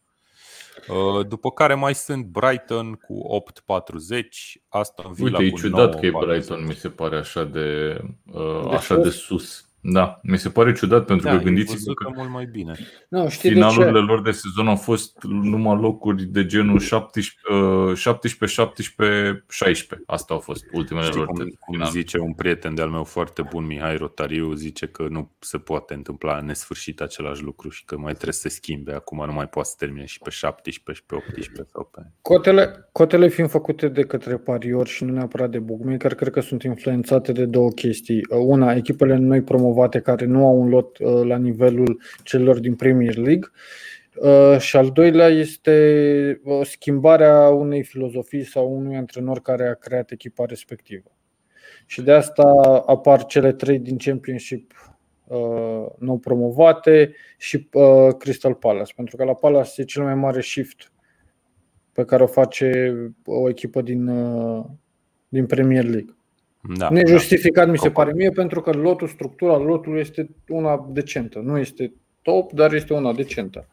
Uh, 0.89 1.27
după 1.27 1.51
care 1.51 1.75
mai 1.75 1.95
sunt 1.95 2.25
Brighton 2.25 2.95
cu 2.95 3.43
8-40, 4.19 4.62
Aston 4.69 5.12
Villa 5.12 5.39
Uite, 5.39 5.51
cu 5.51 5.59
e 5.59 5.61
ciudat 5.61 6.01
că 6.01 6.07
e 6.07 6.11
Brighton, 6.11 6.67
mi 6.67 6.75
se 6.75 6.91
pare 6.91 7.17
așa 7.17 7.45
de, 7.45 8.01
uh, 8.33 8.69
de 8.69 8.75
așa 8.75 8.97
de 8.97 9.11
sus. 9.11 9.69
Da, 9.82 10.20
mi 10.23 10.39
se 10.39 10.48
pare 10.48 10.73
ciudat 10.73 11.05
pentru 11.05 11.27
da, 11.27 11.36
că 11.36 11.43
gândiți-vă 11.43 11.94
că 11.94 12.11
mult 12.16 12.31
mai 12.31 12.48
bine. 12.52 12.74
No, 13.09 13.28
știi 13.28 13.51
finalurile 13.51 13.93
de 13.93 13.98
lor 13.98 14.23
de 14.23 14.31
sezon 14.31 14.66
au 14.66 14.77
fost 14.77 15.23
numai 15.23 15.81
locuri 15.81 16.24
de 16.24 16.47
genul 16.47 16.78
17, 16.78 18.01
17, 18.01 18.61
17, 18.61 19.44
16. 19.48 20.07
Asta 20.07 20.35
au 20.35 20.40
fost 20.40 20.65
ultimele 20.73 21.07
știi 21.07 21.19
lor 21.19 21.27
cum, 21.27 21.44
de 21.44 21.51
cum 21.59 21.85
zice 21.90 22.19
un 22.19 22.32
prieten 22.32 22.74
de-al 22.74 22.89
meu 22.89 23.05
foarte 23.05 23.43
bun, 23.51 23.66
Mihai 23.66 23.97
Rotariu, 23.97 24.52
zice 24.52 24.86
că 24.86 25.07
nu 25.11 25.31
se 25.39 25.59
poate 25.59 25.94
întâmpla 25.94 26.36
în 26.36 26.47
nesfârșit 26.47 27.01
același 27.01 27.43
lucru 27.43 27.69
și 27.69 27.85
că 27.85 27.98
mai 27.98 28.12
trebuie 28.12 28.32
să 28.32 28.40
se 28.40 28.48
schimbe. 28.48 28.93
Acum 28.93 29.24
nu 29.27 29.32
mai 29.32 29.48
poate 29.48 29.69
să 29.69 29.74
termine 29.78 30.05
și 30.05 30.19
pe 30.19 30.31
17 30.31 31.02
și 31.02 31.09
pe 31.09 31.15
18 31.15 31.70
sau 31.73 31.90
pe... 31.94 32.01
Cotele, 32.23 32.89
cotele 32.93 33.28
fiind 33.28 33.51
făcute 33.51 33.89
de 33.89 34.02
către 34.02 34.36
pariori 34.36 34.89
și 34.89 35.05
nu 35.05 35.12
neapărat 35.12 35.51
de 35.51 35.59
bookmaker, 35.59 36.15
cred 36.15 36.32
că 36.32 36.40
sunt 36.40 36.62
influențate 36.62 37.32
de 37.32 37.44
două 37.44 37.70
chestii. 37.70 38.27
Una, 38.31 38.74
echipele 38.74 39.16
noi 39.16 39.43
promovate 39.43 39.69
promovate 39.70 40.01
care 40.01 40.24
nu 40.24 40.47
au 40.47 40.60
un 40.60 40.68
lot 40.68 40.98
uh, 40.98 41.24
la 41.24 41.36
nivelul 41.36 42.01
celor 42.22 42.59
din 42.59 42.74
Premier 42.74 43.16
League. 43.16 43.48
Uh, 44.14 44.59
și 44.59 44.76
al 44.76 44.90
doilea 44.90 45.28
este 45.28 46.40
uh, 46.44 46.60
schimbarea 46.66 47.48
unei 47.48 47.82
filozofii 47.82 48.44
sau 48.44 48.76
unui 48.76 48.97
antrenor 48.97 49.40
care 49.40 49.68
a 49.68 49.74
creat 49.74 50.10
echipa 50.10 50.44
respectivă. 50.44 51.10
Și 51.86 52.02
de 52.02 52.12
asta 52.12 52.42
apar 52.86 53.24
cele 53.24 53.52
trei 53.52 53.78
din 53.78 53.97
Championship 53.97 54.72
nou 55.98 56.18
promovate 56.18 57.14
și 57.38 57.68
Crystal 58.18 58.55
Palace, 58.55 58.92
pentru 58.97 59.16
că 59.16 59.24
la 59.24 59.34
Palace 59.34 59.80
e 59.80 59.84
cel 59.84 60.02
mai 60.02 60.14
mare 60.14 60.40
shift 60.40 60.92
pe 61.92 62.05
care 62.05 62.22
o 62.22 62.26
face 62.26 62.92
o 63.24 63.48
echipă 63.48 63.82
din, 63.82 64.10
din 65.28 65.47
Premier 65.47 65.84
League. 65.84 66.19
Da, 66.62 66.91
Nejustificat 66.91 67.65
da. 67.65 67.70
mi 67.70 67.78
se 67.78 67.91
pare 67.91 68.12
mie 68.12 68.31
pentru 68.31 68.61
că 68.61 68.70
lotul, 68.70 69.09
structura 69.09 69.57
lotului 69.57 70.01
este 70.01 70.28
una 70.49 70.89
decentă. 70.89 71.39
Nu 71.39 71.59
este 71.59 71.93
top, 72.23 72.53
dar 72.53 72.73
este 72.73 72.95
una 72.95 73.12
decentă. 73.12 73.66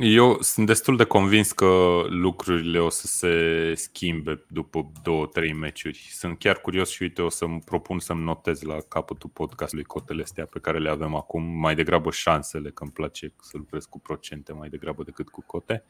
Eu 0.00 0.38
sunt 0.40 0.66
destul 0.66 0.96
de 0.96 1.04
convins 1.04 1.52
că 1.52 2.02
lucrurile 2.08 2.78
o 2.78 2.88
să 2.88 3.06
se 3.06 3.72
schimbe 3.74 4.44
după 4.48 4.92
două, 5.02 5.26
trei 5.26 5.52
meciuri. 5.52 6.08
Sunt 6.10 6.38
chiar 6.38 6.60
curios 6.60 6.90
și 6.90 7.02
uite, 7.02 7.22
o 7.22 7.28
să-mi 7.28 7.60
propun 7.64 7.98
să-mi 7.98 8.22
notez 8.22 8.62
la 8.62 8.76
capătul 8.88 9.30
podcastului 9.32 9.84
cotele 9.84 10.22
astea 10.22 10.44
pe 10.44 10.58
care 10.58 10.78
le 10.78 10.90
avem 10.90 11.14
acum, 11.14 11.42
mai 11.42 11.74
degrabă 11.74 12.10
șansele, 12.10 12.70
că 12.70 12.82
îmi 12.82 12.92
place 12.92 13.32
să 13.40 13.56
lucrez 13.56 13.84
cu 13.84 14.00
procente 14.00 14.52
mai 14.52 14.68
degrabă 14.68 15.02
decât 15.02 15.28
cu 15.28 15.44
cote. 15.46 15.84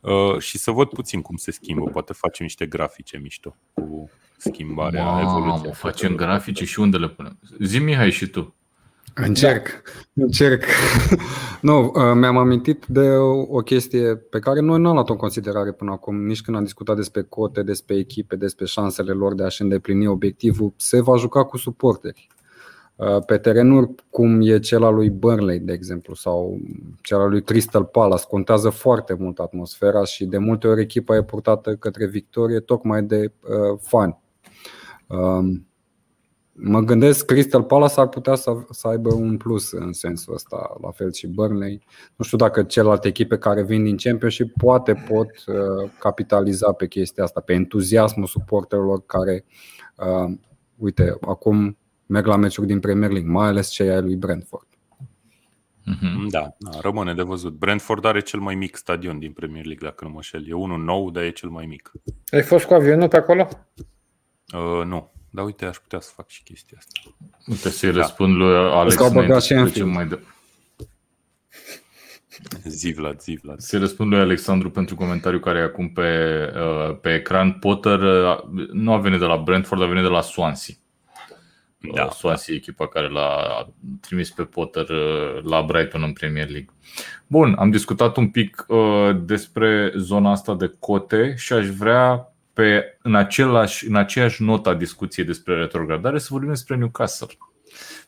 Uh, 0.00 0.38
și 0.38 0.58
să 0.58 0.70
văd 0.70 0.88
puțin 0.88 1.22
cum 1.22 1.36
se 1.36 1.50
schimbă. 1.50 1.90
Poate 1.90 2.12
facem 2.12 2.44
niște 2.44 2.66
grafice 2.66 3.18
mișto 3.18 3.56
cu 3.74 4.10
schimbarea, 4.36 5.04
Mamă, 5.04 5.20
evoluția. 5.20 5.72
Facem 5.72 6.14
grafice 6.14 6.64
și 6.64 6.80
unde 6.80 6.96
le 6.96 7.08
punem? 7.08 7.38
Zi 7.60 7.78
Mihai 7.78 8.10
și 8.10 8.26
tu. 8.26 8.57
Încerc, 9.14 9.66
da. 10.12 10.22
încerc. 10.22 10.64
nu, 11.60 11.84
uh, 11.84 11.92
mi-am 12.14 12.36
amintit 12.36 12.84
de 12.86 13.08
o 13.48 13.58
chestie 13.58 14.16
pe 14.16 14.38
care 14.38 14.60
noi 14.60 14.80
nu 14.80 14.88
am 14.88 14.94
luat-o 14.94 15.12
în 15.12 15.18
considerare 15.18 15.72
până 15.72 15.90
acum, 15.90 16.26
nici 16.26 16.42
când 16.42 16.56
am 16.56 16.62
discutat 16.62 16.96
despre 16.96 17.22
cote, 17.22 17.62
despre 17.62 17.96
echipe, 17.96 18.36
despre 18.36 18.64
șansele 18.64 19.12
lor 19.12 19.34
de 19.34 19.44
a-și 19.44 19.62
îndeplini 19.62 20.06
obiectivul. 20.06 20.72
Se 20.76 21.00
va 21.00 21.16
juca 21.16 21.44
cu 21.44 21.56
suporteri. 21.56 22.28
Uh, 22.96 23.24
pe 23.26 23.38
terenuri 23.38 23.94
cum 24.10 24.40
e 24.40 24.58
cel 24.58 24.84
al 24.84 24.94
lui 24.94 25.10
Burnley, 25.10 25.58
de 25.58 25.72
exemplu, 25.72 26.14
sau 26.14 26.60
cel 27.02 27.18
al 27.18 27.28
lui 27.28 27.42
Crystal 27.42 27.84
Palace, 27.84 28.24
contează 28.28 28.70
foarte 28.70 29.16
mult 29.18 29.38
atmosfera 29.38 30.04
și 30.04 30.24
de 30.24 30.38
multe 30.38 30.66
ori 30.66 30.80
echipa 30.80 31.16
e 31.16 31.22
purtată 31.22 31.74
către 31.74 32.06
victorie 32.06 32.60
tocmai 32.60 33.02
de 33.02 33.32
uh, 33.42 33.78
fani. 33.80 34.18
Um, 35.06 35.67
mă 36.60 36.80
gândesc 36.80 37.24
Crystal 37.24 37.62
Palace 37.62 38.00
ar 38.00 38.08
putea 38.08 38.34
să, 38.34 38.56
să 38.70 38.88
aibă 38.88 39.14
un 39.14 39.36
plus 39.36 39.72
în 39.72 39.92
sensul 39.92 40.34
ăsta, 40.34 40.76
la 40.82 40.90
fel 40.90 41.12
și 41.12 41.26
Burnley. 41.26 41.82
Nu 42.16 42.24
știu 42.24 42.36
dacă 42.36 42.62
celelalte 42.62 43.08
echipe 43.08 43.38
care 43.38 43.62
vin 43.62 43.84
din 43.84 43.96
Championship 43.96 44.52
poate 44.56 45.04
pot 45.08 45.30
uh, 45.46 45.90
capitaliza 45.98 46.72
pe 46.72 46.86
chestia 46.86 47.24
asta, 47.24 47.40
pe 47.40 47.52
entuziasmul 47.52 48.26
suporterilor 48.26 49.06
care, 49.06 49.44
uh, 49.96 50.36
uite, 50.76 51.16
acum 51.20 51.78
merg 52.06 52.26
la 52.26 52.36
meciuri 52.36 52.66
din 52.66 52.80
Premier 52.80 53.10
League, 53.10 53.30
mai 53.30 53.46
ales 53.46 53.68
cei 53.68 53.90
ai 53.90 54.02
lui 54.02 54.16
Brentford. 54.16 54.66
Mm-hmm. 55.88 56.28
Da, 56.30 56.56
da, 56.58 56.70
rămâne 56.80 57.14
de 57.14 57.22
văzut. 57.22 57.58
Brentford 57.58 58.04
are 58.04 58.20
cel 58.20 58.40
mai 58.40 58.54
mic 58.54 58.76
stadion 58.76 59.18
din 59.18 59.32
Premier 59.32 59.64
League, 59.64 59.88
dacă 59.88 60.04
nu 60.04 60.10
mă 60.10 60.20
șel. 60.20 60.48
E 60.48 60.52
unul 60.52 60.78
nou, 60.78 61.10
dar 61.10 61.22
e 61.22 61.30
cel 61.30 61.48
mai 61.48 61.66
mic. 61.66 61.92
Ai 62.30 62.42
fost 62.42 62.64
cu 62.64 62.74
avionul 62.74 63.08
pe 63.08 63.16
acolo? 63.16 63.48
Uh, 64.54 64.84
nu, 64.84 65.10
dar 65.38 65.46
uite, 65.46 65.64
aș 65.64 65.76
putea 65.76 66.00
să 66.00 66.10
fac 66.14 66.28
și 66.28 66.42
chestia 66.42 66.78
asta. 66.80 67.14
Uite 67.46 67.70
să-i 67.70 67.92
da. 67.92 67.96
răspund 67.96 68.36
lui 68.36 68.54
Alex 68.54 68.94
Îți 68.94 69.12
băgat 69.12 69.42
și 69.42 69.52
în 69.52 69.68
film. 69.68 69.88
mai 69.88 70.06
de... 70.06 70.18
Zi 72.64 72.92
Vlad, 72.92 73.20
zi 73.20 73.38
Vlad. 73.42 73.60
Să-i 73.60 73.78
răspund 73.78 74.10
lui 74.10 74.20
Alexandru 74.20 74.70
pentru 74.70 74.94
comentariu 74.94 75.38
care 75.38 75.58
e 75.58 75.62
acum 75.62 75.88
pe, 75.88 76.10
uh, 76.54 76.98
pe 77.00 77.14
ecran. 77.14 77.52
Potter 77.52 78.00
uh, 78.00 78.42
nu 78.72 78.92
a 78.92 78.98
venit 78.98 79.18
de 79.18 79.24
la 79.24 79.36
Brentford, 79.36 79.82
a 79.82 79.86
venit 79.86 80.02
de 80.02 80.08
la 80.08 80.20
Swansea. 80.20 80.74
Da. 81.94 82.04
Uh, 82.04 82.10
Swansea, 82.10 82.54
echipa 82.54 82.88
care 82.88 83.08
l-a 83.08 83.68
trimis 84.00 84.30
pe 84.30 84.42
Potter 84.42 84.88
uh, 84.88 85.42
la 85.42 85.62
Brighton 85.62 86.02
în 86.02 86.12
Premier 86.12 86.48
League. 86.48 86.70
Bun, 87.26 87.54
am 87.58 87.70
discutat 87.70 88.16
un 88.16 88.28
pic 88.28 88.64
uh, 88.68 89.16
despre 89.20 89.92
zona 89.96 90.30
asta 90.30 90.54
de 90.54 90.74
cote 90.78 91.34
și 91.36 91.52
aș 91.52 91.66
vrea 91.66 92.32
pe, 92.58 92.98
în, 93.02 93.14
același, 93.14 93.88
în 93.88 93.96
aceeași 93.96 94.42
notă 94.42 94.68
a 94.68 94.74
discuției 94.74 95.26
despre 95.26 95.54
retrogradare 95.54 96.18
să 96.18 96.26
vorbim 96.30 96.48
despre 96.48 96.76
Newcastle. 96.76 97.28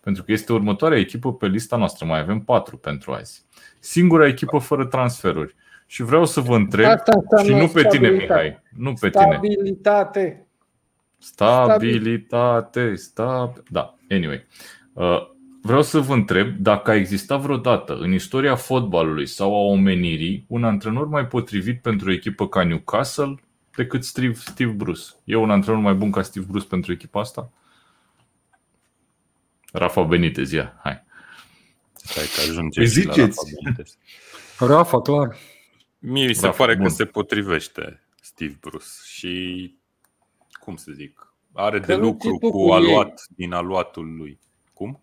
Pentru 0.00 0.22
că 0.22 0.32
este 0.32 0.52
următoarea 0.52 0.98
echipă 0.98 1.34
pe 1.34 1.46
lista 1.46 1.76
noastră, 1.76 2.06
mai 2.06 2.18
avem 2.18 2.40
patru 2.40 2.76
pentru 2.76 3.12
azi. 3.12 3.44
Singura 3.78 4.26
echipă 4.26 4.58
fără 4.58 4.86
transferuri. 4.86 5.54
Și 5.86 6.02
vreau 6.02 6.24
să 6.24 6.40
vă 6.40 6.54
întreb, 6.56 6.86
Asta 6.86 7.42
și 7.44 7.50
nu 7.50 7.68
pe 7.68 7.82
tine, 7.82 8.06
stabilitate. 8.06 8.22
Mihai, 8.22 8.62
nu 8.76 8.92
pe 9.00 9.10
tine. 9.10 9.24
Stabilitate. 9.24 10.46
Stabilitate, 11.18 12.94
stab... 12.94 13.62
Da, 13.68 13.94
anyway. 14.08 14.46
Uh, 14.92 15.28
Vreau 15.62 15.82
să 15.82 15.98
vă 15.98 16.14
întreb 16.14 16.56
dacă 16.58 16.90
a 16.90 16.94
existat 16.94 17.40
vreodată 17.40 17.96
în 18.00 18.12
istoria 18.12 18.54
fotbalului 18.54 19.26
sau 19.26 19.54
a 19.54 19.70
omenirii 19.72 20.44
un 20.48 20.64
antrenor 20.64 21.06
mai 21.06 21.26
potrivit 21.26 21.82
pentru 21.82 22.08
o 22.08 22.12
echipă 22.12 22.48
ca 22.48 22.64
Newcastle 22.64 23.34
decât 23.76 24.04
Steve, 24.04 24.32
Steve 24.34 24.70
Bruce. 24.72 25.02
E 25.24 25.36
un 25.36 25.50
antrenor 25.50 25.80
mai 25.80 25.94
bun 25.94 26.10
ca 26.10 26.22
Steve 26.22 26.46
Bruce 26.48 26.66
pentru 26.66 26.92
echipa 26.92 27.20
asta? 27.20 27.50
Rafa 29.72 30.02
Benitez, 30.02 30.52
ia, 30.52 30.80
hai. 30.82 31.04
Stai 31.92 32.24
că 32.34 32.40
ajunge 32.50 32.80
Îi 32.80 32.86
și 32.86 33.04
la 33.06 33.12
ziceți. 33.12 33.38
Rafa 33.38 33.58
Benitez. 33.62 33.96
Rafa, 34.58 35.00
clar. 35.00 35.36
Mie 35.98 36.26
mi 36.26 36.34
se 36.34 36.46
Rafa, 36.46 36.56
pare 36.56 36.74
bun. 36.74 36.84
că 36.86 36.90
se 36.90 37.04
potrivește 37.04 38.02
Steve 38.20 38.56
Bruce 38.60 38.84
și, 39.04 39.74
cum 40.60 40.76
să 40.76 40.92
zic, 40.94 41.34
are 41.52 41.80
Că 41.80 41.86
de 41.86 41.94
nu 41.94 42.00
lucru 42.00 42.28
ții 42.28 42.38
tu 42.38 42.50
cu 42.50 42.50
cu 42.50 42.66
ei. 42.66 42.72
aluat 42.72 43.22
din 43.28 43.52
aluatul 43.52 44.16
lui. 44.16 44.38
Cum? 44.72 44.98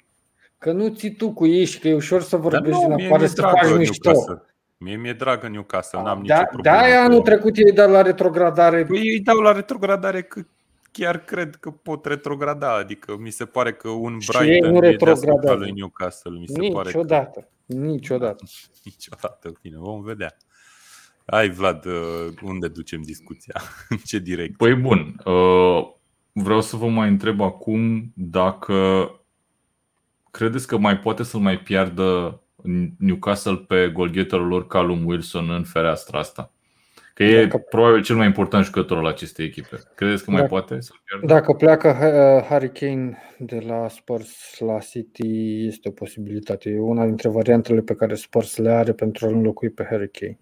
Că 0.57 0.71
nu 0.71 0.87
ții 0.87 1.15
tu 1.15 1.33
cu 1.33 1.45
ei 1.45 1.65
și 1.65 1.79
că 1.79 1.87
e 1.87 1.93
ușor 1.93 2.21
să 2.21 2.37
vorbești 2.37 2.79
din 2.79 2.93
mie 2.93 3.05
afară 3.05 3.19
mi-e 3.19 3.27
să 3.27 3.41
faci 3.41 3.61
dragă 3.61 3.77
mișto. 3.77 4.09
Newcastle. 4.11 4.46
Mie 4.77 4.95
mi-e 4.95 5.13
dragă 5.13 5.47
Newcastle, 5.47 6.01
n-am 6.01 6.19
nicio 6.21 6.33
Da, 6.33 6.43
problemă. 6.43 6.77
de-aia 6.77 6.97
cu 6.99 7.03
anul 7.03 7.15
ei. 7.17 7.23
trecut 7.23 7.57
ei 7.57 7.71
dat 7.71 7.89
la 7.89 8.01
retrogradare. 8.01 8.85
Păi 8.85 8.99
ei 8.99 9.19
dau 9.19 9.39
la 9.39 9.51
retrogradare 9.51 10.21
că 10.23 10.41
chiar 10.91 11.23
cred 11.23 11.55
că 11.55 11.71
pot 11.71 12.05
retrograda. 12.05 12.73
Adică 12.75 13.17
mi 13.19 13.29
se 13.29 13.45
pare 13.45 13.73
că 13.73 13.89
un 13.89 14.19
Și 14.19 14.29
ei 14.37 14.45
Brighton 14.47 14.71
nu 14.71 14.77
e 14.77 14.79
deasupra 14.79 15.09
retrogradează. 15.11 15.57
lui 15.57 15.71
Newcastle. 15.71 16.31
Mi 16.39 16.47
se 16.47 16.53
pare 16.73 16.91
că 16.91 16.97
Niciodată. 16.97 17.49
Niciodată. 17.65 18.43
niciodată. 18.83 19.51
Bine, 19.61 19.75
vom 19.77 20.01
vedea. 20.01 20.37
Hai 21.25 21.49
Vlad, 21.49 21.85
uh, 21.85 22.27
unde 22.43 22.67
ducem 22.67 23.01
discuția? 23.01 23.61
În 23.89 23.97
ce 23.97 24.19
direct? 24.19 24.57
Păi 24.57 24.73
bun, 24.75 25.21
uh, 25.25 25.87
vreau 26.31 26.61
să 26.61 26.75
vă 26.75 26.87
mai 26.87 27.07
întreb 27.09 27.41
acum 27.41 28.11
dacă 28.15 29.09
credeți 30.31 30.67
că 30.67 30.77
mai 30.77 30.99
poate 30.99 31.23
să 31.23 31.37
mai 31.37 31.57
piardă 31.59 32.41
Newcastle 32.97 33.55
pe 33.55 33.89
golgheterul 33.93 34.47
lor 34.47 34.67
Callum 34.67 35.05
Wilson 35.05 35.49
în 35.49 35.63
fereastra 35.63 36.19
asta? 36.19 36.51
Că 37.13 37.23
e 37.23 37.45
Dacă- 37.45 37.57
probabil 37.69 38.01
cel 38.03 38.15
mai 38.15 38.25
important 38.25 38.65
jucător 38.65 38.97
al 38.97 39.05
acestei 39.05 39.45
echipe. 39.45 39.77
Credeți 39.95 40.23
că 40.23 40.31
mai 40.31 40.39
Dacă- 40.41 40.51
poate 40.53 40.81
să 40.81 40.91
piardă? 41.05 41.25
Dacă 41.33 41.53
pleacă 41.53 41.87
uh, 41.89 42.45
Harry 42.49 42.71
Kane 42.71 43.17
de 43.39 43.59
la 43.59 43.87
Spurs 43.87 44.59
la 44.59 44.79
City, 44.79 45.65
este 45.65 45.87
o 45.89 45.91
posibilitate. 45.91 46.69
E 46.69 46.79
una 46.79 47.05
dintre 47.05 47.29
variantele 47.29 47.81
pe 47.81 47.95
care 47.95 48.15
Spurs 48.15 48.57
le 48.57 48.69
are 48.71 48.93
pentru 48.93 49.25
a 49.25 49.29
înlocui 49.29 49.69
pe 49.69 49.87
Harry 49.89 50.11
Kane. 50.11 50.39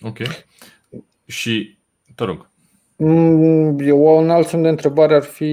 Ok. 0.00 0.18
Și, 1.26 1.78
te 2.14 2.24
rog, 2.24 2.38
Mm, 2.38 2.53
Eu, 2.96 4.16
un 4.18 4.30
alt 4.30 4.46
semn 4.46 4.62
de 4.62 4.68
întrebare 4.68 5.14
ar 5.14 5.22
fi 5.22 5.44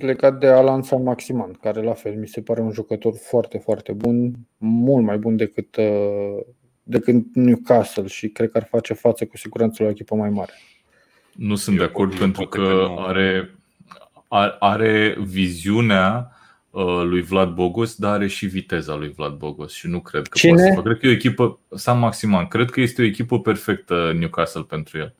legat 0.00 0.38
de 0.38 0.46
Alan 0.46 0.82
San 0.82 1.02
Maximan, 1.02 1.52
care 1.62 1.82
la 1.82 1.92
fel 1.92 2.14
mi 2.14 2.26
se 2.28 2.40
pare 2.40 2.60
un 2.60 2.72
jucător 2.72 3.12
foarte, 3.28 3.58
foarte 3.58 3.92
bun, 3.92 4.32
mult 4.56 5.04
mai 5.04 5.18
bun 5.18 5.36
decât, 5.36 5.76
uh, 5.76 6.36
decât 6.82 7.24
Newcastle 7.34 8.06
și 8.06 8.28
cred 8.28 8.50
că 8.50 8.56
ar 8.58 8.66
face 8.70 8.94
față 8.94 9.24
cu 9.26 9.36
siguranță 9.36 9.82
la 9.82 9.88
o 9.88 9.92
echipă 9.92 10.14
mai 10.14 10.30
mare. 10.30 10.52
nu 11.32 11.54
sunt 11.54 11.76
Eu 11.78 11.82
de 11.82 11.88
acord 11.88 12.08
poate- 12.08 12.24
pentru 12.24 12.46
poate 12.46 12.68
că 12.68 12.76
că 12.78 12.86
nu. 12.88 12.98
are, 12.98 13.54
are, 14.28 14.54
are 14.58 15.16
viziunea 15.24 16.30
uh, 16.70 17.02
lui 17.04 17.20
Vlad 17.22 17.54
Bogos, 17.54 17.94
dar 17.96 18.12
are 18.12 18.26
și 18.26 18.46
viteza 18.46 18.94
lui 18.94 19.08
Vlad 19.16 19.32
Bogos 19.32 19.72
și 19.72 19.86
nu 19.88 20.00
cred 20.00 20.22
că 20.26 20.38
Cine? 20.38 20.52
poate 20.52 20.68
să 20.68 20.74
facă. 20.74 20.88
Cred 20.88 20.98
că 21.00 21.06
e 21.06 21.10
o 21.10 21.12
echipă, 21.12 21.58
Sam 21.74 21.98
Maximan, 21.98 22.46
cred 22.46 22.70
că 22.70 22.80
este 22.80 23.02
o 23.02 23.04
echipă 23.04 23.40
perfectă 23.40 24.12
Newcastle 24.18 24.62
pentru 24.68 24.98
el. 24.98 25.14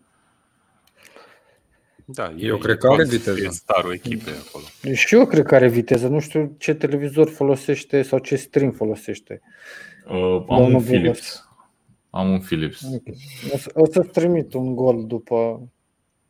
Da, 2.10 2.35
Eu 2.36 2.55
e, 2.55 2.59
cred 2.59 2.78
că 2.78 2.89
are 2.89 3.02
e 3.02 3.09
viteză. 3.09 3.48
starul 3.51 3.93
echipei 3.93 4.32
acolo. 4.48 4.64
Și 4.94 5.14
eu 5.14 5.26
cred 5.26 5.44
că 5.47 5.55
are 5.55 5.68
viteză. 5.68 6.09
Nu 6.09 6.20
știu 6.20 6.55
ce 6.59 6.74
televizor 6.74 7.28
folosește 7.28 8.02
sau 8.02 8.18
ce 8.18 8.36
stream 8.36 8.70
folosește. 8.70 9.40
Uh, 10.06 10.14
am 10.14 10.44
Domnul 10.47 10.64
un 10.64 10.70
Bogos. 10.72 10.85
Philips. 10.86 11.48
Am 12.10 12.30
un 12.30 12.39
Philips. 12.40 12.82
O, 13.52 13.56
să, 13.56 13.70
o 13.74 13.86
să-ți 13.86 14.09
trimit 14.09 14.52
un 14.55 14.74
gol 14.74 15.05
după, 15.06 15.68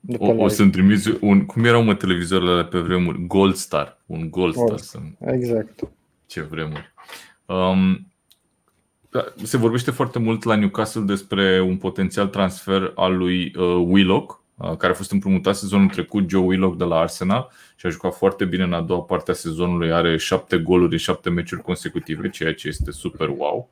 după 0.01 0.25
O, 0.25 0.29
o 0.29 0.33
live. 0.33 0.49
să-mi 0.49 0.71
trimiți 0.71 1.11
un, 1.21 1.47
cum 1.47 1.65
erau 1.65 1.83
mă 1.83 1.95
televizoarele 1.95 2.51
alea 2.51 2.65
pe 2.65 2.79
vremuri? 2.79 3.27
Gold 3.27 3.55
Star. 3.55 4.03
Un 4.07 4.31
Gold 4.31 4.53
Star. 4.55 4.67
Gold. 4.67 4.81
Să, 4.81 4.99
Exact. 5.21 5.81
ce 6.27 6.41
vremuri. 6.41 6.93
Um, 7.47 8.13
da, 9.11 9.25
se 9.43 9.57
vorbește 9.57 9.91
foarte 9.91 10.19
mult 10.19 10.43
la 10.43 10.55
Newcastle 10.55 11.03
despre 11.03 11.61
un 11.61 11.77
potențial 11.77 12.27
transfer 12.29 12.93
al 12.95 13.17
lui 13.17 13.53
uh, 13.57 13.85
Willock, 13.87 14.31
uh, 14.31 14.38
care 14.59 14.93
a 14.93 14.95
fost 14.95 15.13
împrumutat 15.13 15.57
sezonul 15.57 15.89
trecut, 15.89 16.31
Joe 16.31 16.45
Willock 16.45 16.77
de 16.77 16.85
la 16.85 16.99
Arsenal 16.99 17.51
și 17.77 17.87
a 17.87 17.89
jucat 17.89 18.15
foarte 18.15 18.45
bine 18.45 18.63
în 18.63 18.73
a 18.73 18.81
doua 18.81 19.01
parte 19.01 19.31
a 19.31 19.35
sezonului, 19.35 19.93
are 19.93 20.17
șapte 20.17 20.59
goluri 20.59 20.93
în 20.93 20.99
șapte 20.99 21.31
meciuri 21.31 21.63
consecutive, 21.63 22.29
ceea 22.29 22.55
ce 22.55 22.69
este 22.69 22.91
super 22.91 23.29
wow. 23.29 23.71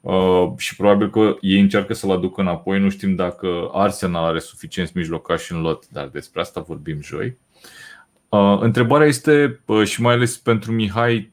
Uh, 0.00 0.52
și 0.56 0.76
probabil 0.76 1.10
că 1.10 1.36
ei 1.40 1.60
încearcă 1.60 1.94
să-l 1.94 2.10
aducă 2.10 2.40
înapoi. 2.40 2.80
Nu 2.80 2.88
știm 2.88 3.14
dacă 3.14 3.70
Arsenal 3.72 4.24
are 4.24 4.38
suficienți 4.38 4.92
mijlocași 4.94 5.52
în 5.52 5.60
lot, 5.60 5.88
dar 5.88 6.08
despre 6.08 6.40
asta 6.40 6.60
vorbim 6.60 7.02
joi. 7.02 7.36
Uh, 8.28 8.58
întrebarea 8.60 9.06
este, 9.06 9.60
uh, 9.66 9.84
și 9.84 10.02
mai 10.02 10.14
ales 10.14 10.36
pentru 10.38 10.72
Mihai, 10.72 11.32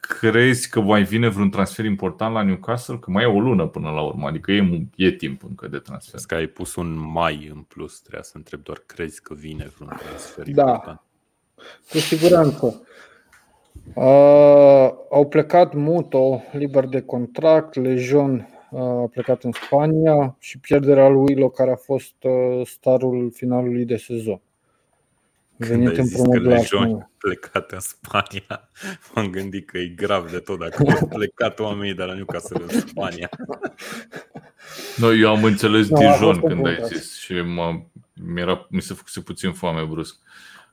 crezi 0.00 0.68
că 0.68 0.80
mai 0.80 1.02
vine 1.02 1.28
vreun 1.28 1.50
transfer 1.50 1.84
important 1.84 2.34
la 2.34 2.42
Newcastle? 2.42 2.96
Că 2.98 3.10
mai 3.10 3.22
e 3.22 3.26
o 3.26 3.40
lună 3.40 3.66
până 3.66 3.90
la 3.90 4.00
urmă, 4.00 4.26
adică 4.26 4.52
e, 4.52 4.86
e 4.96 5.10
timp 5.10 5.44
încă 5.44 5.68
de 5.68 5.78
transfer. 5.78 6.12
Vezi 6.12 6.26
că 6.26 6.34
ai 6.34 6.46
pus 6.46 6.74
un 6.74 7.10
mai 7.12 7.50
în 7.54 7.60
plus, 7.60 8.00
trebuia 8.00 8.22
să 8.22 8.32
întreb 8.36 8.62
doar, 8.62 8.82
crezi 8.86 9.22
că 9.22 9.34
vine 9.34 9.70
vreun 9.76 9.96
transfer 9.98 10.44
Da. 10.50 10.62
important? 10.62 11.00
Cu 11.90 11.98
siguranță. 11.98 12.82
Uh, 13.94 14.90
au 15.10 15.26
plecat 15.28 15.74
Muto, 15.74 16.42
liber 16.52 16.86
de 16.86 17.00
contract, 17.00 17.74
Lejon 17.74 18.48
uh, 18.70 18.80
a 18.80 19.08
plecat 19.12 19.42
în 19.42 19.52
Spania 19.52 20.36
și 20.38 20.58
pierderea 20.58 21.08
lui 21.08 21.20
Willock, 21.20 21.56
care 21.56 21.70
a 21.70 21.76
fost 21.76 22.14
uh, 22.22 22.66
starul 22.66 23.30
finalului 23.34 23.84
de 23.84 23.96
sezon. 23.96 24.40
Venit 25.58 25.88
ai 25.88 25.96
în 25.96 26.04
zis 26.04 26.14
că 26.16 26.22
promot 26.22 26.42
de 26.42 26.48
la 26.48 26.54
Lejon 26.54 26.80
Arsenal. 26.82 27.10
plecat 27.18 27.70
în 27.70 27.80
Spania, 27.80 28.70
m-am 29.14 29.30
gândit 29.30 29.70
că 29.70 29.78
e 29.78 29.86
grav 29.96 30.30
de 30.30 30.38
tot 30.38 30.58
dacă 30.58 30.82
au 31.00 31.06
plecat 31.08 31.58
oamenii 31.58 31.94
de 31.94 32.02
la 32.02 32.14
Newcastle 32.14 32.62
în 32.68 32.80
Spania. 32.80 33.28
No, 34.96 35.12
eu 35.14 35.30
am 35.30 35.44
înțeles 35.44 35.88
Nu, 35.88 35.96
a 35.96 35.98
Dijon 36.00 36.34
fost 36.34 36.40
un 36.42 36.48
când 36.48 36.60
bun 36.60 36.66
ai 36.68 36.76
caz. 36.76 36.88
zis 36.88 37.18
și 37.18 37.32
mă, 37.32 37.80
mi-era, 38.14 38.66
mi 38.70 38.82
se 38.82 38.94
făcuse 38.94 39.20
puțin 39.20 39.52
foame 39.52 39.82
brusc. 39.84 40.16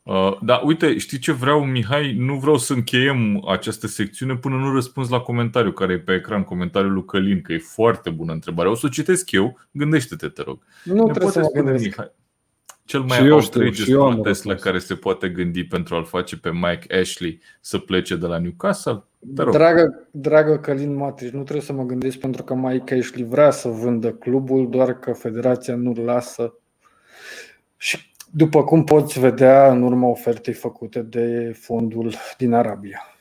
Uh, 0.03 0.37
da, 0.41 0.55
uite, 0.63 0.97
știi 0.97 1.19
ce 1.19 1.31
vreau, 1.31 1.65
Mihai? 1.65 2.13
Nu 2.13 2.35
vreau 2.35 2.57
să 2.57 2.73
încheiem 2.73 3.47
această 3.47 3.87
secțiune 3.87 4.35
până 4.35 4.55
nu 4.55 4.73
răspunzi 4.73 5.11
la 5.11 5.19
comentariu 5.19 5.71
care 5.71 5.93
e 5.93 5.99
pe 5.99 6.13
ecran, 6.13 6.43
comentariul 6.43 6.93
lui 6.93 7.05
Călin, 7.05 7.41
că 7.41 7.53
e 7.53 7.57
foarte 7.57 8.09
bună 8.09 8.33
întrebare. 8.33 8.69
O 8.69 8.75
să 8.75 8.85
o 8.85 8.89
citesc 8.89 9.31
eu, 9.31 9.59
gândește-te, 9.71 10.27
te 10.27 10.41
rog. 10.41 10.63
Nu 10.83 10.93
Ne 10.93 11.11
trebuie 11.11 11.31
să 11.31 11.39
poate 11.39 11.39
mă 11.39 11.45
spune, 11.45 11.63
gândesc. 11.63 11.83
Mihai, 11.83 12.11
cel 12.85 12.99
mai 13.01 13.17
Și 13.17 13.25
eu 13.25 13.39
știu, 13.39 13.59
outrageous 13.61 13.87
și 13.87 13.91
eu 13.91 14.01
am 14.01 14.07
un 14.07 14.13
protest 14.13 14.43
la 14.43 14.51
răspuns. 14.51 14.71
care 14.71 14.83
se 14.85 14.95
poate 14.95 15.29
gândi 15.29 15.63
pentru 15.63 15.95
a-l 15.95 16.05
face 16.05 16.37
pe 16.37 16.51
Mike 16.51 16.99
Ashley 16.99 17.41
să 17.61 17.77
plece 17.77 18.15
de 18.15 18.25
la 18.25 18.37
Newcastle? 18.37 19.03
Te 19.35 19.41
rog. 19.41 19.53
Dragă, 19.53 20.07
dragă 20.11 20.57
Călin 20.57 20.95
Matrici, 20.95 21.31
nu 21.31 21.41
trebuie 21.41 21.65
să 21.65 21.73
mă 21.73 21.83
gândesc 21.83 22.17
pentru 22.17 22.43
că 22.43 22.53
Mike 22.53 22.95
Ashley 22.95 23.25
vrea 23.25 23.51
să 23.51 23.67
vândă 23.67 24.11
clubul, 24.11 24.69
doar 24.69 24.99
că 24.99 25.13
federația 25.13 25.75
nu-l 25.75 25.99
lasă. 25.99 26.53
Și 27.77 28.13
după 28.31 28.63
cum 28.63 28.83
poți 28.83 29.19
vedea 29.19 29.71
în 29.71 29.81
urma 29.81 30.07
ofertei 30.07 30.53
făcute 30.53 31.01
de 31.01 31.57
fondul 31.59 32.13
din 32.37 32.53
Arabia. 32.53 33.14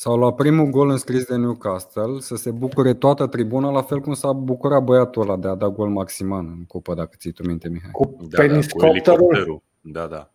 Sau 0.00 0.16
la 0.18 0.32
primul 0.32 0.66
gol 0.70 0.88
înscris 0.90 1.24
de 1.24 1.36
Newcastle 1.36 2.18
să 2.20 2.36
se 2.36 2.50
bucure 2.50 2.94
toată 2.94 3.26
tribuna, 3.26 3.70
la 3.70 3.82
fel 3.82 4.00
cum 4.00 4.12
s-a 4.14 4.32
bucurat 4.32 4.82
băiatul 4.84 5.22
ăla 5.22 5.36
de 5.36 5.48
a 5.48 5.54
da 5.54 5.68
gol 5.68 5.88
maximan 5.88 6.46
în 6.46 6.64
cupă, 6.64 6.94
dacă 6.94 7.14
ții 7.18 7.32
tu 7.32 7.46
minte, 7.46 7.68
Mihai. 7.68 7.90
Cu 7.92 8.04
Da, 8.04 8.26
da, 8.36 8.42
cu 8.42 8.48
peniscopterul. 8.48 8.94
elicopterul. 8.94 9.62
Da, 9.80 10.06
da. 10.06 10.30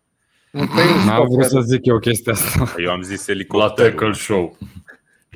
un 0.52 0.60
N-am 1.06 1.26
vrut 1.28 1.30
să 1.30 1.36
peniscopter. 1.36 1.62
zic 1.62 1.86
eu 1.86 1.98
chestia 1.98 2.32
asta. 2.32 2.74
Eu 2.78 2.90
am 2.90 3.02
zis 3.02 3.26
La 3.26 3.32
elicopterul. 3.32 3.90
Tackle 3.90 4.12
Show. 4.12 4.56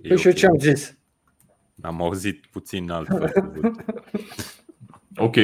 E 0.02 0.08
Păi 0.08 0.16
și 0.18 0.26
eu 0.26 0.32
ok. 0.32 0.38
ce 0.38 0.46
am 0.46 0.58
zis? 0.58 0.98
Am 1.80 2.02
auzit 2.02 2.46
puțin 2.50 2.90
altfel. 2.90 3.30
cuvânt. 3.30 3.84
Ok. 5.16 5.34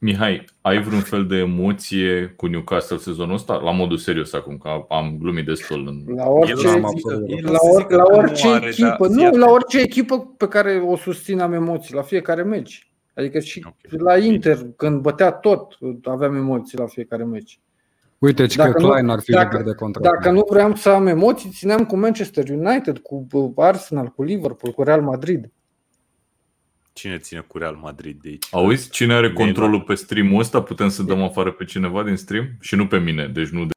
Mihai, 0.00 0.44
ai 0.60 0.82
vreun 0.82 1.00
fel 1.00 1.26
de 1.26 1.36
emoție 1.36 2.26
cu 2.36 2.46
Newcastle 2.46 2.96
sezonul 2.96 3.34
ăsta? 3.34 3.54
La 3.64 3.70
modul 3.70 3.96
serios 3.96 4.32
acum, 4.32 4.56
că 4.58 4.68
am 4.88 5.16
glumit 5.20 5.46
destul. 5.46 5.86
În... 5.86 6.14
La 6.16 6.28
orice, 6.28 6.52
El 6.52 6.70
n-am 6.70 6.80
nu 6.80 6.86
absolut 6.86 7.28
zică- 7.28 7.36
el 7.38 7.44
la, 7.44 7.50
nu 7.62 7.70
or, 7.72 7.80
zică 7.80 7.96
la 7.96 8.02
că 8.02 8.10
nu 8.12 8.18
orice 8.18 8.48
are, 8.48 8.66
echipă, 8.66 8.96
dar 8.98 9.08
nu, 9.08 9.14
fii 9.14 9.22
la 9.22 9.28
atent. 9.28 9.50
orice 9.52 9.80
echipă 9.80 10.34
pe 10.36 10.48
care 10.48 10.82
o 10.86 10.96
susțin 10.96 11.40
am 11.40 11.52
emoții, 11.52 11.94
la 11.94 12.02
fiecare 12.02 12.42
meci. 12.42 12.90
Adică 13.14 13.38
și 13.38 13.66
Ok. 13.66 14.00
la 14.00 14.18
Inter, 14.18 14.58
când 14.76 15.00
bătea 15.00 15.30
tot, 15.32 15.78
aveam 16.04 16.34
emoții 16.36 16.78
la 16.78 16.86
fiecare 16.86 17.24
meci. 17.24 17.60
Uite, 18.18 18.46
ci 18.46 18.56
că 18.56 18.62
Dacă 18.62 18.80
nu- 18.82 18.88
Klein 18.88 19.08
ar 19.08 19.20
fi 19.20 19.30
dacă- 19.30 19.56
liber 19.56 19.72
de 19.72 19.78
contract. 19.78 20.14
Dacă 20.14 20.30
nu 20.30 20.46
vreau 20.50 20.74
să 20.74 20.88
am 20.88 21.06
emoții, 21.06 21.50
țineam 21.50 21.84
cu 21.86 21.96
Manchester 21.96 22.48
United, 22.48 22.98
cu 22.98 23.26
uh, 23.32 23.50
Arsenal, 23.56 24.06
cu 24.06 24.22
Liverpool, 24.22 24.72
cu 24.72 24.82
Real 24.82 25.02
Madrid. 25.02 25.50
Cine 26.98 27.18
ține 27.18 27.40
cu 27.40 27.58
Real 27.58 27.74
Madrid 27.74 28.20
de 28.22 28.28
aici? 28.28 28.46
Auzi, 28.50 28.90
cine 28.90 29.14
are 29.14 29.28
Bine. 29.28 29.44
controlul 29.44 29.80
pe 29.80 29.94
stream-ul 29.94 30.40
ăsta? 30.40 30.62
Putem 30.62 30.88
să 30.88 31.02
dăm 31.02 31.22
afară 31.22 31.52
pe 31.52 31.64
cineva 31.64 32.02
din 32.02 32.16
stream? 32.16 32.56
Și 32.60 32.74
nu 32.74 32.86
pe 32.86 32.98
mine, 32.98 33.26
deci 33.26 33.48
nu 33.48 33.64
de... 33.64 33.70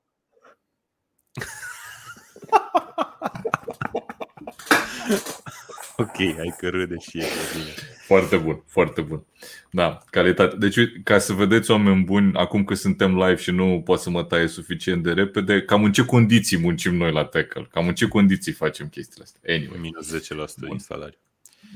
Ok, 5.98 6.16
hai 6.16 6.56
că 6.58 6.70
râde 6.70 6.96
și 7.00 7.18
e 7.18 7.26
bine. 7.54 7.74
Foarte 8.06 8.38
bun, 8.38 8.64
foarte 8.68 9.02
bun. 9.02 9.26
Da, 9.72 9.98
calitate. 10.10 10.56
Deci, 10.56 10.76
uite, 10.76 11.02
ca 11.04 11.20
să 11.20 11.34
vedeți 11.34 11.72
oameni 11.72 12.04
buni, 12.04 12.34
acum 12.34 12.64
că 12.64 12.74
suntem 12.74 13.18
live 13.18 13.36
și 13.42 13.52
nu 13.52 13.82
pot 13.86 14.00
să 14.00 14.10
mă 14.10 14.24
taie 14.24 14.48
suficient 14.48 15.04
de 15.04 15.14
repede, 15.14 15.62
cam 15.62 15.84
în 15.84 15.92
ce 15.92 16.06
condiții 16.06 16.58
muncim 16.58 16.96
noi 16.96 17.12
la 17.12 17.26
Tackle? 17.26 17.68
Cam 17.72 17.88
în 17.88 17.96
ce 17.96 18.08
condiții 18.08 18.52
facem 18.52 18.88
chestiile 18.88 19.24
astea? 19.24 19.56
Anyway. 19.56 19.80
Minus 19.80 20.16
10% 20.16 20.56
din 20.56 20.80
salariu. 20.80 21.20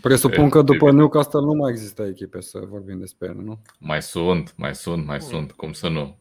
Presupun 0.01 0.43
E, 0.43 0.49
că 0.49 0.57
după 0.57 0.73
evident. 0.73 0.97
Newcastle 0.97 1.39
nu 1.39 1.53
mai 1.53 1.71
există 1.71 2.03
echipe 2.03 2.41
să 2.41 2.59
vorbim 2.69 2.99
despre 2.99 3.27
ele, 3.27 3.41
nu? 3.43 3.59
Mai 3.79 4.01
sunt, 4.01 4.53
mai 4.57 4.75
sunt, 4.75 5.05
mai 5.05 5.21
sunt, 5.21 5.51
cum 5.51 5.71
să 5.73 5.87
nu. 5.87 6.17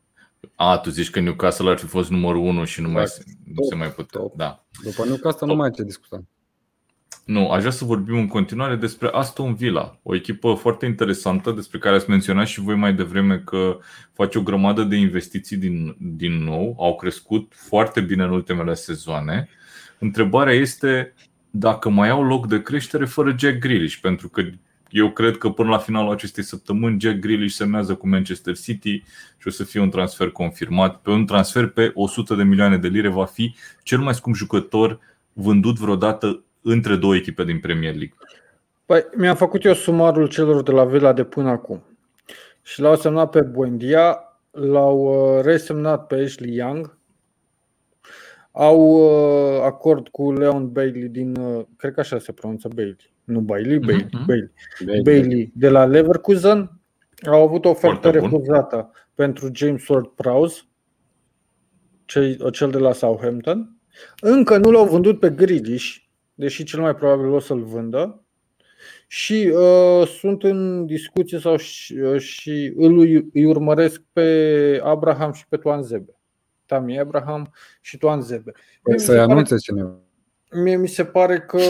A, 0.54 0.78
tu 0.78 0.90
zici 0.90 1.10
că 1.10 1.20
Newcastle 1.20 1.70
ar 1.70 1.78
fi 1.78 1.86
fost 1.86 2.10
numărul 2.10 2.40
1 2.40 2.64
și 2.64 2.80
nu, 2.80 2.88
mai, 2.88 3.02
Exact. 3.02 3.26
nu 3.54 3.64
se 3.68 3.74
mai 3.74 3.88
putea. 3.88 4.20
Top. 4.20 4.36
Da. 4.36 4.64
După 4.82 5.04
Newcastle 5.04 5.46
nu 5.46 5.54
mai 5.54 5.68
e 5.68 5.70
ce 5.70 5.82
discuta. 5.82 6.24
Nu, 7.24 7.50
aș 7.50 7.58
vrea 7.58 7.70
să 7.70 7.84
vorbim 7.84 8.16
în 8.16 8.26
continuare 8.28 8.76
despre 8.76 9.08
Aston 9.08 9.54
Villa, 9.54 9.98
o 10.02 10.14
echipă 10.14 10.54
foarte 10.54 10.86
interesantă 10.86 11.50
despre 11.50 11.78
care 11.78 11.94
ați 11.94 12.10
menționat 12.10 12.46
și 12.46 12.60
voi 12.60 12.74
mai 12.74 12.94
devreme 12.94 13.38
că 13.38 13.78
face 14.12 14.38
o 14.38 14.42
grămadă 14.42 14.82
de 14.82 14.96
investiții 14.96 15.56
din, 15.56 15.96
din 15.98 16.32
nou, 16.32 16.76
au 16.78 16.96
crescut 16.96 17.52
foarte 17.56 18.00
bine 18.00 18.22
în 18.22 18.30
ultimele 18.30 18.74
sezoane. 18.74 19.48
Întrebarea 19.98 20.54
este 20.54 21.14
dacă 21.56 21.88
mai 21.88 22.08
au 22.08 22.24
loc 22.24 22.46
de 22.46 22.62
creștere 22.62 23.04
fără 23.04 23.34
Jack 23.38 23.58
Grealish, 23.58 23.96
pentru 23.96 24.28
că 24.28 24.42
eu 24.90 25.10
cred 25.10 25.36
că 25.36 25.50
până 25.50 25.68
la 25.68 25.78
finalul 25.78 26.12
acestei 26.12 26.42
săptămâni 26.42 27.00
Jack 27.00 27.18
Grealish 27.18 27.54
semnează 27.54 27.94
cu 27.94 28.08
Manchester 28.08 28.56
City 28.56 29.02
și 29.38 29.46
o 29.46 29.50
să 29.50 29.64
fie 29.64 29.80
un 29.80 29.90
transfer 29.90 30.30
confirmat. 30.30 30.96
Pe 30.96 31.10
un 31.10 31.26
transfer 31.26 31.66
pe 31.66 31.90
100 31.94 32.34
de 32.34 32.42
milioane 32.42 32.76
de 32.76 32.88
lire 32.88 33.08
va 33.08 33.24
fi 33.24 33.54
cel 33.82 33.98
mai 33.98 34.14
scump 34.14 34.34
jucător 34.34 34.98
vândut 35.32 35.78
vreodată 35.78 36.42
între 36.62 36.96
două 36.96 37.14
echipe 37.14 37.44
din 37.44 37.60
Premier 37.60 37.94
League. 37.94 38.14
Păi, 38.86 39.04
mi-am 39.16 39.36
făcut 39.36 39.64
eu 39.64 39.74
sumarul 39.74 40.28
celor 40.28 40.62
de 40.62 40.70
la 40.70 40.84
Villa 40.84 41.12
de 41.12 41.24
până 41.24 41.48
acum. 41.48 41.82
Și 42.62 42.80
l-au 42.80 42.96
semnat 42.96 43.30
pe 43.30 43.40
Buendia, 43.40 44.18
l-au 44.50 44.98
uh, 44.98 45.44
resemnat 45.44 46.06
pe 46.06 46.14
Ashley 46.14 46.54
Young, 46.54 46.93
au 48.56 48.78
uh, 48.80 49.60
acord 49.62 50.08
cu 50.08 50.32
Leon 50.32 50.72
Bailey 50.72 51.08
din, 51.08 51.36
uh, 51.36 51.64
cred 51.76 51.92
că 51.92 52.00
așa 52.00 52.18
se 52.18 52.32
pronunță 52.32 52.68
Bailey, 52.74 52.96
nu 53.24 53.40
Bailey, 53.40 53.78
Bailey, 53.78 54.06
Mhm. 54.12 54.26
Bailey, 54.26 55.02
Bailey 55.02 55.52
de 55.54 55.68
la 55.68 55.84
Leverkusen. 55.84 56.70
Au 57.26 57.42
avut 57.42 57.64
o 57.64 57.68
ofertă 57.68 57.98
Foarte 58.00 58.18
bun. 58.18 58.30
refuzată 58.30 58.90
pentru 59.14 59.48
James 59.52 59.82
Ward-Prowse, 59.88 60.60
cei- 62.04 62.50
cel 62.52 62.70
de 62.70 62.78
la 62.78 62.92
Southampton. 62.92 63.76
Încă 64.20 64.56
nu 64.56 64.70
l-au 64.70 64.86
vândut 64.86 65.20
pe 65.20 65.30
Grealish, 65.30 65.96
deși 66.34 66.64
cel 66.64 66.80
mai 66.80 66.94
probabil 66.94 67.28
o 67.30 67.38
să-l 67.38 67.62
vândă. 67.62 68.24
Și 69.06 69.52
uh, 69.54 70.06
sunt 70.06 70.42
în 70.42 70.86
discuție 70.86 71.38
sau 71.38 71.56
și, 71.56 71.94
uh, 71.94 72.20
și 72.20 72.72
îl, 72.76 72.98
îi 73.32 73.44
urmăresc 73.44 74.02
pe 74.12 74.80
Abraham 74.82 75.32
și 75.32 75.48
pe 75.48 75.56
Toanzebe. 75.56 76.18
Tami 76.66 76.98
Abraham 76.98 77.52
și 77.80 77.96
Toanzebe. 77.98 78.52
Mie 78.84 78.94
mi 78.94 79.00
se 79.00 79.04
Să-i 79.06 79.16
pare- 79.16 79.30
anunțe 79.32 79.56
cineva. 79.56 79.94
Mie 80.50 80.76
mi 80.76 80.88
se 80.88 81.04
pare 81.04 81.40
că 81.40 81.60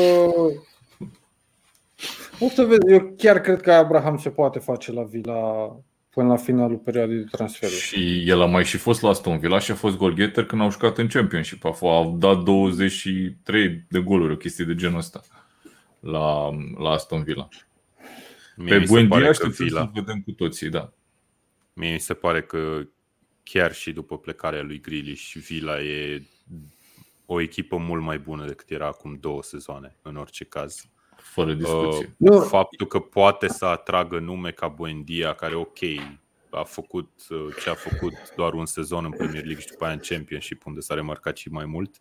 o 2.40 2.48
să 2.48 2.62
vezi, 2.62 2.80
eu 2.92 3.14
chiar 3.16 3.40
cred 3.40 3.60
că 3.60 3.72
Abraham 3.72 4.18
se 4.18 4.30
poate 4.30 4.58
face 4.58 4.92
la 4.92 5.02
Vila 5.02 5.76
până 6.10 6.28
la 6.28 6.36
finalul 6.36 6.76
perioadei 6.76 7.16
de 7.16 7.26
transferuri. 7.30 7.78
Și 7.78 8.28
el 8.28 8.40
a 8.42 8.46
mai 8.46 8.64
și 8.64 8.76
fost 8.76 9.02
la 9.02 9.08
Aston 9.08 9.38
Villa 9.38 9.58
și 9.58 9.70
a 9.70 9.74
fost 9.74 9.96
golgheter 9.96 10.44
când 10.44 10.60
au 10.62 10.70
jucat 10.70 10.98
în 10.98 11.08
Championship. 11.08 11.64
A 11.64 11.70
fost, 11.70 11.92
au 11.92 12.16
dat 12.18 12.42
23 12.42 13.84
de 13.88 13.98
goluri, 14.00 14.32
o 14.32 14.36
chestie 14.36 14.64
de 14.64 14.74
genul 14.74 14.98
ăsta 14.98 15.20
la, 16.00 16.50
la 16.78 16.90
Aston 16.90 17.22
Villa. 17.22 17.48
Mie 18.56 18.68
Pe 18.72 18.78
mi 18.78 18.86
se 18.86 18.92
pare 18.92 19.06
Buendia 19.06 19.18
că 19.20 19.28
așteptăm 19.28 19.66
Villa, 19.66 19.80
să 19.80 19.90
vedem 19.94 20.20
cu 20.20 20.30
toții, 20.30 20.68
da. 20.68 20.92
mie 21.72 21.92
mi 21.92 22.00
se 22.00 22.14
pare 22.14 22.42
că 22.42 22.80
chiar 23.44 23.74
și 23.74 23.92
după 23.92 24.18
plecarea 24.18 24.62
lui 24.62 24.80
Grealish, 24.80 25.32
Villa 25.32 25.82
e 25.82 26.22
o 27.26 27.40
echipă 27.40 27.76
mult 27.76 28.02
mai 28.02 28.18
bună 28.18 28.46
decât 28.46 28.70
era 28.70 28.86
acum 28.86 29.16
două 29.20 29.42
sezoane, 29.42 29.96
în 30.02 30.16
orice 30.16 30.44
caz. 30.44 30.88
Fără 31.16 31.52
discuție. 31.52 32.14
Nu. 32.16 32.40
Faptul 32.40 32.86
că 32.86 32.98
poate 32.98 33.48
să 33.48 33.64
atragă 33.64 34.18
nume 34.18 34.50
ca 34.50 34.68
Buendia, 34.68 35.34
care 35.34 35.54
ok, 35.54 35.78
a 36.50 36.62
făcut 36.62 37.10
uh, 37.30 37.54
ce 37.62 37.70
a 37.70 37.74
făcut 37.74 38.12
doar 38.36 38.52
un 38.52 38.66
sezon 38.66 39.04
în 39.04 39.10
Premier 39.10 39.44
League 39.44 39.60
și 39.60 39.68
după 39.68 39.84
aia 39.84 39.92
în 39.92 40.00
Championship, 40.02 40.66
unde 40.66 40.80
s-a 40.80 40.94
remarcat 40.94 41.36
și 41.36 41.48
mai 41.48 41.64
mult, 41.64 42.00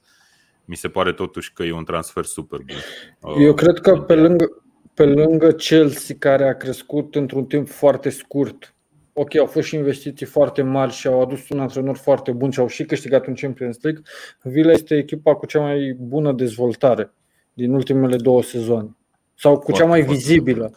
mi 0.65 0.75
se 0.75 0.89
pare 0.89 1.13
totuși 1.13 1.53
că 1.53 1.63
e 1.63 1.71
un 1.71 1.85
transfer 1.85 2.23
super 2.25 2.59
bun. 2.59 2.75
Uh, 3.19 3.43
Eu 3.43 3.53
cred 3.53 3.79
că 3.79 3.91
pe 3.91 4.13
Buendia. 4.13 4.27
lângă, 4.27 4.63
pe 4.93 5.05
lângă 5.05 5.51
Chelsea, 5.51 6.15
care 6.19 6.47
a 6.47 6.57
crescut 6.57 7.15
într-un 7.15 7.45
timp 7.45 7.67
foarte 7.67 8.09
scurt, 8.09 8.75
ok, 9.13 9.35
au 9.35 9.45
fost 9.45 9.67
și 9.67 9.75
investiții 9.75 10.25
foarte 10.25 10.61
mari 10.61 10.91
și 10.91 11.07
au 11.07 11.21
adus 11.21 11.49
un 11.49 11.59
antrenor 11.59 11.97
foarte 11.97 12.31
bun 12.31 12.51
și 12.51 12.59
au 12.59 12.67
și 12.67 12.85
câștigat 12.85 13.27
un 13.27 13.33
Champions 13.33 13.77
League, 13.81 14.01
Villa 14.41 14.71
este 14.71 14.97
echipa 14.97 15.35
cu 15.35 15.45
cea 15.45 15.59
mai 15.59 15.95
bună 15.99 16.31
dezvoltare 16.31 17.13
din 17.53 17.73
ultimele 17.73 18.15
două 18.15 18.43
sezoane. 18.43 18.95
Sau 19.35 19.59
cu 19.59 19.71
cea 19.71 19.77
Foarte, 19.77 19.85
mai 19.85 20.01
foarte 20.03 20.17
vizibilă. 20.17 20.71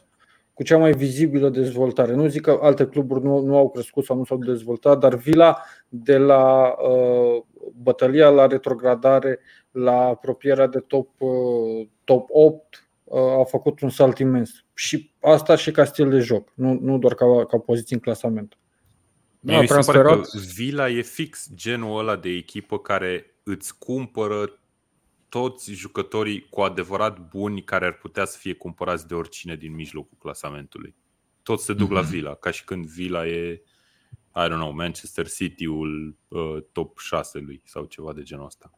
Cu 0.53 0.63
cea 0.63 0.79
mai 0.79 0.93
vizibilă 0.93 1.49
dezvoltare. 1.49 2.15
Nu 2.15 2.27
zic 2.27 2.43
că 2.43 2.59
alte 2.63 2.87
cluburi 2.87 3.25
nu, 3.25 3.41
nu 3.41 3.57
au 3.57 3.71
crescut 3.71 4.05
sau 4.05 4.17
nu 4.17 4.25
s-au 4.25 4.37
dezvoltat, 4.37 4.99
dar 4.99 5.15
Villa 5.15 5.63
de 5.89 6.17
la 6.17 6.75
uh, 6.89 7.43
bătălia 7.83 8.29
la 8.29 8.47
retrogradare, 8.47 9.39
la 9.71 10.01
apropierea 10.01 10.67
de 10.67 10.79
top, 10.79 11.09
uh, 11.19 11.87
top 12.05 12.29
8, 12.33 12.86
uh, 13.07 13.20
a 13.20 13.45
făcut 13.45 13.81
un 13.81 13.91
salt 13.91 14.19
imens. 14.19 14.65
Și 14.74 15.15
asta 15.20 15.57
și 15.57 15.70
ca 15.70 15.85
stil 15.85 16.11
de 16.11 16.19
joc, 16.19 16.53
nu, 16.55 16.78
nu 16.81 16.99
doar 16.99 17.15
ca, 17.15 17.45
ca 17.45 17.59
poziție 17.59 17.97
în 17.97 18.03
clasament. 18.03 18.59
Mie 19.41 19.55
Da, 19.55 19.61
mi 19.61 19.66
se 19.69 19.74
pare 19.74 19.99
că 19.99 20.09
transferat. 20.09 20.45
Villa 20.55 20.89
e 20.91 21.03
fix 21.03 21.49
genul 21.55 21.99
ăla 21.99 22.16
de 22.16 22.28
echipă 22.28 22.78
care 22.78 23.35
îți 23.43 23.78
cumpără 23.78 24.59
toți 25.28 25.73
jucătorii 25.73 26.47
cu 26.51 26.61
adevărat 26.61 27.28
buni 27.28 27.62
care 27.62 27.87
ar 27.87 27.93
putea 27.93 28.24
să 28.24 28.39
fie 28.39 28.53
cumpărați 28.55 29.09
de 29.09 29.15
oricine 29.15 29.57
din 29.57 29.74
mijlocul 29.74 30.16
clasamentului. 30.19 30.95
Toți 31.43 31.65
se 31.65 31.73
duc 31.73 31.91
la 31.91 32.01
Mhm. 32.01 32.11
Villa, 32.11 32.35
ca 32.35 32.51
și 32.51 32.65
când 32.65 32.87
Villa 32.87 33.27
e, 33.27 33.62
I 34.37 34.47
don't 34.49 34.49
know, 34.49 34.73
Manchester 34.73 35.28
City-ul 35.28 36.16
uh, 36.28 36.57
top 36.73 36.99
6 36.99 37.39
lui 37.39 37.62
sau 37.65 37.85
ceva 37.85 38.12
de 38.12 38.23
genul 38.23 38.45
ăsta. 38.45 38.70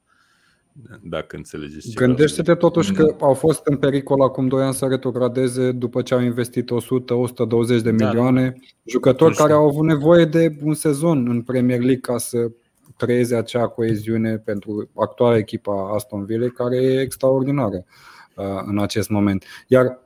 Dacă 1.03 1.37
înțelegeți 1.37 1.89
ce 1.89 2.05
Gândește-te 2.05 2.55
totuși 2.55 2.93
că 2.93 3.15
au 3.21 3.35
fost 3.35 3.61
în 3.67 3.77
pericol 3.77 4.23
acum 4.23 4.49
2 4.49 4.63
ani 4.63 4.75
să 4.75 4.87
retrogradeze 4.87 5.73
după 5.73 6.03
ce 6.03 6.15
au 6.15 6.21
investit 6.21 6.71
100-120 6.71 7.83
de 7.83 7.91
Da. 7.91 8.07
milioane 8.07 8.55
jucători 8.85 9.29
Nu 9.29 9.33
știu. 9.33 9.45
care 9.45 9.57
au 9.57 9.67
avut 9.67 9.85
nevoie 9.85 10.25
de 10.25 10.57
un 10.63 10.75
sezon 10.75 11.27
în 11.29 11.43
Premier 11.43 11.79
League 11.79 12.01
ca 12.01 12.19
să 12.19 12.51
creeze 12.97 13.37
acea 13.37 13.67
coeziune 13.69 14.37
pentru 14.37 14.89
actuala 14.95 15.37
echipa 15.37 15.93
Aston 15.95 16.25
Villa 16.25 16.49
care 16.49 16.77
e 16.77 17.01
extraordinară 17.01 17.85
uh, 18.35 18.45
în 18.67 18.79
acest 18.79 19.09
moment. 19.09 19.45
Iar 19.67 19.99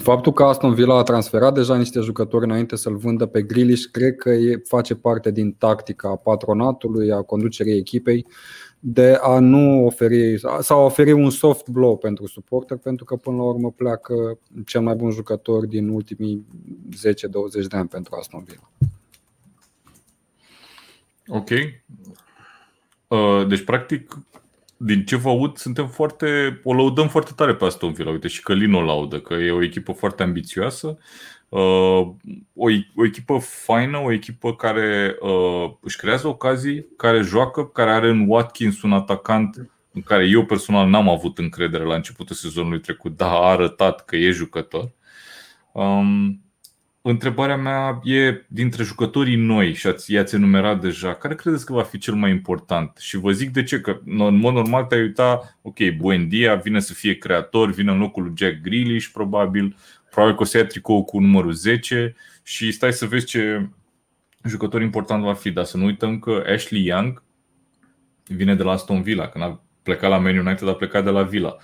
Faptul 0.00 0.32
că 0.32 0.42
Aston 0.42 0.74
Villa 0.74 0.96
a 0.98 1.02
transferat 1.02 1.54
deja 1.54 1.76
niște 1.76 2.00
jucători 2.00 2.44
înainte 2.44 2.76
să-l 2.76 2.96
vândă 2.96 3.26
pe 3.26 3.42
Grealish, 3.42 3.84
cred 3.90 4.16
că 4.16 4.30
e, 4.30 4.62
face 4.64 4.94
parte 4.94 5.30
din 5.30 5.52
tactica 5.52 6.08
a 6.08 6.16
patronatului, 6.16 7.12
a 7.12 7.22
conducerii 7.22 7.76
echipei 7.76 8.26
de 8.86 9.18
a 9.20 9.38
nu 9.38 9.86
oferi 9.86 10.38
sau 10.60 10.80
a 10.80 10.84
oferi 10.84 11.12
un 11.12 11.30
soft 11.30 11.68
blow 11.68 11.96
pentru 11.96 12.26
suporter, 12.26 12.76
pentru 12.76 13.04
că 13.04 13.16
până 13.16 13.36
la 13.36 13.42
urmă 13.42 13.70
pleacă 13.70 14.38
cel 14.66 14.80
mai 14.80 14.94
bun 14.94 15.10
jucător 15.10 15.66
din 15.66 15.88
ultimii 15.88 16.46
10-20 17.62 17.66
de 17.68 17.76
ani 17.76 17.88
pentru 17.88 18.14
Aston 18.14 18.44
Villa. 18.44 18.70
Ok. 21.26 21.50
Uh, 23.08 23.46
Deci, 23.48 23.64
practic, 23.64 24.18
din 24.76 25.04
ce 25.04 25.16
vă 25.16 25.28
aud, 25.28 25.56
suntem 25.56 25.88
foarte, 25.88 26.60
o 26.64 26.74
lăudăm 26.74 27.08
foarte 27.08 27.32
tare 27.36 27.54
pe 27.54 27.64
Aston 27.64 27.92
Villa. 27.92 28.10
Uite, 28.10 28.28
și 28.28 28.42
Călin 28.42 28.72
o 28.72 28.82
laudă, 28.82 29.20
că 29.20 29.34
e 29.34 29.50
o 29.50 29.62
echipă 29.62 29.92
foarte 29.92 30.22
ambițioasă, 30.22 30.86
uh, 30.86 31.02
o, 32.54 32.70
e- 32.70 32.90
o 32.94 33.04
echipă 33.04 33.38
faină, 33.38 33.98
o 33.98 34.12
echipă 34.12 34.54
care 34.54 35.16
uh, 35.20 35.72
își 35.80 35.96
creează 35.96 36.28
ocazii, 36.28 36.86
care 36.96 37.20
joacă, 37.20 37.66
care 37.66 37.90
are 37.90 38.08
în 38.08 38.24
Watkins 38.28 38.82
un 38.82 38.92
atacant 38.92 39.68
în 39.92 40.02
care 40.02 40.26
eu 40.26 40.44
personal 40.44 40.88
n-am 40.88 41.08
avut 41.08 41.38
încredere 41.38 41.84
la 41.84 41.94
începutul 41.94 42.36
sezonului 42.36 42.80
trecut, 42.80 43.16
dar 43.16 43.30
a 43.30 43.50
arătat 43.50 44.04
că 44.04 44.16
e 44.16 44.30
jucător. 44.30 44.92
Um, 45.72 46.44
Întrebarea 47.06 47.56
mea 47.56 48.00
e 48.02 48.44
dintre 48.48 48.82
jucătorii 48.82 49.36
noi 49.36 49.74
și 49.74 49.86
ați, 49.86 50.12
i-ați 50.12 50.34
enumerat 50.34 50.80
deja, 50.80 51.14
care 51.14 51.34
credeți 51.34 51.66
că 51.66 51.72
va 51.72 51.82
fi 51.82 51.98
cel 51.98 52.14
mai 52.14 52.30
important? 52.30 52.96
Și 53.00 53.16
vă 53.16 53.30
zic 53.30 53.50
de 53.50 53.62
ce, 53.62 53.80
că 53.80 54.00
în 54.04 54.36
mod 54.36 54.54
normal 54.54 54.84
te-ai 54.84 55.02
uita, 55.02 55.56
ok, 55.62 55.76
Buendia 55.96 56.54
vine 56.54 56.80
să 56.80 56.92
fie 56.92 57.18
creator, 57.18 57.70
vine 57.70 57.92
în 57.92 57.98
locul 57.98 58.22
lui 58.22 58.32
Jack 58.36 58.60
Grealish 58.60 59.06
probabil, 59.12 59.76
probabil 60.14 60.36
că 60.36 60.42
o 60.42 60.46
să 60.46 60.56
ia 60.56 60.66
tricou 60.66 61.04
cu 61.04 61.18
numărul 61.20 61.52
10 61.52 62.14
și 62.42 62.72
stai 62.72 62.92
să 62.92 63.06
vezi 63.06 63.26
ce 63.26 63.68
jucător 64.44 64.82
important 64.82 65.22
va 65.24 65.34
fi, 65.34 65.50
dar 65.50 65.64
să 65.64 65.76
nu 65.76 65.84
uităm 65.84 66.18
că 66.18 66.44
Ashley 66.54 66.84
Young 66.84 67.22
vine 68.26 68.54
de 68.54 68.62
la 68.62 68.70
Aston 68.72 69.02
Villa, 69.02 69.28
când 69.28 69.44
a 69.44 69.62
plecat 69.82 70.10
la 70.10 70.18
Man 70.18 70.36
United, 70.38 70.68
a 70.68 70.74
plecat 70.74 71.04
de 71.04 71.10
la 71.10 71.22
Villa. 71.22 71.56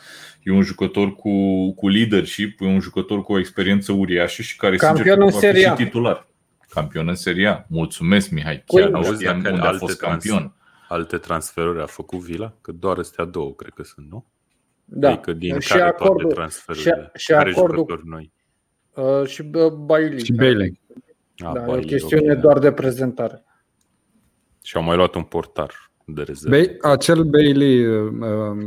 E 0.42 0.50
un 0.52 0.62
jucător 0.62 1.14
cu, 1.14 1.30
cu 1.74 1.88
leadership, 1.88 2.60
e 2.60 2.64
un 2.66 2.80
jucător 2.80 3.22
cu 3.22 3.32
o 3.32 3.38
experiență 3.38 3.92
uriașă 3.92 4.42
și 4.42 4.56
care 4.56 4.76
Campion 4.76 5.04
sincer, 5.04 5.22
în 5.22 5.24
va 5.30 5.38
fi 5.38 5.38
Serie 5.38 5.66
A. 5.66 5.76
și 5.76 5.84
titular. 5.84 6.26
Campion 6.68 7.08
în 7.08 7.14
Serie 7.14 7.46
A. 7.48 7.64
Mulțumesc, 7.68 8.30
Mihai. 8.30 8.62
Cu- 8.66 8.76
Chiar 8.76 8.88
nu 8.88 8.96
Auzi, 8.96 9.12
știam 9.14 9.40
dacă 9.40 9.54
unde 9.54 9.64
a 9.66 9.68
alte 9.68 9.78
fost 9.78 9.98
trans- 9.98 10.24
campion. 10.24 10.54
Alte 10.88 11.16
transferuri 11.16 11.82
a 11.82 11.86
făcut 11.86 12.18
Vila? 12.18 12.54
Că 12.60 12.72
doar 12.72 12.98
astea 12.98 13.24
două, 13.24 13.52
cred 13.54 13.72
că 13.74 13.82
sunt, 13.82 14.10
nu? 14.10 14.26
Da. 14.84 15.08
Adică 15.10 15.32
din 15.32 15.58
și 15.58 15.68
care 15.68 15.80
toate 15.80 16.02
acordul, 16.04 16.30
transferurile? 16.32 17.10
și- 17.14 17.20
și 17.22 17.30
care 17.30 17.50
acordul- 17.50 17.76
jucători 17.76 18.08
noi? 18.08 18.32
Uh, 18.94 19.22
și 19.26 19.50
uh, 19.54 19.66
Bailey. 19.72 20.24
Și 20.24 20.32
Bailey. 20.32 20.80
A, 21.36 21.52
Da, 21.52 21.60
e 21.60 21.62
o 21.62 21.66
Bailey, 21.66 21.84
chestiune 21.84 22.32
ok. 22.32 22.38
doar 22.40 22.58
de 22.58 22.72
prezentare. 22.72 23.44
Și 24.62 24.76
au 24.76 24.82
mai 24.82 24.96
luat 24.96 25.14
un 25.14 25.22
portar 25.22 25.90
de 26.04 26.22
rezervă. 26.22 26.56
Bay, 26.56 26.76
acel 26.92 27.22
Bailey, 27.22 27.86
uh, 27.86 28.10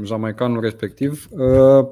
jamaicanul 0.03 0.61
respectiv, 0.61 1.27
uh, 1.29 1.87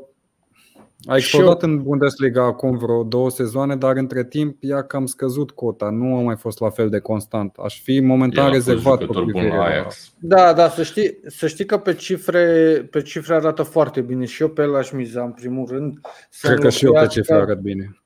a 1.05 1.15
explodat 1.15 1.61
în 1.63 1.83
Bundesliga 1.83 2.43
acum 2.43 2.77
vreo 2.77 3.03
două 3.03 3.29
sezoane, 3.29 3.75
dar 3.75 3.95
între 3.95 4.25
timp 4.25 4.63
i-a 4.63 4.83
cam 4.83 5.05
scăzut 5.05 5.51
cota, 5.51 5.89
nu 5.89 6.15
a 6.17 6.21
mai 6.21 6.35
fost 6.35 6.59
la 6.59 6.69
fel 6.69 6.89
de 6.89 6.99
constant. 6.99 7.55
Aș 7.55 7.81
fi 7.81 7.99
momentan 7.99 8.43
El 8.45 8.49
a 8.51 8.53
fost 8.53 8.67
rezervat 8.67 8.97
pe 8.97 9.03
jucător 9.03 9.23
bun 9.23 9.31
privire 9.31 9.55
la 9.57 9.63
la- 9.63 9.69
Ajax. 9.69 10.13
Da, 10.19 10.53
da, 10.53 10.69
să 10.69 10.83
știi, 10.83 11.19
să 11.27 11.47
știi 11.47 11.65
că 11.65 11.77
pe 11.77 11.93
cifre, 11.93 12.43
pe 12.91 13.01
cifre 13.01 13.33
arată 13.35 13.63
foarte 13.63 14.01
bine 14.01 14.25
și 14.25 14.41
eu 14.41 14.49
pe 14.49 14.61
el 14.61 14.75
aș 14.75 14.91
miza 14.91 15.23
în 15.23 15.31
primul 15.31 15.67
rând. 15.67 15.99
să 16.29 16.47
Cred 16.47 16.59
că 16.59 16.69
și 16.69 16.85
eu 16.85 16.91
pe 16.91 16.97
înlocuiască- 16.97 17.19
cifre 17.21 17.35
arăt 17.35 17.59
bine. 17.59 18.00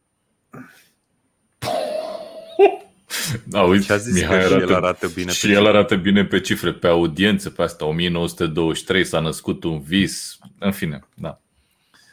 Da, 3.45 3.61
uite, 3.61 3.83
Și 3.83 3.91
a 3.91 3.97
zis 3.97 4.13
Mihai 4.13 4.39
că 4.39 4.45
și 4.47 4.51
el 4.53 4.57
arată, 4.57 4.75
arată 4.75 5.07
bine 5.07 5.31
și 5.31 5.41
pe 5.41 5.47
el 5.47 5.53
cifre. 5.55 5.69
arată 5.69 5.95
bine 5.95 6.25
pe 6.25 6.39
cifre, 6.39 6.73
pe 6.73 6.87
audiență, 6.87 7.49
pe 7.49 7.61
asta 7.61 7.85
1923 7.85 9.03
s-a 9.03 9.19
născut 9.19 9.63
un 9.63 9.79
vis, 9.79 10.37
în 10.59 10.71
fine, 10.71 10.99
da. 11.15 11.39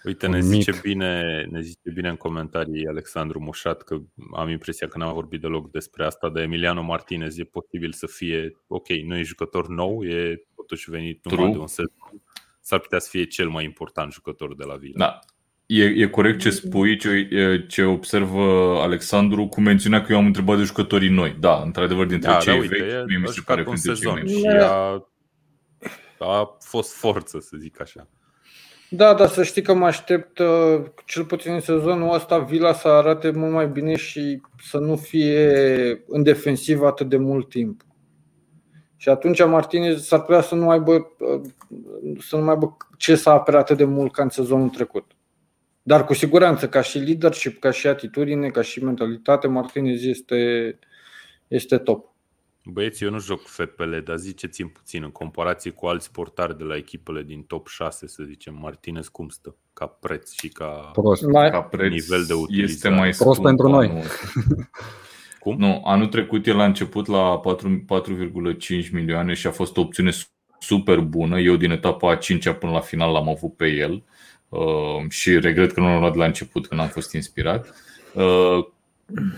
Uite, 0.05 0.27
Un 0.27 0.33
ne 0.33 0.39
mic. 0.39 0.63
zice, 0.63 0.79
bine, 0.83 1.43
ne 1.51 1.61
zice 1.61 1.91
bine 1.95 2.09
în 2.09 2.17
comentarii 2.17 2.87
Alexandru 2.87 3.41
Mușat 3.41 3.83
că 3.83 3.99
am 4.37 4.49
impresia 4.49 4.89
că 4.89 4.99
n-am 4.99 5.13
vorbit 5.13 5.41
deloc 5.41 5.71
despre 5.71 6.05
asta, 6.05 6.29
dar 6.29 6.43
Emiliano 6.43 6.83
Martinez 6.83 7.39
e 7.39 7.45
posibil 7.45 7.93
să 7.93 8.07
fie, 8.07 8.57
ok, 8.67 8.89
nu 8.89 9.17
e 9.17 9.23
jucător 9.23 9.69
nou, 9.69 10.05
e 10.05 10.43
totuși 10.57 10.91
venit 10.91 11.25
numai 11.25 11.41
True. 11.43 11.53
de 11.53 11.59
un 11.61 11.67
sezon. 11.67 12.23
S-ar 12.61 12.79
putea 12.79 12.99
să 12.99 13.09
fie 13.11 13.25
cel 13.25 13.49
mai 13.49 13.65
important 13.65 14.13
jucător 14.13 14.55
de 14.57 14.65
la 14.65 14.75
Vila. 14.75 14.99
Da. 15.07 15.19
E, 15.67 15.85
e 15.85 16.07
corect 16.07 16.41
ce 16.41 16.51
spui, 16.51 16.99
ce, 16.99 17.29
e- 17.31 17.67
ce 17.69 17.83
observă 17.83 18.77
Alexandru, 18.81 19.47
cu 19.47 19.61
mențiunea 19.61 20.03
că 20.03 20.13
eu 20.13 20.19
am 20.19 20.27
întrebat 20.27 20.57
de 20.57 20.63
jucătorii 20.63 21.09
noi. 21.09 21.37
Da, 21.41 21.63
într-adevăr, 21.65 22.07
dintre 22.07 22.31
da, 22.31 22.39
cei 22.39 22.53
da, 22.53 22.61
uite, 22.61 22.77
vechi, 22.79 22.93
e, 22.93 23.05
mie 23.07 23.17
mi 23.17 23.25
a 23.25 23.27
se 23.27 23.33
jucat 23.33 23.55
pare 23.55 23.63
că 23.63 23.69
un 23.69 23.75
dintre 23.75 23.93
cei 23.93 24.03
sezon 24.03 24.23
mai 24.23 24.29
și 24.29 24.47
a, 24.47 25.07
a 26.19 26.57
fost 26.61 26.93
forță, 26.95 27.39
să 27.41 27.57
zic 27.59 27.81
așa. 27.81 28.09
Da, 28.95 29.15
dar 29.15 29.29
să 29.29 29.43
știi 29.43 29.63
că 29.63 29.75
mă 29.75 29.85
aștept, 29.85 30.39
uh, 30.39 30.83
cel 31.05 31.25
puțin 31.25 31.53
în 31.53 31.61
sezonul 31.61 32.15
ăsta, 32.15 32.39
Vila 32.39 32.73
să 32.73 32.89
arate 32.89 33.31
mult 33.31 33.53
mai 33.53 33.69
bine 33.69 33.97
și 33.97 34.41
să 34.63 34.79
nu 34.79 34.97
fie 34.97 36.05
în 36.07 36.23
defensivă 36.23 36.87
atât 36.87 37.09
de 37.09 37.17
mult 37.17 37.49
timp. 37.49 37.83
Și 38.97 39.09
atunci 39.09 39.45
Martinez 39.45 40.07
s-ar 40.07 40.21
putea 40.21 40.41
să 40.41 40.55
nu 40.55 40.71
aibă, 40.71 40.93
uh, 40.93 41.41
să 42.19 42.37
nu 42.37 42.43
mai 42.43 42.53
aibă 42.53 42.77
ce 42.97 43.17
să 43.17 43.31
apere 43.31 43.57
atât 43.57 43.77
de 43.77 43.85
mult 43.85 44.13
ca 44.13 44.23
în 44.23 44.29
sezonul 44.29 44.69
trecut. 44.69 45.11
Dar 45.83 46.05
cu 46.05 46.15
siguranță, 46.15 46.69
ca 46.69 46.83
și 46.83 46.99
leadership, 46.99 47.61
ca 47.61 47.71
și 47.71 47.87
atitudine, 47.87 48.49
ca 48.49 48.63
și 48.63 48.85
mentalitate, 48.85 49.47
Martinez 49.47 50.05
este, 50.05 50.79
este 51.49 51.79
top. 51.79 52.11
Băieți, 52.65 53.05
eu 53.05 53.11
nu 53.11 53.19
joc 53.19 53.47
FPL, 53.47 53.97
dar 54.05 54.17
ziceți-mi 54.17 54.69
puțin, 54.69 55.03
în 55.03 55.11
comparație 55.11 55.71
cu 55.71 55.87
alți 55.87 56.13
portari 56.13 56.59
de 56.59 56.65
la 56.65 56.77
echipele 56.77 57.23
din 57.23 57.43
top 57.43 57.67
6, 57.67 58.07
să 58.07 58.23
zicem, 58.27 58.59
Martinez 58.61 59.09
cum 59.09 59.29
stă? 59.29 59.57
Ca 59.73 59.87
preț 59.87 60.33
și 60.33 60.49
ca... 60.49 60.91
Prost. 60.93 61.23
Mai, 61.23 61.51
ca 61.51 61.63
preț 61.63 61.91
Nivel 61.91 62.25
de 62.25 62.33
este 62.33 62.35
utilizare. 62.35 62.95
mai 62.95 63.11
Prost 63.11 63.21
scump 63.21 63.47
pentru 63.47 63.69
noi. 63.69 63.87
anul 63.87 63.99
ăsta. 63.99 64.17
Cum? 65.41 65.57
Nu, 65.59 65.83
anul 65.85 66.07
trecut 66.07 66.47
el 66.47 66.61
a 66.61 66.65
început 66.65 67.07
la 67.07 67.39
4 67.39 67.85
4,5 68.85 68.91
milioane 68.93 69.35
și 69.35 69.47
a 69.47 69.51
fost 69.51 69.77
o 69.77 69.81
opțiune 69.81 70.11
super 70.59 70.99
bună. 70.99 71.41
Eu 71.41 71.57
din 71.57 71.71
etapa 71.71 72.11
a 72.11 72.17
5 72.17 72.51
până 72.51 72.73
la 72.73 72.81
final 72.81 73.13
l-am 73.13 73.29
avut 73.29 73.57
pe 73.57 73.67
el 73.67 73.93
uh, 73.93 74.03
și 75.09 75.39
regret 75.39 75.73
că 75.73 75.81
nu 75.81 75.87
l-am 75.87 76.01
luat 76.01 76.13
de 76.13 76.19
la 76.19 76.25
început 76.25 76.67
când 76.67 76.81
am 76.81 76.89
fost 76.89 77.13
inspirat. 77.15 77.75
Uh, 78.15 78.67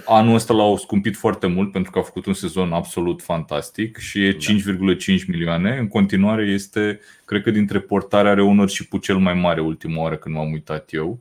anul 0.07 0.35
ăsta 0.35 0.55
l-au 0.55 0.77
scumpit 0.77 1.17
foarte 1.17 1.47
mult 1.47 1.73
pentru 1.73 1.91
că 1.91 1.99
a 1.99 2.03
făcut 2.03 2.27
un 2.27 2.33
sezon 2.33 2.73
absolut 2.73 3.23
fantastic 3.23 3.97
și 3.97 4.25
e 4.25 4.31
Da. 4.33 4.39
5,5 4.39 5.25
milioane. 5.27 5.77
În 5.79 5.89
continuare 5.89 6.45
este, 6.47 7.01
cred 7.25 7.43
că 7.43 7.51
dintre 7.51 7.81
portare 7.81 8.29
are 8.29 8.43
unor 8.43 8.69
și 8.69 8.89
cu 8.89 8.99
cel 8.99 9.17
mai 9.19 9.35
mare 9.35 9.61
ultima 9.61 10.03
oară 10.03 10.17
când 10.17 10.35
m-am 10.35 10.53
uitat 10.53 10.93
eu. 10.93 11.21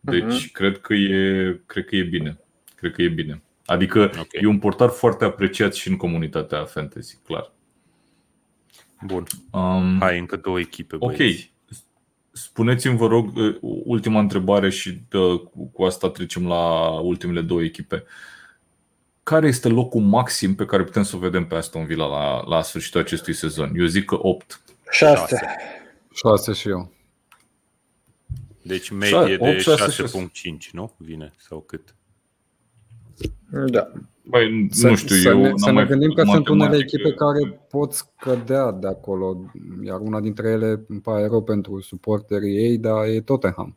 Deci 0.00 0.22
Mhm. 0.22 0.52
cred 0.52 0.78
că 0.78 0.94
e 0.94 1.60
cred 1.66 1.84
că 1.84 1.96
e 1.96 2.02
bine. 2.02 2.38
Cred 2.74 2.92
că 2.92 3.02
e 3.02 3.08
bine. 3.08 3.42
Adică 3.66 4.10
Ok. 4.18 4.32
e 4.32 4.46
un 4.46 4.58
portar 4.58 4.88
foarte 4.88 5.24
apreciat 5.24 5.74
și 5.74 5.88
în 5.88 5.96
comunitatea 5.96 6.64
fantasy, 6.64 7.16
clar. 7.24 7.52
Bun. 9.06 9.24
Um, 9.50 9.96
Hai, 10.00 10.18
încă 10.18 10.36
două 10.36 10.58
echipe, 10.58 10.96
ok. 10.98 11.16
Băieți. 12.36 12.42
Spuneți-mi, 12.42 12.96
vă 12.96 13.06
rog, 13.06 13.36
uh, 13.36 13.56
ultima 13.60 14.20
întrebare 14.20 14.70
și 14.70 15.00
uh, 15.12 15.40
cu- 15.40 15.70
cu 15.72 15.84
asta 15.84 16.10
trecem 16.10 16.46
la 16.46 16.88
ultimele 17.00 17.40
două 17.40 17.62
echipe. 17.62 18.04
Care 19.22 19.46
este 19.46 19.68
locul 19.68 20.00
maxim 20.00 20.54
pe 20.54 20.64
care 20.64 20.84
putem 20.84 21.02
să 21.02 21.16
o 21.16 21.18
vedem 21.18 21.46
pe 21.46 21.54
Aston 21.54 21.86
Villa 21.86 22.06
la, 22.06 22.44
la 22.46 22.62
sfârșitul 22.62 23.00
acestui 23.00 23.32
sezon? 23.34 23.72
Eu 23.76 23.86
zic 23.86 24.04
că 24.04 24.18
8. 24.20 24.60
6. 24.90 25.40
6 26.12 26.52
și 26.52 26.68
eu. 26.68 26.92
Deci 28.62 28.90
medie 28.90 29.16
Opt, 29.18 29.42
de 29.42 29.58
șase, 29.58 30.02
6.5, 30.02 30.70
nu? 30.72 30.94
Vine? 30.96 31.32
Sau 31.38 31.60
cât? 31.60 31.94
Da. 33.50 33.92
Băi, 34.28 34.66
Să, 34.70 34.88
nu 34.88 34.94
știu, 34.96 35.16
să 35.16 35.28
eu 35.28 35.40
ne, 35.40 35.48
n-am 35.48 35.56
să 35.56 35.66
ne 35.66 35.72
mai 35.72 35.86
gândim 35.86 36.12
că 36.12 36.20
făcut 36.20 36.34
sunt 36.34 36.48
unele 36.48 36.68
matematică. 36.68 36.96
echipe 36.96 37.14
care 37.14 37.60
pot 37.70 37.92
scădea 37.92 38.72
de 38.72 38.86
acolo, 38.86 39.50
iar 39.84 40.00
una 40.00 40.20
dintre 40.20 40.48
ele 40.48 40.84
îmi 40.88 41.00
pare 41.00 41.26
rău 41.26 41.42
pentru 41.42 41.80
suporterii 41.80 42.56
ei, 42.56 42.78
dar 42.78 43.04
e 43.04 43.20
Tottenham. 43.20 43.76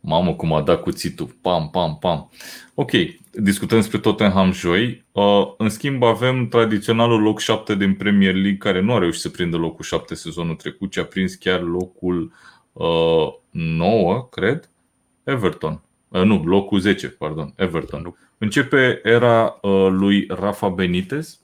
Mamă, 0.00 0.34
cum 0.34 0.52
a 0.52 0.62
dat 0.62 0.82
cuțitul. 0.82 1.28
Pam, 1.40 1.68
pam, 1.70 1.96
pam. 2.00 2.30
Ok. 2.74 2.90
discutăm 3.32 3.78
despre 3.78 3.98
Tottenham 3.98 4.52
joi. 4.52 5.04
Uh, 5.12 5.54
în 5.58 5.68
schimb, 5.68 6.02
avem 6.02 6.48
tradiționalul 6.48 7.22
loc 7.22 7.40
7 7.40 7.74
din 7.74 7.94
Premier 7.94 8.34
League 8.34 8.56
care 8.56 8.80
nu 8.80 8.94
a 8.94 8.98
reușit 8.98 9.20
să 9.20 9.28
prindă 9.28 9.56
locul 9.56 9.84
7 9.84 10.14
sezonul 10.14 10.54
trecut, 10.54 10.90
ci 10.90 10.96
a 10.96 11.04
prins 11.04 11.34
chiar 11.34 11.62
locul 11.62 12.32
9, 13.50 14.28
cred, 14.30 14.70
Everton. 15.24 15.82
Nu, 16.08 16.42
locul 16.44 16.78
10, 16.78 17.08
pardon, 17.08 17.52
Everton. 17.56 18.16
Începe 18.38 19.00
era 19.02 19.58
lui 19.88 20.26
Rafa 20.28 20.68
Benitez 20.68 21.40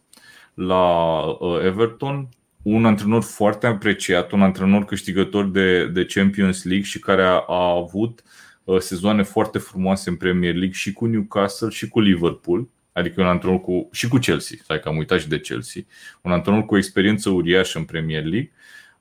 la 0.54 1.22
Everton, 1.64 2.28
un 2.62 2.84
antrenor 2.84 3.22
foarte 3.22 3.66
apreciat, 3.66 4.32
un 4.32 4.42
antrenor 4.42 4.84
câștigător 4.84 5.50
de, 5.50 5.86
de 5.86 6.04
Champions 6.04 6.64
League 6.64 6.84
și 6.84 6.98
care 6.98 7.22
a, 7.22 7.44
a 7.46 7.74
avut 7.76 8.22
uh, 8.64 8.78
sezoane 8.78 9.22
foarte 9.22 9.58
frumoase 9.58 10.10
în 10.10 10.16
Premier 10.16 10.52
League 10.52 10.74
și 10.74 10.92
cu 10.92 11.06
Newcastle 11.06 11.68
și 11.68 11.88
cu 11.88 12.00
Liverpool, 12.00 12.68
adică 12.92 13.20
un 13.20 13.26
antrenor 13.26 13.60
cu, 13.60 13.88
și 13.92 14.08
cu 14.08 14.16
Chelsea, 14.16 14.58
stai 14.62 14.80
că 14.80 14.88
am 14.88 14.96
uitat 14.96 15.20
și 15.20 15.28
de 15.28 15.40
Chelsea, 15.40 15.82
un 16.22 16.32
antrenor 16.32 16.64
cu 16.64 16.74
o 16.74 16.76
experiență 16.76 17.30
uriașă 17.30 17.78
în 17.78 17.84
Premier 17.84 18.22
League. 18.24 18.52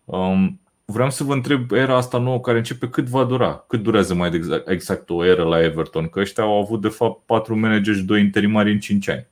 Um, 0.06 0.62
vreau 0.92 1.10
să 1.10 1.24
vă 1.24 1.34
întreb, 1.34 1.72
era 1.72 1.96
asta 1.96 2.18
nouă 2.18 2.40
care 2.40 2.58
începe, 2.58 2.90
cât 2.90 3.08
va 3.08 3.24
dura? 3.24 3.66
Cât 3.68 3.84
durează 3.84 4.14
mai 4.14 4.30
exact, 4.34 4.70
exact 4.70 5.10
o 5.10 5.26
eră 5.26 5.44
la 5.44 5.64
Everton? 5.64 6.08
Că 6.08 6.20
ăștia 6.20 6.44
au 6.44 6.62
avut 6.62 6.82
de 6.82 6.88
fapt 6.88 7.26
patru 7.26 7.58
manageri 7.58 7.98
și 7.98 8.04
doi 8.04 8.22
interimari 8.22 8.72
în 8.72 8.80
cinci 8.80 9.10
ani. 9.10 9.28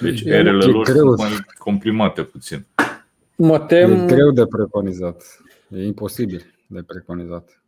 Deci 0.00 0.20
erele 0.20 0.64
lor 0.64 0.86
sunt 0.86 1.16
mai 1.16 1.30
comprimate 1.58 2.22
puțin. 2.22 2.66
Mă 3.36 3.58
tem... 3.58 3.92
E 3.92 4.06
greu 4.06 4.30
de 4.30 4.46
preconizat. 4.46 5.22
E 5.68 5.86
imposibil 5.86 6.54
de 6.66 6.82
preconizat. 6.86 7.60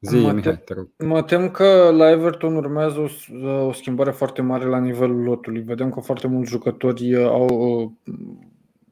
Zi, 0.00 0.16
mă, 0.16 0.32
Mihai, 0.32 0.58
te 0.64 0.74
rog. 0.74 0.88
mă 0.98 1.22
tem 1.22 1.50
că 1.50 1.90
la 1.96 2.10
Everton 2.10 2.56
urmează 2.56 2.98
o, 2.98 3.48
o 3.48 3.72
schimbare 3.72 4.10
foarte 4.10 4.42
mare 4.42 4.64
la 4.64 4.78
nivelul 4.78 5.22
lotului. 5.22 5.60
Vedem 5.60 5.90
că 5.90 6.00
foarte 6.00 6.26
mulți 6.26 6.50
jucători 6.50 7.14
uh, 7.14 7.24
au, 7.24 7.46
uh, 7.46 8.14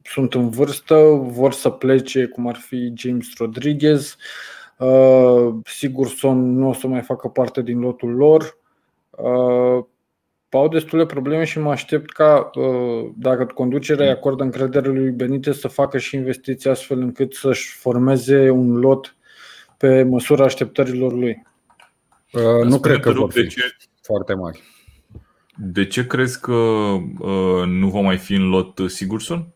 sunt 0.07 0.33
în 0.33 0.49
vârstă, 0.49 0.95
vor 1.21 1.53
să 1.53 1.69
plece, 1.69 2.25
cum 2.25 2.47
ar 2.47 2.55
fi 2.55 2.93
James 2.95 3.27
Rodriguez. 3.37 4.15
Uh, 4.77 5.55
sigur, 5.65 6.07
Son 6.07 6.57
nu 6.57 6.69
o 6.69 6.73
să 6.73 6.87
mai 6.87 7.01
facă 7.01 7.27
parte 7.27 7.61
din 7.61 7.79
lotul 7.79 8.09
lor 8.09 8.57
au 10.57 10.67
destule 10.67 11.05
probleme 11.05 11.43
și 11.43 11.59
mă 11.59 11.71
aștept 11.71 12.11
ca, 12.11 12.49
uh, 12.53 13.09
dacă 13.15 13.45
conducerea 13.45 14.05
îi 14.05 14.11
acordă 14.11 14.43
încredere 14.43 14.89
lui 14.89 15.11
Benite, 15.11 15.51
să 15.51 15.67
facă 15.67 15.97
și 15.97 16.15
investiții 16.15 16.69
astfel 16.69 16.99
încât 16.99 17.33
să-și 17.33 17.75
formeze 17.75 18.49
un 18.49 18.79
lot 18.79 19.15
pe 19.77 20.03
măsura 20.03 20.43
așteptărilor 20.43 21.13
lui. 21.13 21.45
Uh, 22.31 22.63
nu 22.63 22.79
cred 22.79 22.99
că 22.99 23.11
vor 23.11 23.31
fi 23.31 23.47
ce... 23.47 23.61
foarte 24.01 24.33
mari. 24.33 24.63
De 25.55 25.85
ce 25.85 26.07
crezi 26.07 26.39
că 26.39 26.53
uh, 26.53 27.65
nu 27.65 27.89
va 27.89 27.99
mai 27.99 28.17
fi 28.17 28.33
în 28.33 28.49
lot 28.49 28.79
Sigurson? 28.87 29.47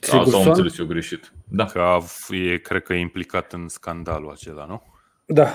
Sigurson? 0.00 0.30
Sau 0.30 0.40
am 0.40 0.48
înțeles 0.48 0.78
eu 0.78 0.86
greșit. 0.86 1.32
Da. 1.44 1.64
Că 1.64 1.98
e, 2.30 2.58
cred 2.58 2.82
că 2.82 2.92
e 2.94 2.98
implicat 2.98 3.52
în 3.52 3.68
scandalul 3.68 4.30
acela, 4.30 4.64
nu? 4.64 4.82
Da, 5.26 5.52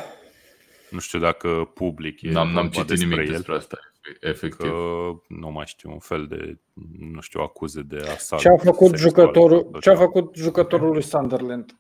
nu 0.90 1.00
știu 1.00 1.20
dacă 1.20 1.72
public 1.74 2.22
e 2.22 2.32
N-am, 2.32 2.52
n-am 2.52 2.70
citit 2.70 2.88
despre 2.88 3.08
nimic 3.08 3.28
el, 3.28 3.32
despre 3.34 3.56
asta, 3.56 3.78
efectiv. 4.20 4.70
Că, 4.70 4.76
nu 5.28 5.52
mai 5.52 5.66
știu, 5.66 5.92
un 5.92 6.00
fel 6.00 6.28
de, 6.28 6.58
nu 7.00 7.22
știu, 7.22 7.42
acuze 7.42 7.82
de 7.82 7.98
asalt. 7.98 8.42
Ce 8.42 8.50
a 8.50 8.58
făcut, 8.58 8.96
jucătorul, 8.96 9.78
ce 9.82 9.90
a 9.90 9.96
făcut 9.96 10.36
jucătorul 10.36 10.92
lui 10.92 11.02
Sunderland? 11.02 11.78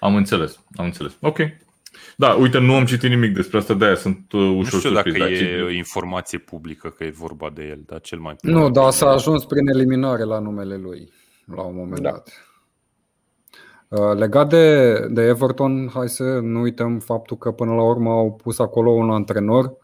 Am 0.00 0.14
înțeles, 0.14 0.60
am 0.76 0.84
înțeles. 0.84 1.16
Ok. 1.20 1.38
Da, 2.16 2.28
uite, 2.32 2.58
nu 2.58 2.74
am 2.74 2.84
citit 2.84 3.10
nimic 3.10 3.34
despre 3.34 3.58
asta, 3.58 3.74
de-aia 3.74 3.94
sunt 3.94 4.32
uh, 4.32 4.40
ușor 4.40 4.56
Nu 4.56 4.64
știu 4.64 4.78
surprins, 4.78 5.18
dacă 5.18 5.30
e 5.30 5.62
o 5.62 5.70
informație 5.70 6.38
publică 6.38 6.88
că 6.88 7.04
e 7.04 7.10
vorba 7.10 7.50
de 7.54 7.62
el, 7.62 7.82
dar 7.86 8.00
cel 8.00 8.18
mai 8.18 8.36
Nu, 8.40 8.70
dar 8.70 8.90
s-a 8.90 9.08
ajuns 9.08 9.44
prin 9.44 9.68
eliminare 9.68 10.24
la 10.24 10.38
numele 10.38 10.76
lui, 10.76 11.12
la 11.54 11.62
un 11.62 11.74
moment 11.76 12.02
da. 12.02 12.10
dat. 12.10 12.28
Uh, 13.88 14.18
legat 14.18 14.48
de, 14.48 14.98
de 15.10 15.22
Everton, 15.22 15.90
hai 15.94 16.08
să 16.08 16.22
nu 16.24 16.60
uităm 16.60 16.98
faptul 16.98 17.36
că 17.36 17.50
până 17.50 17.74
la 17.74 17.82
urmă 17.82 18.10
au 18.10 18.32
pus 18.42 18.58
acolo 18.58 18.90
un 18.90 19.10
antrenor, 19.10 19.76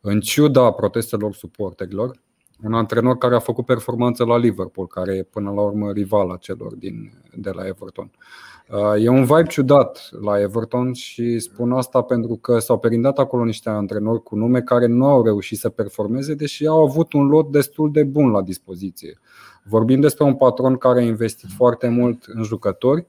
în 0.00 0.20
ciuda 0.20 0.70
protestelor 0.70 1.34
suporterilor, 1.34 2.20
un 2.62 2.74
antrenor 2.74 3.18
care 3.18 3.34
a 3.34 3.38
făcut 3.38 3.66
performanță 3.66 4.24
la 4.24 4.36
Liverpool, 4.36 4.86
care 4.86 5.16
e 5.16 5.22
până 5.22 5.50
la 5.50 5.60
urmă 5.60 5.92
rivala 5.92 6.36
celor 6.36 6.74
din, 6.74 7.12
de 7.34 7.50
la 7.50 7.66
Everton. 7.66 8.10
Uh, 8.14 8.55
e 8.98 9.08
un 9.08 9.24
vibe 9.24 9.42
ciudat 9.48 10.08
la 10.20 10.40
Everton 10.40 10.92
și 10.92 11.38
spun 11.38 11.72
asta 11.72 12.02
pentru 12.02 12.36
că 12.36 12.58
s-au 12.58 12.78
perindat 12.78 13.18
acolo 13.18 13.44
niște 13.44 13.68
antrenori 13.68 14.22
cu 14.22 14.36
nume 14.36 14.60
care 14.60 14.86
nu 14.86 15.06
au 15.06 15.24
reușit 15.24 15.58
să 15.58 15.68
performeze, 15.68 16.34
deși 16.34 16.66
au 16.66 16.82
avut 16.82 17.12
un 17.12 17.26
lot 17.26 17.50
destul 17.50 17.92
de 17.92 18.04
bun 18.04 18.30
la 18.30 18.42
dispoziție. 18.42 19.18
Vorbim 19.64 20.00
despre 20.00 20.24
un 20.24 20.34
patron 20.34 20.76
care 20.76 21.00
a 21.00 21.04
investit 21.04 21.50
foarte 21.50 21.88
mult 21.88 22.24
în 22.26 22.42
jucători, 22.42 23.06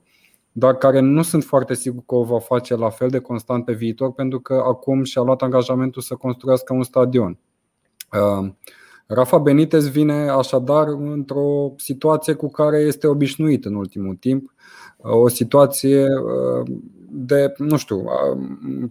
dar 0.51 0.75
care 0.75 0.99
nu 0.99 1.21
sunt 1.21 1.43
foarte 1.43 1.73
sigur 1.73 2.03
că 2.05 2.15
o 2.15 2.23
va 2.23 2.39
face 2.39 2.75
la 2.75 2.89
fel 2.89 3.09
de 3.09 3.19
constant 3.19 3.65
pe 3.65 3.73
viitor, 3.73 4.11
pentru 4.11 4.39
că 4.39 4.53
acum 4.53 5.03
și-a 5.03 5.21
luat 5.21 5.41
angajamentul 5.41 6.01
să 6.01 6.15
construiască 6.15 6.73
un 6.73 6.83
stadion. 6.83 7.37
Uh, 8.13 8.49
Rafa 9.07 9.37
Benitez 9.37 9.89
vine 9.89 10.29
așadar 10.29 10.87
într-o 10.87 11.73
situație 11.77 12.33
cu 12.33 12.49
care 12.49 12.77
este 12.77 13.07
obișnuit 13.07 13.65
în 13.65 13.75
ultimul 13.75 14.15
timp, 14.15 14.43
uh, 14.43 14.51
o 14.97 15.27
situație 15.27 16.03
uh, 16.03 16.67
de, 17.09 17.53
nu 17.57 17.77
știu, 17.77 18.03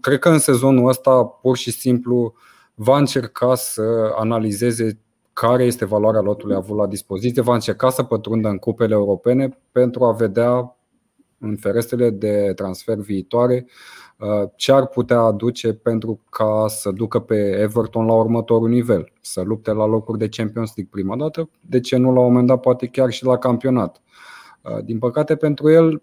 cred 0.00 0.18
că 0.18 0.28
în 0.28 0.38
sezonul 0.38 0.88
ăsta 0.88 1.24
pur 1.24 1.56
și 1.56 1.70
simplu 1.70 2.34
va 2.74 2.98
încerca 2.98 3.54
să 3.54 4.12
analizeze 4.18 5.00
care 5.32 5.64
este 5.64 5.84
valoarea 5.84 6.20
lotului 6.20 6.56
avut 6.56 6.76
la 6.76 6.86
dispoziție, 6.86 7.42
va 7.42 7.54
încerca 7.54 7.90
să 7.90 8.02
pătrundă 8.02 8.48
în 8.48 8.56
cupele 8.56 8.94
europene 8.94 9.58
pentru 9.72 10.04
a 10.04 10.12
vedea 10.12 10.76
în 11.38 11.56
ferestrele 11.56 12.10
de 12.10 12.52
transfer 12.54 12.96
viitoare 12.98 13.66
uh, 14.18 14.48
ce 14.56 14.72
ar 14.72 14.86
putea 14.86 15.20
aduce 15.20 15.72
pentru 15.72 16.20
ca 16.30 16.64
să 16.68 16.90
ducă 16.90 17.18
pe 17.18 17.58
Everton 17.60 18.06
la 18.06 18.14
următorul 18.14 18.68
nivel, 18.68 19.12
să 19.20 19.40
lupte 19.40 19.72
la 19.72 19.86
locuri 19.86 20.18
de 20.18 20.28
Champions 20.28 20.72
League 20.76 20.92
prima 20.92 21.16
dată, 21.16 21.50
de 21.60 21.80
ce 21.80 21.96
nu 21.96 22.12
la 22.12 22.20
un 22.20 22.26
moment 22.26 22.46
dat 22.46 22.60
poate 22.60 22.86
chiar 22.86 23.10
și 23.10 23.24
la 23.24 23.38
campionat. 23.38 23.96
Uh, 23.96 24.35
din 24.84 24.98
păcate 24.98 25.36
pentru 25.36 25.70
el 25.70 26.02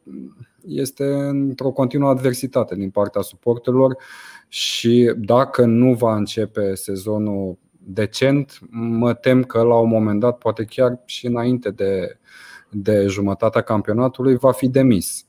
este 0.68 1.14
într-o 1.14 1.72
continuă 1.72 2.10
adversitate 2.10 2.76
din 2.76 2.90
partea 2.90 3.22
suporterilor 3.22 3.98
și 4.48 5.14
dacă 5.18 5.66
nu 5.66 5.94
va 5.94 6.16
începe 6.16 6.76
sezonul 6.76 7.58
decent, 7.86 8.60
mă 8.72 9.14
tem 9.14 9.44
că 9.44 9.62
la 9.62 9.76
un 9.76 9.90
moment 9.90 10.20
dat, 10.20 10.38
poate 10.38 10.64
chiar 10.64 11.02
și 11.06 11.28
înainte 11.28 11.70
de 11.70 12.18
de 12.74 13.06
jumătatea 13.08 13.62
campionatului 13.62 14.36
va 14.36 14.52
fi 14.52 14.68
demis. 14.68 15.26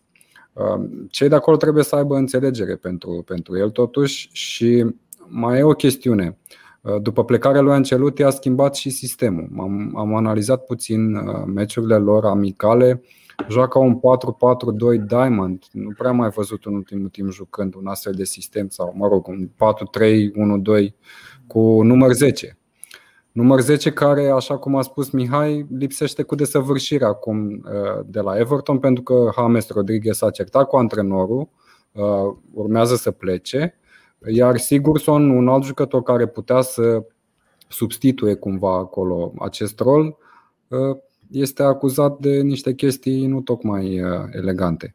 Um, 0.53 1.07
cei 1.11 1.29
de 1.29 1.35
acolo 1.35 1.57
trebuie 1.57 1.85
să 1.85 1.97
aibă 1.97 2.17
înțelegere 2.17 2.77
pentru, 2.77 3.23
pentru 3.27 3.59
el 3.59 3.71
totuși 3.71 4.29
și 4.33 4.87
mai 5.27 5.59
e 5.59 5.63
o 5.63 5.73
chestiune. 5.73 6.39
Uh, 6.81 7.01
după 7.03 7.25
plecarea 7.25 7.61
lui 7.61 7.73
Ancelotti 7.73 8.23
a 8.23 8.31
schimbat 8.31 8.75
și 8.75 8.91
sistemul. 8.91 9.49
Am, 9.59 9.97
am 9.97 10.15
analizat 10.15 10.65
puțin 10.65 11.15
uh, 11.15 11.43
meciurile 11.47 11.97
lor 11.97 12.25
amicale. 12.25 13.03
Joacă 13.49 13.79
un 13.79 13.99
4-4-2 13.99 14.01
Diamond. 15.07 15.65
Nu 15.73 15.91
prea 15.99 16.13
mai 16.13 16.29
văzut 16.29 16.65
în 16.65 16.75
ultimul 16.75 17.09
timp 17.09 17.31
jucând 17.31 17.75
un 17.75 17.87
astfel 17.87 18.13
de 18.13 18.25
sistem 18.25 18.69
sau, 18.69 18.93
mă 18.97 19.09
rog, 19.09 19.27
un 19.27 19.49
4-3-1-2 19.49 20.95
cu 21.47 21.83
număr 21.83 22.13
10. 22.13 22.59
Număr 23.33 23.61
10 23.61 23.93
care, 23.93 24.29
așa 24.29 24.59
cum 24.59 24.77
a 24.77 24.83
spus 24.83 25.11
Mihai, 25.11 25.67
lipsește 25.79 26.23
cu 26.23 26.35
desăvârșire 26.35 27.05
acum 27.05 27.51
uh, 27.51 28.05
de 28.07 28.21
la 28.21 28.39
Everton 28.39 28.79
pentru 28.79 29.03
că 29.03 29.31
James 29.35 29.69
Rodriguez 29.69 30.23
a 30.23 30.31
certat 30.31 30.69
cu 30.69 30.77
antrenorul, 30.77 31.49
uh, 31.93 32.37
urmează 32.53 32.95
să 32.95 33.11
plece, 33.11 33.79
iar 34.27 34.57
Sigurson, 34.57 35.31
un 35.31 35.49
alt 35.49 35.65
jucător 35.65 36.03
care 36.03 36.27
putea 36.27 36.61
să 36.61 37.05
substituie 37.69 38.35
cumva 38.35 38.77
acolo 38.77 39.33
acest 39.39 39.81
rol, 39.81 40.17
uh, 40.69 40.97
este 41.31 41.63
acuzat 41.63 42.19
de 42.19 42.41
niște 42.41 42.75
chestii 42.75 43.27
nu 43.27 43.41
tocmai 43.41 44.03
elegante. 44.31 44.95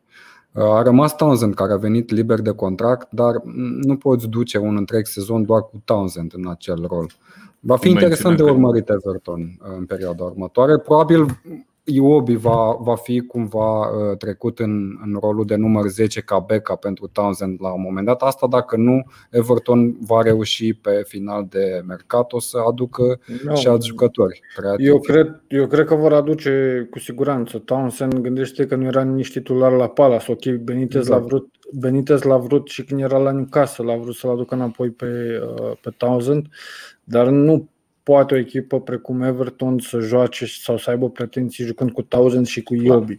A 0.51 0.81
rămas 0.81 1.15
Townsend 1.15 1.53
care 1.53 1.73
a 1.73 1.77
venit 1.77 2.10
liber 2.10 2.41
de 2.41 2.51
contract, 2.51 3.11
dar 3.11 3.41
nu 3.81 3.97
poți 3.97 4.27
duce 4.27 4.57
un 4.57 4.77
întreg 4.77 5.06
sezon 5.06 5.45
doar 5.45 5.61
cu 5.61 5.81
Townsend 5.85 6.34
în 6.35 6.47
acel 6.47 6.85
rol. 6.88 7.11
Va 7.60 7.77
fi 7.77 7.89
interesant 7.89 8.38
de 8.38 8.43
urmărit 8.43 8.89
Everton 8.89 9.41
uh, 9.41 9.76
în 9.77 9.85
perioada 9.85 10.23
următoare. 10.23 10.77
Probabil 10.77 11.41
Iobi 11.90 12.36
va, 12.36 12.78
va 12.80 12.95
fi 12.95 13.20
cumva 13.20 13.80
uh, 13.80 14.18
trecut 14.18 14.60
în, 14.60 14.98
în 15.06 15.18
rolul 15.22 15.45
de 15.45 15.56
număr 15.56 15.88
10 15.88 16.22
ca 16.22 16.40
beca 16.40 16.76
pentru 16.76 17.07
Townsend 17.07 17.57
la 17.61 17.74
un 17.74 17.82
moment 17.82 18.06
dat. 18.06 18.22
Asta 18.22 18.48
dacă 18.48 18.78
nu, 18.78 19.03
Everton 19.30 19.98
va 19.99 20.22
reuși 20.22 20.74
pe 20.74 21.03
final 21.07 21.45
de 21.49 21.84
mercato 21.88 22.40
să 22.40 22.57
aducă 22.68 23.20
no. 23.44 23.56
și 23.56 23.68
alți 23.68 23.88
jucători. 23.88 24.41
Eu 24.78 24.99
cred, 24.99 25.41
eu 25.48 25.68
cred 25.68 25.86
că 25.86 25.95
vor 25.95 26.14
aduce 26.14 26.88
cu 26.90 26.99
siguranță. 26.99 27.57
Townsend 27.57 28.20
gândește 28.20 28.66
că 28.66 28.76
nu 28.76 28.86
era 28.86 29.03
nici 29.03 29.32
titular 29.32 29.72
la 29.72 29.88
Palace. 29.88 30.32
Ok, 30.32 30.45
Benitez 30.45 31.02
exact. 31.02 31.22
l-a 31.22 31.28
vrut 31.28 31.53
Benitez 31.74 32.22
l-a 32.22 32.38
vrut 32.38 32.68
și 32.68 32.84
când 32.84 33.02
era 33.02 33.18
la 33.18 33.32
Newcastle, 33.32 33.86
l-a 33.86 33.95
vrut 33.95 34.16
să-l 34.16 34.30
aducă 34.30 34.56
înapoi 34.56 34.90
pe, 34.90 35.41
uh, 35.61 35.72
pe 35.82 35.90
Townsend, 35.98 36.48
dar 37.03 37.28
nu 37.28 37.70
poate 38.10 38.34
o 38.34 38.38
echipă 38.38 38.80
precum 38.80 39.22
Everton 39.22 39.80
să 39.80 39.99
joace 39.99 40.45
sau 40.45 40.77
să 40.77 40.90
aibă 40.90 41.10
pretenții 41.10 41.65
jucând 41.65 41.91
cu 41.91 42.02
Townsend 42.02 42.48
și 42.48 42.64
cu 42.64 42.76
Iobi. 42.76 43.15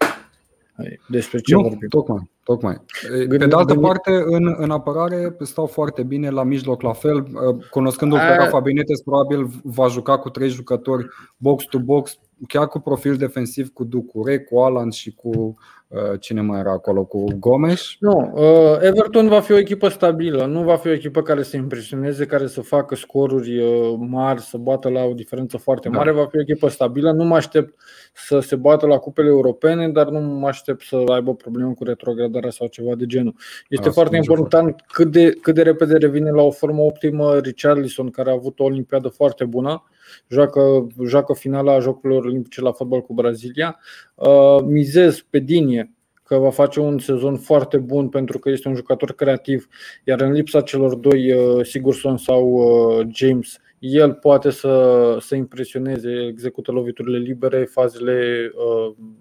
Despre 1.08 1.38
ce 1.38 1.54
nu, 1.54 1.60
vorbim? 1.60 1.88
Tocmai, 1.88 2.30
tocmai. 2.44 2.80
Pe 3.28 3.36
de 3.36 3.54
altă 3.54 3.74
parte, 3.74 4.10
în, 4.24 4.54
în 4.56 4.70
apărare 4.70 5.36
stau 5.40 5.66
foarte 5.66 6.02
bine 6.02 6.30
la 6.30 6.42
mijloc 6.42 6.82
la 6.82 6.92
fel. 6.92 7.26
Cunoscându-l 7.70 8.18
pe 8.18 8.34
Rafa 8.34 8.60
Benitez, 8.60 9.00
probabil 9.00 9.46
va 9.62 9.86
juca 9.86 10.18
cu 10.18 10.30
trei 10.30 10.48
jucători 10.48 11.06
box 11.36 11.64
to 11.64 11.78
box, 11.78 12.18
chiar 12.48 12.68
cu 12.68 12.78
profil 12.78 13.16
defensiv 13.16 13.72
cu 13.72 13.84
Ducure, 13.84 14.38
cu 14.38 14.58
Alan 14.58 14.90
și 14.90 15.14
cu 15.14 15.56
Uh, 15.90 16.20
cine 16.20 16.40
mai 16.40 16.58
era 16.58 16.72
acolo 16.72 17.04
cu 17.04 17.24
Gomes? 17.38 17.96
Nu, 17.98 18.32
uh, 18.34 18.78
Everton 18.80 19.28
va 19.28 19.40
fi 19.40 19.52
o 19.52 19.58
echipă 19.58 19.88
stabilă, 19.88 20.46
nu 20.46 20.62
va 20.62 20.76
fi 20.76 20.88
o 20.88 20.92
echipă 20.92 21.22
care 21.22 21.42
să 21.42 21.56
impresioneze, 21.56 22.26
care 22.26 22.46
să 22.46 22.60
facă 22.60 22.94
scoruri 22.94 23.58
uh, 23.58 23.94
mari, 23.98 24.40
să 24.40 24.56
bată 24.56 24.88
la 24.88 25.02
o 25.02 25.12
diferență 25.12 25.56
foarte 25.56 25.88
da. 25.88 25.96
mare, 25.96 26.10
da. 26.10 26.16
va 26.16 26.26
fi 26.26 26.36
o 26.36 26.40
echipă 26.40 26.68
stabilă. 26.68 27.12
Nu 27.12 27.24
mă 27.24 27.34
aștept 27.34 27.74
să 28.12 28.40
se 28.40 28.56
bată 28.56 28.86
la 28.86 28.98
cupele 28.98 29.28
europene, 29.28 29.88
dar 29.88 30.08
nu 30.08 30.20
mă 30.20 30.48
aștept 30.48 30.82
să 30.82 30.96
aibă 31.06 31.34
probleme 31.34 31.72
cu 31.72 31.84
retrogradarea 31.84 32.50
sau 32.50 32.66
ceva 32.66 32.94
de 32.94 33.06
genul. 33.06 33.34
Este 33.68 33.88
Asta 33.88 34.00
foarte 34.00 34.16
important 34.16 34.84
cât 34.92 35.10
de, 35.10 35.30
cât 35.30 35.54
de 35.54 35.62
repede 35.62 35.96
revine 35.96 36.30
la 36.30 36.42
o 36.42 36.50
formă 36.50 36.82
optimă 36.82 37.38
Richarlison, 37.38 38.10
care 38.10 38.30
a 38.30 38.34
avut 38.34 38.60
o 38.60 38.64
olimpiadă 38.64 39.08
foarte 39.08 39.44
bună 39.44 39.82
joacă, 40.28 40.86
joacă 41.06 41.34
finala 41.34 41.78
Jocurilor 41.78 42.24
Olimpice 42.24 42.60
la 42.60 42.72
fotbal 42.72 43.00
cu 43.00 43.14
Brazilia. 43.14 43.78
Uh, 44.14 44.58
mizez 44.64 45.20
pe 45.30 45.38
Dinie 45.38 45.92
că 46.24 46.36
va 46.36 46.50
face 46.50 46.80
un 46.80 46.98
sezon 46.98 47.36
foarte 47.36 47.78
bun 47.78 48.08
pentru 48.08 48.38
că 48.38 48.50
este 48.50 48.68
un 48.68 48.74
jucător 48.74 49.12
creativ, 49.12 49.68
iar 50.04 50.20
în 50.20 50.32
lipsa 50.32 50.60
celor 50.60 50.94
doi, 50.94 51.32
uh, 51.32 51.66
Sigurson 51.66 52.16
sau 52.16 52.48
uh, 52.48 53.06
James, 53.12 53.56
el 53.78 54.12
poate 54.12 54.50
să, 54.50 55.16
să 55.20 55.34
impresioneze, 55.34 56.26
execută 56.28 56.72
loviturile 56.72 57.18
libere, 57.18 57.64
fazele, 57.64 58.50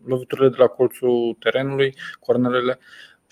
loviturile 0.06 0.50
de 0.50 0.56
la 0.58 0.68
colțul 0.68 1.36
terenului, 1.40 1.96
cornerele 2.20 2.80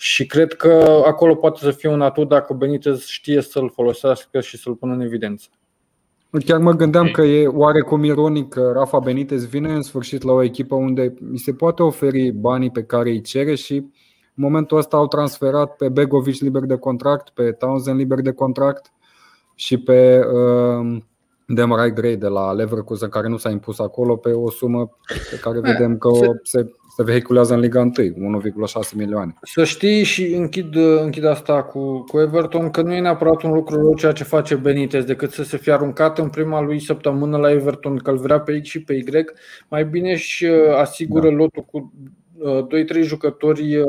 și 0.00 0.26
cred 0.26 0.52
că 0.52 1.02
acolo 1.06 1.34
poate 1.34 1.58
să 1.58 1.70
fie 1.70 1.88
un 1.88 2.00
atut 2.00 2.28
dacă 2.28 2.52
Benitez 2.52 3.04
știe 3.04 3.40
să-l 3.40 3.70
folosească 3.70 4.40
și 4.40 4.56
să-l 4.56 4.74
pună 4.74 4.92
în 4.92 5.00
evidență. 5.00 5.48
Chiar 6.30 6.58
mă 6.58 6.72
gândeam 6.72 7.10
că 7.10 7.22
e 7.22 7.46
oarecum 7.46 8.04
ironic 8.04 8.48
că 8.48 8.70
Rafa 8.74 8.98
Benitez 8.98 9.46
vine 9.46 9.72
în 9.72 9.82
sfârșit 9.82 10.22
la 10.22 10.32
o 10.32 10.42
echipă 10.42 10.74
unde 10.74 11.14
mi 11.20 11.38
se 11.38 11.52
poate 11.52 11.82
oferi 11.82 12.30
banii 12.30 12.70
pe 12.70 12.82
care 12.82 13.10
îi 13.10 13.20
cere 13.20 13.54
și 13.54 13.74
în 13.74 14.44
momentul 14.44 14.78
ăsta 14.78 14.96
au 14.96 15.06
transferat 15.06 15.76
pe 15.76 15.88
Begovic 15.88 16.40
liber 16.40 16.62
de 16.62 16.76
contract, 16.76 17.28
pe 17.28 17.52
Townsend 17.52 17.98
liber 17.98 18.20
de 18.20 18.32
contract 18.32 18.92
și 19.54 19.78
pe 19.78 20.18
uh, 20.18 21.02
Demarai 21.46 21.92
Gray 21.92 22.16
de 22.16 22.26
la 22.26 22.52
Leverkusen 22.52 23.08
care 23.08 23.28
nu 23.28 23.36
s-a 23.36 23.50
impus 23.50 23.78
acolo 23.78 24.16
pe 24.16 24.30
o 24.30 24.50
sumă 24.50 24.96
pe 25.30 25.38
care 25.40 25.60
vedem 25.60 25.98
că 25.98 26.10
se 26.42 26.72
se 26.98 27.04
vehiculează 27.04 27.54
în 27.54 27.60
Liga 27.60 27.80
1, 27.80 27.90
1,6 27.90 28.94
milioane. 28.94 29.34
Să 29.42 29.64
știi 29.64 30.02
și 30.02 30.34
închid, 30.34 30.76
închid 30.76 31.24
asta 31.24 31.62
cu, 31.62 32.04
cu 32.04 32.20
Everton, 32.20 32.70
că 32.70 32.82
nu 32.82 32.92
e 32.94 33.00
neapărat 33.00 33.42
un 33.42 33.52
lucru 33.52 33.76
rău 33.76 33.94
ceea 33.94 34.12
ce 34.12 34.24
face 34.24 34.54
Benitez, 34.54 35.04
decât 35.04 35.30
să 35.30 35.42
se 35.42 35.56
fie 35.56 35.72
aruncat 35.72 36.18
în 36.18 36.28
prima 36.28 36.60
lui 36.60 36.80
săptămână 36.80 37.36
la 37.36 37.50
Everton, 37.50 37.96
că 37.96 38.10
îl 38.10 38.16
vrea 38.16 38.40
pe 38.40 38.60
X 38.60 38.68
și 38.68 38.82
pe 38.82 38.94
Y, 38.94 39.04
mai 39.68 39.84
bine 39.84 40.16
și 40.16 40.44
uh, 40.44 40.76
asigură 40.76 41.28
da. 41.28 41.34
lotul 41.34 41.62
cu 41.62 41.92
2-3 42.38 42.96
uh, 42.96 43.02
jucători 43.02 43.76
uh, 43.76 43.86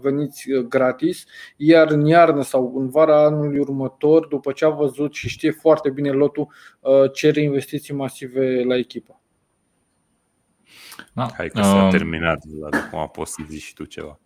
veniți 0.00 0.50
gratis, 0.68 1.24
iar 1.56 1.90
în 1.90 2.06
iarnă 2.06 2.42
sau 2.42 2.74
în 2.76 2.88
vara 2.88 3.24
anului 3.24 3.58
următor, 3.58 4.26
după 4.26 4.52
ce 4.52 4.64
a 4.64 4.68
văzut 4.68 5.14
și 5.14 5.28
știe 5.28 5.50
foarte 5.50 5.90
bine 5.90 6.10
lotul, 6.10 6.48
cere 7.12 7.40
investiții 7.40 7.94
masive 7.94 8.62
la 8.66 8.76
echipă. 8.76 9.21
Da. 11.12 11.30
Hai 11.36 11.48
că 11.48 11.62
s-a 11.62 11.84
uh, 11.84 11.90
terminat, 11.90 12.44
Vlad, 12.44 12.74
acum 12.74 13.10
poți 13.12 13.32
să 13.32 13.42
zici 13.48 13.62
și 13.62 13.74
tu 13.74 13.84
ceva. 13.84 14.18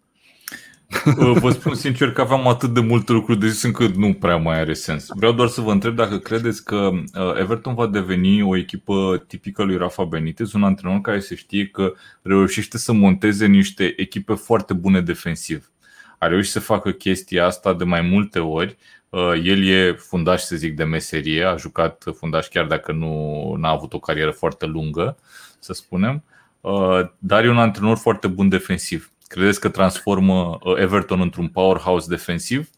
Vă 1.40 1.50
spun 1.50 1.74
sincer 1.74 2.12
că 2.12 2.20
aveam 2.20 2.48
atât 2.48 2.74
de 2.74 2.80
multe 2.80 3.12
lucruri 3.12 3.38
de 3.38 3.48
zis 3.48 3.62
încât 3.62 3.94
nu 3.94 4.12
prea 4.12 4.36
mai 4.36 4.58
are 4.60 4.72
sens. 4.72 5.06
Vreau 5.08 5.32
doar 5.32 5.48
să 5.48 5.60
vă 5.60 5.70
întreb 5.70 5.94
dacă 5.94 6.18
credeți 6.18 6.64
că 6.64 6.90
uh, 6.92 7.38
Everton 7.38 7.74
va 7.74 7.86
deveni 7.86 8.42
o 8.42 8.56
echipă 8.56 9.24
tipică 9.26 9.62
lui 9.62 9.76
Rafa 9.76 10.04
Benitez, 10.04 10.52
un 10.52 10.64
antrenor 10.64 11.00
care 11.00 11.18
se 11.18 11.34
știe 11.34 11.66
că 11.66 11.92
reușește 12.22 12.78
să 12.78 12.92
monteze 12.92 13.46
niște 13.46 13.94
echipe 13.96 14.34
foarte 14.34 14.72
bune 14.72 15.00
defensiv. 15.00 15.70
A 16.18 16.26
reușit 16.26 16.52
să 16.52 16.60
facă 16.60 16.90
chestia 16.90 17.46
asta 17.46 17.74
de 17.74 17.84
mai 17.84 18.00
multe 18.00 18.38
ori. 18.38 18.76
Uh, 19.08 19.32
el 19.42 19.66
e 19.66 19.92
fundaș, 19.92 20.40
să 20.40 20.56
zic, 20.56 20.76
de 20.76 20.84
meserie, 20.84 21.44
a 21.44 21.56
jucat 21.56 22.04
fundaș 22.18 22.46
chiar 22.46 22.64
dacă 22.66 22.92
nu 22.92 23.58
a 23.62 23.70
avut 23.70 23.92
o 23.92 23.98
carieră 23.98 24.30
foarte 24.30 24.66
lungă, 24.66 25.16
să 25.58 25.72
spunem. 25.72 26.24
Uh, 26.60 27.00
dar 27.18 27.44
e 27.44 27.50
un 27.50 27.58
antrenor 27.58 27.96
foarte 27.96 28.26
bun 28.26 28.48
defensiv. 28.48 29.10
Credeți 29.26 29.60
că 29.60 29.68
transformă 29.68 30.58
uh, 30.64 30.80
Everton 30.80 31.20
într-un 31.20 31.48
powerhouse 31.48 32.06
defensiv? 32.08 32.70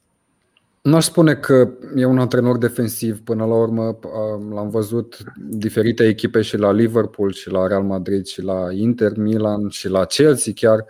Nu 0.83 0.97
aș 0.97 1.05
spune 1.05 1.35
că 1.35 1.69
e 1.97 2.05
un 2.05 2.19
antrenor 2.19 2.59
defensiv. 2.59 3.21
Până 3.21 3.45
la 3.45 3.55
urmă 3.55 3.83
uh, 3.83 4.55
l-am 4.55 4.71
văzut 4.71 5.19
diferite 5.37 6.07
echipe 6.07 6.43
și 6.43 6.57
la 6.57 6.73
Liverpool 6.73 7.33
și 7.33 7.51
la 7.51 7.67
Real 7.67 7.83
Madrid 7.83 8.27
și 8.27 8.43
la 8.43 8.73
Inter, 8.73 9.17
Milan 9.17 9.69
și 9.69 9.89
la 9.89 10.05
Chelsea 10.05 10.53
chiar. 10.57 10.85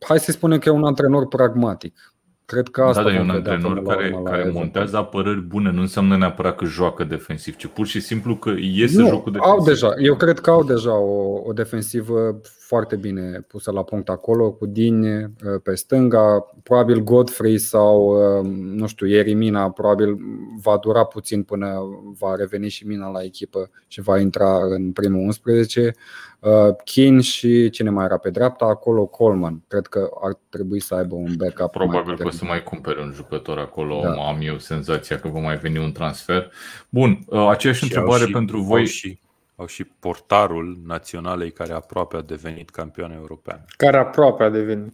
Hai 0.00 0.18
să 0.18 0.30
spunem 0.30 0.58
că 0.58 0.68
e 0.68 0.72
un 0.72 0.84
antrenor 0.84 1.28
pragmatic. 1.28 2.14
Cred 2.52 2.68
că 2.68 2.82
asta 2.82 3.02
da, 3.02 3.08
da, 3.08 3.14
e 3.14 3.20
un 3.20 3.30
antrenor 3.30 3.82
care, 3.82 4.20
care 4.24 4.50
montează 4.50 4.96
apărări 4.96 5.40
bune, 5.40 5.70
nu 5.70 5.80
înseamnă 5.80 6.16
neapărat 6.16 6.56
că 6.56 6.64
joacă 6.64 7.04
defensiv, 7.04 7.56
ci 7.56 7.66
pur 7.66 7.86
și 7.86 8.00
simplu 8.00 8.36
că 8.36 8.50
iese 8.60 9.00
nu, 9.00 9.08
jocul 9.08 9.32
defensiv. 9.32 9.58
Au 9.58 9.64
deja, 9.64 9.94
eu 9.98 10.16
cred 10.16 10.38
că 10.38 10.50
au 10.50 10.64
deja 10.64 10.98
o, 10.98 11.42
o 11.44 11.52
defensivă 11.52 12.40
foarte 12.68 12.96
bine 12.96 13.44
pusă 13.46 13.72
la 13.72 13.82
punct 13.82 14.08
acolo, 14.08 14.50
cu 14.50 14.66
Dine 14.66 15.32
uh, 15.44 15.60
pe 15.62 15.74
stânga, 15.74 16.52
probabil 16.62 17.02
Godfrey 17.02 17.58
sau, 17.58 18.08
uh, 18.08 18.46
nu 18.52 18.86
știu, 18.86 19.06
Ieri 19.06 19.34
Mina, 19.34 19.70
probabil 19.70 20.18
va 20.62 20.78
dura 20.80 21.04
puțin 21.04 21.42
până 21.42 21.78
va 22.18 22.34
reveni 22.34 22.68
și 22.68 22.86
Mina 22.86 23.10
la 23.10 23.22
echipă 23.22 23.70
și 23.86 24.00
va 24.00 24.18
intra 24.18 24.64
în 24.64 24.92
primul 24.92 25.20
11. 25.20 25.94
Uh, 26.40 26.50
Kin 26.84 27.20
și 27.20 27.70
cine 27.70 27.90
mai 27.90 28.04
era 28.04 28.16
pe 28.16 28.30
dreapta 28.30 28.64
acolo, 28.64 29.06
Coleman. 29.06 29.62
Cred 29.68 29.86
că 29.86 30.10
ar 30.22 30.38
trebui 30.48 30.80
să 30.80 30.94
aibă 30.94 31.14
un 31.14 31.34
backup. 31.36 31.70
Probabil 31.70 32.16
că 32.16 32.26
o 32.26 32.30
să 32.30 32.44
mai 32.44 32.62
cumpere 32.62 33.00
un 33.00 33.12
jucător 33.14 33.58
acolo. 33.58 34.00
Da. 34.02 34.10
Am 34.10 34.38
eu 34.40 34.58
senzația 34.58 35.18
că 35.18 35.28
va 35.28 35.40
mai 35.40 35.56
veni 35.56 35.78
un 35.78 35.92
transfer. 35.92 36.50
Bun, 36.88 37.18
aceeași 37.48 37.78
și 37.78 37.84
întrebare 37.84 38.24
și, 38.24 38.32
pentru 38.32 38.60
voi. 38.60 38.86
Și 38.86 39.18
au 39.58 39.66
și 39.66 39.84
portarul 39.84 40.78
naționalei 40.84 41.50
care 41.50 41.72
aproape 41.72 42.16
a 42.16 42.22
devenit 42.22 42.70
campion 42.70 43.10
european. 43.10 43.64
Care 43.76 43.96
aproape 43.96 44.42
a 44.42 44.48
devenit. 44.48 44.92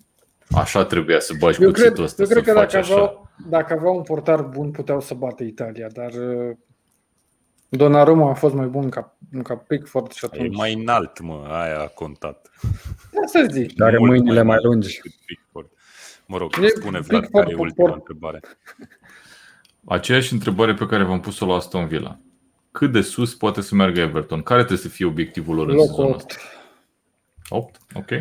Așa 0.50 0.84
trebuia 0.84 1.20
să 1.20 1.34
bagi 1.38 1.62
eu 1.62 1.70
cred, 1.70 1.98
ăsta. 1.98 2.22
Eu 2.22 2.28
cred 2.28 2.44
că 2.44 2.52
dacă 2.52 2.76
aveau, 2.76 3.30
dacă 3.48 3.72
aveau 3.72 3.96
un 3.96 4.02
portar 4.02 4.42
bun 4.42 4.70
puteau 4.70 5.00
să 5.00 5.14
bată 5.14 5.42
Italia, 5.42 5.88
dar 5.88 6.12
uh, 6.12 6.56
Donnarumma 7.68 8.30
a 8.30 8.34
fost 8.34 8.54
mai 8.54 8.66
bun 8.66 8.88
ca, 8.88 9.16
ca 9.42 9.56
Pickford 9.56 10.12
și 10.12 10.24
atunci... 10.24 10.54
E 10.54 10.56
mai 10.56 10.74
înalt, 10.74 11.20
mă, 11.20 11.46
aia 11.48 11.80
a 11.80 11.86
contat. 11.86 12.50
Da 13.12 13.26
să 13.26 13.46
zic. 13.50 13.74
Dar 13.74 13.88
are 13.88 13.98
mâinile 13.98 14.42
mai, 14.42 14.42
mai 14.42 14.58
lungi. 14.62 15.00
Pickford. 15.26 15.70
Mă 16.26 16.36
rog, 16.36 16.52
e 16.62 16.68
spune 16.68 17.00
Vlad 17.00 17.26
care 17.26 17.50
e 17.50 17.54
ultima 17.54 17.88
port... 17.88 17.94
întrebare. 17.94 18.40
Aceeași 19.84 20.32
întrebare 20.32 20.74
pe 20.74 20.86
care 20.86 21.02
v-am 21.02 21.20
pus-o 21.20 21.46
la 21.46 21.54
Aston 21.54 21.86
Villa 21.86 22.18
cât 22.78 22.92
de 22.92 23.00
sus 23.00 23.34
poate 23.34 23.60
să 23.60 23.74
meargă 23.74 24.00
Everton? 24.00 24.42
Care 24.42 24.58
trebuie 24.58 24.86
să 24.86 24.88
fie 24.88 25.06
obiectivul 25.06 25.54
lor 25.54 25.68
în 25.68 25.74
Loc 25.74 25.86
sezonul 25.86 26.10
8. 26.10 26.20
ăsta? 26.20 26.42
8? 27.48 27.76
Ok. 27.94 28.06
7-8. 28.06 28.14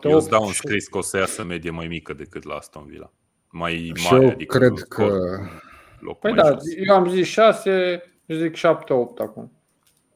7-8. 0.00 0.02
Eu 0.02 0.16
îți 0.16 0.28
dau 0.28 0.44
un 0.44 0.52
scris 0.52 0.88
că 0.88 0.98
o 0.98 1.00
să 1.00 1.16
iasă 1.16 1.44
medie 1.44 1.70
mai 1.70 1.86
mică 1.86 2.12
decât 2.12 2.44
la 2.44 2.54
Aston 2.54 2.86
Villa. 2.86 3.12
Mai 3.50 3.92
și 3.94 4.10
mare, 4.10 4.24
eu 4.24 4.30
adică 4.30 4.58
cred 4.58 4.72
că... 4.88 5.18
Loc 5.98 6.18
păi 6.18 6.34
da, 6.34 6.48
jos. 6.48 6.62
eu 6.86 6.94
am 6.94 7.08
zis 7.08 7.26
6, 7.26 8.02
zic 8.28 8.56
7-8 8.56 8.60
acum. 9.18 9.52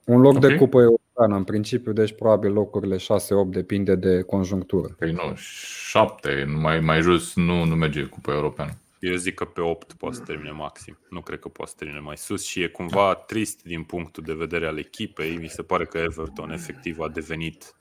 Un 0.04 0.20
loc 0.20 0.36
okay. 0.36 0.50
de 0.50 0.56
cupă 0.56 0.80
europeană, 0.80 1.36
în 1.36 1.44
principiu, 1.44 1.92
deci 1.92 2.14
probabil 2.14 2.52
locurile 2.52 2.96
6-8 2.96 3.00
depinde 3.46 3.94
de 3.94 4.22
conjunctură. 4.22 4.94
Păi 4.98 5.12
nu, 5.12 5.34
7, 5.34 6.44
mai, 6.60 6.80
mai 6.80 7.00
jos 7.00 7.34
nu, 7.34 7.64
nu 7.64 7.74
merge 7.74 8.02
cupă 8.02 8.30
europeană. 8.30 8.72
Eu 9.00 9.14
zic 9.14 9.34
că 9.34 9.44
pe 9.44 9.60
8 9.60 9.92
poate 9.92 10.16
să 10.16 10.22
termine 10.22 10.50
maxim. 10.50 10.98
Nu 11.10 11.20
cred 11.20 11.38
că 11.38 11.48
poate 11.48 11.70
să 11.70 11.76
termine 11.78 12.00
mai 12.00 12.16
sus 12.16 12.44
și 12.46 12.62
e 12.62 12.68
cumva 12.68 13.14
trist 13.14 13.62
din 13.62 13.82
punctul 13.82 14.22
de 14.22 14.32
vedere 14.32 14.66
al 14.66 14.78
echipei. 14.78 15.36
Mi 15.36 15.48
se 15.48 15.62
pare 15.62 15.84
că 15.84 15.98
Everton 15.98 16.50
efectiv 16.50 16.98
a 17.00 17.08
devenit 17.08 17.74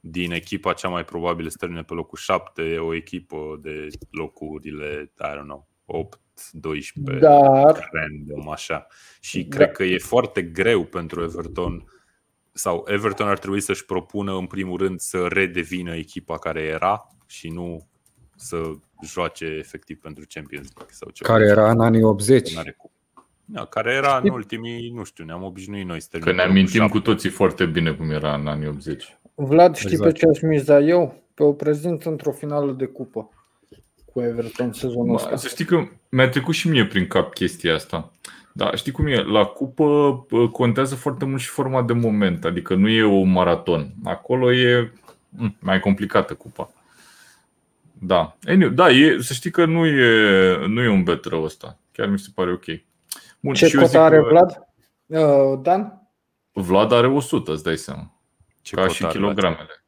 din 0.00 0.32
echipa 0.32 0.72
cea 0.72 0.88
mai 0.88 1.04
probabilă 1.04 1.48
să 1.48 1.56
termine 1.58 1.82
pe 1.82 1.94
locul 1.94 2.18
7, 2.18 2.78
o 2.78 2.94
echipă 2.94 3.58
de 3.62 3.86
locurile, 4.10 5.12
I 5.18 5.36
don't 5.38 5.42
know, 5.42 5.68
8, 5.84 6.20
12, 6.52 7.24
Dar- 7.26 7.88
random, 7.92 8.48
așa. 8.50 8.86
Și 9.20 9.44
Da. 9.44 9.56
cred 9.56 9.72
că 9.72 9.84
e 9.84 9.98
foarte 9.98 10.42
greu 10.42 10.84
pentru 10.84 11.22
Everton 11.22 11.84
sau 12.52 12.84
Everton 12.88 13.28
ar 13.28 13.38
trebui 13.38 13.60
să-și 13.60 13.84
propună 13.84 14.36
în 14.36 14.46
primul 14.46 14.78
rând 14.78 15.00
să 15.00 15.26
redevină 15.26 15.94
echipa 15.96 16.38
care 16.38 16.60
era 16.60 17.06
și 17.26 17.48
nu 17.48 17.88
să 18.40 18.56
joace 19.04 19.44
efectiv 19.58 19.98
pentru 20.00 20.24
Champions 20.28 20.68
League 20.76 20.94
sau 20.94 21.10
ceva. 21.10 21.32
Care 21.32 21.44
era 21.46 21.70
în 21.70 21.80
anii 21.80 22.02
80. 22.02 22.54
N-are 22.54 22.74
cum. 22.78 22.90
Da, 23.44 23.64
care 23.64 23.92
era 23.92 24.20
în 24.22 24.30
ultimii, 24.30 24.90
nu 24.94 25.04
știu, 25.04 25.24
ne-am 25.24 25.42
obișnuit 25.42 25.86
noi 25.86 26.00
să 26.00 26.08
Că 26.10 26.18
terminăm 26.18 26.36
ne 26.36 26.42
pe 26.42 26.48
locul 26.48 26.58
amintim 26.58 26.86
cu 26.88 26.94
șapte. 26.96 27.10
toții 27.10 27.30
foarte 27.30 27.66
bine 27.66 27.90
cum 27.92 28.10
era 28.10 28.34
în 28.34 28.46
anii 28.46 28.68
80. 28.68 29.18
Vlad, 29.34 29.76
știi 29.76 29.90
Exact. 29.90 30.12
pe 30.12 30.18
ce 30.18 30.26
aș 30.28 30.40
miza 30.40 30.78
eu? 30.80 31.22
Pe 31.34 31.42
o 31.42 31.52
prezență 31.52 32.08
într-o 32.08 32.32
finală 32.32 32.72
de 32.72 32.84
cupă 32.84 33.30
cu 34.12 34.20
Everton 34.20 34.72
sezonul 34.72 35.06
Bă, 35.06 35.12
ăsta. 35.14 35.36
să 35.36 35.48
știi 35.48 35.64
că 35.64 35.86
mi-a 36.10 36.28
trecut 36.28 36.54
și 36.54 36.68
mie 36.68 36.86
prin 36.86 37.06
cap 37.06 37.32
chestia 37.34 37.74
asta. 37.74 38.12
Da, 38.52 38.74
știi 38.74 38.92
cum 38.92 39.06
e? 39.06 39.22
La 39.22 39.44
cupă 39.44 39.84
bă, 40.28 40.48
contează 40.48 40.94
foarte 40.94 41.24
mult 41.24 41.40
și 41.40 41.48
forma 41.48 41.82
de 41.82 41.92
moment, 41.92 42.44
adică 42.44 42.74
nu 42.74 42.88
e 42.88 43.04
un 43.04 43.30
maraton. 43.30 43.90
Acolo 44.04 44.52
e 44.52 44.92
m, 45.28 45.56
mai 45.60 45.80
complicată 45.80 46.34
cupa. 46.34 46.70
Da, 48.02 48.36
anyway, 48.46 48.70
da 48.74 48.88
e, 48.88 49.16
să 49.20 49.32
știi 49.32 49.50
că 49.50 49.64
nu 49.64 49.86
e, 49.86 50.66
nu 50.66 50.82
e 50.82 50.88
un 50.88 51.02
bet 51.02 51.24
rău 51.24 51.42
ăsta. 51.42 51.78
Chiar 51.92 52.08
mi 52.08 52.18
se 52.18 52.28
pare 52.34 52.52
ok. 52.52 52.64
Bun, 53.40 53.54
Ce 53.54 53.66
și 53.66 53.76
eu 53.76 53.82
zic 53.82 53.90
cotă 53.92 54.04
are 54.04 54.16
că 54.16 54.26
Vlad? 54.28 54.68
Uh, 55.06 55.58
Dan? 55.62 56.08
Vlad 56.52 56.92
are 56.92 57.06
100, 57.08 57.52
îți 57.52 57.62
dai 57.64 57.76
seama. 57.76 58.20
Ce 58.62 58.74
ca 58.74 58.80
cotă 58.82 58.92
și 58.94 59.04
are 59.04 59.12
la- 59.18 59.20
kilogramele. 59.20 59.84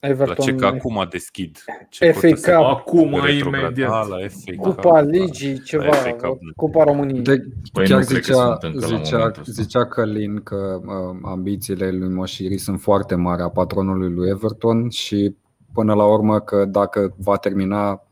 La 0.00 0.08
Everton. 0.08 0.44
ce 0.46 0.54
că 0.54 0.66
acum 0.66 1.06
deschid. 1.10 1.58
Ce 1.90 2.10
FA 2.10 2.20
cotă 2.20 2.36
se- 2.36 2.52
Cup. 2.52 2.64
Acum, 2.64 3.20
retrograd- 3.24 3.60
imediat. 3.60 3.90
Ah, 3.92 4.06
la 4.08 4.16
FA 4.28 4.52
Cup, 4.56 4.74
Cupa 4.74 4.92
da. 4.92 5.00
Ligii, 5.00 5.60
ceva, 5.62 5.92
FA 5.92 6.10
Cup, 6.10 6.40
nu. 6.40 6.52
Cupa 6.56 6.84
României. 6.84 7.22
De, 7.22 7.36
Păi 7.72 7.86
chiar 7.86 7.98
nu 7.98 8.04
cred 8.04 8.18
că 8.20 8.24
zicea, 8.32 8.44
sunt 8.58 8.62
încă 8.74 8.86
la 8.88 8.96
zicea, 8.96 9.16
momentul 9.16 9.42
ăsta. 9.46 9.62
zicea 9.62 9.86
Călin 9.86 10.40
că 10.42 10.80
uh, 10.84 11.18
ambițiile 11.24 11.90
lui 11.90 12.08
Moșiri 12.08 12.58
sunt 12.58 12.80
foarte 12.80 13.14
mari 13.14 13.42
a 13.42 13.48
patronului 13.48 14.10
lui 14.10 14.28
Everton 14.28 14.88
și 14.88 15.34
până 15.76 15.94
la 15.94 16.04
urmă 16.06 16.40
că 16.40 16.64
dacă 16.64 17.14
va 17.18 17.36
termina 17.36 18.02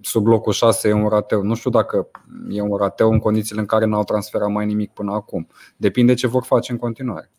sub 0.00 0.26
locul 0.26 0.52
6 0.52 0.88
e 0.88 0.92
un 0.92 1.08
rateu. 1.08 1.42
Nu 1.42 1.54
știu 1.54 1.70
dacă 1.70 2.08
e 2.48 2.60
un 2.60 2.76
rateu 2.76 3.10
în 3.12 3.18
condițiile 3.18 3.60
în 3.60 3.66
care 3.66 3.84
n-au 3.84 4.04
transferat 4.04 4.48
mai 4.48 4.66
nimic 4.66 4.90
până 4.92 5.12
acum. 5.12 5.46
Depinde 5.76 6.14
ce 6.14 6.26
vor 6.26 6.44
face 6.44 6.72
în 6.72 6.78
continuare. 6.78 7.30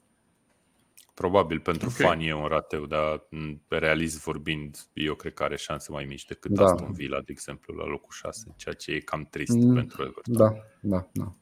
Probabil 1.13 1.59
pentru 1.59 1.87
Ok. 1.87 1.93
fani 1.93 2.27
e 2.27 2.33
un 2.33 2.45
rateu, 2.47 2.85
dar 2.85 3.27
m, 3.29 3.61
realist 3.67 4.23
vorbind, 4.23 4.77
eu 4.93 5.13
cred 5.15 5.33
că 5.33 5.43
are 5.43 5.55
șanse 5.57 5.91
mai 5.91 6.05
mici 6.09 6.25
decât 6.25 6.51
Da. 6.51 6.63
Aston 6.63 6.91
Villa, 6.91 7.17
de 7.17 7.31
exemplu, 7.31 7.73
la 7.75 7.85
locul 7.85 8.11
6, 8.11 8.53
ceea 8.55 8.73
ce 8.75 8.91
e 8.91 8.99
cam 8.99 9.27
trist 9.29 9.57
Mm, 9.57 9.73
pentru 9.73 10.01
Everton. 10.01 10.35
Da, 10.35 10.53
da, 10.81 11.07
da. 11.11 11.33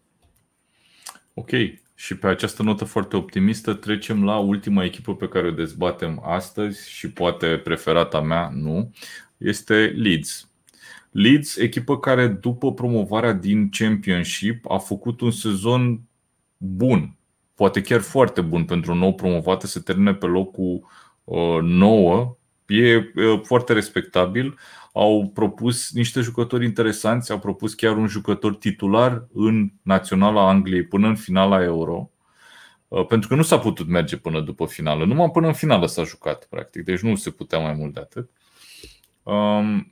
Ok. 1.33 1.49
Și 1.99 2.17
pe 2.17 2.27
această 2.27 2.63
notă 2.63 2.85
foarte 2.85 3.15
optimistă 3.15 3.73
trecem 3.73 4.23
la 4.23 4.37
ultima 4.37 4.83
echipă 4.83 5.15
pe 5.15 5.27
care 5.27 5.47
o 5.47 5.51
dezbatem 5.51 6.21
astăzi 6.25 6.89
și 6.89 7.11
poate 7.11 7.57
preferata 7.57 8.21
mea, 8.21 8.51
nu, 8.53 8.91
este 9.37 9.93
Leeds. 9.95 10.49
Leeds, 11.11 11.57
echipă 11.57 11.99
care 11.99 12.27
după 12.27 12.73
promovarea 12.73 13.33
din 13.33 13.69
Championship 13.69 14.71
a 14.71 14.77
făcut 14.77 15.21
un 15.21 15.31
sezon 15.31 16.01
bun, 16.57 17.17
poate 17.55 17.81
chiar 17.81 18.01
foarte 18.01 18.41
bun 18.41 18.65
pentru 18.65 18.91
un 18.91 18.97
nou 18.97 19.13
promovată 19.13 19.67
să 19.67 19.79
termine 19.79 20.13
pe 20.13 20.25
locul 20.25 20.87
uh, 21.23 21.61
9. 21.61 22.37
E 22.69 23.11
uh, 23.15 23.41
foarte 23.43 23.73
respectabil. 23.73 24.57
Au 24.93 25.31
propus 25.33 25.91
niște 25.91 26.21
jucători 26.21 26.65
interesanți, 26.65 27.31
au 27.31 27.39
propus 27.39 27.73
chiar 27.73 27.97
un 27.97 28.07
jucător 28.07 28.55
titular 28.55 29.27
în 29.33 29.71
Naționala 29.81 30.47
Angliei 30.47 30.83
până 30.83 31.07
în 31.07 31.15
finala 31.15 31.63
Euro. 31.63 32.09
Uh, 32.87 33.05
Pentru 33.05 33.29
că 33.29 33.35
nu 33.35 33.41
s-a 33.41 33.59
putut 33.59 33.87
merge 33.87 34.17
până 34.17 34.41
după 34.41 34.65
finală. 34.65 35.05
Numai 35.05 35.29
până 35.31 35.47
în 35.47 35.53
finală 35.53 35.87
s-a 35.87 36.03
jucat, 36.03 36.45
practic. 36.49 36.83
Deci 36.83 36.99
nu 36.99 37.15
se 37.15 37.29
putea 37.29 37.59
mai 37.59 37.73
mult 37.73 37.93
de 37.93 37.99
atât. 37.99 38.29
Um, 39.23 39.91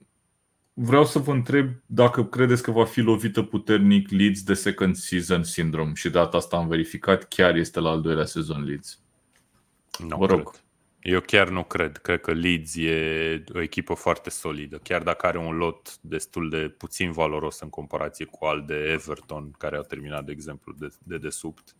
Vreau 0.79 1.05
să 1.05 1.19
vă 1.19 1.31
întreb 1.31 1.69
dacă 1.85 2.23
credeți 2.23 2.63
că 2.63 2.71
va 2.71 2.85
fi 2.85 2.99
lovită 3.01 3.41
puternic 3.41 4.09
Leeds 4.09 4.43
de 4.43 4.53
second 4.53 4.95
season 4.95 5.43
syndrome 5.43 5.91
și 5.95 6.09
data 6.09 6.37
asta 6.37 6.57
am 6.57 6.67
verificat, 6.67 7.27
chiar 7.27 7.55
este 7.55 7.79
la 7.79 7.89
al 7.89 8.01
doilea 8.01 8.25
sezon 8.25 8.63
Leeds. 8.63 8.99
Nu 10.07 10.17
Vă 10.17 10.25
rog. 10.25 10.49
cred. 10.49 10.63
Eu 11.09 11.21
chiar 11.21 11.49
nu 11.49 11.63
cred. 11.63 11.97
Cred 11.97 12.21
că 12.21 12.33
Leeds 12.33 12.75
e 12.75 13.43
o 13.53 13.61
echipă 13.61 13.93
foarte 13.93 14.29
solidă. 14.29 14.77
Chiar 14.77 15.03
dacă 15.03 15.25
are 15.25 15.37
un 15.37 15.57
lot 15.57 15.97
destul 16.01 16.49
de 16.49 16.69
puțin 16.69 17.11
valoros 17.11 17.59
în 17.59 17.69
comparație 17.69 18.25
cu 18.25 18.45
al 18.45 18.65
de 18.65 18.73
Everton, 18.73 19.51
care 19.57 19.75
au 19.75 19.81
terminat, 19.81 20.25
de 20.25 20.31
exemplu, 20.31 20.73
de, 20.77 20.87
de 21.03 21.17
desubt. 21.17 21.75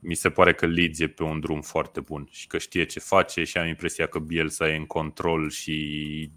Mi 0.00 0.14
se 0.14 0.30
pare 0.30 0.54
că 0.54 0.66
Leeds 0.66 0.98
e 0.98 1.06
pe 1.06 1.22
un 1.22 1.40
drum 1.40 1.60
foarte 1.60 2.00
bun 2.00 2.28
și 2.30 2.46
că 2.46 2.58
știe 2.58 2.84
ce 2.84 3.00
face 3.00 3.44
și 3.44 3.58
am 3.58 3.66
impresia 3.66 4.06
că 4.06 4.18
Bielsa 4.18 4.68
e 4.68 4.76
în 4.76 4.86
control 4.86 5.50
și 5.50 6.30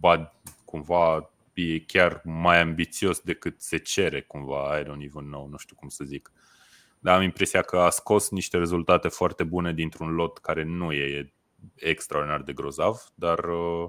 ba, 0.00 0.38
cumva 0.64 1.30
e 1.54 1.78
chiar 1.78 2.20
mai 2.24 2.60
ambițios 2.60 3.20
decât 3.20 3.60
se 3.60 3.76
cere 3.76 4.20
cumva, 4.20 4.78
I 4.78 4.82
don't 4.82 5.04
even 5.04 5.24
know, 5.24 5.48
nu 5.48 5.56
știu 5.56 5.76
cum 5.76 5.88
să 5.88 6.04
zic. 6.04 6.32
Dar 7.06 7.16
am 7.16 7.22
impresia 7.22 7.62
că 7.62 7.78
a 7.78 7.90
scos 7.90 8.30
niște 8.30 8.56
rezultate 8.58 9.08
foarte 9.08 9.44
bune 9.44 9.72
dintr-un 9.72 10.14
lot 10.14 10.38
care 10.38 10.62
nu 10.62 10.92
e 10.92 11.32
extraordinar 11.74 12.42
de 12.42 12.52
grozav, 12.52 13.00
dar 13.14 13.38
uh, 13.38 13.88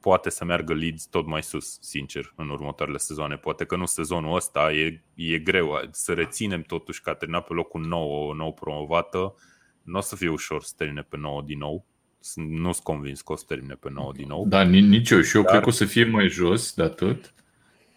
poate 0.00 0.30
să 0.30 0.44
meargă 0.44 0.74
Leeds 0.74 1.06
tot 1.06 1.26
mai 1.26 1.42
sus, 1.42 1.78
sincer, 1.80 2.32
în 2.36 2.48
următoarele 2.48 2.96
sezoane. 2.98 3.36
Poate 3.36 3.64
că 3.64 3.76
nu 3.76 3.86
sezonul 3.86 4.34
ăsta, 4.36 4.72
e, 4.72 5.02
e 5.14 5.38
greu 5.38 5.80
să 5.90 6.12
reținem 6.12 6.62
totuși 6.62 7.00
că 7.02 7.10
a 7.10 7.14
terminat 7.14 7.46
pe 7.46 7.52
locul 7.52 7.80
9, 7.86 8.28
o 8.28 8.34
nou 8.34 8.52
promovată. 8.52 9.34
Nu 9.82 9.98
o 9.98 10.00
să 10.00 10.16
fie 10.16 10.28
ușor 10.28 10.62
să 10.62 10.72
termine 10.76 11.02
pe 11.02 11.16
9 11.16 11.42
din 11.42 11.58
nou. 11.58 11.84
Sunt- 12.20 12.50
Nu 12.50 12.72
sunt 12.72 12.84
convins 12.84 13.20
că 13.22 13.32
o 13.32 13.36
să 13.36 13.44
termine 13.46 13.74
pe 13.74 13.90
9 13.90 14.12
din 14.12 14.26
nou. 14.28 14.46
Da, 14.46 14.62
ni- 14.62 14.80
nici 14.88 15.10
eu. 15.10 15.20
Și 15.20 15.36
eu 15.36 15.42
Dar- 15.42 15.50
cred 15.50 15.62
că 15.62 15.68
o 15.68 15.72
să 15.72 15.84
fie 15.84 16.04
mai 16.04 16.28
jos 16.28 16.74
de 16.74 16.82
atât, 16.82 17.34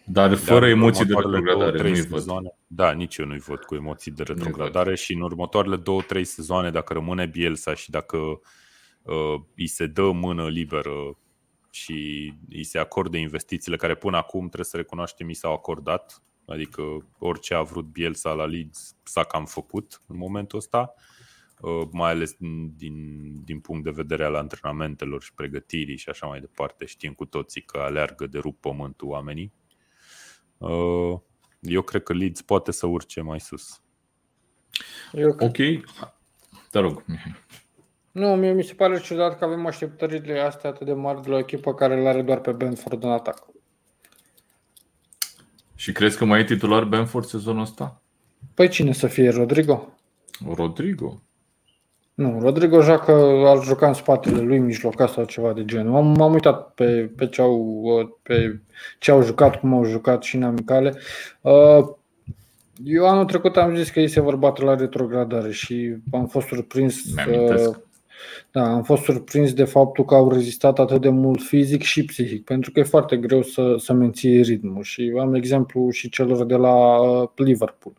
dar 0.06 0.28
Dar 0.28 0.38
fără 0.38 0.64
în 0.64 0.70
emoții 0.70 1.04
de 1.04 1.12
următoarele 1.12 1.52
două, 1.52 1.64
retrogradare. 1.64 1.78
trei 1.78 1.90
Nu-i 1.92 2.00
văd. 2.10 2.18
sezoane- 2.18 2.54
Da, 2.66 2.92
nici 2.92 3.16
eu 3.16 3.26
nu-i 3.26 3.38
văd 3.38 3.58
cu 3.64 3.74
emoții 3.74 4.10
de 4.10 4.22
retrogradare 4.22 4.94
și 4.94 5.12
în 5.12 5.20
următoarele 5.20 5.76
două, 5.76 6.02
trei 6.02 6.24
sezoane, 6.24 6.70
dacă 6.70 6.92
rămâne 6.92 7.26
Bielsa 7.26 7.74
și 7.74 7.90
dacă 7.90 8.16
uh, 9.02 9.40
îi 9.56 9.66
se 9.66 9.86
dă 9.86 10.10
mână 10.10 10.48
liberă 10.48 11.18
și 11.70 12.32
îi 12.50 12.64
se 12.64 12.78
acorde 12.78 13.18
investițiile 13.18 13.76
care 13.76 13.94
până 13.94 14.16
acum, 14.16 14.40
trebuie 14.40 14.64
să 14.64 14.76
recunoaștem, 14.76 15.26
mi 15.26 15.34
s-au 15.34 15.52
acordat, 15.52 16.22
adică 16.46 16.82
orice 17.18 17.54
a 17.54 17.62
vrut 17.62 17.84
Bielsa 17.84 18.32
la 18.32 18.44
Leeds 18.44 18.96
s-a 19.02 19.24
cam 19.24 19.44
făcut 19.44 20.00
în 20.06 20.16
momentul 20.16 20.58
ăsta, 20.58 20.94
uh, 21.58 21.88
mai 21.92 22.10
ales 22.10 22.36
din, 22.76 23.20
din 23.44 23.60
punct 23.60 23.84
de 23.84 23.90
vedere 23.90 24.24
al 24.24 24.34
antrenamentelor 24.34 25.22
și 25.22 25.34
pregătirii 25.34 25.96
și 25.96 26.08
așa 26.08 26.26
mai 26.26 26.40
departe. 26.40 26.84
Știm 26.84 27.12
cu 27.12 27.24
toții 27.24 27.62
că 27.62 27.78
aleargă 27.78 28.26
de 28.26 28.38
rup 28.38 28.60
pământul 28.60 29.08
oamenii. 29.08 29.52
Uh, 30.58 31.18
Eu 31.60 31.82
cred 31.82 32.02
că 32.02 32.12
Leeds 32.12 32.42
poate 32.42 32.72
să 32.72 32.86
urce 32.86 33.20
mai 33.20 33.40
sus. 33.40 33.80
Eu, 35.12 35.36
Ok. 35.38 35.56
Te 36.70 36.78
rog, 36.78 37.04
Mihai. 37.06 37.34
nu, 38.12 38.34
mie 38.34 38.52
mi 38.52 38.62
se 38.64 38.74
pare 38.74 39.00
ciudat 39.00 39.38
că 39.38 39.44
avem 39.44 39.66
așteptările 39.66 40.40
astea 40.40 40.70
atât 40.70 40.86
de 40.86 40.92
mari 40.92 41.22
de 41.22 41.28
la 41.28 41.34
o 41.34 41.38
echipă 41.38 41.74
care 41.74 42.02
le 42.02 42.08
are 42.08 42.22
doar 42.22 42.40
pe 42.40 42.52
Benford 42.52 43.02
în 43.04 43.10
atac. 43.10 43.46
Și 45.74 45.92
crezi 45.92 46.16
că 46.16 46.24
mai 46.24 46.40
e 46.40 46.44
titular 46.44 46.84
Benford 46.84 47.26
sezonul 47.26 47.62
ăsta? 47.62 48.00
Păi 48.54 48.68
cine 48.68 48.92
să 48.92 49.06
fie 49.06 49.30
Rodrigo? 49.30 49.92
Rodrigo. 50.54 51.22
Nu, 52.14 52.38
Rodrigo 52.40 52.80
joacă, 52.80 53.12
ar 53.46 53.62
juca 53.62 53.86
în 53.86 53.92
spatele 53.92 54.40
lui 54.40 54.58
mijlocat 54.58 55.10
sau 55.10 55.24
ceva 55.24 55.52
de 55.52 55.64
genul. 55.64 55.92
M-am, 55.92 56.06
m-am 56.06 56.32
uitat 56.32 56.74
pe, 56.74 57.10
pe, 57.16 57.26
ce 57.26 57.40
au, 57.40 58.18
pe 58.22 58.60
ce 58.98 59.10
au 59.10 59.22
jucat, 59.22 59.60
cum 59.60 59.74
au 59.74 59.84
jucat 59.84 60.22
și 60.22 60.36
în 60.36 60.42
amicale. 60.42 60.94
Uh, 61.40 61.84
Eu 62.84 63.08
anul 63.08 63.24
trecut 63.24 63.56
am 63.56 63.76
zis 63.76 63.90
că 63.90 64.00
ei 64.00 64.08
se 64.08 64.20
vor 64.20 64.36
bate 64.36 64.64
la 64.64 64.74
retrogradare 64.74 65.50
și 65.52 65.96
am 66.12 66.26
fost 66.26 66.46
surprins. 66.46 67.14
Mi-amintesc. 67.14 67.80
Uh, 68.24 68.44
Da, 68.50 68.72
am 68.72 68.82
fost 68.82 69.02
surprins 69.02 69.52
de 69.52 69.64
faptul 69.64 70.04
că 70.04 70.14
au 70.14 70.30
rezistat 70.30 70.78
atât 70.78 71.00
de 71.00 71.08
mult 71.08 71.42
fizic 71.42 71.82
și 71.82 72.04
psihic, 72.04 72.44
pentru 72.44 72.70
că 72.70 72.80
e 72.80 72.82
foarte 72.82 73.16
greu 73.16 73.42
să, 73.42 73.74
să 73.78 73.92
menții 73.92 74.42
ritmul. 74.42 74.82
Și 74.82 75.12
am 75.20 75.34
exemplu 75.34 75.90
și 75.90 76.08
celor 76.08 76.44
de 76.44 76.54
la 76.54 77.00
uh, 77.00 77.28
Liverpool, 77.34 77.94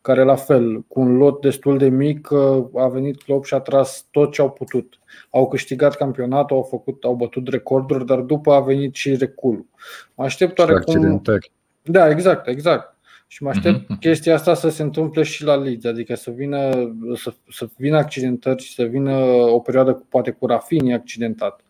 care 0.00 0.22
la 0.22 0.34
fel, 0.34 0.84
cu 0.88 1.00
un 1.00 1.16
lot 1.16 1.40
destul 1.40 1.78
de 1.78 1.88
mic, 1.88 2.28
uh, 2.30 2.64
a 2.74 2.88
venit 2.88 3.22
Klopp 3.22 3.44
și 3.44 3.54
a 3.54 3.58
tras 3.58 4.06
tot 4.10 4.32
ce 4.32 4.40
au 4.40 4.50
putut. 4.50 4.98
Au 5.30 5.48
câștigat 5.48 5.96
campionatul, 5.96 6.56
au, 6.56 6.62
făcut, 6.62 7.04
au 7.04 7.14
bătut 7.14 7.48
recorduri, 7.48 8.06
dar 8.06 8.18
după 8.18 8.52
a 8.52 8.60
venit 8.60 8.94
și 8.94 9.14
reculul. 9.14 9.66
Mă 10.14 10.24
aștept 10.24 10.58
Și 10.58 10.60
oarecum 10.60 10.94
accidentări. 10.94 11.52
da, 11.82 12.08
exact, 12.08 12.46
exact. 12.46 12.96
Și 13.32 13.42
mă 13.42 13.48
aștept 13.48 13.84
uh-huh. 13.84 13.98
chestia 14.00 14.34
asta 14.34 14.54
să 14.54 14.68
se 14.68 14.82
întâmple 14.82 15.22
și 15.22 15.44
la 15.44 15.54
Leeds, 15.54 15.84
adică 15.84 16.14
să 16.14 16.30
vină, 16.30 16.70
să, 17.14 17.34
să 17.48 17.68
vină 17.76 17.96
accidentări 17.96 18.62
și 18.62 18.74
să 18.74 18.84
vină 18.84 19.14
o 19.26 19.60
perioadă 19.60 19.92
poate 20.08 20.30
cu 20.30 20.46
Rafini 20.46 20.92
accidentat, 20.92 21.60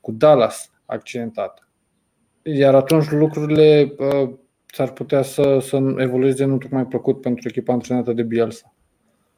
cu 0.00 0.12
Dallas 0.12 0.70
accidentat. 0.86 1.68
Iar 2.42 2.74
atunci 2.74 3.10
lucrurile 3.10 3.94
uh, 3.98 4.30
s-ar 4.66 4.92
putea 4.92 5.22
să, 5.22 5.58
să 5.60 5.94
evolueze 5.96 6.44
nu 6.44 6.58
tocmai 6.58 6.86
plăcut 6.86 7.20
pentru 7.20 7.48
echipa 7.48 7.72
antrenată 7.72 8.12
de 8.12 8.22
Bielsa. 8.22 8.74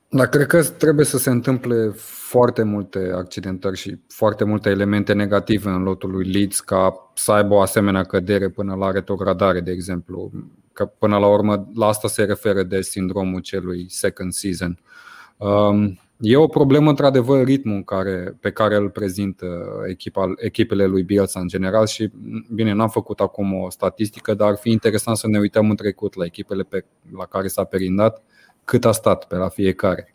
Dar 0.09 0.29
cred 0.29 0.47
că 0.47 0.63
trebuie 0.63 1.05
să 1.05 1.19
se 1.19 1.31
întâmple 1.31 1.93
foarte 2.29 2.63
multe 2.63 3.13
accidentări 3.15 3.77
și 3.77 3.99
foarte 4.09 4.45
multe 4.45 4.69
elemente 4.69 5.13
negative 5.13 5.69
în 5.71 5.83
lotul 5.83 6.11
lui 6.11 6.31
Leeds 6.31 6.61
ca 6.61 7.11
să 7.15 7.33
aibă 7.33 7.55
o 7.55 7.61
asemenea 7.61 8.03
cădere 8.03 8.49
până 8.49 8.75
la 8.75 8.91
retrogradare, 8.91 9.61
de 9.61 9.71
exemplu. 9.71 10.31
Că 10.73 10.85
până 10.85 11.19
la 11.19 11.27
urmă 11.27 11.69
la 11.75 11.87
asta 11.87 12.09
se 12.09 12.25
referă 12.25 12.63
de 12.63 12.81
sindromul 12.81 13.41
celui 13.41 13.87
second 13.89 14.33
season. 14.33 14.79
Um, 15.37 15.99
e 16.21 16.37
o 16.37 16.47
problemă, 16.47 16.89
într-adevăr, 16.89 17.45
ritmul 17.45 17.83
care, 17.83 18.37
pe 18.41 18.51
care 18.51 18.77
îl 18.77 18.91
prezintă 18.91 19.47
echipa, 19.89 20.33
echipele 20.37 20.87
lui 20.87 21.03
Bielsa 21.03 21.41
în 21.41 21.49
general 21.49 21.87
și, 21.87 22.11
bine, 22.53 22.73
n-am 22.73 22.89
făcut 22.89 23.21
acum 23.21 23.53
o 23.55 23.71
statistică, 23.71 24.35
dar 24.35 24.49
ar 24.49 24.57
fi 24.57 24.71
interesant 24.71 25.17
să 25.17 25.29
ne 25.29 25.39
uităm 25.39 25.71
în 25.71 25.77
trecut 25.77 26.15
la 26.15 26.25
echipele 26.25 26.63
pe, 26.63 26.85
la 27.17 27.25
care 27.25 27.47
s-a 27.47 27.65
perindat 27.65 28.23
cât 28.67 28.85
a 28.85 28.93
stat 28.93 29.25
pe 29.27 29.37
la 29.37 29.49
fiecare. 29.49 30.15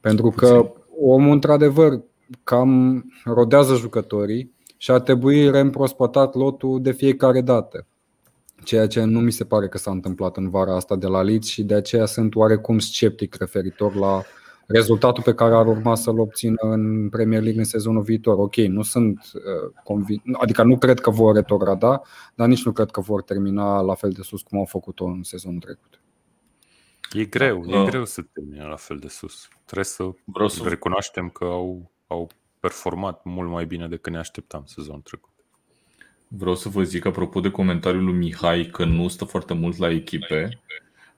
Pentru 0.00 0.30
că 0.30 0.72
omul, 1.00 1.32
într-adevăr, 1.32 2.00
cam 2.44 3.04
rodează 3.24 3.74
jucătorii 3.74 4.54
și 4.76 4.90
ar 4.90 5.00
trebui 5.00 5.50
reîmprospătat 5.50 6.34
lotul 6.34 6.82
de 6.82 6.92
fiecare 6.92 7.40
dată. 7.40 7.86
Ceea 8.64 8.86
ce 8.86 9.04
nu 9.04 9.20
mi 9.20 9.30
se 9.32 9.44
pare 9.44 9.68
că 9.68 9.78
s-a 9.78 9.90
întâmplat 9.90 10.36
în 10.36 10.50
vara 10.50 10.74
asta 10.74 10.96
de 10.96 11.06
la 11.06 11.22
Leeds 11.22 11.46
și 11.46 11.62
de 11.62 11.74
aceea 11.74 12.06
sunt 12.06 12.34
oarecum 12.34 12.78
sceptic 12.78 13.34
referitor 13.34 13.94
la 13.94 14.22
rezultatul 14.66 15.22
pe 15.22 15.34
care 15.34 15.54
ar 15.54 15.66
urma 15.66 15.94
să-l 15.94 16.18
obțină 16.18 16.56
în 16.60 17.08
Premier 17.08 17.42
League 17.42 17.60
în 17.60 17.66
sezonul 17.66 18.02
viitor. 18.02 18.38
Ok, 18.38 18.56
nu 18.56 18.82
sunt 18.82 19.18
uh, 19.34 19.72
convins, 19.84 20.22
adică 20.32 20.62
nu 20.62 20.78
cred 20.78 21.00
că 21.00 21.10
vor 21.10 21.34
retrograda, 21.34 22.02
dar 22.34 22.48
nici 22.48 22.64
nu 22.64 22.72
cred 22.72 22.90
că 22.90 23.00
vor 23.00 23.22
termina 23.22 23.80
la 23.80 23.94
fel 23.94 24.10
de 24.10 24.22
sus 24.22 24.42
cum 24.42 24.58
au 24.58 24.64
făcut-o 24.64 25.04
în 25.04 25.22
sezonul 25.22 25.60
trecut. 25.60 26.00
E 27.12 27.24
greu, 27.24 27.64
e 27.66 27.84
greu 27.84 28.04
să 28.04 28.22
termine 28.22 28.64
la 28.64 28.76
fel 28.76 28.98
de 28.98 29.08
sus. 29.08 29.48
Trebuie 29.64 29.84
să 29.84 30.10
Vreau 30.24 30.48
să 30.48 30.68
recunoaștem 30.68 31.28
că 31.28 31.44
au, 31.44 31.90
au 32.06 32.30
performat 32.60 33.24
mult 33.24 33.50
mai 33.50 33.66
bine 33.66 33.88
decât 33.88 34.12
ne 34.12 34.18
așteptam 34.18 34.62
sezonul 34.66 35.00
trecut. 35.00 35.30
Vreau 36.28 36.54
să 36.54 36.68
vă 36.68 36.82
zic, 36.82 37.04
apropo 37.04 37.40
de 37.40 37.50
comentariul 37.50 38.04
lui 38.04 38.14
Mihai, 38.14 38.66
că 38.72 38.84
nu 38.84 39.08
stă 39.08 39.24
foarte 39.24 39.54
mult 39.54 39.76
la 39.76 39.90
echipe. 39.90 40.60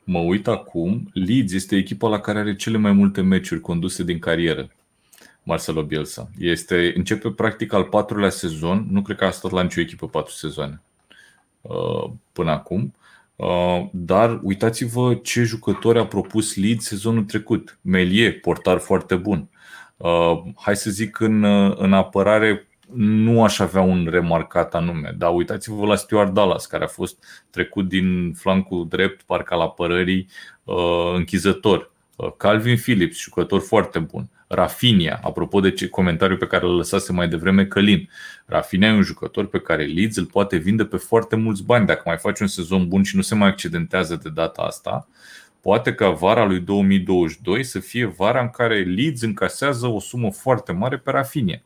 Mă 0.05 0.19
uit 0.19 0.47
acum, 0.47 1.11
Leeds 1.13 1.53
este 1.53 1.77
echipa 1.77 2.09
la 2.09 2.21
care 2.21 2.39
are 2.39 2.57
cele 2.57 2.79
mai 2.79 2.93
multe 2.93 3.21
meciuri 3.21 3.61
conduse 3.61 4.03
din 4.03 4.19
carieră. 4.19 4.71
Marcelo 5.43 5.83
Bielsa. 5.83 6.31
Este, 6.39 6.93
începe 6.97 7.31
practic 7.31 7.73
al 7.73 7.85
patrulea 7.85 8.31
sezon, 8.31 8.87
nu 8.91 9.03
cred 9.03 9.17
că 9.17 9.25
a 9.25 9.31
stat 9.31 9.51
la 9.51 9.63
nicio 9.63 9.81
echipă 9.81 10.09
patru 10.09 10.33
sezoane 10.33 10.83
uh, 11.61 12.11
până 12.33 12.51
acum. 12.51 12.95
Uh, 13.41 13.89
dar 13.93 14.41
uitați-vă 14.43 15.15
ce 15.15 15.43
jucători 15.43 15.99
a 15.99 16.07
propus 16.07 16.57
Leeds 16.57 16.85
sezonul 16.85 17.25
trecut. 17.25 17.79
Melie, 17.83 18.33
portar 18.33 18.79
foarte 18.79 19.17
bun. 19.17 19.49
Uh, 19.97 20.43
hai 20.57 20.77
să 20.77 20.91
zic 20.91 21.21
în, 21.21 21.45
în 21.77 21.93
apărare 21.93 22.69
nu 22.95 23.45
aș 23.45 23.59
avea 23.59 23.81
un 23.81 24.09
remarcat 24.11 24.75
anume, 24.75 25.15
dar 25.19 25.35
uitați-vă 25.35 25.87
la 25.87 25.95
Stuart 25.95 26.33
Dallas, 26.33 26.67
care 26.67 26.85
a 26.85 26.87
fost 26.87 27.25
trecut 27.51 27.89
din 27.89 28.33
flancul 28.33 28.89
drept, 28.89 29.23
parcă 29.23 29.55
la 29.55 29.63
apărării, 29.63 30.29
uh, 30.65 31.13
închizător. 31.15 31.93
Calvin 32.37 32.77
Phillips, 32.77 33.19
jucător 33.19 33.61
foarte 33.61 33.99
bun. 33.99 34.29
Rafinha, 34.53 35.21
apropo 35.23 35.61
de 35.61 35.71
ce 35.71 35.89
comentariu 35.89 36.37
pe 36.37 36.47
care 36.47 36.67
îl 36.67 36.77
lăsase 36.77 37.13
mai 37.13 37.29
devreme 37.29 37.67
Călin. 37.67 38.09
Rafinha 38.47 38.87
e 38.87 38.93
un 38.93 39.03
jucător 39.03 39.47
pe 39.47 39.61
care 39.61 39.85
Leeds 39.85 40.17
îl 40.17 40.25
poate 40.25 40.57
vinde 40.57 40.85
pe 40.85 40.97
foarte 40.97 41.37
mulți 41.37 41.65
bani. 41.65 41.87
Dacă 41.87 42.03
mai 42.05 42.17
face 42.17 42.43
un 42.43 42.49
sezon 42.49 42.89
bun 42.89 43.03
și 43.03 43.17
nu 43.17 43.23
se 43.23 43.35
mai 43.35 43.49
accidentează 43.49 44.21
de 44.23 44.29
data 44.29 44.63
asta, 44.63 45.09
poate 45.61 45.95
ca 45.95 46.11
vara 46.11 46.45
lui 46.45 46.61
2022 46.61 47.65
să 47.65 47.79
fie 47.79 48.05
vara 48.05 48.41
în 48.41 48.49
care 48.49 48.83
Leeds 48.83 49.23
încasează 49.23 49.87
o 49.87 50.01
sumă 50.01 50.31
foarte 50.31 50.73
mare 50.73 50.99
pe 50.99 51.11
Rafinha. 51.11 51.63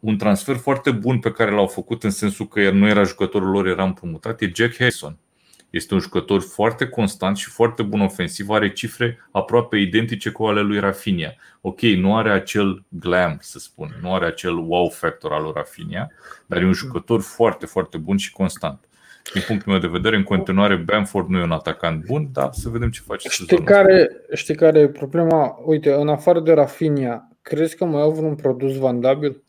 Un 0.00 0.16
transfer 0.16 0.56
foarte 0.56 0.90
bun 0.90 1.18
pe 1.18 1.32
care 1.32 1.50
l-au 1.50 1.66
făcut 1.66 2.02
în 2.02 2.10
sensul 2.10 2.48
că 2.48 2.60
el 2.60 2.74
nu 2.74 2.88
era 2.88 3.02
jucătorul 3.02 3.50
lor, 3.50 3.66
era 3.66 3.84
împrumutat, 3.84 4.40
e 4.40 4.52
Jack 4.54 4.76
Harrison 4.76 5.16
este 5.72 5.94
un 5.94 6.00
jucător 6.00 6.40
foarte 6.40 6.88
constant 6.88 7.36
și 7.36 7.50
foarte 7.50 7.82
bun 7.82 8.00
ofensiv, 8.00 8.48
are 8.48 8.72
cifre 8.72 9.18
aproape 9.30 9.76
identice 9.76 10.30
cu 10.30 10.44
ale 10.44 10.60
lui 10.60 10.78
Rafinha. 10.78 11.34
Ok, 11.60 11.80
nu 11.80 12.16
are 12.16 12.30
acel 12.30 12.84
glam, 12.88 13.38
să 13.40 13.58
spun, 13.58 13.94
nu 14.02 14.14
are 14.14 14.26
acel 14.26 14.58
wow 14.58 14.88
factor 14.88 15.32
al 15.32 15.42
lui 15.42 15.52
Rafinha, 15.54 16.08
dar 16.46 16.62
e 16.62 16.64
un 16.64 16.72
jucător 16.72 17.20
foarte, 17.20 17.66
foarte 17.66 17.98
bun 17.98 18.16
și 18.16 18.32
constant. 18.32 18.84
Din 19.32 19.42
punctul 19.46 19.72
meu 19.72 19.80
de 19.80 19.86
vedere, 19.86 20.16
în 20.16 20.22
continuare, 20.22 20.76
Bamford 20.76 21.28
nu 21.28 21.38
e 21.38 21.42
un 21.42 21.52
atacant 21.52 22.04
bun, 22.04 22.28
dar 22.32 22.48
să 22.52 22.68
vedem 22.68 22.90
ce 22.90 23.00
face 23.06 23.28
știi 23.28 23.64
care, 23.64 24.10
știi 24.34 24.54
care 24.54 24.78
e 24.78 24.88
problema? 24.88 25.58
Uite, 25.64 25.92
în 25.92 26.08
afară 26.08 26.40
de 26.40 26.52
Rafinha, 26.52 27.28
crezi 27.42 27.76
că 27.76 27.84
mai 27.84 28.00
au 28.00 28.10
vreun 28.10 28.34
produs 28.34 28.76
vandabil? 28.76 29.42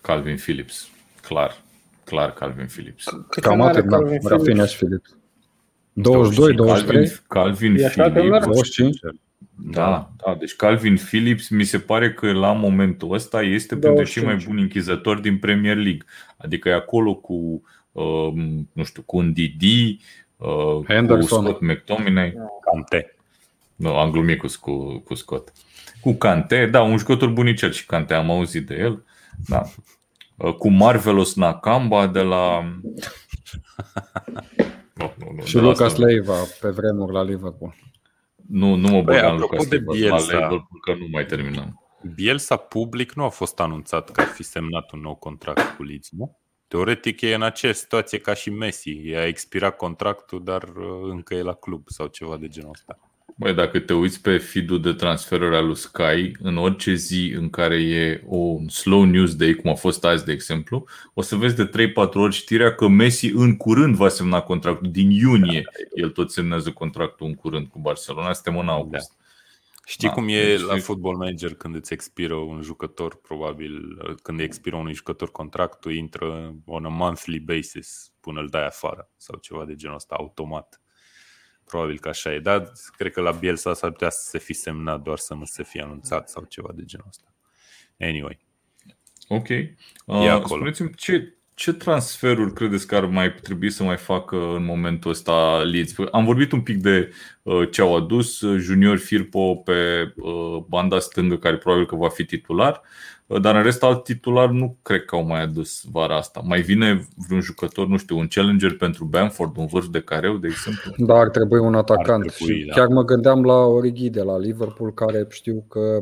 Calvin 0.00 0.36
Phillips, 0.36 0.88
clar 1.22 1.64
clar 2.06 2.32
Calvin 2.32 2.66
Phillips. 2.66 3.04
Cam 3.40 3.60
atât, 3.60 3.84
da. 3.84 3.98
Rafinha 4.24 4.66
și 4.66 4.76
Phillips. 4.76 5.16
22, 5.92 6.54
23. 6.54 7.08
Calvin, 7.28 7.76
Calvin 7.94 8.20
Phillips. 8.20 8.44
25. 8.44 8.98
Da, 9.58 10.10
da, 10.24 10.34
deci 10.38 10.54
Calvin 10.54 10.96
Phillips 10.96 11.48
mi 11.48 11.64
se 11.64 11.78
pare 11.78 12.12
că 12.12 12.32
la 12.32 12.52
momentul 12.52 13.12
ăsta 13.12 13.42
este 13.42 13.76
printre 13.76 14.04
cei 14.04 14.24
mai 14.24 14.44
buni 14.46 14.60
închizători 14.60 15.22
din 15.22 15.38
Premier 15.38 15.76
League. 15.76 16.04
Adică 16.36 16.68
e 16.68 16.72
acolo 16.72 17.14
cu, 17.14 17.62
uh, 17.92 18.32
nu 18.72 18.84
știu, 18.84 19.02
cu 19.02 19.16
un 19.16 19.32
Didi, 19.32 20.00
uh, 20.36 21.06
cu 21.06 21.20
Scott 21.20 21.60
McTominay. 21.60 22.34
Cante. 22.72 23.16
Nu, 23.76 23.96
am 23.96 24.10
glumit 24.10 24.38
cu, 24.38 24.46
cu, 24.60 24.98
cu 24.98 25.14
Scott. 25.14 25.52
Cu 26.00 26.12
Cante, 26.12 26.66
da, 26.66 26.82
un 26.82 26.98
jucător 26.98 27.28
bunicel 27.28 27.70
și 27.70 27.86
Cante, 27.86 28.14
am 28.14 28.30
auzit 28.30 28.66
de 28.66 28.74
el. 28.74 29.04
Da. 29.46 29.62
Uh, 30.36 30.54
cu 30.54 30.68
Marvelous 30.68 31.34
Nakamba 31.34 32.06
de 32.06 32.20
la... 32.20 32.60
Nu, 34.94 35.12
nu, 35.18 35.32
nu, 35.36 35.44
și 35.44 35.58
Lucas 35.58 35.96
Leiva 35.96 36.34
pe 36.60 36.68
vremuri 36.68 37.12
la 37.12 37.22
Liverpool. 37.22 37.74
Nu, 38.48 38.74
nu 38.74 38.88
mă 38.88 39.02
băgam 39.02 39.38
Lucas 39.38 39.68
de 39.68 39.76
Leiva 39.76 39.92
Bielsa, 39.92 40.32
la 40.32 40.38
Liverpool 40.38 40.80
că 40.84 40.94
nu 40.94 41.06
mai 41.10 41.26
terminăm. 41.26 41.82
Bielsa 42.14 42.56
public 42.56 43.12
nu 43.12 43.24
a 43.24 43.28
fost 43.28 43.60
anunțat 43.60 44.10
că 44.10 44.20
ar 44.20 44.26
fi 44.26 44.42
semnat 44.42 44.92
un 44.92 45.00
nou 45.00 45.14
contract 45.14 45.76
cu 45.76 45.82
Leeds, 45.82 46.08
nu? 46.10 46.38
Teoretic 46.68 47.20
e 47.20 47.34
în 47.34 47.42
aceeași 47.42 47.78
situație 47.78 48.18
ca 48.18 48.34
și 48.34 48.50
Messi. 48.50 49.08
I-a 49.08 49.26
expirat 49.26 49.76
contractul, 49.76 50.44
dar 50.44 50.62
uh, 50.62 51.10
încă 51.10 51.34
e 51.34 51.42
la 51.42 51.54
club 51.54 51.82
sau 51.88 52.06
ceva 52.06 52.36
de 52.36 52.48
genul 52.48 52.70
ăsta. 52.70 52.98
Băi, 53.38 53.54
dacă 53.54 53.78
te 53.78 53.94
uiți 53.94 54.20
pe 54.20 54.38
feed 54.38 54.70
de 54.70 54.92
transferuri 54.92 55.56
al 55.56 55.66
lui 55.66 55.76
Sky, 55.76 56.32
în 56.38 56.56
orice 56.56 56.94
zi 56.94 57.32
în 57.36 57.50
care 57.50 57.82
e 57.82 58.22
un 58.24 58.68
slow 58.68 59.02
news 59.04 59.36
day, 59.36 59.54
cum 59.54 59.70
a 59.70 59.74
fost 59.74 60.04
azi, 60.04 60.24
de 60.24 60.32
exemplu, 60.32 60.84
o 61.14 61.22
să 61.22 61.36
vezi 61.36 61.56
de 61.56 61.92
3-4 61.92 62.12
ori 62.12 62.34
știrea 62.34 62.74
că 62.74 62.88
Messi 62.88 63.26
în 63.26 63.56
curând 63.56 63.94
va 63.94 64.08
semna 64.08 64.40
contractul. 64.40 64.90
Din 64.90 65.10
iunie 65.10 65.64
el 65.94 66.10
tot 66.10 66.30
semnează 66.30 66.70
contractul 66.70 67.26
în 67.26 67.34
curând 67.34 67.66
cu 67.66 67.78
Barcelona. 67.78 68.32
Suntem 68.32 68.58
în 68.58 68.68
august. 68.68 69.08
Da. 69.08 69.24
Știi 69.84 70.08
da, 70.08 70.14
cum 70.14 70.28
e 70.28 70.44
deci 70.44 70.60
la 70.60 70.76
Football 70.76 71.16
Manager 71.16 71.54
când 71.54 71.74
îți 71.74 71.92
expiră 71.92 72.34
un 72.34 72.62
jucător, 72.62 73.16
probabil, 73.16 73.98
când 74.22 74.40
expiră 74.40 74.76
unui 74.76 74.94
jucător 74.94 75.30
contractul, 75.30 75.94
intră 75.94 76.54
on 76.66 76.84
a 76.84 76.88
monthly 76.88 77.38
basis 77.38 78.12
până 78.20 78.40
îl 78.40 78.48
dai 78.48 78.66
afară 78.66 79.10
sau 79.16 79.38
ceva 79.38 79.64
de 79.64 79.74
genul 79.74 79.96
ăsta, 79.96 80.14
automat. 80.18 80.80
Probabil 81.66 81.98
că 81.98 82.08
așa 82.08 82.34
e, 82.34 82.38
dar 82.38 82.72
cred 82.96 83.12
că 83.12 83.20
la 83.20 83.30
Bielsa 83.30 83.74
s-ar 83.74 83.90
putea 83.90 84.10
să 84.10 84.28
se 84.28 84.38
fi 84.38 84.52
semnat 84.52 85.00
doar 85.02 85.18
să 85.18 85.34
nu 85.34 85.44
se 85.44 85.62
fie 85.62 85.82
anunțat 85.82 86.28
sau 86.28 86.44
ceva 86.48 86.68
de 86.74 86.82
genul 86.84 87.06
ăsta. 87.08 87.34
Anyway. 87.98 88.38
Ok. 89.28 89.48
Uh, 90.04 90.42
spuneți-mi 90.44 90.94
ce, 90.94 91.34
ce 91.54 91.72
transferuri 91.72 92.52
credeți 92.52 92.86
că 92.86 92.96
ar 92.96 93.04
mai 93.04 93.34
trebui 93.34 93.70
să 93.70 93.82
mai 93.82 93.96
facă 93.96 94.36
în 94.36 94.64
momentul 94.64 95.10
ăsta 95.10 95.62
Leeds? 95.62 95.94
Am 96.12 96.24
vorbit 96.24 96.52
un 96.52 96.60
pic 96.60 96.76
de 96.76 97.12
uh, 97.42 97.70
ce 97.70 97.80
au 97.80 97.96
adus 97.96 98.40
Junior 98.40 98.98
Firpo 98.98 99.56
pe 99.56 100.12
uh, 100.16 100.64
banda 100.68 100.98
stângă, 100.98 101.36
care 101.36 101.56
probabil 101.56 101.86
că 101.86 101.96
va 101.96 102.08
fi 102.08 102.24
titular. 102.24 102.82
Dar 103.26 103.54
în 103.54 103.62
rest, 103.62 103.82
alt 103.82 104.04
titular 104.04 104.50
nu 104.50 104.76
cred 104.82 105.04
că 105.04 105.14
au 105.14 105.24
mai 105.24 105.42
adus 105.42 105.82
vara 105.90 106.16
asta. 106.16 106.40
Mai 106.44 106.60
vine 106.60 107.06
vreun 107.26 107.40
jucător, 107.40 107.86
nu 107.86 107.96
știu, 107.96 108.18
un 108.18 108.26
challenger 108.26 108.76
pentru 108.76 109.04
Bamford, 109.04 109.56
un 109.56 109.66
vârf 109.66 109.86
de 109.86 110.00
careu, 110.00 110.36
de 110.36 110.46
exemplu? 110.46 111.04
Da, 111.06 111.14
ar 111.14 111.28
trebui 111.28 111.58
un 111.58 111.74
atacant. 111.74 112.26
Trebui, 112.26 112.58
și 112.60 112.66
da. 112.66 112.74
chiar 112.74 112.86
mă 112.86 113.04
gândeam 113.04 113.44
la 113.44 113.54
Origi 113.54 114.10
de 114.10 114.22
la 114.22 114.38
Liverpool, 114.38 114.94
care 114.94 115.26
știu 115.28 115.64
că, 115.68 115.98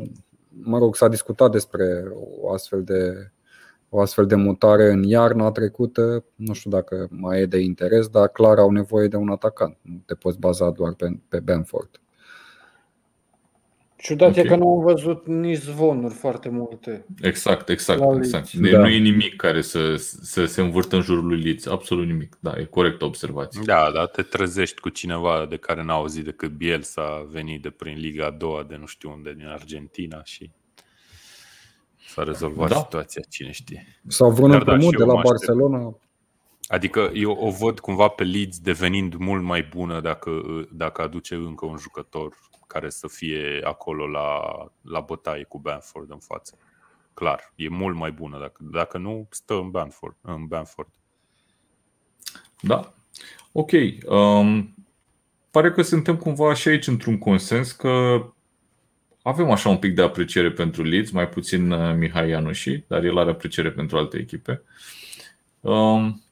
mă 0.49 0.77
rog, 0.77 0.95
s-a 0.95 1.07
discutat 1.07 1.51
despre 1.51 2.03
o 2.41 2.53
astfel 2.53 2.83
de 2.83 3.29
o 3.89 4.01
astfel 4.01 4.25
de 4.25 4.35
mutare 4.35 4.91
în 4.91 5.03
iarna 5.03 5.51
trecută. 5.51 6.25
Nu 6.35 6.53
știu 6.53 6.69
dacă 6.69 7.07
mai 7.09 7.41
e 7.41 7.45
de 7.45 7.59
interes, 7.59 8.07
dar 8.07 8.27
clar 8.27 8.57
au 8.57 8.71
nevoie 8.71 9.07
de 9.07 9.15
un 9.15 9.29
atacant. 9.29 9.77
Nu 9.81 10.01
te 10.05 10.13
poți 10.13 10.39
baza 10.39 10.69
doar 10.69 10.93
pe, 10.93 11.19
pe 11.29 11.39
Benford. 11.39 12.01
Ciudat 14.05 14.29
okay. 14.29 14.43
e 14.43 14.47
că 14.47 14.55
nu 14.55 14.69
am 14.69 14.83
văzut 14.83 15.27
nici 15.27 15.57
zvonuri 15.57 16.13
foarte 16.13 16.49
multe. 16.49 17.05
Exact, 17.21 17.69
exact. 17.69 18.01
exact. 18.15 18.53
Da. 18.53 18.79
Nu 18.79 18.87
e 18.87 18.97
nimic 18.97 19.35
care 19.35 19.61
să, 19.61 19.95
să 20.21 20.45
se 20.45 20.61
învârtă 20.61 20.95
în 20.95 21.01
jurul 21.01 21.27
lui 21.27 21.41
Leeds. 21.41 21.65
Absolut 21.65 22.05
nimic. 22.05 22.37
Da, 22.39 22.53
e 22.57 22.63
corect 22.63 23.01
observație. 23.01 23.61
Da, 23.65 23.91
da, 23.93 24.05
te 24.05 24.21
trezești 24.21 24.79
cu 24.79 24.89
cineva 24.89 25.45
de 25.49 25.57
care 25.57 25.83
n-a 25.83 25.93
auzit 25.93 26.23
decât 26.23 26.51
Bielsa 26.51 27.27
venit 27.31 27.61
de 27.61 27.69
prin 27.69 27.97
Liga 27.97 28.25
a 28.25 28.29
doua 28.29 28.63
de 28.63 28.75
nu 28.75 28.85
știu 28.85 29.11
unde, 29.11 29.33
din 29.33 29.47
Argentina 29.47 30.23
și 30.23 30.49
s-a 32.07 32.23
rezolvat 32.23 32.69
da. 32.69 32.75
situația, 32.75 33.21
cine 33.29 33.51
știe. 33.51 33.99
Sau 34.07 34.31
vreun 34.31 34.49
da, 34.49 34.55
împrumut 34.55 34.97
de 34.97 35.03
la 35.03 35.21
Barcelona. 35.21 35.97
Adică 36.67 37.11
eu 37.13 37.31
o 37.31 37.49
văd 37.49 37.79
cumva 37.79 38.07
pe 38.07 38.23
Leeds 38.23 38.59
devenind 38.59 39.13
mult 39.13 39.43
mai 39.43 39.67
bună 39.75 40.01
dacă, 40.01 40.31
dacă 40.71 41.01
aduce 41.01 41.35
încă 41.35 41.65
un 41.65 41.77
jucător 41.77 42.35
care 42.75 42.89
să 42.89 43.07
fie 43.07 43.59
acolo 43.63 44.07
la, 44.07 44.41
la 44.81 44.99
bătaie 44.99 45.43
cu 45.43 45.59
Banford 45.59 46.11
în 46.11 46.19
față. 46.19 46.57
Clar, 47.13 47.53
e 47.55 47.69
mult 47.69 47.95
mai 47.95 48.11
bună. 48.11 48.39
Dacă, 48.39 48.57
dacă 48.59 48.97
nu, 48.97 49.27
stă 49.29 49.53
în 49.53 49.69
Banford. 49.69 50.15
În 50.21 50.45
Banford. 50.45 50.87
Da. 52.59 52.93
Ok. 53.51 53.71
Um, 54.05 54.75
pare 55.51 55.71
că 55.71 55.81
suntem 55.81 56.17
cumva 56.17 56.53
și 56.53 56.67
aici 56.67 56.87
într-un 56.87 57.17
consens 57.17 57.71
că 57.71 58.25
avem 59.21 59.51
așa 59.51 59.69
un 59.69 59.77
pic 59.77 59.95
de 59.95 60.01
apreciere 60.01 60.51
pentru 60.51 60.83
Leeds, 60.83 61.11
mai 61.11 61.29
puțin 61.29 61.71
uh, 61.71 61.95
Mihai 61.95 62.29
Ianuși, 62.29 62.83
dar 62.87 63.03
el 63.03 63.17
are 63.17 63.29
apreciere 63.29 63.71
pentru 63.71 63.97
alte 63.97 64.17
echipe. 64.17 64.61
Um, 65.59 66.23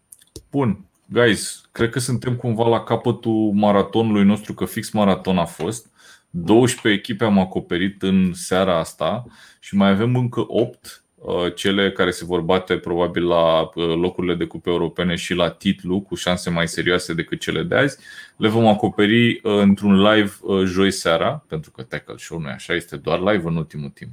bun, 0.52 0.86
guys, 1.06 1.70
cred 1.72 1.90
că 1.90 1.99
suntem 1.99 2.36
cumva 2.36 2.68
la 2.68 2.84
capătul 2.84 3.52
maratonului 3.53 4.24
nostru, 4.24 4.53
că 4.53 4.65
fix 4.65 4.91
maraton 4.91 5.38
a 5.38 5.45
fost. 5.45 5.91
12 6.35 7.01
echipe 7.01 7.23
am 7.23 7.39
acoperit 7.39 8.01
în 8.01 8.34
seara 8.34 8.80
asta 8.80 9.26
și 9.60 9.76
mai 9.76 9.89
avem 9.89 10.15
încă 10.15 10.43
8 10.47 11.03
uh, 11.15 11.53
cele 11.55 11.91
care 11.91 12.11
se 12.11 12.26
vor 12.26 12.41
bate 12.41 12.77
probabil 12.77 13.27
la 13.27 13.61
uh, 13.61 13.72
locurile 13.76 14.35
de 14.35 14.45
cupe 14.45 14.69
europene 14.69 15.15
și 15.15 15.34
la 15.34 15.49
titlu 15.49 16.01
cu 16.01 16.15
șanse 16.15 16.49
mai 16.49 16.68
serioase 16.68 17.14
decât 17.14 17.39
cele 17.39 17.64
de 17.64 17.76
azi. 17.76 17.97
Le 18.38 18.47
vom 18.47 18.68
acoperi 18.68 19.30
uh, 19.30 19.39
într-un 19.43 20.01
live 20.01 20.31
joi 20.64 20.91
seara, 20.91 21.43
pentru 21.47 21.72
că 21.72 21.84
Tackle 21.84 22.18
Show 22.18 22.39
nu 22.39 22.47
e 22.47 22.51
așa, 22.51 22.73
este 22.73 22.95
doar 22.95 23.19
live 23.19 23.47
în 23.47 23.55
ultimul 23.55 23.89
timp. 23.89 24.11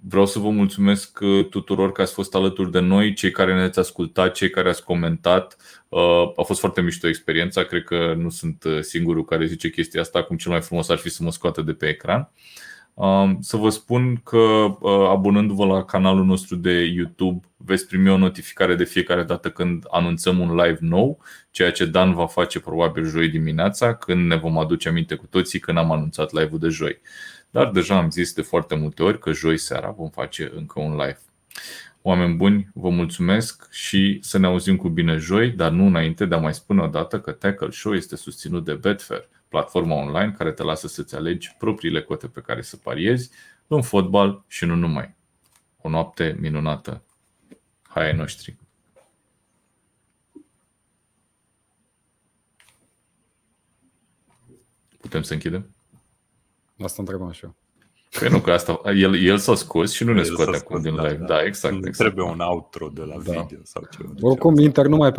Vreau 0.00 0.26
să 0.26 0.38
vă 0.38 0.50
mulțumesc 0.50 1.18
tuturor 1.50 1.92
că 1.92 2.02
ați 2.02 2.12
fost 2.12 2.34
alături 2.34 2.70
de 2.70 2.80
noi, 2.80 3.14
cei 3.14 3.30
care 3.30 3.54
ne-ați 3.54 3.78
ascultat, 3.78 4.34
cei 4.34 4.50
care 4.50 4.68
ați 4.68 4.84
comentat. 4.84 5.56
Uh, 5.88 6.32
a 6.36 6.42
fost 6.42 6.60
foarte 6.60 6.80
mișto 6.80 7.08
experiența, 7.08 7.62
cred 7.62 7.84
că 7.84 8.14
nu 8.16 8.30
sunt 8.30 8.64
uh, 8.64 8.80
singurul 8.80 9.24
care 9.24 9.46
zice 9.46 9.70
chestia 9.70 10.00
asta, 10.00 10.18
acum 10.18 10.36
cel 10.36 10.50
mai 10.50 10.60
frumos 10.60 10.88
ar 10.88 10.96
fi 10.96 11.08
să 11.08 11.22
mă 11.22 11.30
scoată 11.30 11.62
de 11.62 11.72
pe 11.72 11.88
ecran. 11.88 12.30
Um, 12.94 13.38
să 13.40 13.56
vă 13.56 13.68
spun 13.68 14.20
că 14.24 14.36
uh, 14.36 15.08
abonându-vă 15.08 15.66
la 15.66 15.84
canalul 15.84 16.24
nostru 16.24 16.56
de 16.56 16.84
YouTube 16.84 17.46
veți 17.56 17.86
primi 17.86 18.10
o 18.10 18.16
notificare 18.16 18.74
de 18.74 18.84
fiecare 18.84 19.22
dată 19.22 19.50
când 19.50 19.84
anunțăm 19.90 20.38
un 20.38 20.54
live 20.54 20.78
nou, 20.80 21.18
ceea 21.50 21.72
ce 21.72 21.84
Dan 21.84 22.14
va 22.14 22.26
face 22.26 22.60
probabil 22.60 23.04
joi 23.04 23.28
dimineața, 23.28 23.94
când 23.94 24.26
ne 24.26 24.36
vom 24.36 24.58
aduce 24.58 24.88
aminte 24.88 25.14
cu 25.14 25.26
toții 25.26 25.58
când 25.58 25.78
am 25.78 25.92
anunțat 25.92 26.32
live-ul 26.32 26.58
de 26.58 26.68
joi. 26.68 27.00
Dar 27.50 27.70
deja 27.70 27.96
am 27.96 28.10
zis 28.10 28.32
de 28.32 28.42
foarte 28.42 28.74
multe 28.74 29.02
ori 29.02 29.18
că 29.18 29.32
joi 29.32 29.58
seara 29.58 29.90
vom 29.90 30.08
face 30.08 30.50
încă 30.54 30.80
un 30.80 30.90
live. 30.90 31.20
Oameni 32.02 32.34
buni, 32.34 32.70
vă 32.74 32.88
mulțumesc 32.88 33.70
și 33.70 34.18
să 34.22 34.38
ne 34.38 34.46
auzim 34.46 34.76
cu 34.76 34.88
bine 34.88 35.16
joi, 35.16 35.50
dar 35.50 35.70
nu 35.70 35.86
înainte 35.86 36.26
de 36.26 36.34
a 36.34 36.38
mai 36.38 36.54
spune 36.54 36.82
o 36.82 36.86
dată 36.86 37.20
că 37.20 37.32
Tackle 37.32 37.70
Show 37.70 37.94
este 37.94 38.16
susținut 38.16 38.64
de 38.64 38.74
Betfair, 38.74 39.28
platforma 39.48 39.94
online 39.94 40.34
care 40.38 40.52
te 40.52 40.62
lasă 40.62 40.86
să-ți 40.86 41.14
alegi 41.14 41.54
propriile 41.58 42.02
cote 42.02 42.28
pe 42.28 42.40
care 42.40 42.62
să 42.62 42.76
pariezi 42.76 43.30
în 43.66 43.82
fotbal 43.82 44.44
și 44.46 44.64
nu 44.64 44.74
numai. 44.74 45.16
O 45.76 45.88
noapte 45.88 46.36
minunată. 46.40 47.02
Hai 47.82 48.06
ai 48.06 48.16
noștri! 48.16 48.56
Putem 55.00 55.22
să 55.22 55.32
închidem? 55.32 55.77
Asta 56.78 56.96
întrebam 56.98 57.30
și 57.30 57.44
eu. 57.44 57.54
Păi 58.18 58.28
nu, 58.28 58.38
că 58.38 58.50
asta, 58.50 58.80
el, 58.84 59.24
el 59.24 59.38
s-a 59.38 59.54
scos 59.54 59.92
și 59.92 60.04
nu 60.04 60.12
ne 60.12 60.22
scoate 60.22 60.56
acum 60.56 60.80
din 60.80 60.94
da, 60.94 61.02
live. 61.02 61.16
Da, 61.16 61.24
da 61.24 61.42
exact, 61.42 61.74
exact. 61.74 61.96
Trebuie 61.96 62.24
un 62.24 62.40
outro 62.40 62.88
de 62.94 63.00
la 63.00 63.14
da. 63.14 63.40
video 63.40 63.58
sau 63.62 63.82
ceva. 63.90 64.12
Oricum, 64.20 64.58
Inter 64.58 64.86
nu 64.86 64.96
mai 64.96 65.12